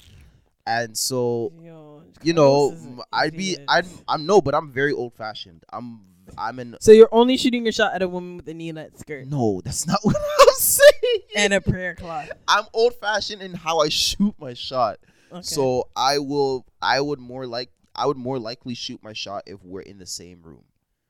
And 0.66 0.98
so 0.98 1.52
Yo, 1.62 2.04
you 2.22 2.34
know, 2.34 2.70
Carlos 2.70 2.74
is 2.80 2.86
an 2.86 2.94
m- 3.00 3.02
I'd 3.12 3.36
be. 3.36 3.58
I'm, 3.68 3.86
I'm 4.08 4.26
no, 4.26 4.40
but 4.40 4.56
I'm 4.56 4.72
very 4.72 4.94
old 4.94 5.14
fashioned. 5.14 5.64
I'm, 5.74 6.02
I'm 6.38 6.58
an. 6.60 6.78
So 6.80 6.92
you're 6.94 7.10
only 7.12 7.36
shooting 7.36 7.66
your 7.66 7.74
shot 7.74 7.94
at 7.94 8.02
a 8.02 8.08
woman 8.08 8.38
with 8.38 8.48
a 8.48 8.54
knee-length 8.54 9.00
skirt 9.00 9.28
No, 9.28 9.60
that's 9.66 9.86
not 9.86 10.00
what 10.04 10.16
I'm 10.16 10.56
saying. 10.56 11.22
and 11.36 11.54
a 11.54 11.60
prayer 11.60 11.96
cloth. 11.96 12.30
I'm 12.48 12.64
old 12.72 12.94
fashioned 12.96 13.42
in 13.42 13.54
how 13.56 13.80
I 13.80 13.90
shoot 13.90 14.36
my 14.40 14.54
shot. 14.54 15.00
Okay. 15.34 15.42
So 15.42 15.90
I 15.96 16.20
will, 16.20 16.66
I 16.82 17.02
would 17.02 17.20
more 17.20 17.46
like, 17.48 17.72
I 17.96 18.06
would 18.06 18.18
more 18.18 18.40
likely 18.40 18.74
shoot 18.76 19.02
my 19.04 19.14
shot 19.14 19.44
if 19.48 19.64
we're 19.64 19.82
in 19.82 19.98
the 19.98 20.06
same 20.06 20.42
room 20.44 20.64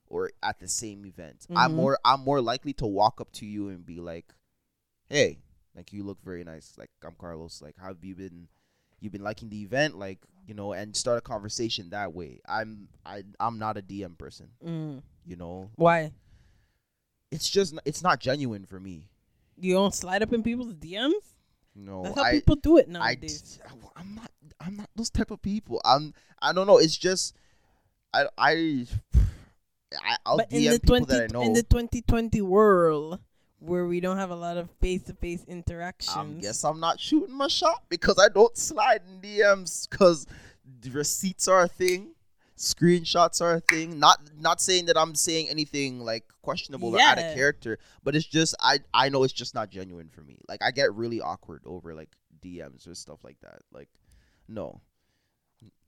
or 0.07 0.31
at 0.41 0.59
the 0.59 0.67
same 0.67 1.05
event. 1.05 1.45
I'm 1.55 1.71
Mhm. 1.71 1.75
more, 1.75 1.99
I'm 2.05 2.21
more 2.21 2.41
likely 2.41 2.73
to 2.73 2.85
walk 2.85 3.19
up 3.21 3.31
to 3.33 3.45
you 3.45 3.69
and 3.69 3.85
be 3.85 3.99
like, 3.99 4.33
"Hey, 5.09 5.39
like 5.75 5.91
you 5.93 6.03
look 6.03 6.19
very 6.23 6.43
nice. 6.43 6.73
Like 6.77 6.91
I'm 7.03 7.15
Carlos. 7.17 7.61
Like 7.61 7.75
how 7.77 7.87
have 7.87 8.03
you 8.03 8.15
been? 8.15 8.47
You've 8.99 9.11
been 9.11 9.23
liking 9.23 9.49
the 9.49 9.61
event, 9.61 9.97
like 9.97 10.19
you 10.47 10.53
know, 10.53 10.73
and 10.73 10.95
start 10.95 11.17
a 11.17 11.21
conversation 11.21 11.89
that 11.91 12.13
way. 12.13 12.39
I'm, 12.47 12.89
I, 13.05 13.23
I'm 13.39 13.57
not 13.59 13.77
a 13.77 13.81
DM 13.81 14.17
person. 14.17 14.49
Mm. 14.65 15.01
You 15.25 15.35
know, 15.37 15.71
Why? 15.75 16.11
it's 17.31 17.49
just, 17.49 17.73
it's 17.85 18.03
not 18.03 18.19
genuine 18.19 18.65
for 18.65 18.79
me. 18.79 19.07
You 19.57 19.73
don't 19.73 19.93
slide 19.95 20.21
up 20.21 20.33
in 20.33 20.43
people's 20.43 20.73
DMs? 20.73 21.32
No, 21.75 22.03
That's 22.03 22.15
how 22.15 22.23
I, 22.23 22.31
people 22.33 22.55
do 22.55 22.77
it 22.77 22.85
I, 22.89 22.91
nowadays. 22.91 23.59
I'm 23.95 24.15
not 24.15 24.31
I'm 24.59 24.77
not 24.77 24.89
those 24.95 25.09
type 25.09 25.31
of 25.31 25.41
people. 25.41 25.81
I'm 25.83 26.13
I 26.41 26.53
don't 26.53 26.67
know. 26.67 26.77
It's 26.77 26.97
just 26.97 27.35
I 28.13 28.25
I, 28.37 28.85
I 29.93 30.17
I'll 30.25 30.37
but 30.37 30.49
DM 30.49 30.65
in 30.65 30.71
the 30.71 30.79
people 30.79 30.97
twenty 30.97 31.05
that 31.05 31.23
I 31.23 31.33
know. 31.33 31.41
in 31.41 31.53
the 31.53 31.63
2020 31.63 32.41
world, 32.41 33.19
where 33.59 33.85
we 33.85 33.99
don't 33.99 34.17
have 34.17 34.29
a 34.29 34.35
lot 34.35 34.57
of 34.57 34.69
face-to-face 34.81 35.45
interactions, 35.47 36.37
I 36.39 36.41
guess 36.41 36.63
I'm 36.63 36.79
not 36.79 36.99
shooting 36.99 37.35
my 37.35 37.47
shot 37.47 37.83
because 37.89 38.19
I 38.19 38.29
don't 38.29 38.55
slide 38.57 39.01
in 39.07 39.21
DMs 39.21 39.89
because 39.89 40.27
receipts 40.91 41.47
are 41.47 41.63
a 41.63 41.67
thing, 41.67 42.12
screenshots 42.63 43.41
are 43.41 43.55
a 43.55 43.59
thing. 43.59 43.99
Not 43.99 44.19
not 44.39 44.61
saying 44.61 44.85
that 44.85 44.97
I'm 44.97 45.15
saying 45.15 45.49
anything 45.49 45.99
like 45.99 46.23
questionable 46.41 46.95
or 46.95 47.01
out 47.01 47.17
of 47.17 47.35
character, 47.35 47.77
but 48.03 48.15
it's 48.15 48.25
just 48.25 48.55
I 48.59 48.79
I 48.93 49.09
know 49.09 49.23
it's 49.23 49.33
just 49.33 49.53
not 49.53 49.69
genuine 49.69 50.09
for 50.09 50.21
me. 50.21 50.39
Like 50.47 50.63
I 50.63 50.71
get 50.71 50.93
really 50.93 51.21
awkward 51.21 51.63
over 51.65 51.93
like 51.93 52.09
DMs 52.41 52.87
or 52.87 52.95
stuff 52.95 53.23
like 53.23 53.37
that. 53.41 53.59
Like 53.71 53.89
no, 54.47 54.81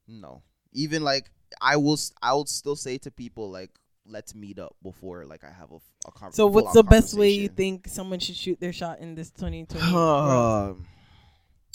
no. 0.07 0.43
Even 0.73 1.03
like 1.03 1.31
I 1.61 1.77
will 1.77 1.97
I 2.21 2.33
will 2.33 2.45
still 2.45 2.75
say 2.75 2.97
to 2.99 3.11
people 3.11 3.49
like 3.49 3.71
let's 4.07 4.35
meet 4.35 4.59
up 4.59 4.75
before 4.83 5.25
like 5.25 5.43
I 5.43 5.51
have 5.51 5.71
a, 5.71 5.77
a 6.07 6.11
conversation. 6.11 6.33
So 6.33 6.47
what's 6.47 6.73
the 6.73 6.83
best 6.83 7.17
way 7.17 7.29
you 7.29 7.47
think 7.47 7.87
someone 7.87 8.19
should 8.19 8.35
shoot 8.35 8.59
their 8.59 8.73
shot 8.73 8.99
in 8.99 9.15
this 9.15 9.31
2020? 9.31 9.93
world? 9.93 10.77
Um, 10.77 10.85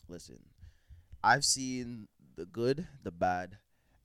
listen, 0.08 0.38
I've 1.24 1.44
seen 1.44 2.08
the 2.36 2.46
good, 2.46 2.86
the 3.02 3.10
bad, 3.10 3.56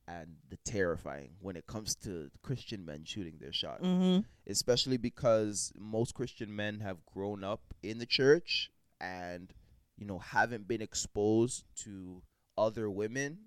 and 0.08 0.36
the 0.50 0.56
terrifying 0.64 1.30
when 1.40 1.56
it 1.56 1.66
comes 1.66 1.94
to 1.96 2.30
Christian 2.42 2.84
men 2.84 3.04
shooting 3.04 3.38
their 3.40 3.52
shot. 3.52 3.82
Mhm. 3.82 4.24
Especially 4.46 4.96
because 4.96 5.72
most 5.76 6.14
Christian 6.14 6.54
men 6.54 6.80
have 6.80 7.04
grown 7.06 7.42
up 7.42 7.60
in 7.82 7.98
the 7.98 8.06
church 8.06 8.70
and 9.00 9.52
you 9.98 10.06
know 10.06 10.18
haven't 10.18 10.68
been 10.68 10.80
exposed 10.82 11.64
to 11.84 12.22
other 12.56 12.90
women 12.90 13.38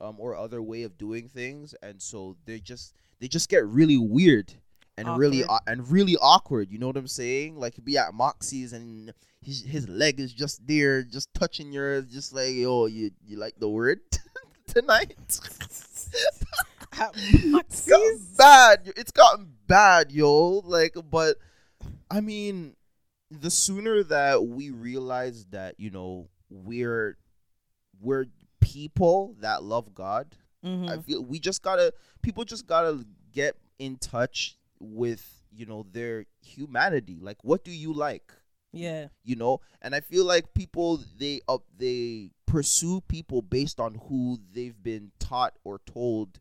um, 0.00 0.16
or 0.18 0.34
other 0.34 0.62
way 0.62 0.82
of 0.82 0.96
doing 0.98 1.28
things, 1.28 1.74
and 1.82 2.00
so 2.02 2.36
they 2.46 2.58
just 2.58 2.94
they 3.20 3.28
just 3.28 3.48
get 3.48 3.64
really 3.66 3.98
weird 3.98 4.54
and 4.96 5.16
really 5.18 5.44
Awkward. 5.44 5.60
au- 5.68 5.72
and 5.72 5.88
really 5.90 6.16
awkward. 6.16 6.70
You 6.72 6.78
know 6.78 6.86
what 6.88 6.96
I'm 6.96 7.06
saying? 7.06 7.56
Like 7.56 7.82
be 7.84 7.96
at 7.98 8.14
Moxie's 8.14 8.72
and 8.72 9.12
his 9.42 9.62
his 9.62 9.88
leg 9.88 10.18
is 10.18 10.32
just 10.32 10.66
there, 10.66 11.02
just 11.02 11.32
touching 11.34 11.72
yours, 11.72 12.06
just 12.06 12.32
like 12.32 12.54
yo, 12.54 12.86
you 12.86 13.10
you 13.24 13.36
like 13.36 13.54
the 13.58 13.68
word 13.68 14.00
tonight? 14.72 15.16
It's 16.92 17.86
gotten 17.88 18.26
bad. 18.36 18.92
It's 18.96 19.12
gotten 19.12 19.52
bad, 19.66 20.12
yo. 20.12 20.58
Like, 20.64 20.94
but 21.10 21.36
I 22.10 22.20
mean, 22.20 22.74
the 23.30 23.50
sooner 23.50 24.02
that 24.04 24.44
we 24.44 24.70
realize 24.70 25.46
that 25.50 25.76
you 25.78 25.90
know 25.90 26.28
we're 26.50 27.16
we're 28.00 28.26
people 28.60 29.36
that 29.40 29.62
love 29.62 29.94
God, 29.94 30.34
I 30.62 30.66
Mhm. 30.66 31.04
feel 31.04 31.24
we 31.24 31.38
just 31.38 31.62
gotta 31.62 31.92
people 32.22 32.44
just 32.44 32.66
gotta 32.66 33.04
get 33.32 33.56
in 33.78 33.96
touch 33.96 34.56
with 34.80 35.24
you 35.52 35.66
know 35.66 35.86
their 35.92 36.26
humanity. 36.42 37.18
Like, 37.20 37.42
what 37.44 37.64
do 37.64 37.70
you 37.70 37.92
like? 37.92 38.32
Yeah. 38.72 39.08
you 39.24 39.36
know 39.36 39.60
and 39.82 39.94
i 39.94 40.00
feel 40.00 40.24
like 40.24 40.54
people 40.54 41.00
they 41.18 41.40
uh, 41.48 41.58
they 41.76 42.30
pursue 42.46 43.00
people 43.08 43.42
based 43.42 43.78
on 43.80 43.94
who 44.08 44.38
they've 44.54 44.80
been 44.82 45.10
taught 45.18 45.54
or 45.64 45.80
told 45.86 46.38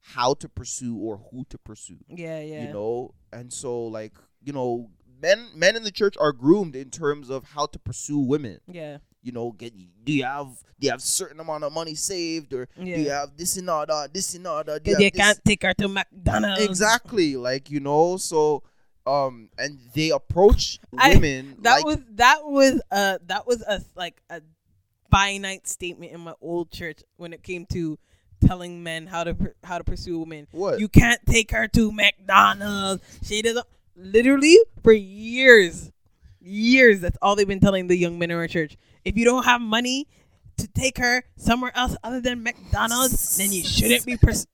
how 0.00 0.34
to 0.34 0.48
pursue 0.48 0.96
or 0.96 1.18
who 1.30 1.44
to 1.50 1.58
pursue 1.58 1.98
Yeah. 2.08 2.40
Yeah. 2.40 2.66
you 2.66 2.72
know 2.72 3.14
and 3.32 3.52
so 3.52 3.84
like 3.84 4.14
you 4.42 4.52
know 4.52 4.90
men 5.20 5.48
men 5.54 5.76
in 5.76 5.82
the 5.82 5.90
church 5.90 6.14
are 6.18 6.32
groomed 6.32 6.74
in 6.76 6.90
terms 6.90 7.28
of 7.28 7.44
how 7.44 7.66
to 7.66 7.78
pursue 7.78 8.18
women 8.18 8.60
Yeah. 8.66 8.98
you 9.22 9.32
know 9.32 9.52
get 9.52 9.74
do 10.04 10.12
you 10.12 10.24
have 10.24 10.48
do 10.78 10.86
you 10.86 10.90
have 10.90 11.02
certain 11.02 11.40
amount 11.40 11.64
of 11.64 11.72
money 11.72 11.94
saved 11.94 12.52
or 12.54 12.68
do 12.78 12.84
you 12.86 13.10
have 13.10 13.36
this 13.36 13.56
and 13.56 13.68
all 13.68 13.84
that 13.84 14.14
this 14.14 14.34
and 14.34 14.46
all 14.46 14.62
that 14.64 14.82
do 14.84 14.92
you 14.92 14.98
you 15.00 15.10
can't 15.10 15.40
take 15.44 15.62
her 15.64 15.74
to 15.74 15.88
McDonald's. 15.88 16.62
exactly 16.64 17.36
like 17.36 17.68
you 17.70 17.80
know 17.80 18.16
so 18.16 18.62
um 19.08 19.48
and 19.58 19.78
they 19.94 20.10
approach 20.10 20.78
I- 20.96 21.14
women 21.14 21.56
That 21.62 21.76
like 21.76 21.84
was 21.84 21.98
that 22.16 22.44
was 22.44 22.80
uh 22.90 23.18
that 23.26 23.46
was 23.46 23.62
a 23.62 23.80
like 23.96 24.20
a 24.30 24.42
finite 25.10 25.66
statement 25.66 26.12
in 26.12 26.20
my 26.20 26.34
old 26.42 26.70
church 26.70 27.00
when 27.16 27.32
it 27.32 27.42
came 27.42 27.64
to 27.72 27.98
telling 28.46 28.82
men 28.82 29.06
how 29.06 29.24
to 29.24 29.34
how 29.64 29.78
to 29.78 29.84
pursue 29.84 30.18
women. 30.20 30.46
what 30.52 30.78
You 30.78 30.88
can't 30.88 31.20
take 31.26 31.50
her 31.52 31.66
to 31.68 31.90
McDonald's. 31.90 33.02
She 33.24 33.42
doesn't. 33.42 33.66
Literally 33.96 34.56
for 34.84 34.92
years, 34.92 35.90
years. 36.40 37.00
That's 37.00 37.18
all 37.20 37.34
they've 37.34 37.48
been 37.48 37.58
telling 37.58 37.88
the 37.88 37.96
young 37.96 38.16
men 38.18 38.30
in 38.30 38.36
our 38.36 38.46
church. 38.46 38.76
If 39.04 39.16
you 39.16 39.24
don't 39.24 39.44
have 39.44 39.60
money 39.60 40.06
to 40.58 40.68
take 40.68 40.98
her 40.98 41.24
somewhere 41.36 41.72
else 41.74 41.96
other 42.04 42.20
than 42.20 42.42
McDonald's, 42.44 43.36
then 43.38 43.50
you 43.50 43.64
shouldn't 43.64 44.04
be. 44.06 44.16
Pers- 44.16 44.46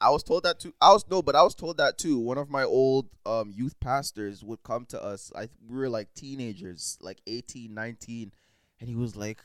I 0.00 0.10
was 0.10 0.22
told 0.22 0.44
that 0.44 0.60
too. 0.60 0.72
I 0.80 0.92
was 0.92 1.04
no, 1.10 1.22
but 1.22 1.34
I 1.34 1.42
was 1.42 1.54
told 1.54 1.78
that 1.78 1.98
too. 1.98 2.18
One 2.18 2.38
of 2.38 2.50
my 2.50 2.64
old 2.64 3.08
um 3.26 3.50
youth 3.54 3.78
pastors 3.80 4.44
would 4.44 4.62
come 4.62 4.86
to 4.86 5.02
us. 5.02 5.32
I 5.34 5.48
we 5.68 5.76
were 5.76 5.88
like 5.88 6.14
teenagers, 6.14 6.98
like 7.00 7.20
18, 7.26 7.74
19, 7.74 8.32
and 8.80 8.88
he 8.88 8.94
was 8.94 9.16
like 9.16 9.38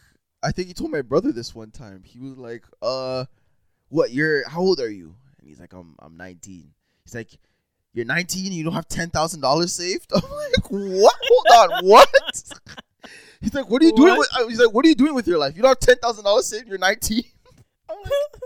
I 0.44 0.52
think 0.52 0.68
he 0.68 0.74
told 0.74 0.92
my 0.92 1.02
brother 1.02 1.32
this 1.32 1.56
one 1.56 1.72
time. 1.72 2.04
He 2.04 2.20
was 2.20 2.38
like, 2.38 2.66
"Uh, 2.82 3.26
what? 3.88 4.12
You're 4.12 4.48
how 4.48 4.60
old 4.60 4.80
are 4.80 4.90
you?" 4.90 5.16
And 5.40 5.48
he's 5.48 5.60
like, 5.60 5.74
"I'm 5.74 5.96
I'm 6.00 6.18
19." 6.18 6.74
He's 7.06 7.16
like, 7.16 7.30
"You're 7.94 8.06
19 8.06 8.52
you 8.52 8.64
don't 8.64 8.74
have 8.74 8.88
$10,000 8.90 9.70
saved?" 9.70 10.12
I'm 10.16 10.22
like, 10.22 10.70
"What? 10.70 11.16
Hold 11.24 11.72
on. 11.72 11.86
What?" 11.86 12.10
He's 13.42 13.54
like, 13.54 13.70
"What 13.70 13.82
are 13.82 13.86
you 13.86 13.96
doing 13.96 14.18
with 14.18 14.30
uh, 14.38 14.48
He's 14.48 14.60
like, 14.60 14.74
"What 14.74 14.86
are 14.86 14.90
you 14.90 14.96
doing 14.96 15.14
with 15.14 15.28
your 15.28 15.38
life? 15.38 15.56
You 15.56 15.64
don't 15.64 15.70
have 15.70 15.98
$10,000 15.98 16.42
saved. 16.44 16.68
You're 16.68 16.78
19." 16.78 17.24
I'm 17.90 17.98
like, 17.98 18.42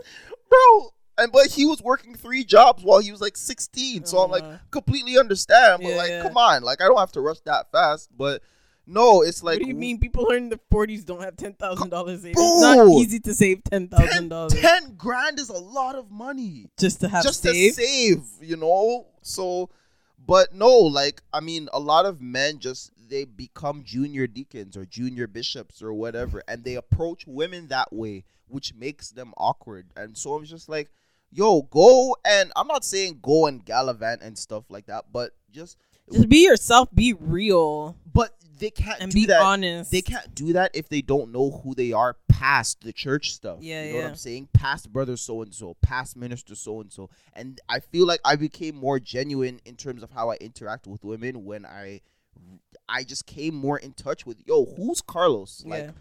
bro. 0.49 0.89
And 1.17 1.31
but 1.31 1.47
he 1.47 1.65
was 1.65 1.81
working 1.81 2.13
three 2.15 2.43
jobs 2.43 2.83
while 2.83 2.99
he 2.99 3.11
was 3.11 3.21
like 3.21 3.37
16. 3.37 4.05
So 4.05 4.19
I'm 4.19 4.31
like 4.31 4.43
Uh, 4.43 4.57
completely 4.71 5.17
understand. 5.17 5.81
But 5.81 5.89
Yeah, 5.89 5.97
like, 5.97 6.09
yeah. 6.09 6.21
come 6.23 6.37
on, 6.37 6.63
like 6.63 6.81
I 6.81 6.85
don't 6.85 6.99
have 6.99 7.11
to 7.13 7.21
rush 7.21 7.39
that 7.41 7.71
fast. 7.71 8.09
But 8.15 8.41
no, 8.85 9.21
it's 9.21 9.43
like 9.43 9.55
what 9.59 9.63
do 9.63 9.67
you 9.67 9.75
mean? 9.75 9.99
People 9.99 10.29
in 10.29 10.49
the 10.49 10.59
forties 10.71 11.03
don't 11.03 11.21
have 11.21 11.35
ten 11.35 11.53
thousand 11.53 11.89
dollars. 11.89 12.23
It's 12.23 12.37
not 12.61 12.87
easy 12.87 13.19
to 13.21 13.33
save 13.33 13.63
ten 13.63 13.87
thousand 13.89 14.07
10, 14.09 14.29
dollars 14.29 14.53
10 14.53 14.95
grand 14.95 15.39
is 15.39 15.49
a 15.49 15.57
lot 15.57 15.95
of 15.95 16.09
money 16.09 16.69
just 16.77 17.01
to 17.01 17.09
have 17.09 17.23
just 17.23 17.41
saved. 17.41 17.77
to 17.77 17.83
save, 17.83 18.23
you 18.41 18.55
know. 18.55 19.07
So, 19.21 19.69
but 20.25 20.53
no, 20.53 20.69
like 20.77 21.21
I 21.33 21.39
mean, 21.41 21.67
a 21.73 21.79
lot 21.79 22.05
of 22.05 22.21
men 22.21 22.59
just 22.59 22.91
they 23.09 23.25
become 23.25 23.83
junior 23.83 24.27
deacons 24.27 24.77
or 24.77 24.85
junior 24.85 25.27
bishops 25.27 25.81
or 25.81 25.93
whatever, 25.93 26.43
and 26.47 26.63
they 26.63 26.75
approach 26.75 27.25
women 27.27 27.67
that 27.67 27.91
way, 27.91 28.23
which 28.47 28.73
makes 28.73 29.09
them 29.11 29.33
awkward. 29.37 29.87
And 29.97 30.17
so 30.17 30.33
I'm 30.35 30.45
just 30.45 30.69
like, 30.69 30.91
yo, 31.31 31.61
go 31.63 32.15
and 32.25 32.51
I'm 32.55 32.67
not 32.67 32.85
saying 32.85 33.19
go 33.21 33.47
and 33.47 33.63
gallivant 33.63 34.21
and 34.21 34.37
stuff 34.37 34.65
like 34.69 34.87
that, 34.87 35.05
but 35.11 35.31
just 35.51 35.77
Just 36.11 36.29
be 36.29 36.43
yourself. 36.45 36.89
Be 36.93 37.13
real 37.13 37.95
but 38.11 38.33
they 38.59 38.71
can't 38.71 38.99
and 38.99 39.11
do 39.11 39.15
be 39.15 39.25
that. 39.27 39.41
honest. 39.41 39.91
They 39.91 40.01
can't 40.01 40.33
do 40.33 40.53
that 40.53 40.71
if 40.75 40.89
they 40.89 41.01
don't 41.01 41.31
know 41.31 41.51
who 41.63 41.75
they 41.75 41.93
are 41.93 42.17
past 42.27 42.81
the 42.81 42.91
church 42.91 43.31
stuff. 43.31 43.59
Yeah, 43.61 43.83
you 43.83 43.93
know 43.93 43.99
what. 43.99 44.07
I'm 44.09 44.15
saying? 44.15 44.49
Past 44.53 44.91
brother 44.91 45.17
so 45.17 45.41
and 45.41 45.53
so, 45.53 45.75
past 45.81 46.17
minister 46.17 46.55
so 46.55 46.81
and 46.81 46.91
so. 46.91 47.09
And 47.33 47.61
I 47.69 47.79
feel 47.79 48.07
like 48.07 48.19
I 48.25 48.35
became 48.35 48.75
more 48.75 48.99
genuine 48.99 49.59
in 49.65 49.75
terms 49.75 50.01
of 50.01 50.11
how 50.11 50.31
I 50.31 50.35
interact 50.37 50.87
with 50.87 51.03
women 51.03 51.45
when 51.45 51.65
I 51.65 52.01
I 52.89 53.03
just 53.03 53.25
came 53.27 53.53
more 53.53 53.77
in 53.77 53.93
touch 53.93 54.25
with 54.25 54.37
yo, 54.47 54.65
who's 54.65 55.01
Carlos? 55.01 55.63
Like 55.65 55.83
yeah. 55.83 55.91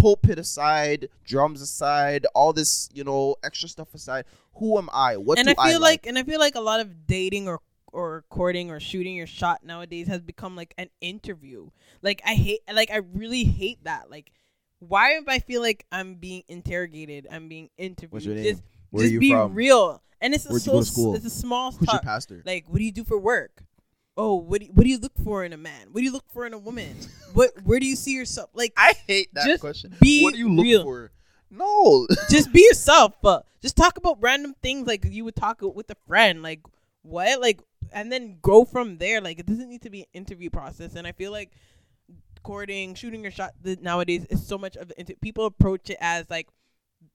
Pulpit 0.00 0.38
aside, 0.38 1.08
drums 1.24 1.60
aside, 1.60 2.26
all 2.34 2.52
this, 2.52 2.88
you 2.92 3.04
know, 3.04 3.36
extra 3.42 3.68
stuff 3.68 3.94
aside. 3.94 4.24
Who 4.54 4.78
am 4.78 4.88
I? 4.92 5.16
What 5.16 5.38
and 5.38 5.48
do 5.48 5.54
I 5.58 5.70
feel 5.70 5.80
like? 5.80 6.02
like, 6.02 6.06
and 6.06 6.18
I 6.18 6.22
feel 6.22 6.40
like 6.40 6.54
a 6.54 6.60
lot 6.60 6.80
of 6.80 7.06
dating 7.06 7.48
or 7.48 7.60
or 7.92 8.24
courting 8.28 8.70
or 8.70 8.78
shooting 8.78 9.16
your 9.16 9.26
shot 9.26 9.64
nowadays 9.64 10.06
has 10.06 10.20
become 10.20 10.54
like 10.56 10.74
an 10.78 10.88
interview. 11.00 11.68
Like 12.02 12.22
I 12.24 12.34
hate, 12.34 12.60
like 12.72 12.90
I 12.90 12.98
really 12.98 13.44
hate 13.44 13.84
that. 13.84 14.10
Like, 14.10 14.32
why 14.78 15.16
if 15.18 15.28
I 15.28 15.38
feel 15.40 15.60
like 15.60 15.84
I'm 15.90 16.14
being 16.14 16.42
interrogated, 16.48 17.26
I'm 17.30 17.48
being 17.48 17.68
interviewed. 17.76 18.12
What's 18.12 18.26
your 18.26 18.34
name? 18.36 18.44
Just, 18.44 18.62
Where 18.90 19.02
just 19.02 19.10
are 19.10 19.14
you 19.14 19.20
be 19.20 19.32
from? 19.32 19.54
real. 19.54 20.02
And 20.20 20.34
it's 20.34 20.46
a 20.46 20.50
Where'd 20.50 20.62
so 20.62 20.72
go 20.72 20.80
to 20.80 20.84
school? 20.84 21.14
it's 21.14 21.24
a 21.24 21.30
small 21.30 21.72
Who's 21.72 21.90
your 21.90 22.00
pastor? 22.00 22.42
Like, 22.44 22.66
what 22.68 22.78
do 22.78 22.84
you 22.84 22.92
do 22.92 23.04
for 23.04 23.18
work? 23.18 23.62
Oh, 24.22 24.34
what 24.34 24.60
do 24.60 24.66
you, 24.66 24.72
what 24.74 24.84
do 24.84 24.90
you 24.90 24.98
look 24.98 25.16
for 25.24 25.44
in 25.46 25.54
a 25.54 25.56
man? 25.56 25.88
What 25.92 26.00
do 26.00 26.04
you 26.04 26.12
look 26.12 26.30
for 26.30 26.44
in 26.44 26.52
a 26.52 26.58
woman? 26.58 26.94
what 27.32 27.52
where 27.64 27.80
do 27.80 27.86
you 27.86 27.96
see 27.96 28.12
yourself? 28.12 28.50
Like, 28.52 28.74
I 28.76 28.92
hate 29.06 29.32
that 29.32 29.60
question. 29.60 29.96
be 29.98 30.22
what 30.22 30.34
do 30.34 30.38
you 30.38 30.52
look 30.52 30.64
real. 30.64 30.82
for? 30.82 31.10
No. 31.50 32.06
just 32.28 32.52
be 32.52 32.60
yourself. 32.60 33.14
But 33.22 33.46
just 33.62 33.78
talk 33.78 33.96
about 33.96 34.18
random 34.20 34.54
things 34.62 34.86
like 34.86 35.06
you 35.08 35.24
would 35.24 35.36
talk 35.36 35.62
with 35.62 35.88
a 35.90 35.96
friend. 36.06 36.42
Like 36.42 36.60
what? 37.00 37.40
Like 37.40 37.62
and 37.94 38.12
then 38.12 38.36
go 38.42 38.66
from 38.66 38.98
there. 38.98 39.22
Like 39.22 39.38
it 39.38 39.46
doesn't 39.46 39.70
need 39.70 39.80
to 39.82 39.90
be 39.90 40.00
an 40.00 40.08
interview 40.12 40.50
process. 40.50 40.96
And 40.96 41.06
I 41.06 41.12
feel 41.12 41.32
like 41.32 41.52
courting, 42.42 42.94
shooting 42.94 43.22
your 43.22 43.32
shot 43.32 43.52
nowadays 43.80 44.26
is 44.26 44.46
so 44.46 44.58
much 44.58 44.76
of 44.76 44.88
the 44.88 45.00
inter- 45.00 45.14
people 45.22 45.46
approach 45.46 45.88
it 45.88 45.98
as 45.98 46.28
like 46.28 46.48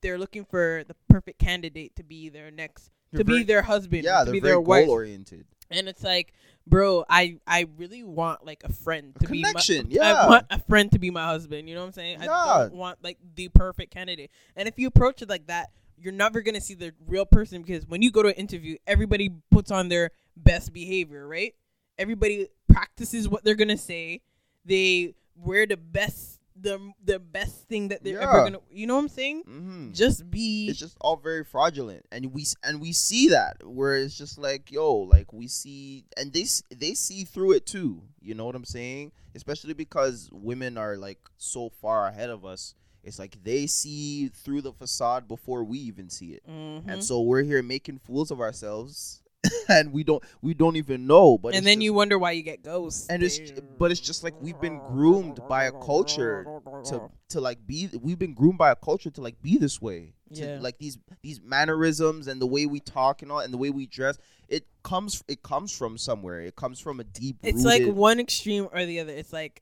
they're 0.02 0.18
looking 0.18 0.44
for 0.44 0.84
the 0.88 0.96
perfect 1.08 1.38
candidate 1.38 1.96
to 1.98 2.04
be 2.04 2.30
their 2.30 2.50
next 2.50 2.90
They're 3.12 3.20
to 3.20 3.26
be 3.26 3.44
their 3.44 3.62
husband, 3.62 4.06
yeah, 4.06 4.24
to 4.24 4.32
be 4.32 4.40
their 4.40 4.60
wife. 4.60 4.88
goal 4.88 4.96
oriented. 4.96 5.46
And 5.72 5.88
it's 5.88 6.04
like, 6.04 6.34
bro, 6.68 7.06
I 7.10 7.38
I 7.48 7.68
really 7.78 8.04
want 8.04 8.46
like 8.46 8.64
a 8.64 8.72
friend 8.72 9.14
A 9.16 9.20
to 9.20 9.28
connection, 9.28 9.88
be 9.88 9.98
my, 10.00 10.06
yeah. 10.06 10.24
I 10.24 10.28
want 10.28 10.46
a 10.50 10.60
friend 10.60 10.92
to 10.92 11.00
be 11.00 11.10
my 11.10 11.26
husband. 11.26 11.68
You 11.68 11.76
know 11.76 11.82
what 11.82 11.88
I'm 11.88 11.94
saying? 11.94 12.22
I 12.22 12.26
Yeah. 12.26 12.58
don't 12.70 12.74
want 12.74 13.04
like 13.04 13.18
the 13.36 13.50
perfect 13.50 13.94
candidate. 13.94 14.32
And 14.56 14.68
if 14.68 14.78
you 14.78 14.88
approach 14.88 15.22
it 15.22 15.30
like 15.30 15.48
that, 15.48 15.72
you're 15.98 16.14
never 16.14 16.42
gonna 16.42 16.62
see 16.62 16.74
the 16.76 16.94
real 17.08 17.26
person 17.26 17.62
because 17.62 17.88
when 17.88 18.02
you 18.02 18.12
go 18.12 18.22
to 18.22 18.30
an 18.30 18.36
interview, 18.36 18.78
everybody 18.86 19.32
puts 19.52 19.72
on 19.72 19.90
their 19.90 20.12
best 20.38 20.74
behavior, 20.74 21.28
right? 21.28 21.56
Everybody 21.98 22.48
practices 22.68 23.28
what 23.30 23.44
they're 23.44 23.56
gonna 23.56 23.78
say. 23.78 24.22
They 24.66 25.16
wear 25.36 25.66
the 25.66 25.78
best 25.78 26.35
the 26.56 26.92
the 27.04 27.20
best 27.20 27.68
thing 27.68 27.90
that 27.90 28.04
they're 28.04 28.20
ever 28.20 28.44
gonna. 28.46 28.60
You 28.72 28.88
know 28.88 28.96
what 28.96 29.02
I'm 29.02 29.10
saying? 29.10 29.42
hmm 29.46 29.92
Just 29.92 30.30
be. 30.32 30.68
It's 30.70 30.80
just 30.80 30.98
all 31.02 31.18
very 31.18 31.44
fraudulent, 31.44 32.06
and 32.12 32.34
we 32.34 32.46
and 32.64 32.80
we 32.80 32.94
see 32.94 33.30
that 33.30 33.58
where 33.66 33.96
it's 33.96 34.18
just 34.18 34.38
like 34.38 34.72
yo, 34.72 34.94
like 34.96 35.34
we 35.34 35.48
see, 35.48 36.06
and 36.18 36.32
they 36.32 36.46
they 36.76 36.94
see 36.94 37.24
through 37.26 37.54
it 37.54 37.66
too. 37.66 38.02
You 38.22 38.34
know 38.36 38.46
what 38.46 38.56
I'm 38.56 38.66
saying? 38.66 39.12
Especially 39.36 39.74
because 39.74 40.30
women 40.32 40.78
are 40.78 40.96
like 40.98 41.20
so 41.38 41.70
far 41.70 42.08
ahead 42.08 42.30
of 42.30 42.46
us. 42.46 42.74
It's 43.04 43.20
like 43.20 43.38
they 43.44 43.68
see 43.68 44.30
through 44.30 44.62
the 44.62 44.74
facade 44.74 45.28
before 45.28 45.64
we 45.64 45.78
even 45.80 46.10
see 46.10 46.32
it. 46.34 46.44
Mhm. 46.50 46.88
and 46.88 47.04
so 47.04 47.22
we're 47.22 47.44
here 47.44 47.62
making 47.62 48.00
fools 48.00 48.32
of 48.32 48.40
ourselves 48.42 49.22
and 49.70 49.92
we 49.94 50.04
don't 50.04 50.24
we 50.42 50.54
don't 50.54 50.76
even 50.76 51.08
know 51.08 51.38
but 51.38 51.54
and 51.56 51.66
then 51.66 51.76
just- 51.78 51.84
you 51.84 51.94
wonder 51.94 52.18
why 52.20 52.32
you 52.32 52.42
get 52.44 52.64
ghosts. 52.64 53.08
and 53.10 53.24
it's 53.24 53.40
but 53.78 53.92
it's 53.92 54.00
just 54.00 54.24
like 54.24 54.34
we've 54.42 54.60
been 54.62 54.80
groomed 54.88 55.40
by 55.48 55.66
a 55.66 55.72
culture 55.72 56.46
to 56.86 57.10
to 57.30 57.42
like 57.42 57.66
be 57.66 57.90
we've 58.02 58.20
been 58.20 58.34
groomed 58.34 58.58
by 58.58 58.72
a 58.72 58.76
culture 58.76 59.10
to 59.10 59.22
like 59.22 59.42
be 59.42 59.58
this 59.58 59.82
way 59.82 60.14
to, 60.34 60.42
Yeah. 60.42 60.58
like 60.62 60.78
these 60.80 60.98
these 61.22 61.40
mannerisms 61.42 62.28
and 62.28 62.42
the 62.42 62.48
way 62.48 62.66
we 62.66 62.80
talk 62.80 63.22
and 63.22 63.32
all 63.32 63.40
and 63.40 63.54
the 63.54 63.58
way 63.58 63.70
we 63.70 63.86
dress 63.86 64.18
it 64.50 64.66
comes 64.84 65.24
it 65.28 65.42
comes 65.44 65.76
from 65.76 65.98
somewhere 65.98 66.42
it 66.42 66.56
comes 66.56 66.80
from 66.80 67.00
a 67.00 67.04
deep 67.04 67.38
It's 67.44 67.64
like 67.64 67.86
one 67.86 68.20
extreme 68.20 68.68
or 68.72 68.86
the 68.86 69.00
other. 69.00 69.14
It's 69.14 69.34
like 69.34 69.62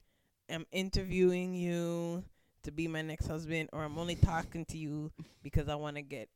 I'm 0.49 0.65
interviewing 0.71 1.53
you 1.53 2.23
to 2.63 2.71
be 2.71 2.87
my 2.87 3.01
next 3.01 3.27
husband, 3.27 3.69
or 3.73 3.83
I'm 3.83 3.97
only 3.97 4.15
talking 4.15 4.65
to 4.65 4.77
you 4.77 5.11
because 5.41 5.67
I 5.67 5.75
want 5.75 5.95
to 5.95 6.01
get. 6.01 6.29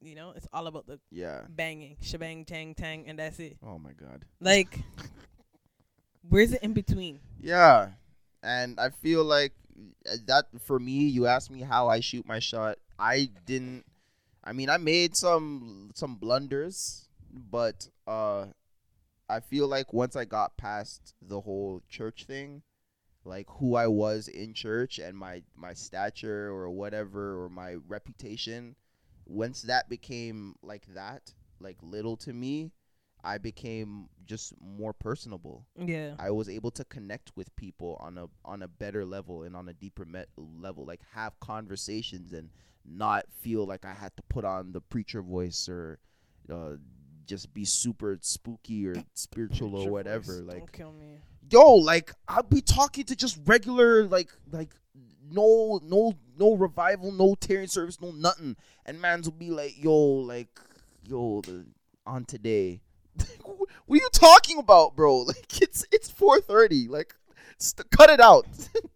You 0.00 0.14
know, 0.14 0.32
it's 0.36 0.46
all 0.52 0.66
about 0.66 0.86
the 0.86 0.98
yeah 1.10 1.42
banging, 1.48 1.96
shebang, 2.00 2.44
tang, 2.44 2.74
tang, 2.74 3.04
and 3.08 3.18
that's 3.18 3.38
it. 3.40 3.56
oh 3.62 3.78
my 3.78 3.92
god 3.92 4.24
Like, 4.40 4.80
where's 6.28 6.52
it 6.52 6.62
in 6.62 6.72
between? 6.72 7.20
Yeah, 7.40 7.90
and 8.42 8.78
I 8.78 8.90
feel 8.90 9.24
like 9.24 9.52
uh, 10.10 10.16
that 10.26 10.46
for 10.62 10.78
me. 10.78 11.06
You 11.08 11.26
asked 11.26 11.50
me 11.50 11.60
how 11.62 11.88
I 11.88 12.00
shoot 12.00 12.26
my 12.26 12.38
shot. 12.38 12.78
I 12.98 13.30
didn't. 13.46 13.84
I 14.44 14.52
mean, 14.52 14.68
I 14.68 14.76
made 14.76 15.16
some 15.16 15.90
some 15.94 16.16
blunders, 16.16 17.08
but 17.32 17.88
uh, 18.06 18.46
I 19.28 19.40
feel 19.40 19.68
like 19.68 19.92
once 19.92 20.16
I 20.16 20.24
got 20.26 20.56
past 20.56 21.14
the 21.22 21.40
whole 21.40 21.82
church 21.88 22.24
thing, 22.26 22.62
like 23.24 23.46
who 23.58 23.74
I 23.74 23.86
was 23.86 24.28
in 24.28 24.52
church 24.52 24.98
and 24.98 25.16
my 25.16 25.42
my 25.56 25.72
stature 25.72 26.48
or 26.50 26.68
whatever 26.70 27.42
or 27.42 27.48
my 27.48 27.76
reputation, 27.88 28.76
once 29.26 29.62
that 29.62 29.88
became 29.88 30.54
like 30.62 30.86
that, 30.94 31.32
like 31.60 31.76
little 31.82 32.16
to 32.18 32.32
me, 32.32 32.72
I 33.22 33.38
became 33.38 34.08
just 34.26 34.52
more 34.60 34.92
personable. 34.92 35.66
Yeah, 35.78 36.14
I 36.18 36.30
was 36.30 36.48
able 36.48 36.70
to 36.72 36.84
connect 36.84 37.32
with 37.36 37.54
people 37.56 37.96
on 38.00 38.18
a 38.18 38.26
on 38.44 38.62
a 38.62 38.68
better 38.68 39.04
level 39.04 39.42
and 39.44 39.56
on 39.56 39.68
a 39.68 39.72
deeper 39.72 40.04
met 40.04 40.28
level, 40.36 40.84
like 40.84 41.00
have 41.14 41.38
conversations 41.40 42.32
and 42.32 42.50
not 42.86 43.24
feel 43.40 43.64
like 43.66 43.84
I 43.86 43.94
had 43.94 44.14
to 44.18 44.22
put 44.28 44.44
on 44.44 44.72
the 44.72 44.80
preacher 44.82 45.22
voice 45.22 45.68
or 45.70 45.98
uh, 46.52 46.72
just 47.26 47.54
be 47.54 47.64
super 47.64 48.18
spooky 48.20 48.86
or 48.86 48.96
spiritual 49.14 49.74
or 49.74 49.90
whatever. 49.90 50.34
voice, 50.40 50.46
Like 50.46 50.58
don't 50.58 50.72
kill 50.72 50.92
me. 50.92 51.16
yo, 51.50 51.76
like 51.76 52.12
I'll 52.28 52.42
be 52.42 52.60
talking 52.60 53.04
to 53.04 53.16
just 53.16 53.38
regular 53.46 54.04
like 54.06 54.28
like 54.52 54.74
no 55.30 55.80
no 55.82 56.12
no 56.38 56.54
revival, 56.54 57.12
no 57.12 57.34
tearing 57.34 57.66
service, 57.66 58.00
no 58.00 58.10
nothing, 58.10 58.56
and 58.86 59.00
mans 59.00 59.26
will 59.26 59.36
be 59.36 59.50
like 59.50 59.82
yo 59.82 59.94
like 59.94 60.60
yo 61.04 61.40
the 61.42 61.64
on 62.06 62.24
today. 62.24 62.80
what 63.42 63.68
are 63.88 64.02
you 64.02 64.08
talking 64.12 64.58
about, 64.58 64.96
bro? 64.96 65.18
Like 65.26 65.62
it's 65.62 65.84
it's 65.92 66.10
four 66.10 66.40
thirty. 66.40 66.88
Like 66.88 67.14
st- 67.58 67.90
cut 67.90 68.10
it 68.10 68.20
out, 68.20 68.46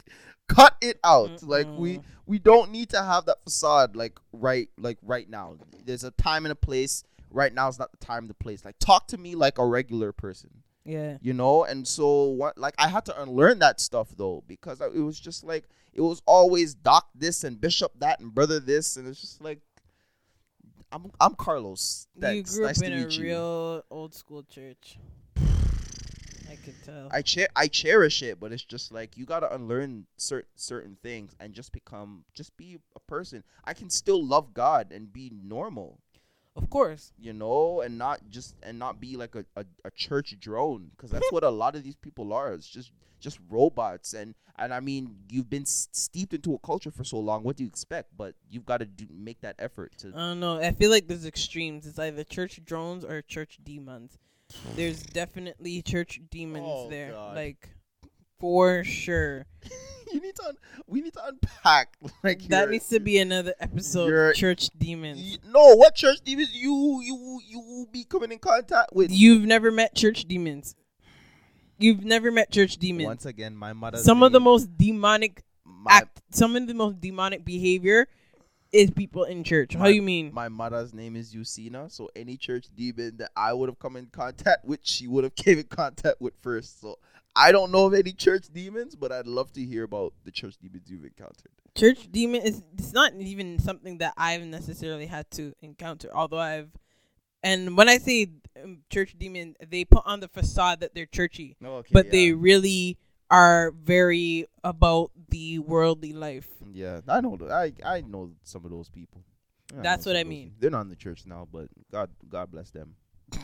cut 0.48 0.76
it 0.80 0.98
out. 1.04 1.42
Like 1.42 1.68
we 1.76 1.98
Mm-mm. 1.98 2.04
we 2.26 2.38
don't 2.38 2.70
need 2.70 2.90
to 2.90 3.02
have 3.02 3.26
that 3.26 3.42
facade 3.42 3.96
like 3.96 4.18
right 4.32 4.68
like 4.76 4.98
right 5.02 5.28
now. 5.28 5.56
There's 5.84 6.04
a 6.04 6.10
time 6.12 6.44
and 6.44 6.52
a 6.52 6.56
place. 6.56 7.04
Right 7.30 7.52
now 7.52 7.68
is 7.68 7.78
not 7.78 7.90
the 7.90 7.98
time, 7.98 8.20
and 8.20 8.30
the 8.30 8.34
place. 8.34 8.64
Like 8.64 8.78
talk 8.78 9.06
to 9.08 9.18
me 9.18 9.34
like 9.34 9.58
a 9.58 9.66
regular 9.66 10.12
person 10.12 10.62
Yeah, 10.88 11.18
you 11.20 11.34
know 11.34 11.64
and 11.64 11.86
so 11.86 12.24
what 12.24 12.56
like 12.56 12.74
i 12.78 12.88
had 12.88 13.04
to 13.06 13.22
unlearn 13.22 13.58
that 13.58 13.78
stuff 13.78 14.08
though 14.16 14.42
because 14.48 14.80
I- 14.80 14.86
it 14.86 15.00
was 15.10 15.20
just 15.20 15.44
like 15.44 15.64
it 15.92 16.00
was 16.00 16.22
always 16.26 16.72
doc 16.74 17.08
this 17.14 17.44
and 17.44 17.60
bishop 17.60 17.92
that 17.98 18.20
and 18.20 18.34
brother 18.34 18.58
this 18.58 18.96
and 18.96 19.06
it's 19.06 19.20
just 19.20 19.42
like 19.42 19.60
i'm 20.90 21.10
i'm 21.20 21.34
carlos 21.34 22.06
you 22.16 22.42
grew 22.42 22.64
nice 22.64 22.78
up 22.80 22.86
in 22.86 22.92
a 22.94 22.96
meet 23.04 23.16
you. 23.18 23.24
real 23.24 23.84
old 23.90 24.14
school 24.14 24.42
church. 24.44 24.98
I 26.50 26.56
could 26.64 26.82
tell. 26.82 27.08
i 27.12 27.20
cher- 27.20 27.48
i 27.54 27.66
cherish 27.68 28.22
it 28.22 28.40
but 28.40 28.52
it's 28.52 28.64
just 28.64 28.90
like 28.90 29.16
you 29.18 29.26
got 29.26 29.40
to 29.40 29.54
unlearn 29.54 30.06
certain 30.16 30.48
certain 30.56 30.96
things 31.02 31.32
and 31.38 31.52
just 31.52 31.72
become 31.72 32.24
just 32.32 32.56
be 32.56 32.78
a 32.96 33.00
person 33.00 33.44
i 33.64 33.74
can 33.74 33.90
still 33.90 34.24
love 34.24 34.54
god 34.54 34.90
and 34.90 35.12
be 35.12 35.30
normal 35.44 36.00
of 36.58 36.68
course. 36.68 37.12
you 37.18 37.32
know 37.32 37.80
and 37.80 37.96
not 37.96 38.20
just 38.28 38.56
and 38.62 38.78
not 38.78 39.00
be 39.00 39.16
like 39.16 39.34
a, 39.34 39.44
a, 39.56 39.64
a 39.84 39.90
church 39.92 40.36
drone 40.40 40.90
because 40.96 41.10
that's 41.10 41.30
what 41.32 41.44
a 41.44 41.50
lot 41.50 41.74
of 41.76 41.82
these 41.84 41.96
people 41.96 42.32
are 42.32 42.52
it's 42.52 42.68
just 42.68 42.90
just 43.20 43.38
robots 43.50 44.12
and 44.12 44.34
and 44.58 44.72
i 44.74 44.80
mean 44.80 45.16
you've 45.30 45.48
been 45.50 45.64
steeped 45.66 46.32
into 46.34 46.54
a 46.54 46.58
culture 46.58 46.90
for 46.90 47.04
so 47.04 47.18
long 47.18 47.42
what 47.42 47.56
do 47.56 47.62
you 47.64 47.68
expect 47.68 48.08
but 48.16 48.34
you've 48.50 48.66
got 48.66 48.78
to 48.78 48.84
do 48.86 49.06
make 49.10 49.40
that 49.40 49.56
effort 49.58 49.90
to 49.98 50.08
I 50.08 50.18
don't 50.28 50.40
know. 50.40 50.58
I 50.60 50.72
feel 50.72 50.90
like 50.90 51.06
there's 51.08 51.26
extremes. 51.26 51.86
It's 51.86 51.98
either 51.98 52.22
church 52.24 52.60
drones 52.64 53.04
or 53.04 53.22
church 53.22 53.58
demons. 53.64 54.18
There's 54.76 55.02
definitely 55.02 55.82
church 55.82 56.20
demons 56.30 56.66
Oh, 56.68 56.88
there, 56.88 57.10
God. 57.12 57.34
like 57.36 57.68
for 58.40 58.84
sure. 58.84 59.46
you 60.12 60.20
need 60.20 60.34
to 60.36 60.44
un- 60.48 60.56
we 60.86 61.00
need 61.02 61.12
to 61.12 61.24
unpack 61.26 61.96
like 62.22 62.40
that 62.48 62.62
your- 62.62 62.70
needs 62.70 62.88
to 62.88 63.00
be 63.00 63.18
another 63.18 63.54
episode. 63.60 64.08
your- 64.08 64.32
Church 64.32 64.70
demons. 64.78 65.38
no 65.46 65.74
what 65.74 65.94
church 65.94 66.18
demons 66.24 66.50
you 66.54 67.00
you 67.02 67.40
you 67.46 67.58
will 67.60 67.86
be 67.92 68.04
coming 68.04 68.32
in 68.32 68.38
contact 68.38 68.92
with 68.94 69.10
You've 69.10 69.44
never 69.44 69.70
met 69.70 69.94
church 69.94 70.24
demons. 70.26 70.74
You've 71.78 72.04
never 72.04 72.30
met 72.30 72.50
church 72.50 72.76
demons. 72.78 73.06
once 73.06 73.26
again 73.26 73.54
my 73.56 73.72
mother 73.72 73.98
some 73.98 74.22
of 74.22 74.32
the 74.32 74.40
most 74.40 74.76
demonic 74.76 75.42
my, 75.64 75.92
act, 75.98 76.20
some 76.30 76.56
of 76.56 76.66
the 76.66 76.74
most 76.74 77.00
demonic 77.00 77.44
behavior 77.44 78.08
is 78.72 78.90
people 78.90 79.24
in 79.24 79.44
church. 79.44 79.72
How 79.74 79.80
My- 79.84 79.88
you 79.88 80.02
mean? 80.02 80.32
My 80.34 80.48
mother's 80.48 80.92
name 80.92 81.16
is 81.16 81.34
Yusina, 81.34 81.90
so 81.90 82.10
any 82.16 82.36
church 82.36 82.66
demon 82.74 83.16
that 83.18 83.30
I 83.36 83.52
would 83.52 83.68
have 83.68 83.78
come 83.78 83.96
in 83.96 84.06
contact 84.06 84.64
with, 84.64 84.80
she 84.82 85.06
would 85.06 85.24
have 85.24 85.34
came 85.36 85.58
in 85.58 85.64
contact 85.64 86.20
with 86.20 86.34
first. 86.42 86.80
So 86.80 86.98
I 87.36 87.52
don't 87.52 87.70
know 87.70 87.86
of 87.86 87.94
any 87.94 88.12
church 88.12 88.46
demons, 88.52 88.96
but 88.96 89.12
I'd 89.12 89.26
love 89.26 89.52
to 89.52 89.64
hear 89.64 89.84
about 89.84 90.12
the 90.24 90.30
church 90.32 90.56
demons 90.60 90.90
you've 90.90 91.04
encountered. 91.04 91.52
church 91.76 92.08
demon 92.10 92.42
is 92.42 92.62
it's 92.76 92.92
not 92.92 93.14
even 93.14 93.58
something 93.60 93.98
that 93.98 94.14
I've 94.16 94.42
necessarily 94.42 95.06
had 95.06 95.30
to 95.32 95.54
encounter. 95.62 96.10
Although 96.12 96.40
I've, 96.40 96.70
and 97.42 97.76
when 97.76 97.88
I 97.88 97.98
say 97.98 98.26
um, 98.62 98.78
church 98.90 99.14
demon, 99.16 99.54
they 99.70 99.84
put 99.84 100.02
on 100.04 100.18
the 100.20 100.28
facade 100.28 100.80
that 100.80 100.94
they're 100.94 101.06
churchy, 101.06 101.56
Okay, 101.64 101.88
but 101.92 102.10
they 102.10 102.32
really 102.32 102.98
are 103.30 103.70
very 103.72 104.46
about 104.64 105.12
the 105.28 105.58
worldly 105.60 106.12
life. 106.12 106.48
yeah, 106.72 107.02
I 107.06 107.20
know. 107.20 107.38
I 107.50 107.72
I 107.84 108.00
know 108.00 108.32
some 108.42 108.64
of 108.64 108.70
those 108.72 108.88
people. 108.88 109.22
I 109.78 109.82
That's 109.82 110.06
what 110.06 110.16
I 110.16 110.24
mean. 110.24 110.46
people. 110.46 110.56
They're 110.60 110.70
not 110.70 110.80
in 110.80 110.88
the 110.88 110.96
church 110.96 111.24
now, 111.26 111.46
but 111.52 111.68
God 111.92 112.10
God 112.28 112.50
bless 112.50 112.70
them. 112.70 112.96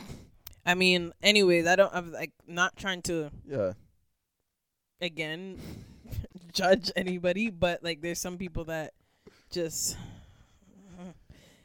I 0.65 0.73
mean, 0.73 1.13
anyways, 1.21 1.67
I 1.67 1.75
don't. 1.75 1.93
I'm 1.93 2.11
like 2.11 2.31
not 2.47 2.75
trying 2.75 3.01
to 3.03 3.29
Yeah. 3.47 3.73
again 5.01 5.59
judge 6.53 6.91
anybody, 6.95 7.49
but 7.49 7.83
like 7.83 8.01
there's 8.01 8.19
some 8.19 8.37
people 8.37 8.65
that 8.65 8.93
just 9.51 9.97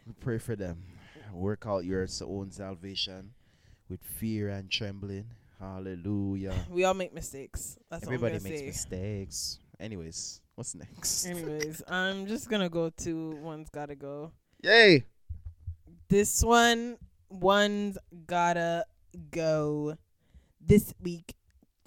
We 0.06 0.12
pray 0.20 0.38
for 0.38 0.56
them. 0.56 0.82
Work 1.32 1.64
out 1.66 1.84
your 1.84 2.06
own 2.26 2.50
salvation 2.50 3.32
with 3.88 4.02
fear 4.02 4.48
and 4.48 4.68
trembling. 4.70 5.26
Hallelujah. 5.60 6.54
we 6.70 6.84
all 6.84 6.94
make 6.94 7.14
mistakes. 7.14 7.78
That's 7.90 8.04
Everybody 8.04 8.40
makes 8.40 8.60
say. 8.60 8.66
mistakes. 8.66 9.58
Anyways, 9.78 10.40
what's 10.56 10.74
next? 10.74 11.26
Anyways, 11.26 11.82
I'm 11.88 12.26
just 12.26 12.50
gonna 12.50 12.68
go 12.68 12.90
to 13.04 13.30
one's 13.42 13.70
gotta 13.70 13.94
go. 13.94 14.32
Yay! 14.62 15.04
This 16.08 16.42
one, 16.42 16.98
one's 17.30 17.96
gotta 18.26 18.84
go. 19.30 19.96
This 20.60 20.92
week 21.00 21.34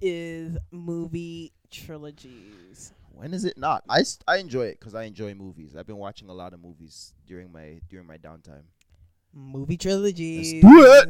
is 0.01 0.57
movie 0.71 1.53
trilogies. 1.69 2.93
When 3.11 3.33
is 3.33 3.45
it 3.45 3.57
not? 3.57 3.83
I, 3.87 4.01
st- 4.03 4.23
I 4.27 4.37
enjoy 4.37 4.63
it 4.65 4.79
because 4.79 4.95
I 4.95 5.03
enjoy 5.03 5.35
movies. 5.35 5.75
I've 5.75 5.85
been 5.85 5.97
watching 5.97 6.29
a 6.29 6.33
lot 6.33 6.53
of 6.53 6.59
movies 6.59 7.13
during 7.27 7.51
my 7.51 7.79
during 7.89 8.07
my 8.07 8.17
downtime. 8.17 8.63
Movie 9.33 9.77
trilogies. 9.77 10.61
do 10.61 10.83
it. 10.93 11.09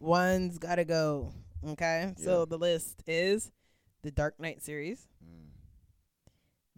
One's 0.00 0.58
gotta 0.58 0.84
go. 0.84 1.32
Okay, 1.66 2.14
so 2.16 2.44
the 2.44 2.56
list 2.56 3.02
is 3.06 3.50
the 4.02 4.10
Dark 4.12 4.38
Knight 4.38 4.62
series, 4.62 5.08
Mm, 5.24 5.48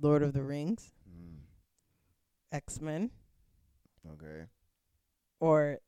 Lord 0.01 0.23
of 0.23 0.33
the 0.33 0.43
Rings, 0.43 0.91
mm, 1.07 1.37
X 2.51 2.81
Men, 2.81 3.11
okay. 4.15 4.47
or 5.39 5.81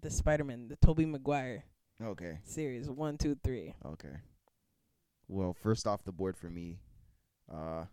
the 0.00 0.10
Spider 0.10 0.44
Man, 0.44 0.68
the 0.68 0.76
Tobey 0.76 1.06
Maguire 1.06 1.64
Okay. 2.02 2.38
series. 2.44 2.88
One, 2.90 3.16
two, 3.18 3.36
three. 3.42 3.74
Okay. 3.84 4.16
Well, 5.28 5.54
first 5.54 5.86
off 5.86 6.04
the 6.04 6.12
board 6.12 6.36
for 6.36 6.48
me, 6.50 6.78
uh, 7.52 7.84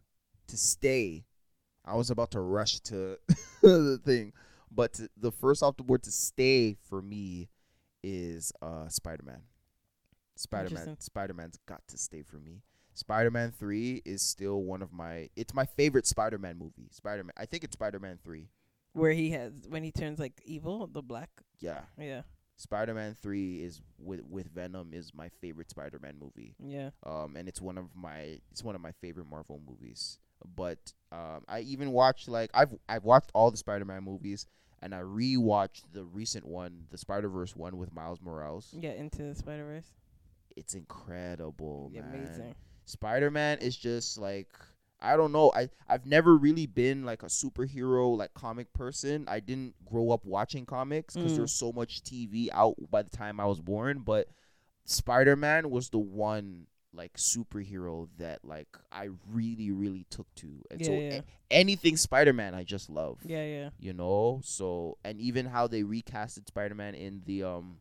to 0.48 0.58
stay, 0.58 1.26
I 1.86 1.96
was 1.96 2.10
about 2.10 2.32
to 2.32 2.42
rush 2.42 2.80
to 2.82 3.18
the 3.62 4.00
thing, 4.04 4.34
but 4.72 4.94
to, 4.94 5.10
the 5.18 5.32
first 5.32 5.64
off 5.64 5.78
the 5.78 5.84
board 5.84 6.04
to 6.04 6.12
stay 6.12 6.76
for 6.90 7.02
me 7.02 7.50
is 8.04 8.52
uh 8.62 8.88
Spider 8.90 9.24
Man. 9.24 9.42
Spider 10.36 10.70
Man. 10.72 10.98
Spider 11.00 11.34
Man's 11.34 11.58
got 11.66 11.82
to 11.88 11.98
stay 11.98 12.22
for 12.24 12.38
me. 12.38 12.62
Spider 12.94 13.32
Man 13.32 13.52
Three 13.52 14.02
is 14.06 14.22
still 14.22 14.62
one 14.64 14.82
of 14.82 14.92
my. 14.92 15.30
It's 15.36 15.54
my 15.54 15.66
favorite 15.66 16.06
Spider 16.06 16.38
Man 16.38 16.58
movie. 16.60 16.90
Spider 16.92 17.24
Man. 17.24 17.34
I 17.38 17.46
think 17.46 17.64
it's 17.64 17.74
Spider 17.74 18.00
Man 18.00 18.20
Three. 18.24 18.50
Where 18.94 19.12
he 19.12 19.32
has 19.32 19.52
when 19.70 19.84
he 19.84 19.92
turns 19.92 20.20
like 20.20 20.42
evil, 20.46 20.88
the 20.88 21.02
black. 21.02 21.30
Yeah. 21.60 21.82
Yeah, 21.98 22.22
Spider 22.58 22.94
Man 22.94 23.16
Three 23.16 23.64
is 23.64 23.82
with 23.98 24.22
with 24.30 24.48
Venom 24.54 24.94
is 24.94 25.14
my 25.14 25.30
favorite 25.42 25.70
Spider 25.70 26.00
Man 26.00 26.16
movie. 26.20 26.56
yeah. 26.60 26.90
um, 27.06 27.36
and 27.36 27.48
it's 27.48 27.62
one 27.62 27.78
of 27.78 27.86
my 27.96 28.40
it's 28.52 28.64
one 28.64 28.76
of 28.76 28.82
my 28.82 28.92
favorite 29.02 29.28
Marvel 29.30 29.60
movies. 29.68 30.20
But 30.56 30.92
um, 31.12 31.44
I 31.48 31.62
even 31.62 31.92
watched 31.92 32.28
like 32.28 32.50
I've 32.54 32.74
I've 32.90 33.06
watched 33.06 33.32
all 33.34 33.50
the 33.50 33.56
Spider-Man 33.58 34.04
movies, 34.04 34.46
and 34.82 34.94
I 34.94 35.00
rewatched 35.00 35.84
the 35.94 36.04
recent 36.04 36.46
one, 36.46 36.84
the 36.92 36.98
Spider-Verse 36.98 37.56
one 37.56 37.78
with 37.78 37.94
Miles 37.94 38.20
Morales. 38.22 38.76
Get 38.82 38.98
into 38.98 39.24
the 39.24 39.36
Spider 39.36 39.64
Verse. 39.64 39.88
It's 40.58 40.74
incredible, 40.76 41.90
Yeah, 41.94 42.02
man. 42.02 42.16
amazing. 42.26 42.56
Spider-Man 42.86 43.60
is 43.60 43.78
just 43.78 44.18
like 44.18 44.50
I 45.04 45.18
don't 45.18 45.32
know. 45.32 45.52
I 45.54 45.70
I've 45.88 46.06
never 46.06 46.36
really 46.38 46.66
been 46.66 47.04
like 47.06 47.22
a 47.24 47.28
superhero 47.28 48.18
like 48.18 48.34
comic 48.34 48.72
person. 48.74 49.26
I 49.28 49.40
didn't 49.42 49.76
grow 49.86 50.12
up 50.12 50.26
watching 50.26 50.66
comics 50.66 51.16
because 51.16 51.34
Mm. 51.34 51.38
there's 51.38 51.52
so 51.54 51.72
much 51.72 52.02
TV 52.04 52.50
out 52.54 52.76
by 52.90 53.02
the 53.04 53.10
time 53.10 53.40
I 53.40 53.46
was 53.46 53.60
born. 53.60 54.00
But 54.00 54.30
Spider-Man 54.86 55.70
was 55.70 55.90
the 55.90 56.00
one 56.00 56.68
like 56.96 57.14
superhero 57.18 58.08
that 58.18 58.46
like 58.46 58.68
I 58.92 59.10
really 59.32 59.72
really 59.72 60.06
took 60.10 60.28
to, 60.36 60.62
and 60.70 60.80
Yeah, 60.80 60.88
so 60.88 60.94
yeah. 60.94 61.14
a- 61.16 61.24
anything 61.50 61.98
Spider-Man 61.98 62.54
I 62.54 62.64
just 62.64 62.90
love. 62.90 63.20
Yeah, 63.26 63.44
yeah. 63.46 63.70
You 63.80 63.94
know, 63.94 64.42
so 64.44 64.98
and 65.04 65.20
even 65.20 65.48
how 65.48 65.68
they 65.68 65.84
recasted 65.84 66.48
Spider-Man 66.48 66.94
in 66.96 67.24
the 67.26 67.44
um 67.44 67.78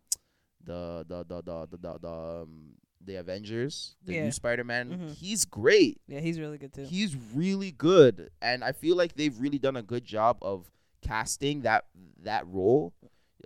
the 0.65 1.05
the 1.09 1.25
the 1.25 1.43
the 1.43 1.67
the 1.67 1.77
the, 1.77 1.99
the 1.99 2.09
um 2.09 2.77
the 3.05 3.17
Avengers, 3.17 3.97
the 4.05 4.15
Yeah. 4.15 4.25
new 4.25 4.33
Spider-Man, 4.33 4.91
Mhm. 4.91 5.15
he's 5.17 5.45
great. 5.45 6.01
Yeah, 6.07 6.21
he's 6.21 6.39
really 6.39 6.59
good 6.59 6.73
too. 6.73 6.85
He's 6.85 7.17
really 7.17 7.73
good, 7.73 8.31
and 8.41 8.63
I 8.63 8.73
feel 8.73 8.97
like 8.97 9.15
they've 9.15 9.39
really 9.39 9.59
done 9.59 9.77
a 9.77 9.83
good 9.83 10.05
job 10.05 10.39
of 10.43 10.71
casting 11.01 11.63
that 11.63 11.87
that 12.19 12.47
role. 12.47 12.95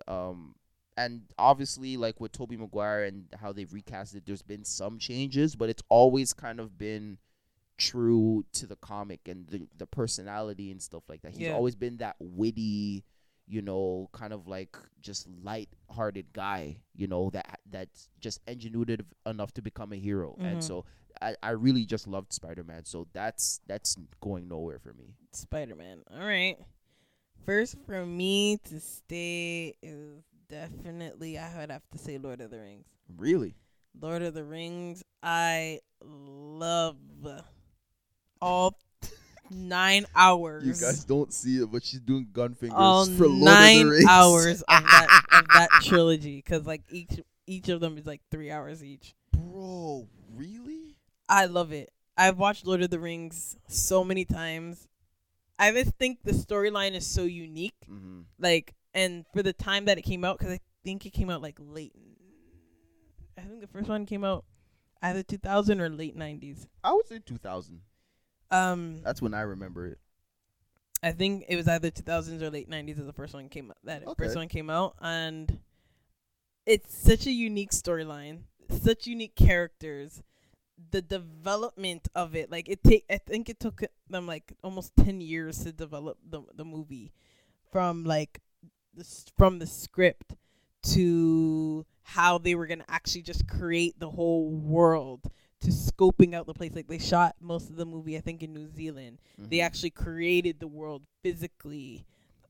Um, 0.07 0.55
and 0.99 1.23
obviously, 1.39 1.97
like 1.97 2.21
with 2.21 2.33
Tobey 2.33 2.57
Maguire 2.57 3.05
and 3.05 3.27
how 3.41 3.53
they've 3.53 3.73
recast 3.73 4.15
it, 4.15 4.27
there's 4.27 4.43
been 4.43 4.65
some 4.65 4.99
changes, 4.99 5.57
but 5.57 5.69
it's 5.71 5.83
always 5.89 6.33
kind 6.35 6.61
of 6.61 6.77
been 6.79 7.19
true 7.79 8.45
to 8.53 8.67
the 8.67 8.77
comic 8.77 9.27
and 9.29 9.47
the 9.49 9.67
the 9.77 9.87
personality 9.87 10.71
and 10.71 10.81
stuff 10.83 11.03
like 11.09 11.23
that. 11.23 11.33
He's 11.33 11.49
Yeah. 11.49 11.55
always 11.55 11.75
been 11.75 11.99
that 11.99 12.17
witty, 12.19 13.05
you 13.47 13.63
know, 13.63 14.09
kind 14.13 14.33
of 14.33 14.47
like 14.49 14.77
just 15.01 15.29
light-hearted 15.43 16.33
guy, 16.33 16.77
you 16.95 17.07
know, 17.07 17.31
that 17.31 17.61
that's 17.71 18.09
just 18.21 18.45
ingenuitive 18.47 19.05
enough 19.25 19.53
to 19.55 19.63
become 19.63 19.93
a 19.93 19.97
hero. 19.97 20.37
Mhm. 20.39 20.53
And 20.53 20.65
so 20.65 20.85
I, 21.23 21.37
I 21.43 21.51
really 21.51 21.85
just 21.87 22.07
loved 22.07 22.33
Spider 22.33 22.65
Man, 22.65 22.85
so 22.85 23.07
that's 23.13 23.61
that's 23.67 23.97
going 24.21 24.49
nowhere 24.49 24.79
for 24.79 24.93
me. 24.93 25.15
Spider 25.33 25.77
Man. 25.77 26.03
All 26.11 26.27
right. 26.27 26.57
First 27.45 27.77
for 27.87 28.05
me 28.05 28.59
to 28.69 28.81
stay 28.81 29.75
is 29.83 30.23
definitely 30.49 31.39
I 31.39 31.59
would 31.59 31.71
have 31.71 31.89
to 31.93 31.99
say 31.99 32.19
Lord 32.19 32.41
of 32.41 32.51
the 32.51 32.59
Rings. 32.59 32.87
Really? 33.17 33.55
Lord 33.99 34.23
of 34.23 34.35
the 34.35 34.45
Rings, 34.45 35.03
I 35.23 35.81
love 36.03 36.97
all 38.43 38.79
nine 39.51 40.07
hours. 40.15 40.65
You 40.65 40.73
guys 40.73 41.05
don't 41.05 41.33
see 41.33 41.57
it, 41.63 41.71
but 41.71 41.85
she's 41.85 42.01
doing 42.01 42.29
gun 42.33 42.55
fingers 42.55 42.77
all 42.77 43.07
for 43.07 43.27
Lord 43.29 43.45
nine 43.45 43.81
of 43.81 43.85
the 43.87 43.91
Rings. 43.91 44.07
hours 44.09 44.63
of 44.63 44.83
that 44.83 45.23
of 45.33 45.49
that 45.55 45.69
trilogy 45.83 46.37
because 46.37 46.67
like 46.67 46.83
each 46.91 47.21
each 47.47 47.69
of 47.69 47.81
them 47.81 47.99
is 47.99 48.07
like 48.07 48.21
three 48.31 48.51
hours 48.51 48.83
each. 48.83 49.15
Bro, 49.33 50.09
really? 50.35 50.97
I 51.29 51.47
love 51.47 51.73
it. 51.73 51.91
I've 52.17 52.39
watched 52.39 52.67
Lord 52.67 52.83
of 52.83 52.91
the 52.91 52.99
Rings 52.99 53.57
so 53.69 54.03
many 54.05 54.25
times. 54.25 54.89
I 55.59 55.71
just 55.73 55.95
think 55.97 56.19
the 56.23 56.33
storyline 56.33 56.95
is 56.95 57.07
so 57.07 57.23
unique. 57.23 57.75
Mm-hmm. 57.91 58.21
Like, 58.39 58.75
and 58.95 59.25
for 59.33 59.43
the 59.43 59.53
time 59.53 59.87
that 59.87 59.99
it 59.99 60.03
came 60.03 60.25
out, 60.25 60.39
because 60.39 60.53
I 60.53 60.61
think 60.85 61.07
it 61.07 61.11
came 61.11 61.31
out 61.31 61.43
like 61.43 61.57
late. 61.59 61.93
I 63.39 63.43
think 63.43 63.61
the 63.61 63.67
first 63.67 63.89
one 63.89 64.07
came 64.07 64.25
out 64.25 64.45
either 65.03 65.23
2000 65.23 65.81
or 65.81 65.89
late 65.89 66.17
90s. 66.17 66.67
I 66.83 66.93
would 66.93 67.07
say 67.07 67.21
2000. 67.25 67.81
Um, 68.51 69.01
That's 69.03 69.21
when 69.23 69.35
I 69.35 69.41
remember 69.43 69.87
it. 69.87 69.99
I 71.03 71.13
think 71.13 71.45
it 71.49 71.57
was 71.57 71.69
either 71.69 71.91
2000s 71.91 72.43
or 72.43 72.51
late 72.51 72.69
90s 72.69 72.99
as 72.99 73.07
the 73.07 73.13
first 73.13 73.35
one 73.35 73.49
came 73.49 73.71
out. 73.71 73.77
That 73.85 74.07
Okay. 74.07 74.25
first 74.25 74.37
one 74.37 74.49
came 74.49 74.71
out, 74.71 74.97
and 75.01 75.59
it's 76.65 76.97
such 76.97 77.27
a 77.27 77.31
unique 77.31 77.71
storyline, 77.71 78.41
such 78.83 79.07
unique 79.07 79.35
characters. 79.37 80.23
The 80.91 81.01
development 81.03 82.09
of 82.15 82.35
it, 82.37 82.51
like 82.51 82.69
it 82.69 82.83
take, 82.85 83.05
I 83.11 83.19
think 83.19 83.49
it 83.49 83.59
took 83.61 83.83
them 84.11 84.27
like 84.27 84.53
almost 84.63 84.93
ten 84.97 85.21
years 85.21 85.65
to 85.65 85.73
develop 85.73 86.19
the 86.29 86.43
the 86.55 86.65
movie, 86.65 87.13
from 87.73 88.05
like 88.05 88.41
the 88.95 89.05
from 89.37 89.59
the 89.59 89.67
script 89.67 90.35
to 90.95 91.87
how 92.03 92.39
they 92.39 92.55
were 92.55 92.67
gonna 92.67 92.85
actually 92.89 93.23
just 93.23 93.49
create 93.49 93.99
the 93.99 94.11
whole 94.11 94.51
world 94.51 95.31
to 95.63 95.69
scoping 95.69 96.35
out 96.35 96.47
the 96.47 96.55
place. 96.55 96.75
Like 96.75 96.87
they 96.89 96.99
shot 96.99 97.35
most 97.41 97.71
of 97.71 97.77
the 97.77 97.87
movie, 97.87 98.17
I 98.17 98.21
think, 98.21 98.43
in 98.43 98.53
New 98.53 98.69
Zealand 98.69 99.19
they 99.39 99.59
Mhm. 99.59 99.63
actually 99.65 99.91
created 99.91 100.61
the 100.61 100.67
world 100.69 101.05
physically 101.23 102.05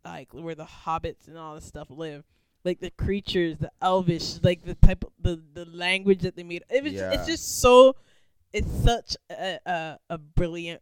like 0.04 0.32
where 0.32 0.54
the 0.54 0.64
hobbits 0.64 1.26
and 1.26 1.36
all 1.36 1.54
this 1.56 1.64
stuff 1.64 1.90
live 1.90 2.24
like 2.64 2.78
the 2.78 2.90
creatures 2.92 3.58
the 3.58 3.72
elvish 3.82 4.40
like 4.42 4.62
the 4.64 4.76
type 4.76 5.02
of 5.04 5.10
the 5.20 5.42
the 5.54 5.64
language 5.64 6.20
that 6.20 6.36
they 6.36 6.44
made 6.44 6.62
it 6.70 6.84
was 6.84 6.92
Yeah. 6.92 7.10
it's 7.12 7.26
just 7.26 7.60
so 7.60 7.96
it's 8.52 8.70
such 8.84 9.16
a, 9.30 9.58
a 9.66 9.98
a 10.10 10.18
brilliant 10.18 10.80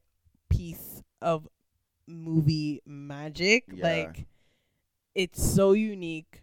piece 0.51 1.03
of 1.23 1.49
movie 2.07 2.83
magic. 2.87 3.65
Yeah. 3.73 3.83
Like 3.83 4.27
it's 5.15 5.43
so 5.43 5.73
unique. 5.73 6.43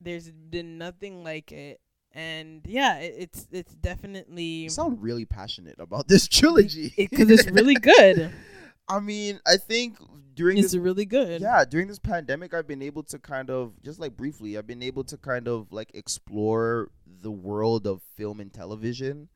There's 0.00 0.30
been 0.30 0.78
nothing 0.78 1.22
like 1.22 1.52
it. 1.52 1.80
And 2.14 2.62
yeah, 2.66 2.98
it, 2.98 3.14
it's 3.18 3.48
it's 3.50 3.74
definitely 3.74 4.42
You 4.44 4.70
sound 4.70 5.02
really 5.02 5.24
passionate 5.24 5.76
about 5.78 6.06
this 6.08 6.28
trilogy 6.38 6.92
because 6.96 7.30
it's 7.30 7.46
really 7.48 7.74
good. 7.74 8.30
I 8.88 9.00
mean, 9.00 9.40
I 9.46 9.56
think 9.56 9.96
during 10.34 10.58
It's 10.58 10.72
this 10.72 10.80
really 10.80 11.06
good. 11.06 11.40
yeah 11.40 11.64
during 11.64 11.88
this 11.88 11.98
pandemic, 11.98 12.54
I've 12.54 12.66
been 12.66 12.82
able 12.82 13.02
to 13.04 13.18
kind 13.18 13.50
of 13.50 13.72
just 13.82 13.98
like 13.98 14.16
briefly, 14.16 14.56
I've 14.58 14.66
been 14.66 14.82
able 14.82 15.04
to 15.04 15.16
kind 15.16 15.48
of 15.48 15.72
like 15.72 15.90
explore 15.94 16.90
the 17.20 17.30
world 17.32 17.86
of 17.86 18.02
film 18.16 18.40
and 18.40 18.52
television 18.52 19.28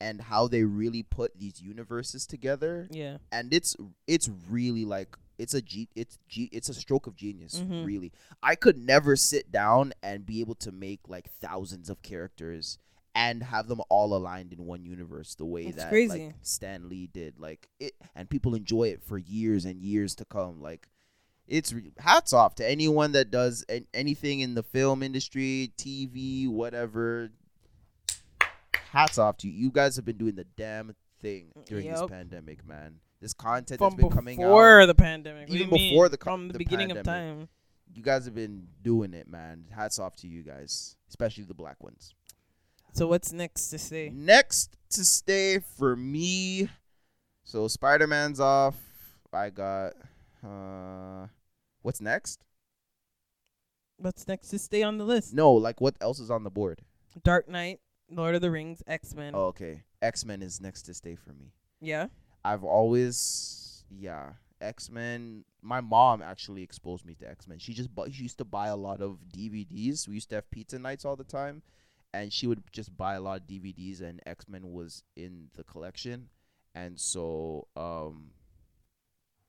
and 0.00 0.20
how 0.20 0.48
they 0.48 0.64
really 0.64 1.02
put 1.02 1.38
these 1.38 1.60
universes 1.62 2.26
together 2.26 2.88
Yeah. 2.90 3.18
and 3.32 3.52
it's 3.54 3.76
it's 4.06 4.28
really 4.50 4.84
like 4.84 5.16
it's 5.38 5.54
a 5.54 5.62
ge- 5.62 5.88
it's 5.94 6.18
ge- 6.28 6.48
it's 6.52 6.68
a 6.68 6.74
stroke 6.74 7.06
of 7.06 7.14
genius 7.16 7.60
Mhm. 7.60 7.86
really. 7.86 8.12
I 8.42 8.54
could 8.56 8.76
never 8.76 9.16
sit 9.16 9.50
down 9.52 9.92
and 10.02 10.26
be 10.26 10.40
able 10.40 10.56
to 10.56 10.72
make 10.72 11.00
like 11.08 11.30
thousands 11.30 11.88
of 11.88 12.02
characters 12.02 12.78
and 13.14 13.42
have 13.44 13.66
them 13.68 13.80
all 13.88 14.14
aligned 14.14 14.52
in 14.52 14.64
one 14.66 14.84
universe 14.84 15.34
the 15.34 15.44
way 15.46 15.66
It's 15.66 15.76
that 15.76 15.88
crazy. 15.90 16.26
like 16.26 16.34
stan 16.42 16.88
lee 16.88 17.06
did 17.06 17.38
like 17.40 17.68
it 17.80 17.94
and 18.14 18.28
people 18.28 18.54
enjoy 18.54 18.88
it 18.88 19.02
for 19.02 19.16
years 19.18 19.64
and 19.64 19.80
years 19.82 20.14
to 20.16 20.24
come 20.24 20.60
like 20.60 20.88
it's 21.46 21.72
re- 21.72 21.92
hats 21.98 22.32
off 22.32 22.54
to 22.56 22.68
anyone 22.68 23.12
that 23.12 23.30
does 23.30 23.64
an- 23.68 23.86
anything 23.94 24.40
in 24.40 24.54
the 24.54 24.62
film 24.62 25.02
industry 25.02 25.72
tv 25.78 26.46
whatever. 26.48 27.30
Hats 28.90 29.18
off 29.18 29.36
to 29.38 29.48
you. 29.48 29.52
You 29.52 29.70
guys 29.70 29.96
have 29.96 30.04
been 30.04 30.16
doing 30.16 30.34
the 30.34 30.44
damn 30.44 30.94
thing 31.20 31.52
during 31.66 31.90
this 31.90 32.00
pandemic 32.08 32.66
man 32.66 33.00
this 33.20 33.34
content 33.34 33.78
From 33.78 33.90
that's 33.96 34.02
been 34.02 34.10
coming 34.10 34.42
out 34.42 34.46
before 34.46 34.86
the 34.86 34.94
pandemic. 34.94 35.48
What 35.48 35.48
do 35.48 35.54
Even 35.54 35.68
you 35.68 35.74
mean? 35.74 35.90
before 35.92 36.08
the 36.08 36.16
co- 36.18 36.30
from 36.30 36.48
the, 36.48 36.52
the 36.52 36.58
beginning 36.58 36.90
of 36.92 36.98
pandemic. 36.98 37.38
time. 37.40 37.48
you 37.94 38.02
guys 38.02 38.24
have 38.26 38.34
been 38.34 38.68
doing 38.82 39.12
it, 39.14 39.28
man. 39.28 39.64
Hats 39.74 39.98
off 39.98 40.14
to 40.16 40.28
you 40.28 40.42
guys, 40.42 40.96
especially 41.08 41.44
the 41.44 41.54
black 41.54 41.82
ones. 41.82 42.14
So 42.92 43.06
what's 43.06 43.32
next 43.32 43.68
to 43.68 43.78
say? 43.78 44.10
Next 44.14 44.76
to 44.90 45.04
stay 45.04 45.58
for 45.58 45.94
me, 45.96 46.68
so 47.44 47.68
Spider 47.68 48.06
Man's 48.06 48.40
off. 48.40 48.76
I 49.32 49.50
got. 49.50 49.92
uh 50.44 51.26
What's 51.82 52.00
next? 52.00 52.40
What's 53.98 54.26
next 54.28 54.48
to 54.48 54.58
stay 54.58 54.82
on 54.82 54.98
the 54.98 55.04
list? 55.04 55.34
No, 55.34 55.52
like 55.52 55.80
what 55.80 55.96
else 56.00 56.18
is 56.20 56.30
on 56.30 56.44
the 56.44 56.50
board? 56.50 56.82
Dark 57.24 57.48
Knight, 57.48 57.80
Lord 58.10 58.34
of 58.34 58.40
the 58.40 58.50
Rings, 58.50 58.82
X 58.86 59.14
Men. 59.14 59.32
Oh, 59.34 59.46
okay. 59.46 59.82
X 60.00 60.24
Men 60.24 60.40
is 60.42 60.60
next 60.60 60.82
to 60.82 60.94
stay 60.94 61.14
for 61.16 61.32
me. 61.32 61.52
Yeah. 61.80 62.06
I've 62.44 62.64
always, 62.64 63.84
yeah, 63.90 64.30
X 64.60 64.90
Men. 64.90 65.44
My 65.62 65.80
mom 65.80 66.22
actually 66.22 66.62
exposed 66.62 67.04
me 67.04 67.14
to 67.16 67.28
X 67.28 67.48
Men. 67.48 67.58
She 67.58 67.74
just, 67.74 67.94
bu- 67.94 68.10
she 68.10 68.22
used 68.22 68.38
to 68.38 68.44
buy 68.44 68.68
a 68.68 68.76
lot 68.76 69.00
of 69.00 69.18
DVDs. 69.36 70.06
We 70.08 70.14
used 70.14 70.30
to 70.30 70.36
have 70.36 70.50
pizza 70.50 70.78
nights 70.78 71.04
all 71.04 71.16
the 71.16 71.24
time, 71.24 71.62
and 72.14 72.32
she 72.32 72.46
would 72.46 72.62
just 72.72 72.96
buy 72.96 73.14
a 73.14 73.20
lot 73.20 73.40
of 73.40 73.46
DVDs, 73.46 74.00
and 74.00 74.20
X 74.26 74.48
Men 74.48 74.72
was 74.72 75.02
in 75.16 75.48
the 75.56 75.64
collection, 75.64 76.28
and 76.74 76.98
so, 76.98 77.66
um, 77.76 78.30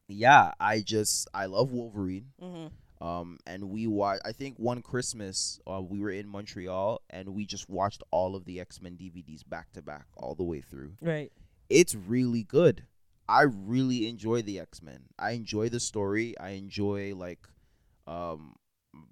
yeah, 0.07 0.51
I 0.59 0.81
just, 0.81 1.27
I 1.33 1.45
love 1.45 1.71
Wolverine. 1.71 2.31
Mm-hmm. 2.41 2.67
Um, 3.01 3.37
and 3.47 3.69
we 3.69 3.87
watched. 3.87 4.23
I 4.25 4.33
think 4.33 4.57
one 4.57 4.81
Christmas, 4.81 5.59
uh, 5.65 5.81
we 5.81 5.99
were 5.99 6.09
in 6.11 6.27
Montreal, 6.27 7.01
and 7.09 7.29
we 7.29 7.45
just 7.45 7.69
watched 7.69 8.03
all 8.11 8.35
of 8.35 8.43
the 8.43 8.59
X 8.59 8.81
Men 8.81 8.97
DVDs 8.97 9.47
back 9.47 9.71
to 9.73 9.81
back 9.81 10.05
all 10.17 10.35
the 10.35 10.43
way 10.43 10.59
through 10.61 10.93
Right. 11.01 11.31
It's 11.69 11.95
really 11.95 12.43
good. 12.43 12.85
I 13.27 13.43
really 13.43 14.07
enjoy 14.07 14.41
the 14.41 14.59
X 14.59 14.81
Men. 14.81 15.01
I 15.19 15.31
enjoy 15.31 15.69
the 15.69 15.79
story. 15.79 16.37
I 16.39 16.51
enjoy 16.51 17.13
like, 17.15 17.47
um, 18.07 18.55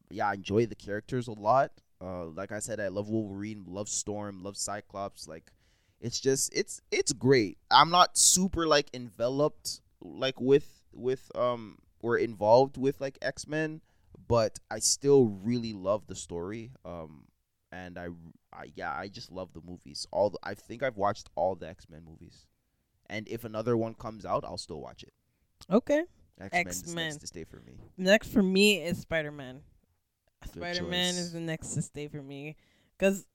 yeah, 0.10 0.30
I 0.30 0.34
enjoy 0.34 0.66
the 0.66 0.76
characters 0.76 1.28
a 1.28 1.34
lot. 1.34 1.72
Uh, 2.02 2.26
like 2.26 2.52
I 2.52 2.60
said, 2.60 2.80
I 2.80 2.88
love 2.88 3.10
Wolverine, 3.10 3.66
love 3.68 3.90
Storm, 3.90 4.44
love 4.44 4.58
Cyclops. 4.58 5.28
Like, 5.28 5.52
it's 6.02 6.20
just 6.20 6.54
it's 6.54 6.82
it's 6.92 7.14
great. 7.14 7.58
I'm 7.70 7.90
not 7.90 8.18
super 8.18 8.68
like 8.68 8.90
enveloped 8.94 9.82
like 10.02 10.40
with 10.40 10.84
with 10.94 11.32
um 11.36 11.78
or 12.00 12.18
involved 12.18 12.78
with 12.78 13.00
like 13.02 13.18
X 13.22 13.48
Men, 13.48 13.82
but 14.28 14.60
I 14.70 14.80
still 14.80 15.26
really 15.26 15.74
love 15.74 16.08
the 16.08 16.16
story. 16.16 16.72
Um, 16.86 17.26
and 17.72 17.98
I, 17.98 18.08
I 18.54 18.72
yeah, 18.76 18.94
I 18.94 19.08
just 19.08 19.32
love 19.32 19.54
the 19.54 19.62
movies. 19.66 20.08
All 20.12 20.30
the, 20.30 20.40
I 20.44 20.54
think 20.54 20.84
I've 20.84 20.98
watched 20.98 21.30
all 21.36 21.56
the 21.56 21.68
X 21.68 21.88
Men 21.90 22.04
movies, 22.08 22.46
and 23.08 23.28
if 23.28 23.44
another 23.44 23.76
one 23.76 23.94
comes 23.94 24.26
out, 24.26 24.46
I'll 24.46 24.58
still 24.58 24.82
watch 24.82 25.04
it. 25.04 25.14
Okay. 25.72 26.04
X 26.40 26.86
Men 26.88 27.08
next 27.08 27.18
to 27.18 27.28
stay 27.28 27.44
for 27.44 27.58
me. 27.58 27.74
Next 27.98 28.32
for 28.32 28.44
me 28.44 28.82
is 28.82 29.00
Spider 29.00 29.32
Man. 29.32 29.62
Spider 30.46 30.84
Man 30.84 31.16
is 31.16 31.34
the 31.34 31.40
next 31.40 31.74
to 31.74 31.82
stay 31.82 32.08
for 32.08 32.22
me, 32.22 32.56
cause 33.00 33.26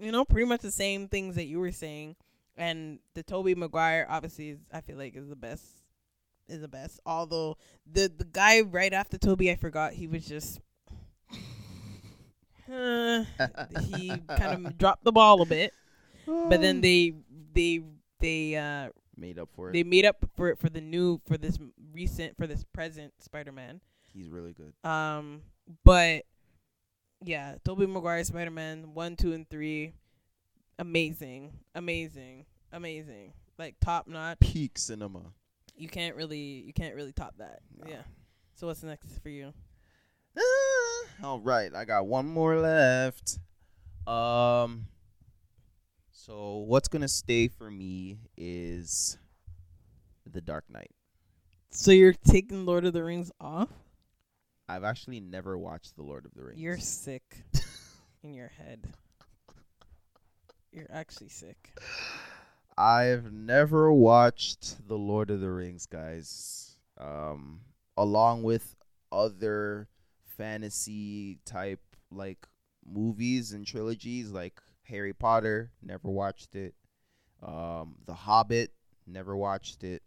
you 0.00 0.12
know 0.12 0.24
pretty 0.24 0.46
much 0.46 0.60
the 0.60 0.70
same 0.70 1.08
things 1.08 1.34
that 1.34 1.46
you 1.46 1.58
were 1.58 1.72
saying, 1.72 2.16
and 2.56 3.00
the 3.14 3.22
Tobey 3.22 3.54
Maguire 3.54 4.06
obviously 4.08 4.50
is, 4.50 4.58
I 4.72 4.80
feel 4.80 4.96
like 4.96 5.16
is 5.16 5.28
the 5.28 5.36
best, 5.36 5.64
is 6.48 6.60
the 6.60 6.68
best. 6.68 7.00
Although 7.04 7.56
the 7.90 8.10
the 8.16 8.24
guy 8.24 8.60
right 8.60 8.92
after 8.92 9.18
Tobey, 9.18 9.50
I 9.50 9.56
forgot 9.56 9.92
he 9.92 10.06
was 10.06 10.26
just. 10.26 10.60
Uh, 12.72 13.24
he 13.96 14.08
kind 14.36 14.66
of 14.66 14.78
dropped 14.78 15.04
the 15.04 15.12
ball 15.12 15.42
a 15.42 15.46
bit, 15.46 15.74
but 16.26 16.60
then 16.60 16.80
they 16.82 17.14
they 17.52 17.82
they 18.20 18.56
uh 18.56 18.88
made 19.16 19.38
up 19.38 19.48
for 19.54 19.68
it. 19.68 19.72
they 19.72 19.82
made 19.82 20.04
up 20.04 20.24
for 20.36 20.48
it 20.48 20.58
for 20.58 20.68
the 20.68 20.80
new 20.80 21.20
for 21.26 21.36
this 21.36 21.58
recent 21.92 22.36
for 22.36 22.46
this 22.46 22.64
present 22.64 23.12
Spider-Man. 23.20 23.80
He's 24.12 24.28
really 24.28 24.52
good. 24.52 24.72
Um, 24.88 25.42
but 25.84 26.24
yeah, 27.22 27.56
Tobey 27.64 27.86
Maguire 27.86 28.24
Spider-Man 28.24 28.94
one, 28.94 29.16
two, 29.16 29.32
and 29.32 29.48
three, 29.48 29.94
amazing, 30.78 31.52
amazing, 31.74 32.46
amazing, 32.72 33.32
like 33.58 33.76
top 33.80 34.06
notch. 34.08 34.40
Peak 34.40 34.78
cinema. 34.78 35.20
You 35.76 35.88
can't 35.88 36.16
really 36.16 36.62
you 36.66 36.72
can't 36.72 36.94
really 36.94 37.12
top 37.12 37.34
that. 37.38 37.60
Nah. 37.78 37.90
Yeah. 37.90 38.02
So 38.54 38.66
what's 38.66 38.82
next 38.82 39.18
for 39.22 39.28
you? 39.30 39.52
All 41.22 41.40
right, 41.40 41.74
I 41.74 41.84
got 41.84 42.06
one 42.06 42.26
more 42.26 42.58
left. 42.58 43.38
Um, 44.06 44.86
so 46.10 46.58
what's 46.66 46.88
gonna 46.88 47.08
stay 47.08 47.48
for 47.48 47.70
me 47.70 48.18
is 48.36 49.18
the 50.30 50.40
Dark 50.40 50.64
Knight. 50.68 50.90
So 51.70 51.90
you're 51.90 52.12
taking 52.12 52.66
Lord 52.66 52.84
of 52.84 52.92
the 52.92 53.02
Rings 53.02 53.30
off? 53.40 53.70
I've 54.68 54.84
actually 54.84 55.20
never 55.20 55.58
watched 55.58 55.96
the 55.96 56.02
Lord 56.02 56.24
of 56.24 56.34
the 56.34 56.44
Rings. 56.44 56.60
You're 56.60 56.78
sick 56.78 57.44
in 58.22 58.34
your 58.34 58.48
head. 58.48 58.86
You're 60.72 60.90
actually 60.90 61.28
sick. 61.28 61.78
I've 62.78 63.32
never 63.32 63.92
watched 63.92 64.88
The 64.88 64.96
Lord 64.96 65.30
of 65.30 65.40
the 65.40 65.50
Rings, 65.50 65.84
guys. 65.84 66.76
Um, 66.98 67.60
along 67.96 68.42
with 68.42 68.74
other 69.10 69.88
fantasy 70.36 71.38
type 71.44 71.80
like 72.10 72.46
movies 72.86 73.52
and 73.52 73.66
trilogies 73.66 74.30
like 74.30 74.60
Harry 74.84 75.12
Potter, 75.12 75.70
never 75.82 76.08
watched 76.08 76.54
it. 76.54 76.74
Um, 77.42 77.96
The 78.06 78.14
Hobbit, 78.14 78.72
never 79.06 79.36
watched 79.36 79.84
it. 79.84 80.02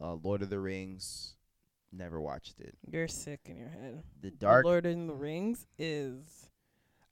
Uh, 0.00 0.14
Lord 0.14 0.42
of 0.42 0.50
the 0.50 0.58
Rings, 0.58 1.34
never 1.92 2.20
watched 2.20 2.60
it. 2.60 2.74
You're 2.90 3.08
sick 3.08 3.40
in 3.46 3.56
your 3.56 3.68
head. 3.68 4.02
The 4.22 4.30
The 4.38 4.60
Lord 4.64 4.86
of 4.86 5.06
the 5.06 5.12
Rings 5.14 5.66
is 5.78 6.46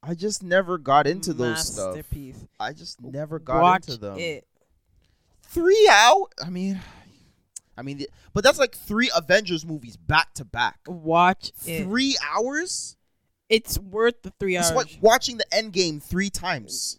I 0.02 0.14
just 0.14 0.42
never 0.42 0.78
got 0.78 1.06
into 1.06 1.32
those 1.32 1.66
stuff. 1.74 1.96
masterpiece. 1.96 2.46
I 2.60 2.72
just 2.72 3.00
never 3.02 3.38
got 3.38 3.60
Watch 3.62 3.88
into 3.88 4.00
them. 4.00 4.18
it. 4.18 4.46
three 5.42 5.88
out. 5.90 6.28
I 6.42 6.50
mean, 6.50 6.80
I 7.78 7.82
mean, 7.82 7.98
the- 7.98 8.10
but 8.34 8.42
that's 8.44 8.58
like 8.58 8.74
three 8.74 9.10
Avengers 9.14 9.64
movies 9.64 9.96
back 9.96 10.34
to 10.34 10.44
back. 10.44 10.80
Watch 10.86 11.52
it. 11.66 11.84
Three 11.84 12.16
hours. 12.34 12.96
It's 13.48 13.78
worth 13.78 14.20
the 14.22 14.30
three 14.38 14.56
It's 14.56 14.70
hours. 14.70 14.76
like 14.76 14.98
watching 15.00 15.38
the 15.38 15.54
End 15.54 15.72
Game 15.72 16.00
three 16.00 16.28
times. 16.30 16.98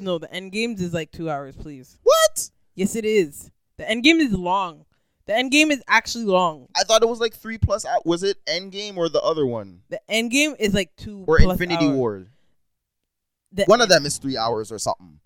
no, 0.00 0.18
the 0.18 0.32
end 0.32 0.52
games 0.52 0.80
is 0.82 0.92
like 0.92 1.10
two 1.12 1.30
hours, 1.30 1.54
please. 1.56 1.98
What? 2.02 2.50
Yes, 2.74 2.94
it 2.96 3.04
is. 3.04 3.50
The 3.78 3.88
end 3.88 4.02
game 4.04 4.18
is 4.20 4.32
long. 4.32 4.84
The 5.26 5.34
end 5.36 5.50
game 5.52 5.70
is 5.70 5.82
actually 5.88 6.24
long. 6.24 6.66
I 6.76 6.82
thought 6.84 7.02
it 7.02 7.08
was 7.08 7.20
like 7.20 7.34
three 7.34 7.58
plus 7.58 7.84
out. 7.86 8.04
Was 8.04 8.22
it 8.24 8.38
End 8.46 8.72
Game 8.72 8.98
or 8.98 9.08
the 9.08 9.20
other 9.22 9.46
one 9.46 9.82
The 9.88 10.00
end 10.10 10.30
game 10.32 10.54
is 10.58 10.74
like 10.74 10.94
two 10.96 11.24
or 11.28 11.40
Infinity 11.40 11.86
hours. 11.86 11.96
War? 11.96 12.26
The 13.52 13.64
One 13.66 13.80
of 13.80 13.88
them 13.88 14.04
is 14.04 14.18
three 14.18 14.36
hours 14.36 14.72
or 14.72 14.78
something. 14.78 15.20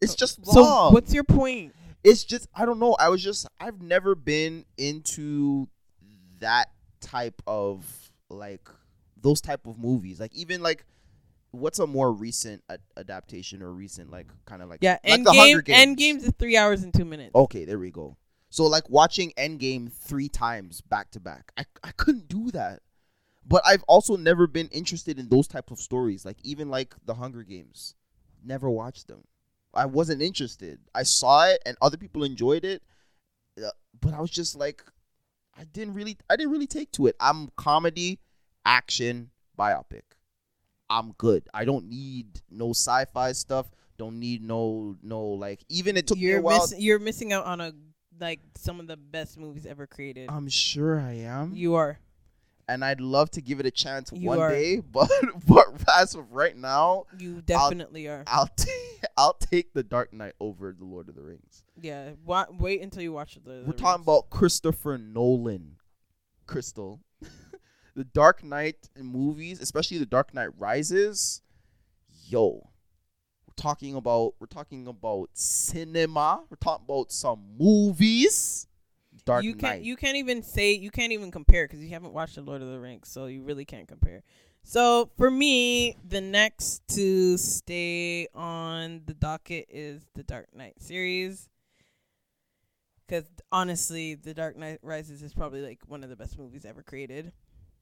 It's 0.00 0.12
uh, 0.12 0.16
just 0.16 0.46
So 0.46 0.60
long. 0.62 0.92
what's 0.92 1.12
your 1.12 1.24
point? 1.24 1.74
It's 2.04 2.24
just 2.24 2.48
I 2.54 2.64
don't 2.66 2.78
know. 2.78 2.96
I 2.98 3.08
was 3.08 3.22
just 3.22 3.46
I've 3.60 3.82
never 3.82 4.14
been 4.14 4.64
into 4.76 5.68
that 6.40 6.70
type 7.00 7.42
of 7.46 7.84
like 8.28 8.68
those 9.20 9.40
type 9.40 9.66
of 9.66 9.78
movies. 9.78 10.20
Like 10.20 10.34
even 10.34 10.62
like 10.62 10.84
what's 11.50 11.78
a 11.78 11.86
more 11.86 12.12
recent 12.12 12.62
a- 12.68 12.78
adaptation 12.96 13.62
or 13.62 13.72
recent 13.72 14.10
like 14.10 14.26
kind 14.44 14.62
of 14.62 14.68
like 14.68 14.80
Yeah, 14.82 14.98
like 15.04 15.12
end 15.12 15.26
the. 15.26 15.32
Hunger 15.32 15.62
Games. 15.62 15.78
End 15.78 15.96
games 15.96 16.24
is 16.24 16.32
three 16.38 16.56
hours 16.56 16.82
and 16.82 16.92
two 16.92 17.04
minutes. 17.04 17.34
Okay, 17.34 17.64
there 17.64 17.78
we 17.78 17.90
go. 17.90 18.16
So 18.50 18.64
like 18.64 18.88
watching 18.88 19.32
Endgame 19.36 19.92
three 19.92 20.28
times 20.28 20.80
back 20.80 21.10
to 21.12 21.20
back, 21.20 21.52
I 21.56 21.64
I 21.82 21.90
couldn't 21.92 22.28
do 22.28 22.50
that. 22.52 22.80
But 23.46 23.62
I've 23.66 23.82
also 23.84 24.16
never 24.16 24.46
been 24.46 24.68
interested 24.68 25.18
in 25.18 25.30
those 25.30 25.48
type 25.48 25.70
of 25.70 25.78
stories. 25.80 26.24
Like 26.26 26.36
even 26.44 26.68
like 26.68 26.94
the 27.06 27.14
Hunger 27.14 27.42
Games, 27.42 27.94
never 28.44 28.68
watched 28.68 29.08
them. 29.08 29.24
I 29.74 29.86
wasn't 29.86 30.22
interested. 30.22 30.78
I 30.94 31.02
saw 31.02 31.46
it 31.46 31.60
and 31.66 31.76
other 31.80 31.96
people 31.96 32.24
enjoyed 32.24 32.64
it, 32.64 32.82
uh, 33.62 33.70
but 34.00 34.14
I 34.14 34.20
was 34.20 34.30
just 34.30 34.56
like, 34.56 34.82
I 35.56 35.64
didn't 35.64 35.94
really, 35.94 36.16
I 36.30 36.36
didn't 36.36 36.52
really 36.52 36.66
take 36.66 36.92
to 36.92 37.06
it. 37.06 37.16
I'm 37.20 37.50
comedy, 37.56 38.18
action, 38.64 39.30
biopic. 39.58 40.02
I'm 40.90 41.12
good. 41.18 41.48
I 41.52 41.64
don't 41.64 41.88
need 41.88 42.40
no 42.50 42.70
sci-fi 42.70 43.32
stuff. 43.32 43.70
Don't 43.98 44.20
need 44.20 44.42
no 44.42 44.96
no 45.02 45.22
like 45.22 45.64
even 45.68 45.96
it 45.96 46.06
took 46.06 46.18
you're 46.18 46.38
a 46.38 46.42
while. 46.42 46.60
miss- 46.60 46.78
you're 46.78 47.00
missing 47.00 47.32
out 47.32 47.44
on 47.44 47.60
a 47.60 47.72
like 48.20 48.40
some 48.56 48.78
of 48.80 48.86
the 48.86 48.96
best 48.96 49.36
movies 49.36 49.66
ever 49.66 49.86
created. 49.86 50.30
I'm 50.30 50.48
sure 50.48 51.00
I 51.00 51.14
am, 51.14 51.52
you 51.54 51.74
are. 51.74 51.98
And 52.68 52.84
I'd 52.84 53.00
love 53.00 53.30
to 53.32 53.40
give 53.40 53.60
it 53.60 53.66
a 53.66 53.70
chance 53.70 54.10
You 54.14 54.28
one 54.28 54.38
are. 54.38 54.50
day. 54.50 54.80
But 54.92 55.10
but 55.46 55.64
as 55.96 56.14
of 56.14 56.30
right 56.32 56.56
now, 56.56 57.04
You 57.18 57.40
definitely 57.42 58.06
are. 58.08 58.24
I'll 58.26 58.46
t- 58.56 58.70
I'll 59.16 59.34
take 59.34 59.72
the 59.72 59.82
Dark 59.82 60.12
Knight 60.12 60.34
over 60.40 60.74
the 60.78 60.84
Lord 60.84 61.08
of 61.08 61.14
the 61.14 61.22
Rings. 61.22 61.64
Yeah. 61.80 62.10
Wa- 62.24 62.46
wait 62.58 62.82
until 62.82 63.02
you 63.02 63.12
watch 63.12 63.34
the. 63.44 63.62
We're 63.66 63.72
the 63.72 63.72
talking 63.72 64.00
rings. 64.00 64.04
about 64.04 64.30
Christopher 64.30 64.98
Nolan, 64.98 65.76
Crystal, 66.46 67.00
the 67.96 68.04
Dark 68.04 68.42
Knight 68.44 68.88
movies, 68.96 69.60
especially 69.60 69.98
the 69.98 70.06
Dark 70.06 70.34
Knight 70.34 70.50
Rises. 70.58 71.42
Yo, 72.26 72.68
we're 73.46 73.54
talking 73.56 73.94
about 73.94 74.34
we're 74.38 74.46
talking 74.46 74.86
about 74.86 75.30
cinema. 75.32 76.42
We're 76.50 76.56
talking 76.56 76.84
about 76.86 77.10
some 77.12 77.40
movies. 77.58 78.66
Dark 79.28 79.44
you 79.44 79.54
can't 79.54 79.82
you 79.82 79.94
can't 79.94 80.16
even 80.16 80.42
say 80.42 80.72
you 80.72 80.90
can't 80.90 81.12
even 81.12 81.30
compare 81.30 81.66
because 81.66 81.82
you 81.82 81.90
haven't 81.90 82.14
watched 82.14 82.36
the 82.36 82.40
Lord 82.40 82.62
of 82.62 82.70
the 82.70 82.80
Rings, 82.80 83.08
so 83.08 83.26
you 83.26 83.42
really 83.42 83.66
can't 83.66 83.86
compare. 83.86 84.22
So 84.62 85.10
for 85.18 85.30
me, 85.30 85.96
the 86.02 86.22
next 86.22 86.82
to 86.88 87.36
stay 87.36 88.26
on 88.34 89.02
the 89.04 89.12
docket 89.14 89.66
is 89.68 90.02
the 90.14 90.22
Dark 90.22 90.48
Knight 90.54 90.74
series. 90.80 91.48
Because 93.06 93.24
honestly, 93.52 94.14
the 94.14 94.32
Dark 94.34 94.56
Knight 94.56 94.78
Rises 94.82 95.22
is 95.22 95.32
probably 95.34 95.60
like 95.62 95.80
one 95.86 96.02
of 96.04 96.10
the 96.10 96.16
best 96.16 96.38
movies 96.38 96.64
ever 96.64 96.82
created. 96.82 97.32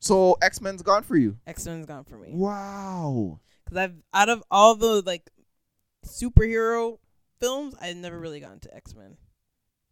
so 0.00 0.36
X 0.42 0.60
Men's 0.60 0.82
gone 0.82 1.02
for 1.04 1.16
you. 1.16 1.36
X 1.46 1.64
Men's 1.66 1.86
gone 1.86 2.04
for 2.04 2.16
me. 2.18 2.30
Wow. 2.32 3.40
Because 3.64 3.78
I've 3.78 3.94
out 4.12 4.28
of 4.28 4.42
all 4.50 4.74
the 4.74 5.02
like 5.02 5.30
superhero 6.04 6.98
films, 7.40 7.74
I've 7.80 7.96
never 7.96 8.18
really 8.18 8.40
gotten 8.40 8.60
to 8.60 8.74
X 8.74 8.94
Men. 8.94 9.16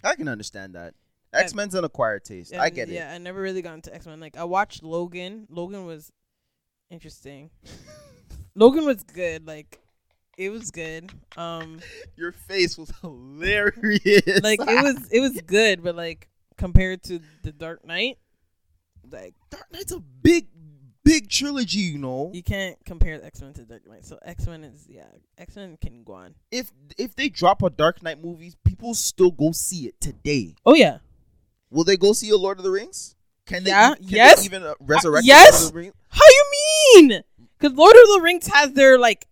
I 0.03 0.15
can 0.17 0.29
understand 0.29 0.75
that. 0.75 0.95
Yeah. 1.35 1.41
X 1.41 1.55
Men's 1.55 1.75
an 1.75 1.85
acquired 1.85 2.25
taste. 2.25 2.55
I 2.55 2.71
get 2.71 2.89
it. 2.89 2.95
Yeah, 2.95 3.13
I 3.13 3.19
never 3.19 3.41
really 3.41 3.63
got 3.63 3.75
into 3.75 3.95
X 3.95 4.07
Men. 4.07 4.21
Like 4.21 4.37
I 4.37 4.45
watched 4.45 4.83
Logan. 4.83 5.47
Logan 5.51 5.85
was 5.87 6.11
interesting. 6.91 7.51
Logan 8.55 8.85
was 8.85 9.03
good. 9.03 9.47
Like 9.47 9.81
it 10.39 10.51
was 10.51 10.71
good. 10.71 11.11
Um, 11.37 11.81
Your 12.17 12.33
face 12.33 12.77
was 12.79 12.93
hilarious. 13.03 14.43
like 14.43 14.61
it 14.61 14.83
was 14.83 15.09
it 15.11 15.21
was 15.21 15.41
good, 15.43 15.83
but 15.83 15.95
like 15.97 16.29
compared 16.57 17.03
to 17.05 17.21
the 17.43 17.53
Dark 17.53 17.85
Knight, 17.85 18.19
like 19.11 19.35
Dark 19.51 19.67
Knight's 19.73 19.93
a 19.93 20.01
big, 20.01 20.47
big 21.05 21.29
trilogy. 21.29 21.81
You 21.81 21.99
know, 21.99 22.31
you 22.33 22.43
can't 22.43 22.77
compare 22.85 23.23
X 23.25 23.41
Men 23.43 23.53
to 23.55 23.63
Dark 23.63 23.87
Knight. 23.89 24.05
So 24.05 24.19
X 24.25 24.47
Men 24.47 24.65
is 24.65 24.87
yeah, 24.89 25.07
X 25.39 25.57
Men 25.57 25.77
can 25.81 26.05
go 26.05 26.15
on. 26.15 26.35
if 26.51 26.71
if 26.99 27.15
they 27.17 27.29
drop 27.29 27.63
a 27.63 27.71
Dark 27.71 28.03
Knight 28.03 28.23
movie, 28.23 28.53
people 28.65 28.95
still 28.95 29.31
go 29.31 29.51
see 29.53 29.87
it 29.87 30.01
today. 30.01 30.55
Oh 30.65 30.75
yeah, 30.75 30.99
Will 31.75 31.83
they 31.83 31.97
go 31.97 32.13
see 32.13 32.31
a 32.31 32.37
Lord 32.37 32.59
of 32.59 32.65
the 32.65 32.71
Rings? 32.71 33.17
Can 33.47 33.65
they? 33.65 33.71
Yeah, 33.71 33.97
can 33.97 34.05
yes. 34.07 34.41
They 34.41 34.47
even 34.47 34.63
uh, 34.63 34.75
resurrect 34.79 35.27
yes. 35.27 35.53
Lord 35.53 35.65
of 35.65 35.73
the 35.73 35.79
Rings? 35.81 35.95
how 36.09 36.25
you 36.25 36.45
mean? 36.95 37.23
Because 37.59 37.77
Lord 37.77 37.97
of 37.97 38.09
the 38.15 38.21
Rings 38.23 38.47
has 38.47 38.73
their 38.73 38.97
like, 38.97 39.27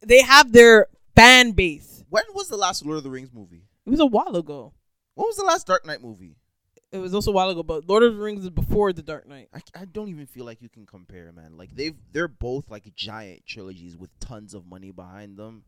they 0.00 0.20
have 0.22 0.50
their 0.50 0.88
fan 1.14 1.52
base. 1.52 2.04
When 2.10 2.24
was 2.34 2.48
the 2.48 2.56
last 2.56 2.84
Lord 2.84 2.98
of 2.98 3.04
the 3.04 3.10
Rings 3.10 3.30
movie? 3.32 3.62
It 3.86 3.90
was 3.90 4.00
a 4.00 4.06
while 4.06 4.34
ago. 4.34 4.72
When 5.14 5.26
was 5.26 5.36
the 5.36 5.44
last 5.44 5.68
Dark 5.68 5.86
Knight 5.86 6.02
movie? 6.02 6.36
It 6.90 6.98
was 6.98 7.14
also 7.14 7.30
a 7.30 7.34
while 7.34 7.50
ago, 7.50 7.62
but 7.62 7.88
Lord 7.88 8.02
of 8.02 8.16
the 8.16 8.22
Rings 8.22 8.42
is 8.42 8.50
before 8.50 8.92
the 8.92 9.02
Dark 9.02 9.28
Knight. 9.28 9.48
I, 9.54 9.60
I 9.74 9.84
don't 9.84 10.08
even 10.08 10.26
feel 10.26 10.44
like 10.44 10.62
you 10.62 10.68
can 10.68 10.86
compare, 10.86 11.30
man. 11.30 11.56
Like 11.56 11.70
they've 11.74 11.96
they're 12.12 12.26
both 12.26 12.68
like 12.68 12.92
giant 12.96 13.46
trilogies 13.46 13.96
with 13.96 14.10
tons 14.18 14.54
of 14.54 14.66
money 14.66 14.90
behind 14.90 15.36
them. 15.36 15.62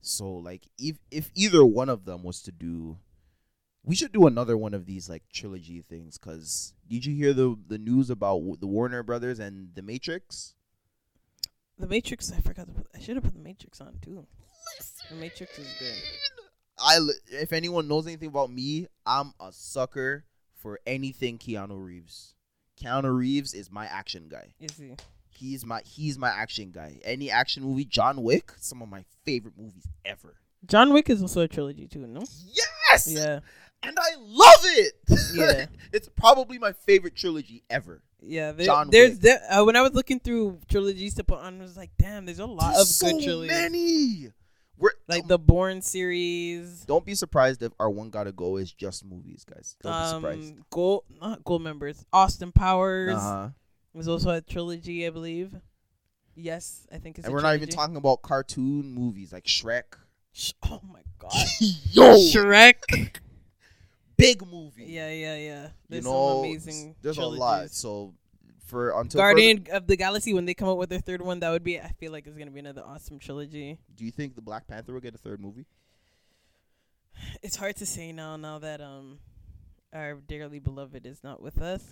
So 0.00 0.30
like 0.30 0.62
if 0.78 0.98
if 1.10 1.30
either 1.34 1.64
one 1.64 1.88
of 1.88 2.04
them 2.04 2.22
was 2.22 2.40
to 2.42 2.52
do, 2.52 2.98
we 3.84 3.96
should 3.96 4.12
do 4.12 4.26
another 4.26 4.56
one 4.56 4.74
of 4.74 4.86
these 4.86 5.08
like 5.08 5.22
trilogy 5.32 5.80
things. 5.82 6.18
Cause 6.18 6.74
did 6.88 7.04
you 7.06 7.14
hear 7.14 7.32
the 7.32 7.56
the 7.68 7.78
news 7.78 8.10
about 8.10 8.40
the 8.60 8.66
Warner 8.66 9.02
Brothers 9.02 9.38
and 9.38 9.70
the 9.74 9.82
Matrix? 9.82 10.54
The 11.78 11.86
Matrix, 11.86 12.30
I 12.30 12.40
forgot 12.40 12.66
to 12.66 12.74
put. 12.74 12.86
I 12.94 13.00
should 13.00 13.16
have 13.16 13.24
put 13.24 13.32
the 13.32 13.40
Matrix 13.40 13.80
on 13.80 13.98
too. 14.02 14.26
The 15.08 15.16
Matrix 15.16 15.58
is 15.58 15.66
good. 15.78 15.94
I 16.78 16.98
if 17.28 17.52
anyone 17.52 17.88
knows 17.88 18.06
anything 18.06 18.28
about 18.28 18.50
me, 18.50 18.86
I'm 19.06 19.32
a 19.40 19.50
sucker 19.52 20.24
for 20.54 20.78
anything 20.86 21.38
Keanu 21.38 21.82
Reeves. 21.84 22.34
Keanu 22.80 23.14
Reeves 23.16 23.54
is 23.54 23.70
my 23.70 23.86
action 23.86 24.28
guy. 24.30 24.54
Is 24.60 24.76
he? 24.76 24.94
He's 25.30 25.64
my 25.64 25.80
he's 25.84 26.18
my 26.18 26.28
action 26.28 26.70
guy. 26.70 27.00
Any 27.02 27.30
action 27.30 27.62
movie, 27.62 27.86
John 27.86 28.22
Wick, 28.22 28.52
some 28.58 28.82
of 28.82 28.88
my 28.88 29.04
favorite 29.24 29.54
movies 29.58 29.86
ever. 30.04 30.36
John 30.66 30.92
Wick 30.92 31.08
is 31.08 31.22
also 31.22 31.40
a 31.40 31.48
trilogy 31.48 31.88
too, 31.88 32.06
no? 32.06 32.22
Yes, 32.90 33.06
Yeah, 33.06 33.40
and 33.82 33.96
I 33.98 34.10
love 34.18 34.60
it. 34.64 34.92
Yeah. 35.34 35.66
it's 35.92 36.08
probably 36.08 36.58
my 36.58 36.72
favorite 36.72 37.16
trilogy 37.16 37.62
ever. 37.70 38.02
yeah. 38.22 38.52
There, 38.52 38.66
John 38.66 38.90
there's 38.90 39.18
there, 39.18 39.40
uh, 39.50 39.64
when 39.64 39.76
I 39.76 39.82
was 39.82 39.92
looking 39.92 40.20
through 40.20 40.60
trilogies 40.68 41.14
to 41.14 41.24
put 41.24 41.38
on, 41.40 41.58
I 41.60 41.62
was 41.62 41.76
like, 41.76 41.90
damn, 41.98 42.26
there's 42.26 42.38
a 42.38 42.46
lot 42.46 42.74
There's 42.74 42.80
of 42.82 42.86
so 42.88 43.10
good 43.12 43.22
trilogies. 43.24 43.50
many. 43.56 44.28
We're 44.78 44.92
Like 45.08 45.22
um, 45.24 45.28
the 45.28 45.38
Bourne 45.38 45.82
series. 45.82 46.84
Don't 46.86 47.04
be 47.04 47.14
surprised 47.14 47.62
if 47.62 47.72
our 47.78 47.90
one 47.90 48.08
gotta 48.10 48.32
go 48.32 48.56
is 48.56 48.72
just 48.72 49.04
movies, 49.04 49.44
guys. 49.44 49.76
Don't 49.82 49.92
be 49.92 50.08
surprised. 50.08 50.52
Um, 50.56 50.64
gold, 50.70 51.04
not 51.20 51.44
gold 51.44 51.62
members. 51.62 52.02
Austin 52.14 52.50
Powers 52.50 53.14
Uh-huh. 53.14 53.48
was 53.92 54.08
also 54.08 54.30
a 54.30 54.40
trilogy, 54.40 55.06
I 55.06 55.10
believe. 55.10 55.54
Yes, 56.34 56.86
I 56.90 56.96
think 56.96 57.18
it's. 57.18 57.26
And 57.26 57.32
a 57.32 57.34
we're 57.34 57.42
not 57.42 57.56
even 57.56 57.68
talking 57.68 57.96
about 57.96 58.22
cartoon 58.22 58.94
movies 58.94 59.32
like 59.34 59.44
Shrek. 59.44 59.82
Sh- 60.32 60.52
oh 60.62 60.80
my 60.90 61.00
god, 61.18 61.32
Yo, 61.92 62.14
Shrek. 62.16 63.18
big 64.20 64.46
movie. 64.46 64.84
Yeah, 64.84 65.10
yeah, 65.10 65.36
yeah. 65.36 65.68
There's 65.88 66.04
you 66.04 66.10
know, 66.10 66.28
some 66.28 66.38
amazing. 66.38 66.96
there's 67.02 67.16
trilogies. 67.16 67.38
a 67.38 67.40
lot. 67.40 67.70
So 67.70 68.14
for 68.66 68.90
until 69.00 69.18
Guardian 69.18 69.66
of 69.72 69.86
the 69.86 69.96
Galaxy 69.96 70.32
when 70.32 70.44
they 70.44 70.54
come 70.54 70.68
out 70.68 70.78
with 70.78 70.90
their 70.90 71.00
third 71.00 71.22
one, 71.22 71.40
that 71.40 71.50
would 71.50 71.64
be. 71.64 71.80
I 71.80 71.88
feel 71.98 72.12
like 72.12 72.26
it's 72.26 72.36
gonna 72.38 72.50
be 72.50 72.60
another 72.60 72.82
awesome 72.86 73.18
trilogy. 73.18 73.78
do 73.96 74.04
you 74.04 74.10
think 74.10 74.34
the 74.34 74.42
Black 74.42 74.66
Panther 74.66 74.92
will 74.92 75.00
get 75.00 75.14
a 75.14 75.18
third 75.18 75.40
movie? 75.40 75.66
It's 77.42 77.56
hard 77.56 77.76
to 77.76 77.86
say 77.86 78.12
now, 78.12 78.36
now 78.36 78.58
that 78.60 78.80
um, 78.80 79.18
our 79.92 80.14
dearly 80.14 80.58
beloved 80.58 81.04
is 81.06 81.22
not 81.22 81.42
with 81.42 81.60
us. 81.60 81.82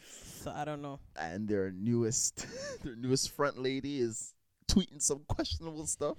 So 0.43 0.53
I 0.55 0.65
don't 0.65 0.83
know. 0.83 1.01
And 1.17 1.49
their 1.49 1.71
newest, 1.71 2.47
their 2.83 2.97
newest 2.97 3.33
front 3.33 3.59
lady 3.59 3.99
is 3.99 4.35
tweeting 4.71 5.03
some 5.03 5.21
questionable 5.29 5.87
stuff. 5.87 6.17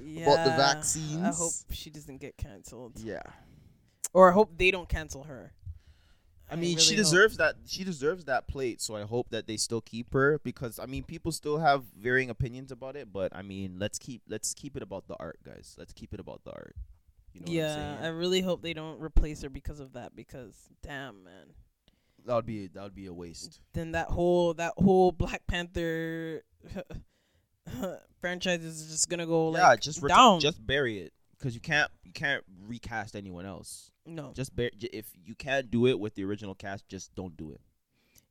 Yeah, 0.00 0.32
About 0.32 0.44
the 0.44 0.50
vaccines. 0.52 1.22
I 1.22 1.32
hope 1.32 1.52
she 1.70 1.90
doesn't 1.90 2.18
get 2.18 2.36
canceled, 2.38 2.98
Yeah, 2.98 3.22
or 4.12 4.30
I 4.30 4.32
hope 4.32 4.56
they 4.58 4.70
don't 4.70 4.88
cancel 4.88 5.24
her. 5.24 5.52
I 6.50 6.56
mean, 6.56 6.76
she 6.76 6.90
really 6.90 7.02
hope- 7.02 7.10
deserves 7.10 7.36
that. 7.38 7.54
She 7.66 7.82
deserves 7.82 8.24
that 8.26 8.46
plate. 8.46 8.82
So 8.82 8.94
I 8.94 9.02
hope 9.02 9.30
that 9.30 9.46
they 9.46 9.56
still 9.56 9.80
keep 9.80 10.12
her 10.12 10.38
because 10.44 10.78
I 10.78 10.84
mean, 10.86 11.02
people 11.02 11.32
still 11.32 11.58
have 11.58 11.84
varying 11.98 12.28
opinions 12.28 12.70
about 12.70 12.94
it. 12.94 13.10
But 13.10 13.34
I 13.34 13.40
mean, 13.42 13.76
let's 13.78 13.98
keep 13.98 14.22
let's 14.28 14.52
keep 14.52 14.76
it 14.76 14.82
about 14.82 15.08
the 15.08 15.16
art, 15.18 15.38
guys. 15.44 15.74
Let's 15.78 15.94
keep 15.94 16.12
it 16.12 16.20
about 16.20 16.42
the 16.44 16.52
art. 16.52 16.76
You 17.32 17.40
know 17.40 17.44
what 17.44 17.70
I'm 17.70 18.00
yeah, 18.02 18.06
I 18.06 18.08
really 18.08 18.42
hope 18.42 18.60
they 18.60 18.74
don't 18.74 19.00
replace 19.00 19.40
her 19.42 19.48
because 19.48 19.80
of 19.80 19.94
that. 19.94 20.14
Because 20.14 20.54
damn, 20.82 21.24
man. 21.24 21.54
that 22.26 22.34
would 22.34 22.44
be 22.44 22.66
that 22.66 22.82
would 22.82 22.94
be 22.94 23.06
a 23.06 23.14
waste. 23.14 23.60
then 23.72 23.92
that 23.92 24.08
whole 24.08 24.52
that 24.54 24.74
whole 24.76 25.10
Black 25.12 25.46
Panther 25.46 26.42
franchise 28.20 28.62
is 28.62 28.88
just 28.90 29.08
gonna 29.08 29.26
go 29.26 29.48
like 29.48 29.62
yeah, 29.62 29.76
just 29.76 30.02
reti- 30.02 30.08
down. 30.08 30.40
just 30.40 30.64
bury 30.66 30.98
it 30.98 31.14
because 31.38 31.54
you 31.54 31.60
can't 31.60 31.90
you 32.04 32.12
can't 32.12 32.44
recast 32.66 33.16
anyone 33.16 33.46
else. 33.46 33.91
No, 34.06 34.32
Just 34.34 34.54
bear, 34.56 34.70
j- 34.76 34.90
if 34.92 35.06
you 35.24 35.34
can't 35.34 35.70
do 35.70 35.86
it 35.86 35.98
with 35.98 36.14
the 36.14 36.24
original 36.24 36.54
cast, 36.54 36.88
just 36.88 37.14
don't 37.14 37.36
do 37.36 37.52
it. 37.52 37.60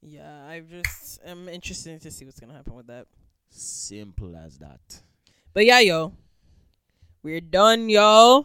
yeah, 0.02 0.46
I 0.48 0.60
just 0.62 1.20
am 1.26 1.48
interested 1.50 2.02
to 2.02 2.12
see 2.12 2.26
what's 2.26 2.40
gonna 2.40 2.54
happen 2.54 2.74
with 2.76 2.88
that. 2.88 3.08
Simple 3.50 4.36
as 4.36 4.58
that. 4.60 5.02
But 5.54 5.66
yeah, 5.66 5.80
yo, 5.80 6.14
we're 7.24 7.42
done, 7.42 7.90
yo. 7.90 8.44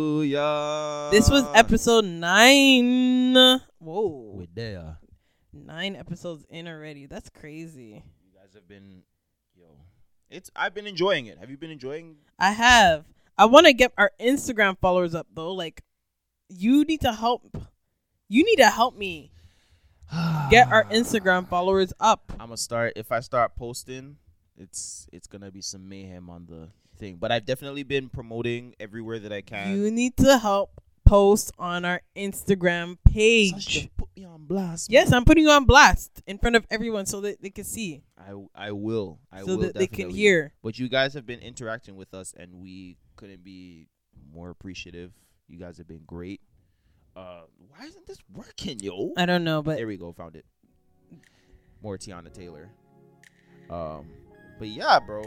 Hallelujah. 0.00 1.08
This 1.10 1.30
was 1.30 1.44
episode 1.54 2.04
nine. 2.04 3.34
Whoa, 3.78 4.32
We're 4.36 4.46
there. 4.54 4.98
nine 5.52 5.96
episodes 5.96 6.44
in 6.50 6.68
already. 6.68 7.06
That's 7.06 7.28
crazy. 7.30 8.02
You 8.24 8.38
guys 8.38 8.52
have 8.54 8.68
been, 8.68 9.02
yo. 9.56 9.66
It's 10.28 10.50
I've 10.54 10.74
been 10.74 10.86
enjoying 10.86 11.26
it. 11.26 11.38
Have 11.38 11.50
you 11.50 11.56
been 11.56 11.70
enjoying? 11.70 12.16
I 12.38 12.50
have. 12.52 13.04
I 13.38 13.46
want 13.46 13.66
to 13.66 13.72
get 13.72 13.92
our 13.96 14.10
Instagram 14.20 14.76
followers 14.78 15.14
up 15.14 15.26
though. 15.34 15.52
Like, 15.52 15.82
you 16.50 16.84
need 16.84 17.00
to 17.02 17.12
help 17.12 17.56
You 18.28 18.44
need 18.44 18.56
to 18.56 18.68
help 18.68 18.96
me 18.96 19.32
get 20.50 20.70
our 20.70 20.84
Instagram 20.90 21.48
followers 21.48 21.92
up. 22.00 22.32
I'm 22.38 22.48
gonna 22.48 22.56
start. 22.56 22.92
If 22.96 23.12
I 23.12 23.20
start 23.20 23.56
posting, 23.56 24.16
it's 24.56 25.08
it's 25.12 25.26
gonna 25.26 25.50
be 25.50 25.60
some 25.62 25.88
mayhem 25.88 26.28
on 26.28 26.46
the 26.46 26.68
thing. 26.98 27.16
But 27.16 27.32
I've 27.32 27.46
definitely 27.46 27.82
been 27.82 28.08
promoting 28.08 28.74
everywhere 28.78 29.18
that 29.20 29.32
I 29.32 29.40
can. 29.40 29.76
You 29.76 29.90
need 29.90 30.16
to 30.18 30.38
help 30.38 30.80
post 31.04 31.50
on 31.58 31.84
our 31.84 32.02
Instagram 32.16 32.98
page. 33.04 33.64
Sasha, 33.64 33.88
put 33.96 34.08
me 34.16 34.24
on 34.24 34.44
blast. 34.46 34.90
Yes, 34.90 35.12
I'm 35.12 35.24
putting 35.24 35.44
you 35.44 35.50
on 35.50 35.64
blast 35.64 36.22
in 36.26 36.38
front 36.38 36.54
of 36.56 36.64
everyone 36.70 37.06
so 37.06 37.20
that 37.22 37.42
they 37.42 37.50
can 37.50 37.64
see, 37.64 38.02
I 38.16 38.32
I 38.54 38.70
will. 38.72 39.18
I 39.32 39.40
so 39.40 39.46
will 39.46 39.58
that 39.58 39.74
they 39.74 39.88
can 39.88 40.10
hear. 40.10 40.52
But 40.62 40.78
you 40.78 40.88
guys 40.88 41.14
have 41.14 41.26
been 41.26 41.40
interacting 41.40 41.96
with 41.96 42.14
us, 42.14 42.34
and 42.36 42.60
we 42.60 42.96
couldn't 43.16 43.42
be 43.42 43.88
more 44.32 44.50
appreciative. 44.50 45.12
You 45.50 45.58
guys 45.58 45.78
have 45.78 45.88
been 45.88 46.02
great. 46.06 46.40
Uh, 47.16 47.40
why 47.68 47.84
isn't 47.84 48.06
this 48.06 48.18
working, 48.32 48.78
yo? 48.80 49.12
I 49.16 49.26
don't 49.26 49.42
know, 49.42 49.62
but 49.62 49.76
there 49.76 49.86
we 49.86 49.96
go. 49.96 50.12
Found 50.12 50.36
it. 50.36 50.44
More 51.82 51.98
Teyana 51.98 52.32
Taylor. 52.32 52.70
Um, 53.68 54.06
but 54.58 54.68
yeah, 54.68 55.00
bro. 55.00 55.24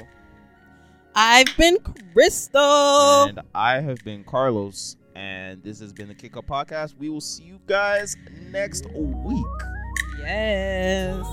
I've 1.14 1.56
been 1.58 1.78
Crystal. 2.14 3.26
And 3.26 3.42
I 3.54 3.82
have 3.82 4.04
been 4.04 4.24
Carlos, 4.24 4.96
and 5.14 5.62
this 5.62 5.80
has 5.80 5.92
been 5.92 6.08
the 6.08 6.16
Kick 6.16 6.38
Up 6.38 6.48
Podcast. 6.48 6.96
We 6.98 7.10
will 7.10 7.22
see 7.22 7.44
you 7.44 7.60
guys 7.68 8.16
next 8.50 8.88
week. 8.96 9.46
yes. 10.20 11.26